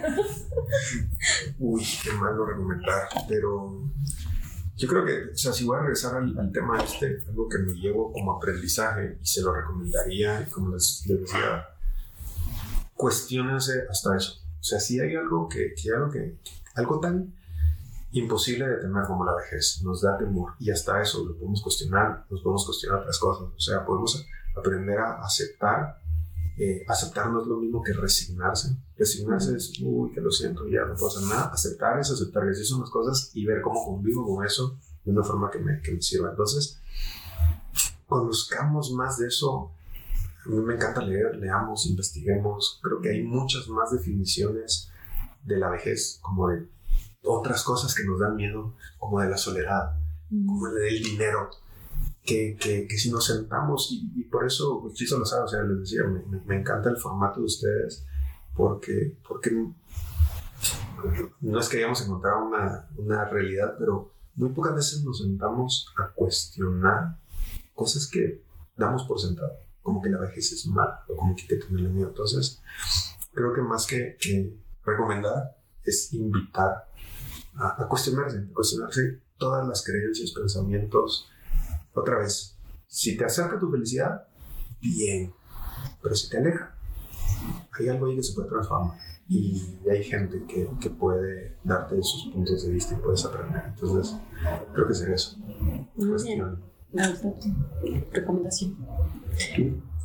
Uy, 1.59 1.85
qué 2.03 2.11
malo 2.13 2.45
recomendar. 2.45 3.07
Pero 3.29 3.83
yo 4.75 4.87
creo 4.87 5.05
que, 5.05 5.31
o 5.31 5.37
sea, 5.37 5.53
si 5.53 5.63
voy 5.65 5.77
a 5.77 5.81
regresar 5.81 6.15
al, 6.15 6.37
al 6.37 6.51
tema 6.51 6.81
este, 6.83 7.23
algo 7.29 7.47
que 7.47 7.59
me 7.59 7.73
llevo 7.73 8.11
como 8.11 8.33
aprendizaje 8.33 9.19
y 9.21 9.25
se 9.25 9.41
lo 9.41 9.53
recomendaría, 9.53 10.41
y 10.41 10.45
como 10.51 10.73
les, 10.73 11.03
les 11.07 11.21
decía, 11.21 11.65
cuestionense 12.95 13.83
hasta 13.89 14.17
eso. 14.17 14.41
O 14.59 14.63
sea, 14.63 14.79
si 14.79 14.99
hay 14.99 15.15
algo 15.15 15.47
que, 15.47 15.73
que 15.75 15.91
algo 15.93 16.09
que, 16.09 16.37
algo 16.73 16.99
tan 16.99 17.33
imposible 18.19 18.65
de 18.65 18.77
tener 18.77 19.03
como 19.05 19.25
la 19.25 19.35
vejez, 19.35 19.81
nos 19.83 20.01
da 20.01 20.17
temor 20.17 20.53
y 20.59 20.71
hasta 20.71 21.01
eso 21.01 21.25
lo 21.25 21.35
podemos 21.35 21.61
cuestionar, 21.61 22.25
nos 22.29 22.41
podemos 22.41 22.65
cuestionar 22.65 22.99
otras 22.99 23.19
cosas, 23.19 23.49
o 23.53 23.59
sea, 23.59 23.85
podemos 23.85 24.25
aprender 24.55 24.97
a 24.99 25.19
aceptar, 25.19 25.99
eh, 26.57 26.85
aceptar 26.87 27.29
no 27.29 27.41
es 27.41 27.47
lo 27.47 27.57
mismo 27.57 27.83
que 27.83 27.91
resignarse, 27.91 28.77
resignarse 28.97 29.57
es, 29.57 29.73
uy, 29.81 30.13
que 30.13 30.21
lo 30.21 30.31
siento, 30.31 30.65
ya 30.65 30.85
no 30.85 30.95
puedo 30.95 31.09
hacer 31.09 31.23
nada, 31.23 31.47
aceptar 31.47 31.99
es 31.99 32.09
aceptar 32.09 32.47
que 32.47 32.55
son 32.55 32.79
las 32.79 32.89
cosas 32.89 33.31
y 33.33 33.45
ver 33.45 33.61
cómo 33.61 33.83
convivo 33.83 34.25
con 34.25 34.45
eso 34.45 34.77
de 35.03 35.11
una 35.11 35.23
forma 35.23 35.51
que 35.51 35.59
me, 35.59 35.81
que 35.81 35.91
me 35.91 36.01
sirva. 36.01 36.29
Entonces, 36.29 36.79
conozcamos 38.07 38.93
más 38.93 39.17
de 39.17 39.27
eso, 39.27 39.71
a 40.45 40.49
mí 40.49 40.57
me 40.61 40.75
encanta 40.75 41.01
leer, 41.01 41.35
leamos, 41.35 41.85
investiguemos, 41.85 42.79
creo 42.81 43.01
que 43.01 43.09
hay 43.09 43.23
muchas 43.23 43.67
más 43.67 43.91
definiciones 43.91 44.89
de 45.43 45.57
la 45.57 45.69
vejez, 45.69 46.19
como 46.21 46.47
de 46.47 46.74
otras 47.25 47.63
cosas 47.63 47.93
que 47.95 48.03
nos 48.05 48.19
dan 48.19 48.35
miedo, 48.35 48.75
como 48.97 49.19
de 49.19 49.29
la 49.29 49.37
soledad, 49.37 49.97
como 50.29 50.67
el 50.67 50.75
del 50.75 51.03
dinero, 51.03 51.49
que, 52.23 52.57
que, 52.59 52.87
que 52.87 52.97
si 52.97 53.11
nos 53.11 53.25
sentamos, 53.25 53.89
y, 53.91 54.11
y 54.15 54.23
por 54.23 54.45
eso, 54.45 54.79
pues, 54.81 54.95
Chiso 54.95 55.19
lo 55.19 55.25
sabe, 55.25 55.43
o 55.43 55.47
sea, 55.47 55.61
les 55.63 55.79
decía, 55.79 56.03
me, 56.03 56.19
me- 56.25 56.43
me 56.45 56.59
encanta 56.59 56.89
el 56.89 56.97
formato 56.97 57.39
de 57.39 57.45
ustedes, 57.45 58.05
porque, 58.55 59.15
porque 59.27 59.51
no 61.41 61.59
es 61.59 61.69
que 61.69 61.77
hayamos 61.77 62.01
encontrado 62.03 62.45
una, 62.45 62.87
una 62.97 63.25
realidad, 63.25 63.75
pero 63.77 64.11
muy 64.35 64.49
pocas 64.49 64.75
veces 64.75 65.03
nos 65.03 65.19
sentamos 65.19 65.93
a 65.97 66.09
cuestionar 66.13 67.17
cosas 67.73 68.07
que 68.07 68.41
damos 68.75 69.03
por 69.05 69.19
sentado, 69.19 69.53
como 69.83 70.01
que 70.01 70.09
la 70.09 70.19
vejez 70.19 70.51
es 70.51 70.65
mala, 70.67 71.03
o 71.07 71.15
como 71.15 71.35
que 71.35 71.43
hay 71.43 71.47
que 71.47 71.55
tenerle 71.57 71.89
miedo. 71.89 72.09
Entonces, 72.09 72.61
creo 73.33 73.53
que 73.53 73.61
más 73.61 73.85
que, 73.85 74.17
que 74.19 74.57
recomendar, 74.83 75.55
es 75.83 76.11
invitar 76.13 76.89
a, 77.55 77.83
a 77.83 77.87
cuestionarse, 77.87 78.37
a 78.37 78.53
cuestionarse 78.53 79.21
todas 79.37 79.67
las 79.67 79.83
creencias, 79.83 80.31
pensamientos. 80.31 81.29
Otra 81.93 82.19
vez, 82.19 82.57
si 82.87 83.17
te 83.17 83.25
acerca 83.25 83.59
tu 83.59 83.69
felicidad, 83.71 84.27
bien, 84.81 85.33
pero 86.01 86.15
si 86.15 86.29
te 86.29 86.37
aleja, 86.37 86.75
hay 87.71 87.89
algo 87.89 88.07
ahí 88.07 88.15
que 88.15 88.23
se 88.23 88.33
puede 88.33 88.49
transformar. 88.49 88.97
Y 89.27 89.79
hay 89.89 90.03
gente 90.03 90.43
que, 90.47 90.69
que 90.79 90.89
puede 90.91 91.57
darte 91.63 92.01
sus 92.03 92.31
puntos 92.31 92.63
de 92.63 92.71
vista 92.71 92.93
y 92.93 92.97
puedes 92.97 93.25
aprender. 93.25 93.63
Entonces, 93.65 94.15
creo 94.73 94.87
que 94.87 94.93
sería 94.93 95.15
eso. 95.15 95.37
Muy 95.39 95.55
bien. 95.65 95.87
Cuestión. 95.95 96.63
Tu 97.81 98.11
recomendación. 98.11 98.77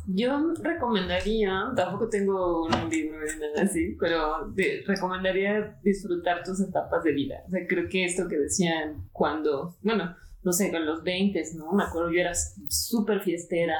Yo 0.07 0.53
recomendaría, 0.61 1.71
tampoco 1.75 2.09
tengo 2.09 2.65
un 2.65 2.89
libro 2.89 3.19
ni 3.19 3.39
nada 3.39 3.63
así, 3.63 3.95
pero 3.99 4.53
recomendaría 4.85 5.79
disfrutar 5.83 6.43
tus 6.43 6.59
etapas 6.59 7.03
de 7.03 7.11
vida. 7.11 7.43
O 7.47 7.49
sea, 7.51 7.65
creo 7.67 7.87
que 7.87 8.05
esto 8.05 8.27
que 8.27 8.37
decían 8.37 9.07
cuando, 9.11 9.77
bueno, 9.81 10.15
no 10.43 10.51
sé, 10.51 10.71
con 10.71 10.85
los 10.85 11.03
20, 11.03 11.41
¿no? 11.55 11.71
Me 11.73 11.83
acuerdo, 11.83 12.11
yo 12.11 12.19
era 12.19 12.33
súper 12.67 13.21
fiestera, 13.21 13.75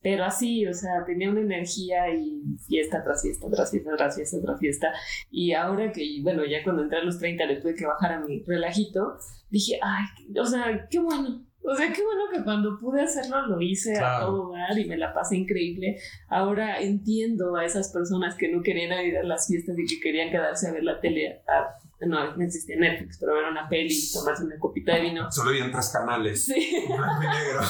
pero 0.00 0.24
así, 0.24 0.66
o 0.66 0.74
sea, 0.74 1.04
tenía 1.06 1.30
una 1.30 1.40
energía 1.40 2.14
y 2.14 2.42
fiesta 2.68 3.02
tras 3.02 3.22
fiesta, 3.22 3.46
tras 3.50 3.70
fiesta, 3.70 3.96
tras 3.96 4.14
fiesta, 4.14 4.36
tras 4.42 4.60
fiesta. 4.60 4.92
Y 5.30 5.52
ahora 5.54 5.90
que, 5.92 6.20
bueno, 6.22 6.44
ya 6.44 6.62
cuando 6.62 6.82
entré 6.82 6.98
a 6.98 7.04
los 7.04 7.18
30 7.18 7.46
le 7.46 7.56
tuve 7.56 7.74
que 7.74 7.86
bajar 7.86 8.12
a 8.12 8.20
mi 8.20 8.42
relajito, 8.44 9.16
dije, 9.50 9.78
ay, 9.82 10.04
o 10.38 10.44
sea, 10.44 10.86
qué 10.90 10.98
bueno. 11.00 11.46
O 11.66 11.74
sea, 11.74 11.92
qué 11.92 12.02
bueno 12.02 12.24
que 12.32 12.44
cuando 12.44 12.78
pude 12.78 13.00
hacerlo 13.00 13.46
lo 13.46 13.60
hice 13.60 13.98
a 13.98 14.20
todo 14.20 14.52
dar 14.52 14.78
y 14.78 14.84
me 14.84 14.96
la 14.98 15.14
pasé 15.14 15.36
increíble. 15.36 15.98
Ahora 16.28 16.80
entiendo 16.80 17.56
a 17.56 17.64
esas 17.64 17.88
personas 17.90 18.34
que 18.36 18.48
no 18.52 18.62
querían 18.62 18.92
ir 19.04 19.16
a 19.16 19.22
las 19.22 19.46
fiestas 19.48 19.76
y 19.78 19.86
que 19.86 19.98
querían 20.00 20.30
quedarse 20.30 20.68
a 20.68 20.72
ver 20.72 20.84
la 20.84 21.00
tele. 21.00 21.40
a- 21.48 21.78
no, 22.06 22.36
no 22.36 22.44
existía 22.44 22.76
Netflix, 22.76 23.16
pero 23.18 23.34
ver 23.34 23.44
una 23.50 23.66
peli 23.66 23.88
y 23.94 24.12
tomarse 24.12 24.44
una 24.44 24.58
copita 24.58 24.94
de 24.94 25.00
vino. 25.02 25.32
Solo 25.32 25.50
habían 25.50 25.72
tres 25.72 25.88
canales. 25.90 26.44
Sí. 26.44 26.84
Blanco 26.86 27.22
y 27.22 27.26
negro. 27.26 27.60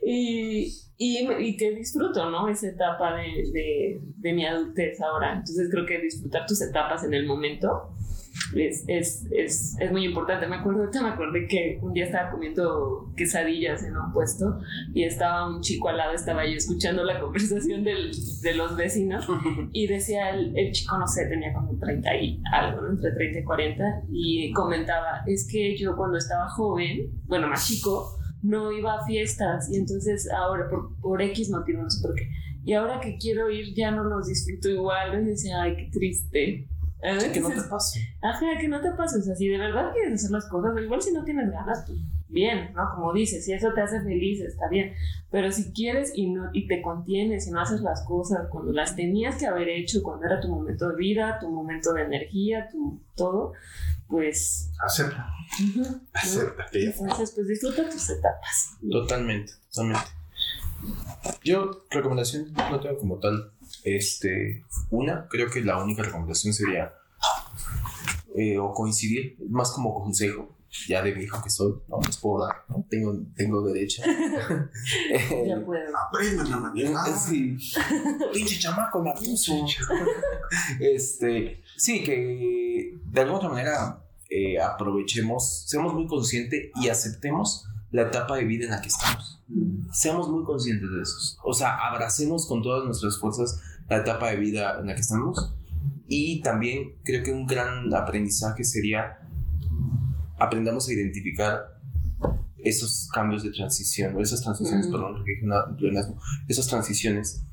Y, 0.00 0.74
y, 0.96 1.28
y 1.32 1.56
que 1.56 1.72
disfruto, 1.72 2.30
¿no? 2.30 2.48
Esa 2.48 2.68
etapa 2.68 3.14
de, 3.16 3.50
de, 3.52 4.00
de 4.16 4.32
mi 4.32 4.46
adultez 4.46 5.00
ahora. 5.00 5.32
Entonces 5.32 5.68
creo 5.70 5.86
que 5.86 5.98
disfrutar 5.98 6.46
tus 6.46 6.60
etapas 6.62 7.02
en 7.04 7.14
el 7.14 7.26
momento 7.26 7.90
es, 8.54 8.84
es, 8.86 9.26
es, 9.30 9.76
es, 9.78 9.92
muy 9.92 10.04
importante. 10.04 10.46
Me 10.46 10.56
acuerdo, 10.56 10.80
ahorita 10.80 11.02
me 11.02 11.08
acordé 11.10 11.46
que 11.46 11.78
un 11.82 11.92
día 11.92 12.06
estaba 12.06 12.30
comiendo 12.30 13.12
quesadillas 13.16 13.82
en 13.84 13.96
un 13.96 14.12
puesto 14.12 14.60
y 14.94 15.04
estaba 15.04 15.48
un 15.48 15.60
chico 15.60 15.88
al 15.88 15.98
lado, 15.98 16.12
estaba 16.14 16.46
yo 16.46 16.52
escuchando 16.52 17.04
la 17.04 17.20
conversación 17.20 17.84
del, 17.84 18.10
de 18.42 18.54
los 18.54 18.76
vecinos 18.76 19.26
y 19.72 19.86
decía 19.86 20.30
el, 20.30 20.56
el, 20.56 20.72
chico, 20.72 20.98
no 20.98 21.06
sé, 21.06 21.26
tenía 21.26 21.52
como 21.52 21.78
30 21.78 22.16
y 22.16 22.42
algo, 22.52 22.82
¿no? 22.82 22.90
entre 22.90 23.12
30 23.12 23.38
y 23.40 23.44
40 23.44 24.02
y 24.10 24.52
comentaba, 24.52 25.22
es 25.26 25.48
que 25.50 25.76
yo 25.76 25.96
cuando 25.96 26.18
estaba 26.18 26.48
joven, 26.48 27.10
bueno, 27.26 27.48
más 27.48 27.66
chico, 27.66 28.18
no 28.42 28.72
iba 28.72 28.94
a 28.94 29.04
fiestas 29.04 29.70
y 29.70 29.76
entonces 29.76 30.30
ahora 30.30 30.68
por, 30.70 30.96
por 31.00 31.20
X 31.20 31.50
motivo, 31.50 31.82
no 31.82 31.90
sé 31.90 32.06
por 32.06 32.14
qué, 32.14 32.28
y 32.64 32.74
ahora 32.74 33.00
que 33.00 33.16
quiero 33.16 33.50
ir 33.50 33.74
ya 33.74 33.90
no 33.90 34.04
los 34.04 34.28
disfruto 34.28 34.68
igual, 34.68 35.22
y 35.22 35.24
decía, 35.24 35.62
ay, 35.62 35.74
qué 35.74 35.90
triste. 35.90 36.68
Que 37.00 37.40
no 37.40 37.48
te 37.48 37.62
pase. 37.62 38.08
Ajá, 38.22 38.46
que 38.60 38.68
no 38.68 38.80
te 38.80 38.90
pase. 38.92 39.18
O 39.18 39.22
sea, 39.22 39.34
si 39.34 39.48
de 39.48 39.58
verdad 39.58 39.92
quieres 39.92 40.14
hacer 40.14 40.30
las 40.30 40.46
cosas, 40.46 40.72
igual 40.82 41.00
si 41.00 41.12
no 41.12 41.24
tienes 41.24 41.50
ganas, 41.50 41.84
pues 41.86 41.98
bien, 42.28 42.72
¿no? 42.74 42.90
Como 42.94 43.12
dices, 43.12 43.44
si 43.44 43.52
eso 43.52 43.72
te 43.72 43.80
hace 43.80 44.00
feliz, 44.02 44.40
está 44.40 44.68
bien. 44.68 44.94
Pero 45.30 45.50
si 45.50 45.72
quieres 45.72 46.12
y, 46.14 46.30
no, 46.30 46.50
y 46.52 46.66
te 46.66 46.82
contienes 46.82 47.46
y 47.46 47.50
no 47.50 47.60
haces 47.60 47.80
las 47.80 48.02
cosas 48.02 48.48
cuando 48.50 48.72
las 48.72 48.96
tenías 48.96 49.36
que 49.36 49.46
haber 49.46 49.68
hecho, 49.68 50.02
cuando 50.02 50.26
era 50.26 50.40
tu 50.40 50.48
momento 50.48 50.88
de 50.88 50.96
vida, 50.96 51.38
tu 51.40 51.48
momento 51.50 51.92
de 51.92 52.02
energía, 52.02 52.68
tu 52.70 53.00
todo, 53.14 53.52
pues... 54.08 54.70
Acepta. 54.84 55.28
Acepta. 56.12 56.66
Entonces, 56.72 57.32
pues 57.32 57.48
disfruta 57.48 57.88
tus 57.88 58.10
etapas. 58.10 58.76
Totalmente, 58.90 59.52
totalmente. 59.72 60.10
Yo, 61.42 61.84
recomendación, 61.90 62.52
no 62.70 62.80
tengo 62.80 62.98
como 62.98 63.18
tal. 63.18 63.52
Este, 63.84 64.64
una, 64.90 65.28
creo 65.28 65.50
que 65.50 65.60
la 65.60 65.82
única 65.82 66.02
recomendación 66.02 66.52
sería 66.52 66.94
eh, 68.36 68.58
o 68.58 68.72
coincidir, 68.72 69.36
más 69.48 69.70
como 69.70 69.94
consejo, 69.94 70.54
ya 70.86 71.02
de 71.02 71.12
viejo 71.12 71.42
que 71.42 71.50
soy, 71.50 71.74
no 71.88 71.98
les 72.04 72.16
puedo 72.18 72.46
dar, 72.46 72.64
¿no? 72.68 72.84
Tengo, 72.88 73.18
tengo 73.34 73.62
derecho. 73.62 74.02
ya 75.46 75.60
puedo. 75.66 75.96
Aprendan 75.96 76.50
la 76.50 76.56
manera. 76.58 77.04
Sí. 77.16 77.56
Pinche 78.32 78.58
chamaco 78.58 79.02
la 79.02 79.14
puso. 79.14 79.66
este, 80.78 81.62
sí, 81.76 82.02
que 82.02 82.98
de 83.04 83.20
alguna 83.20 83.38
otra 83.38 83.48
manera 83.48 84.04
eh, 84.30 84.60
aprovechemos, 84.60 85.64
seamos 85.66 85.94
muy 85.94 86.06
conscientes 86.06 86.70
y 86.76 86.88
aceptemos 86.88 87.66
la 87.90 88.02
etapa 88.02 88.36
de 88.36 88.44
vida 88.44 88.64
en 88.64 88.70
la 88.70 88.80
que 88.80 88.88
estamos. 88.88 89.42
Seamos 89.92 90.28
muy 90.28 90.44
conscientes 90.44 90.90
de 90.90 91.02
eso. 91.02 91.38
O 91.42 91.54
sea, 91.54 91.76
abracemos 91.76 92.46
con 92.46 92.62
todas 92.62 92.84
nuestras 92.84 93.18
fuerzas 93.18 93.60
la 93.88 93.98
etapa 93.98 94.30
de 94.30 94.36
vida 94.36 94.78
en 94.80 94.86
la 94.86 94.94
que 94.94 95.00
estamos. 95.00 95.54
Y 96.06 96.40
también 96.42 96.96
creo 97.04 97.22
que 97.22 97.32
un 97.32 97.46
gran 97.46 97.92
aprendizaje 97.94 98.64
sería 98.64 99.18
aprendamos 100.38 100.88
a 100.88 100.92
identificar 100.92 101.78
esos 102.58 103.08
cambios 103.12 103.42
de 103.42 103.50
transición, 103.50 104.16
o 104.16 104.20
esas 104.20 104.42
transiciones, 104.42 104.88
perdón, 104.88 105.24
esas 106.48 106.66
transiciones 106.66 107.44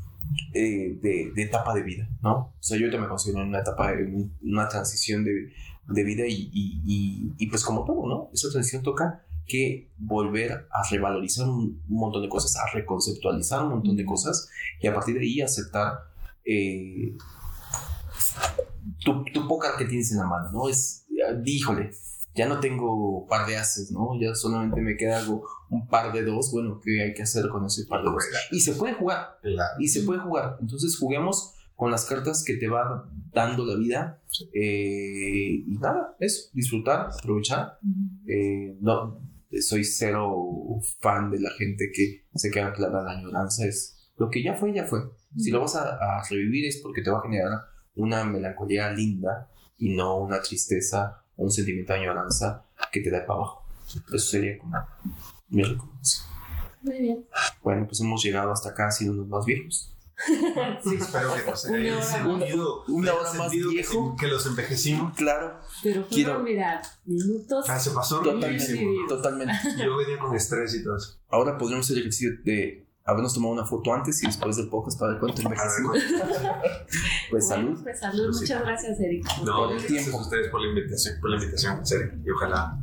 eh, 0.54 0.98
de, 1.02 1.32
de, 1.36 1.44
etapa 1.44 1.74
de 1.74 1.84
vida, 1.84 2.10
¿no? 2.22 2.32
O 2.38 2.56
sea, 2.60 2.78
yo 2.78 2.86
ahorita 2.86 3.02
me 3.02 3.08
considero 3.08 3.42
en 3.42 3.50
una 3.50 3.60
etapa, 3.60 3.92
de 3.92 4.28
una 4.42 4.68
transición 4.68 5.24
de, 5.24 5.52
de 5.88 6.04
vida 6.04 6.26
y, 6.28 6.50
y, 6.52 7.34
y, 7.38 7.48
pues 7.48 7.64
como 7.64 7.86
todo, 7.86 8.08
¿no? 8.08 8.30
Esa 8.34 8.50
transición 8.50 8.82
toca 8.82 9.25
que 9.48 9.92
volver 9.98 10.68
a 10.72 10.90
revalorizar 10.90 11.48
un, 11.48 11.82
montón 11.88 12.22
de 12.22 12.30
cosas, 12.30 12.56
a 12.58 12.72
reconceptualizar 12.74 13.64
un 13.64 13.70
montón 13.70 13.96
de 13.96 14.06
cosas 14.06 14.50
y 14.82 14.88
a 14.88 14.94
partir 14.94 15.16
de 15.16 15.22
ahí 15.22 15.42
aceptar 15.42 15.94
eh, 16.44 17.16
tu, 19.04 19.24
tu 19.26 19.48
pócar 19.48 19.78
que 19.78 19.86
tienes 19.86 20.12
en 20.12 20.20
la 20.20 20.28
mano, 20.28 20.52
¿no? 20.52 20.70
Es, 20.70 21.06
díjole, 21.44 21.92
ya 22.36 22.48
no 22.48 22.60
tengo 22.60 23.26
par 23.28 23.48
de 23.48 23.58
haces, 23.58 23.92
¿no? 23.92 24.20
Ya 24.20 24.36
solamente 24.36 24.82
me 24.82 24.98
queda 24.98 25.20
algo, 25.20 25.48
un 25.70 25.88
par 25.88 26.12
de 26.12 26.24
dos, 26.24 26.52
bueno, 26.52 26.80
¿qué 26.84 27.02
hay 27.02 27.14
que 27.14 27.24
hacer 27.24 27.48
con 27.50 27.66
ese 27.66 27.86
par 27.86 28.02
de 28.02 28.12
dos? 28.12 28.24
Y 28.52 28.60
se 28.60 28.74
puede 28.74 28.94
jugar, 28.94 29.40
y 29.80 29.88
se 29.88 30.02
puede 30.02 30.20
jugar. 30.20 30.58
Entonces 30.60 30.98
juguemos 31.00 31.54
con 31.76 31.92
las 31.92 32.06
cartas 32.06 32.44
que 32.46 32.56
te 32.56 32.68
va 32.68 33.10
dando 33.34 33.66
la 33.66 33.76
vida. 33.78 34.22
Eh, 34.54 35.64
y 35.66 35.78
nada, 35.80 36.16
eso, 36.20 36.50
disfrutar, 36.54 37.10
aprovechar. 37.18 37.80
Eh, 38.28 38.78
no, 38.82 39.20
soy 39.62 39.84
cero 39.84 40.80
fan 41.00 41.32
de 41.32 41.40
la 41.40 41.52
gente 41.52 41.92
que 41.94 42.26
se 42.34 42.52
queda 42.52 42.74
clara 42.74 43.04
la 43.04 43.12
añoranza. 43.12 43.66
Es 43.66 44.12
lo 44.18 44.30
que 44.30 44.44
ya 44.44 44.56
fue, 44.56 44.74
ya 44.74 44.86
fue. 44.86 45.00
Si 45.38 45.52
lo 45.52 45.62
vas 45.62 45.76
a, 45.76 46.22
revivir 46.30 46.66
es 46.66 46.78
porque 46.78 47.02
te 47.02 47.12
va 47.12 47.20
a 47.20 47.24
generar 47.24 47.60
una 47.96 48.24
melancolía 48.24 48.92
linda 48.92 49.50
y 49.78 49.96
no 49.96 50.18
una 50.18 50.42
tristeza 50.42 51.24
o 51.36 51.44
un 51.44 51.52
sentimiento 51.52 51.94
de 51.94 52.00
añoranza 52.00 52.66
que 52.92 53.02
te 53.02 53.10
da 53.10 53.26
para 53.26 53.40
abajo. 53.40 53.66
Eso 54.14 54.18
sería 54.18 54.58
como 54.58 54.78
mi 55.50 55.64
recomendación. 55.64 56.28
Muy 56.82 57.02
bien. 57.02 57.26
Bueno, 57.64 57.86
pues 57.88 58.00
hemos 58.00 58.24
llegado 58.24 58.52
hasta 58.52 58.70
acá 58.70 58.92
siendo 58.92 59.16
los 59.16 59.28
más 59.28 59.46
viejos. 59.46 59.95
Sí, 60.84 60.96
espero 60.96 61.34
que 61.36 61.50
no 61.50 61.56
se 61.56 61.76
haya 61.76 62.02
sentido 62.02 62.84
una 62.88 63.14
hora 63.14 63.34
más 63.34 63.52
viejo 63.52 64.16
que, 64.20 64.28
los 64.28 64.46
envejecimos. 64.46 65.14
Claro. 65.16 65.60
Pero 65.84 66.08
quiero 66.08 66.40
mirar 66.40 66.82
minutos. 67.06 67.66
Ah, 67.70 67.80
se 67.80 67.92
pasó 67.92 68.22
totalmente, 68.22 68.88
totalmente. 69.08 69.54
Yo 69.78 69.98
venía 69.98 70.18
con 70.20 70.36
estrés 70.36 70.74
y 70.76 70.84
todo 70.84 70.98
eso. 70.98 71.20
Ahora 71.30 71.58
podríamos 71.58 71.86
hacer 71.86 71.98
el 71.98 72.04
ejercicio 72.04 72.32
de 72.44 72.86
habernos 73.04 73.34
tomado 73.34 73.54
una 73.54 73.66
foto 73.66 73.94
antes 73.94 74.22
y 74.24 74.26
después 74.26 74.56
del 74.58 74.68
podcast 74.68 75.00
para 75.00 75.12
ver 75.12 75.20
cuánto 75.20 75.42
envejecimos. 75.42 75.98
pues 77.30 77.48
salud. 77.48 77.80
Pues 77.84 78.00
salud, 78.00 78.34
muchas 78.34 78.62
gracias, 78.62 79.00
Eric. 79.00 79.26
No, 79.44 79.70
gracias 79.70 80.14
a 80.14 80.18
ustedes 80.18 80.50
por 80.50 80.62
la 80.62 80.68
invitación, 80.70 81.20
por 81.22 81.30
la 81.30 81.38
invitación, 81.38 81.78
en 81.80 81.86
serio. 81.86 82.14
Y 82.26 82.30
ojalá 82.32 82.80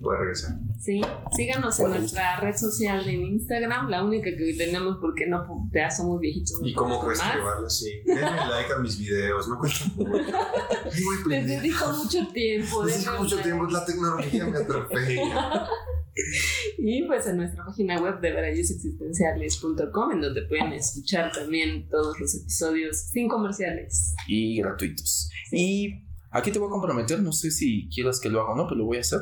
pueda 0.00 0.18
regresar. 0.20 0.58
Sí, 0.78 1.00
síganos 1.36 1.78
en 1.80 1.90
nuestra 1.90 2.40
red 2.40 2.56
social 2.56 3.04
de 3.04 3.12
Instagram, 3.12 3.88
la 3.88 4.04
única 4.04 4.30
que 4.36 4.42
hoy 4.42 4.56
tenemos 4.56 4.98
porque 5.00 5.26
no, 5.26 5.68
ya 5.72 5.90
somos 5.90 6.20
viejitos. 6.20 6.60
¿Y 6.62 6.74
cómo 6.74 7.00
cuesta 7.00 7.34
llevarla 7.34 7.66
así? 7.66 7.90
Denle 8.04 8.22
like 8.50 8.72
a 8.72 8.78
mis 8.78 8.98
videos, 8.98 9.48
me 9.48 9.56
cuesta 9.56 9.86
mucho. 9.96 11.28
Les 11.28 11.46
dedico 11.46 11.92
mucho 11.92 12.28
tiempo. 12.28 12.84
Les 12.84 13.04
dedico 13.04 13.22
mucho 13.22 13.38
tiempo, 13.38 13.66
la 13.66 13.84
tecnología 13.84 14.46
me 14.46 14.58
atropella. 14.58 15.68
y 16.78 17.02
pues 17.02 17.26
en 17.26 17.36
nuestra 17.36 17.64
página 17.64 18.00
web 18.00 18.20
de 18.20 18.28
en 18.28 20.20
donde 20.20 20.42
pueden 20.42 20.72
escuchar 20.72 21.32
también 21.32 21.88
todos 21.88 22.18
los 22.18 22.34
episodios 22.34 22.96
sin 22.98 23.28
comerciales. 23.28 24.14
Y 24.26 24.58
gratuitos. 24.60 25.30
Y 25.52 26.02
aquí 26.30 26.50
te 26.50 26.58
voy 26.58 26.68
a 26.68 26.70
comprometer, 26.70 27.20
no 27.20 27.32
sé 27.32 27.50
si 27.50 27.88
quieras 27.88 28.20
que 28.20 28.28
lo 28.28 28.40
haga 28.40 28.52
o 28.52 28.56
no, 28.56 28.66
pero 28.66 28.78
lo 28.78 28.84
voy 28.86 28.98
a 28.98 29.00
hacer. 29.00 29.20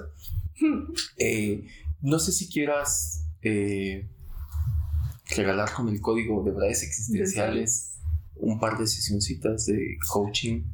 Eh, 1.19 1.67
no 2.01 2.19
sé 2.19 2.33
si 2.33 2.49
quieras 2.49 3.27
eh, 3.43 4.09
regalar 5.37 5.73
con 5.73 5.89
el 5.89 6.01
código 6.01 6.43
de 6.45 6.51
verdades 6.51 6.83
existenciales 6.83 7.95
un 8.37 8.59
par 8.61 8.79
de 8.79 8.87
sesioncitas 8.87 9.67
de 9.67 9.97
coaching. 10.13 10.65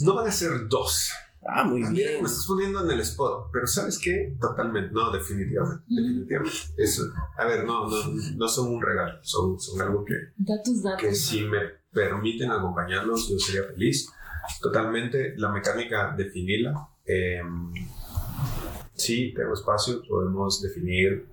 No 0.00 0.14
van 0.14 0.26
a 0.26 0.32
ser 0.32 0.68
dos. 0.68 1.10
Ah, 1.46 1.64
muy 1.64 1.82
bien. 1.82 2.22
Me 2.22 2.28
estás 2.28 2.46
poniendo 2.46 2.82
en 2.84 2.90
el 2.90 3.00
spot, 3.00 3.50
pero 3.52 3.66
¿sabes 3.66 3.98
qué? 3.98 4.34
Totalmente, 4.40 4.92
no, 4.92 5.12
definitivamente. 5.12 5.84
definitivamente. 5.88 6.56
Eso, 6.78 7.02
a 7.36 7.44
ver, 7.44 7.64
no, 7.64 7.88
no, 7.88 7.96
no 8.36 8.48
son 8.48 8.68
un 8.74 8.82
regalo, 8.82 9.18
son, 9.22 9.60
son 9.60 9.80
algo 9.82 10.04
que, 10.04 10.14
datos, 10.38 10.82
datos, 10.82 11.02
que 11.02 11.14
si 11.14 11.42
me 11.42 11.58
permiten 11.92 12.50
acompañarlos, 12.50 13.28
yo 13.28 13.38
sería 13.38 13.68
feliz. 13.68 14.08
Totalmente, 14.60 15.34
la 15.36 15.50
mecánica, 15.50 16.14
definirla. 16.16 16.88
Eh, 17.04 17.42
sí, 18.94 19.32
tengo 19.34 19.54
espacio, 19.54 20.02
podemos 20.08 20.62
definir 20.62 21.26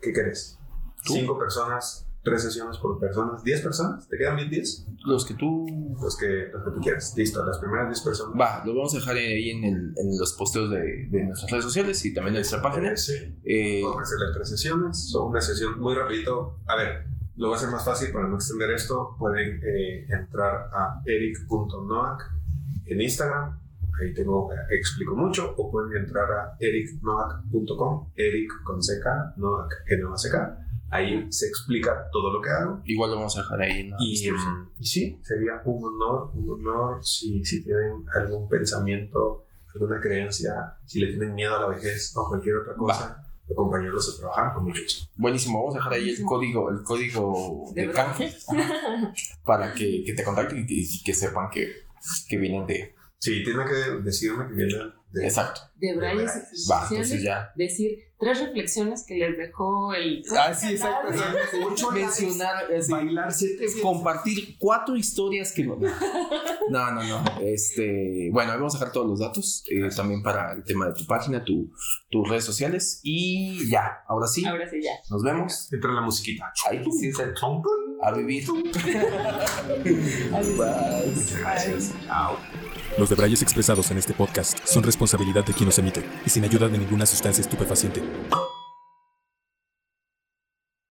qué 0.00 0.12
querés. 0.12 0.58
Cinco 1.04 1.38
personas, 1.38 2.06
tres 2.22 2.42
sesiones 2.42 2.78
por 2.78 2.98
persona, 2.98 3.38
diez 3.44 3.60
personas, 3.60 4.08
¿te 4.08 4.18
quedan 4.18 4.36
bien 4.36 4.50
diez? 4.50 4.86
Los 5.04 5.24
que 5.24 5.34
tú... 5.34 5.96
Los 6.00 6.16
que, 6.16 6.48
los 6.52 6.64
que 6.64 6.70
tú 6.72 6.80
quieras, 6.80 7.14
listo, 7.16 7.44
las 7.44 7.58
primeras 7.58 7.88
diez 7.88 8.00
personas. 8.00 8.38
Va, 8.38 8.64
lo 8.64 8.74
vamos 8.74 8.92
a 8.94 8.98
dejar 8.98 9.16
ahí 9.16 9.50
en, 9.50 9.64
el, 9.64 9.94
en 9.96 10.18
los 10.18 10.32
posteos 10.32 10.70
de, 10.70 11.06
de, 11.08 11.24
nuestras 11.24 11.50
redes 11.50 11.64
sociales 11.64 12.04
y 12.04 12.12
también 12.12 12.34
de 12.34 12.40
nuestra 12.40 12.60
página. 12.60 12.96
Sí, 12.96 13.14
eh, 13.44 13.82
hacer 14.00 14.18
las 14.18 14.34
tres 14.34 14.48
sesiones, 14.48 15.10
son 15.10 15.28
una 15.28 15.40
sesión 15.40 15.78
muy 15.78 15.94
rapidito. 15.94 16.58
A 16.66 16.76
ver, 16.76 17.06
lo 17.36 17.48
voy 17.48 17.54
a 17.54 17.58
hacer 17.58 17.70
más 17.70 17.84
fácil 17.84 18.10
para 18.12 18.26
no 18.26 18.36
extender 18.36 18.70
esto. 18.70 19.14
Pueden 19.18 19.60
eh, 19.62 20.06
entrar 20.08 20.70
a 20.72 21.02
eric.noac 21.04 22.22
en 22.86 23.00
Instagram 23.00 23.65
ahí 24.00 24.14
tengo, 24.14 24.50
explico 24.70 25.14
mucho, 25.14 25.54
o 25.56 25.70
pueden 25.70 26.04
entrar 26.04 26.30
a 26.30 26.56
ericnoac.com, 26.60 28.12
eric 28.16 28.50
con 28.62 28.78
CK, 28.80 29.36
noac, 29.36 29.72
n 29.88 30.04
o 30.04 30.16
c 30.16 30.30
Ahí 30.88 31.26
se 31.30 31.46
explica 31.46 32.08
todo 32.12 32.32
lo 32.32 32.40
que 32.40 32.48
hago. 32.48 32.80
Igual 32.84 33.10
lo 33.10 33.16
vamos 33.16 33.36
a 33.36 33.42
dejar 33.42 33.60
ahí. 33.60 33.92
y, 33.98 34.28
y, 34.78 34.84
sí, 34.84 35.18
sería 35.22 35.60
un 35.64 35.84
honor, 35.84 36.30
un 36.34 36.48
honor 36.48 37.04
si, 37.04 37.44
si 37.44 37.64
tienen 37.64 38.04
algún 38.14 38.48
pensamiento, 38.48 39.46
alguna 39.74 40.00
creencia, 40.00 40.78
si 40.84 41.00
le 41.00 41.08
tienen 41.08 41.34
miedo 41.34 41.56
a 41.56 41.62
la 41.62 41.68
vejez 41.68 42.16
o 42.16 42.28
cualquier 42.28 42.56
otra 42.56 42.74
cosa. 42.74 43.22
acompañarlos 43.50 44.12
a 44.12 44.20
trabajar 44.20 44.54
con 44.54 44.64
mucho 44.64 44.82
Buenísimo, 45.16 45.60
vamos 45.60 45.76
a 45.76 45.78
dejar 45.78 45.92
ahí 45.92 46.10
el 46.10 46.22
código, 46.24 46.70
el 46.70 46.82
código 46.82 47.70
de, 47.74 47.90
canje 47.92 48.34
para 49.44 49.72
que, 49.72 50.02
que, 50.04 50.14
te 50.14 50.24
contacten 50.24 50.58
y 50.58 50.66
que, 50.66 51.04
que 51.04 51.14
sepan 51.14 51.48
que, 51.50 51.84
que 52.28 52.36
vienen 52.38 52.66
de, 52.66 52.95
Sí, 53.18 53.42
tiene 53.42 53.64
que 53.64 54.02
decirme 54.02 54.46
que 54.48 54.54
viene 54.54 54.92
de... 55.12 55.24
Exacto. 55.24 55.62
De 55.78 55.88
entonces 55.90 56.36
existenciales. 56.52 57.22
ya. 57.22 57.52
Decir 57.54 57.98
tres 58.18 58.40
reflexiones 58.40 59.04
que 59.06 59.14
les 59.16 59.36
dejó 59.36 59.92
el. 59.92 60.22
Ah, 60.38 60.54
sí, 60.54 60.72
exacto. 60.72 61.12
Mencionar, 61.92 62.64
así, 62.72 62.90
Bailar 62.90 63.32
siete 63.32 63.66
compartir 63.82 64.56
cuatro 64.58 64.96
historias 64.96 65.52
que 65.52 65.64
no. 65.64 65.76
No, 66.70 66.90
no, 66.92 67.02
no. 67.02 67.24
Este, 67.42 68.30
bueno, 68.32 68.52
ahí 68.52 68.58
vamos 68.58 68.74
a 68.74 68.78
dejar 68.78 68.92
todos 68.92 69.06
los 69.06 69.20
datos 69.20 69.62
eh, 69.70 69.88
también 69.94 70.22
para 70.22 70.52
el 70.54 70.64
tema 70.64 70.86
de 70.86 70.94
tu 70.94 71.06
página, 71.06 71.44
tu, 71.44 71.70
tus 72.10 72.28
redes 72.28 72.44
sociales 72.44 73.00
y 73.02 73.68
ya. 73.70 73.98
Ahora 74.08 74.26
sí, 74.26 74.44
Ahora 74.46 74.68
sí, 74.68 74.78
ya. 74.82 74.92
nos 75.10 75.22
vemos. 75.22 75.72
Entra 75.72 75.92
la 75.92 76.00
musiquita. 76.00 76.50
Ahí 76.70 76.82
sí, 76.98 77.08
es 77.08 77.18
el- 77.18 77.34
a 78.02 78.12
vivir. 78.12 78.44
Adiós. 80.32 80.56
Bye. 80.58 81.06
Muchas 81.14 81.38
gracias. 81.40 81.94
Chao. 82.06 82.36
Los 82.98 83.10
debrayes 83.10 83.42
expresados 83.42 83.90
en 83.90 83.98
este 83.98 84.14
podcast 84.14 84.58
son 84.64 84.82
responsabilidad 84.82 85.44
de 85.44 85.52
quien 85.52 85.65
los 85.66 85.78
emite 85.78 86.02
y 86.24 86.30
sin 86.30 86.44
ayuda 86.44 86.68
de 86.68 86.78
ninguna 86.78 87.04
sustancia 87.04 87.42
estupefaciente. 87.42 88.02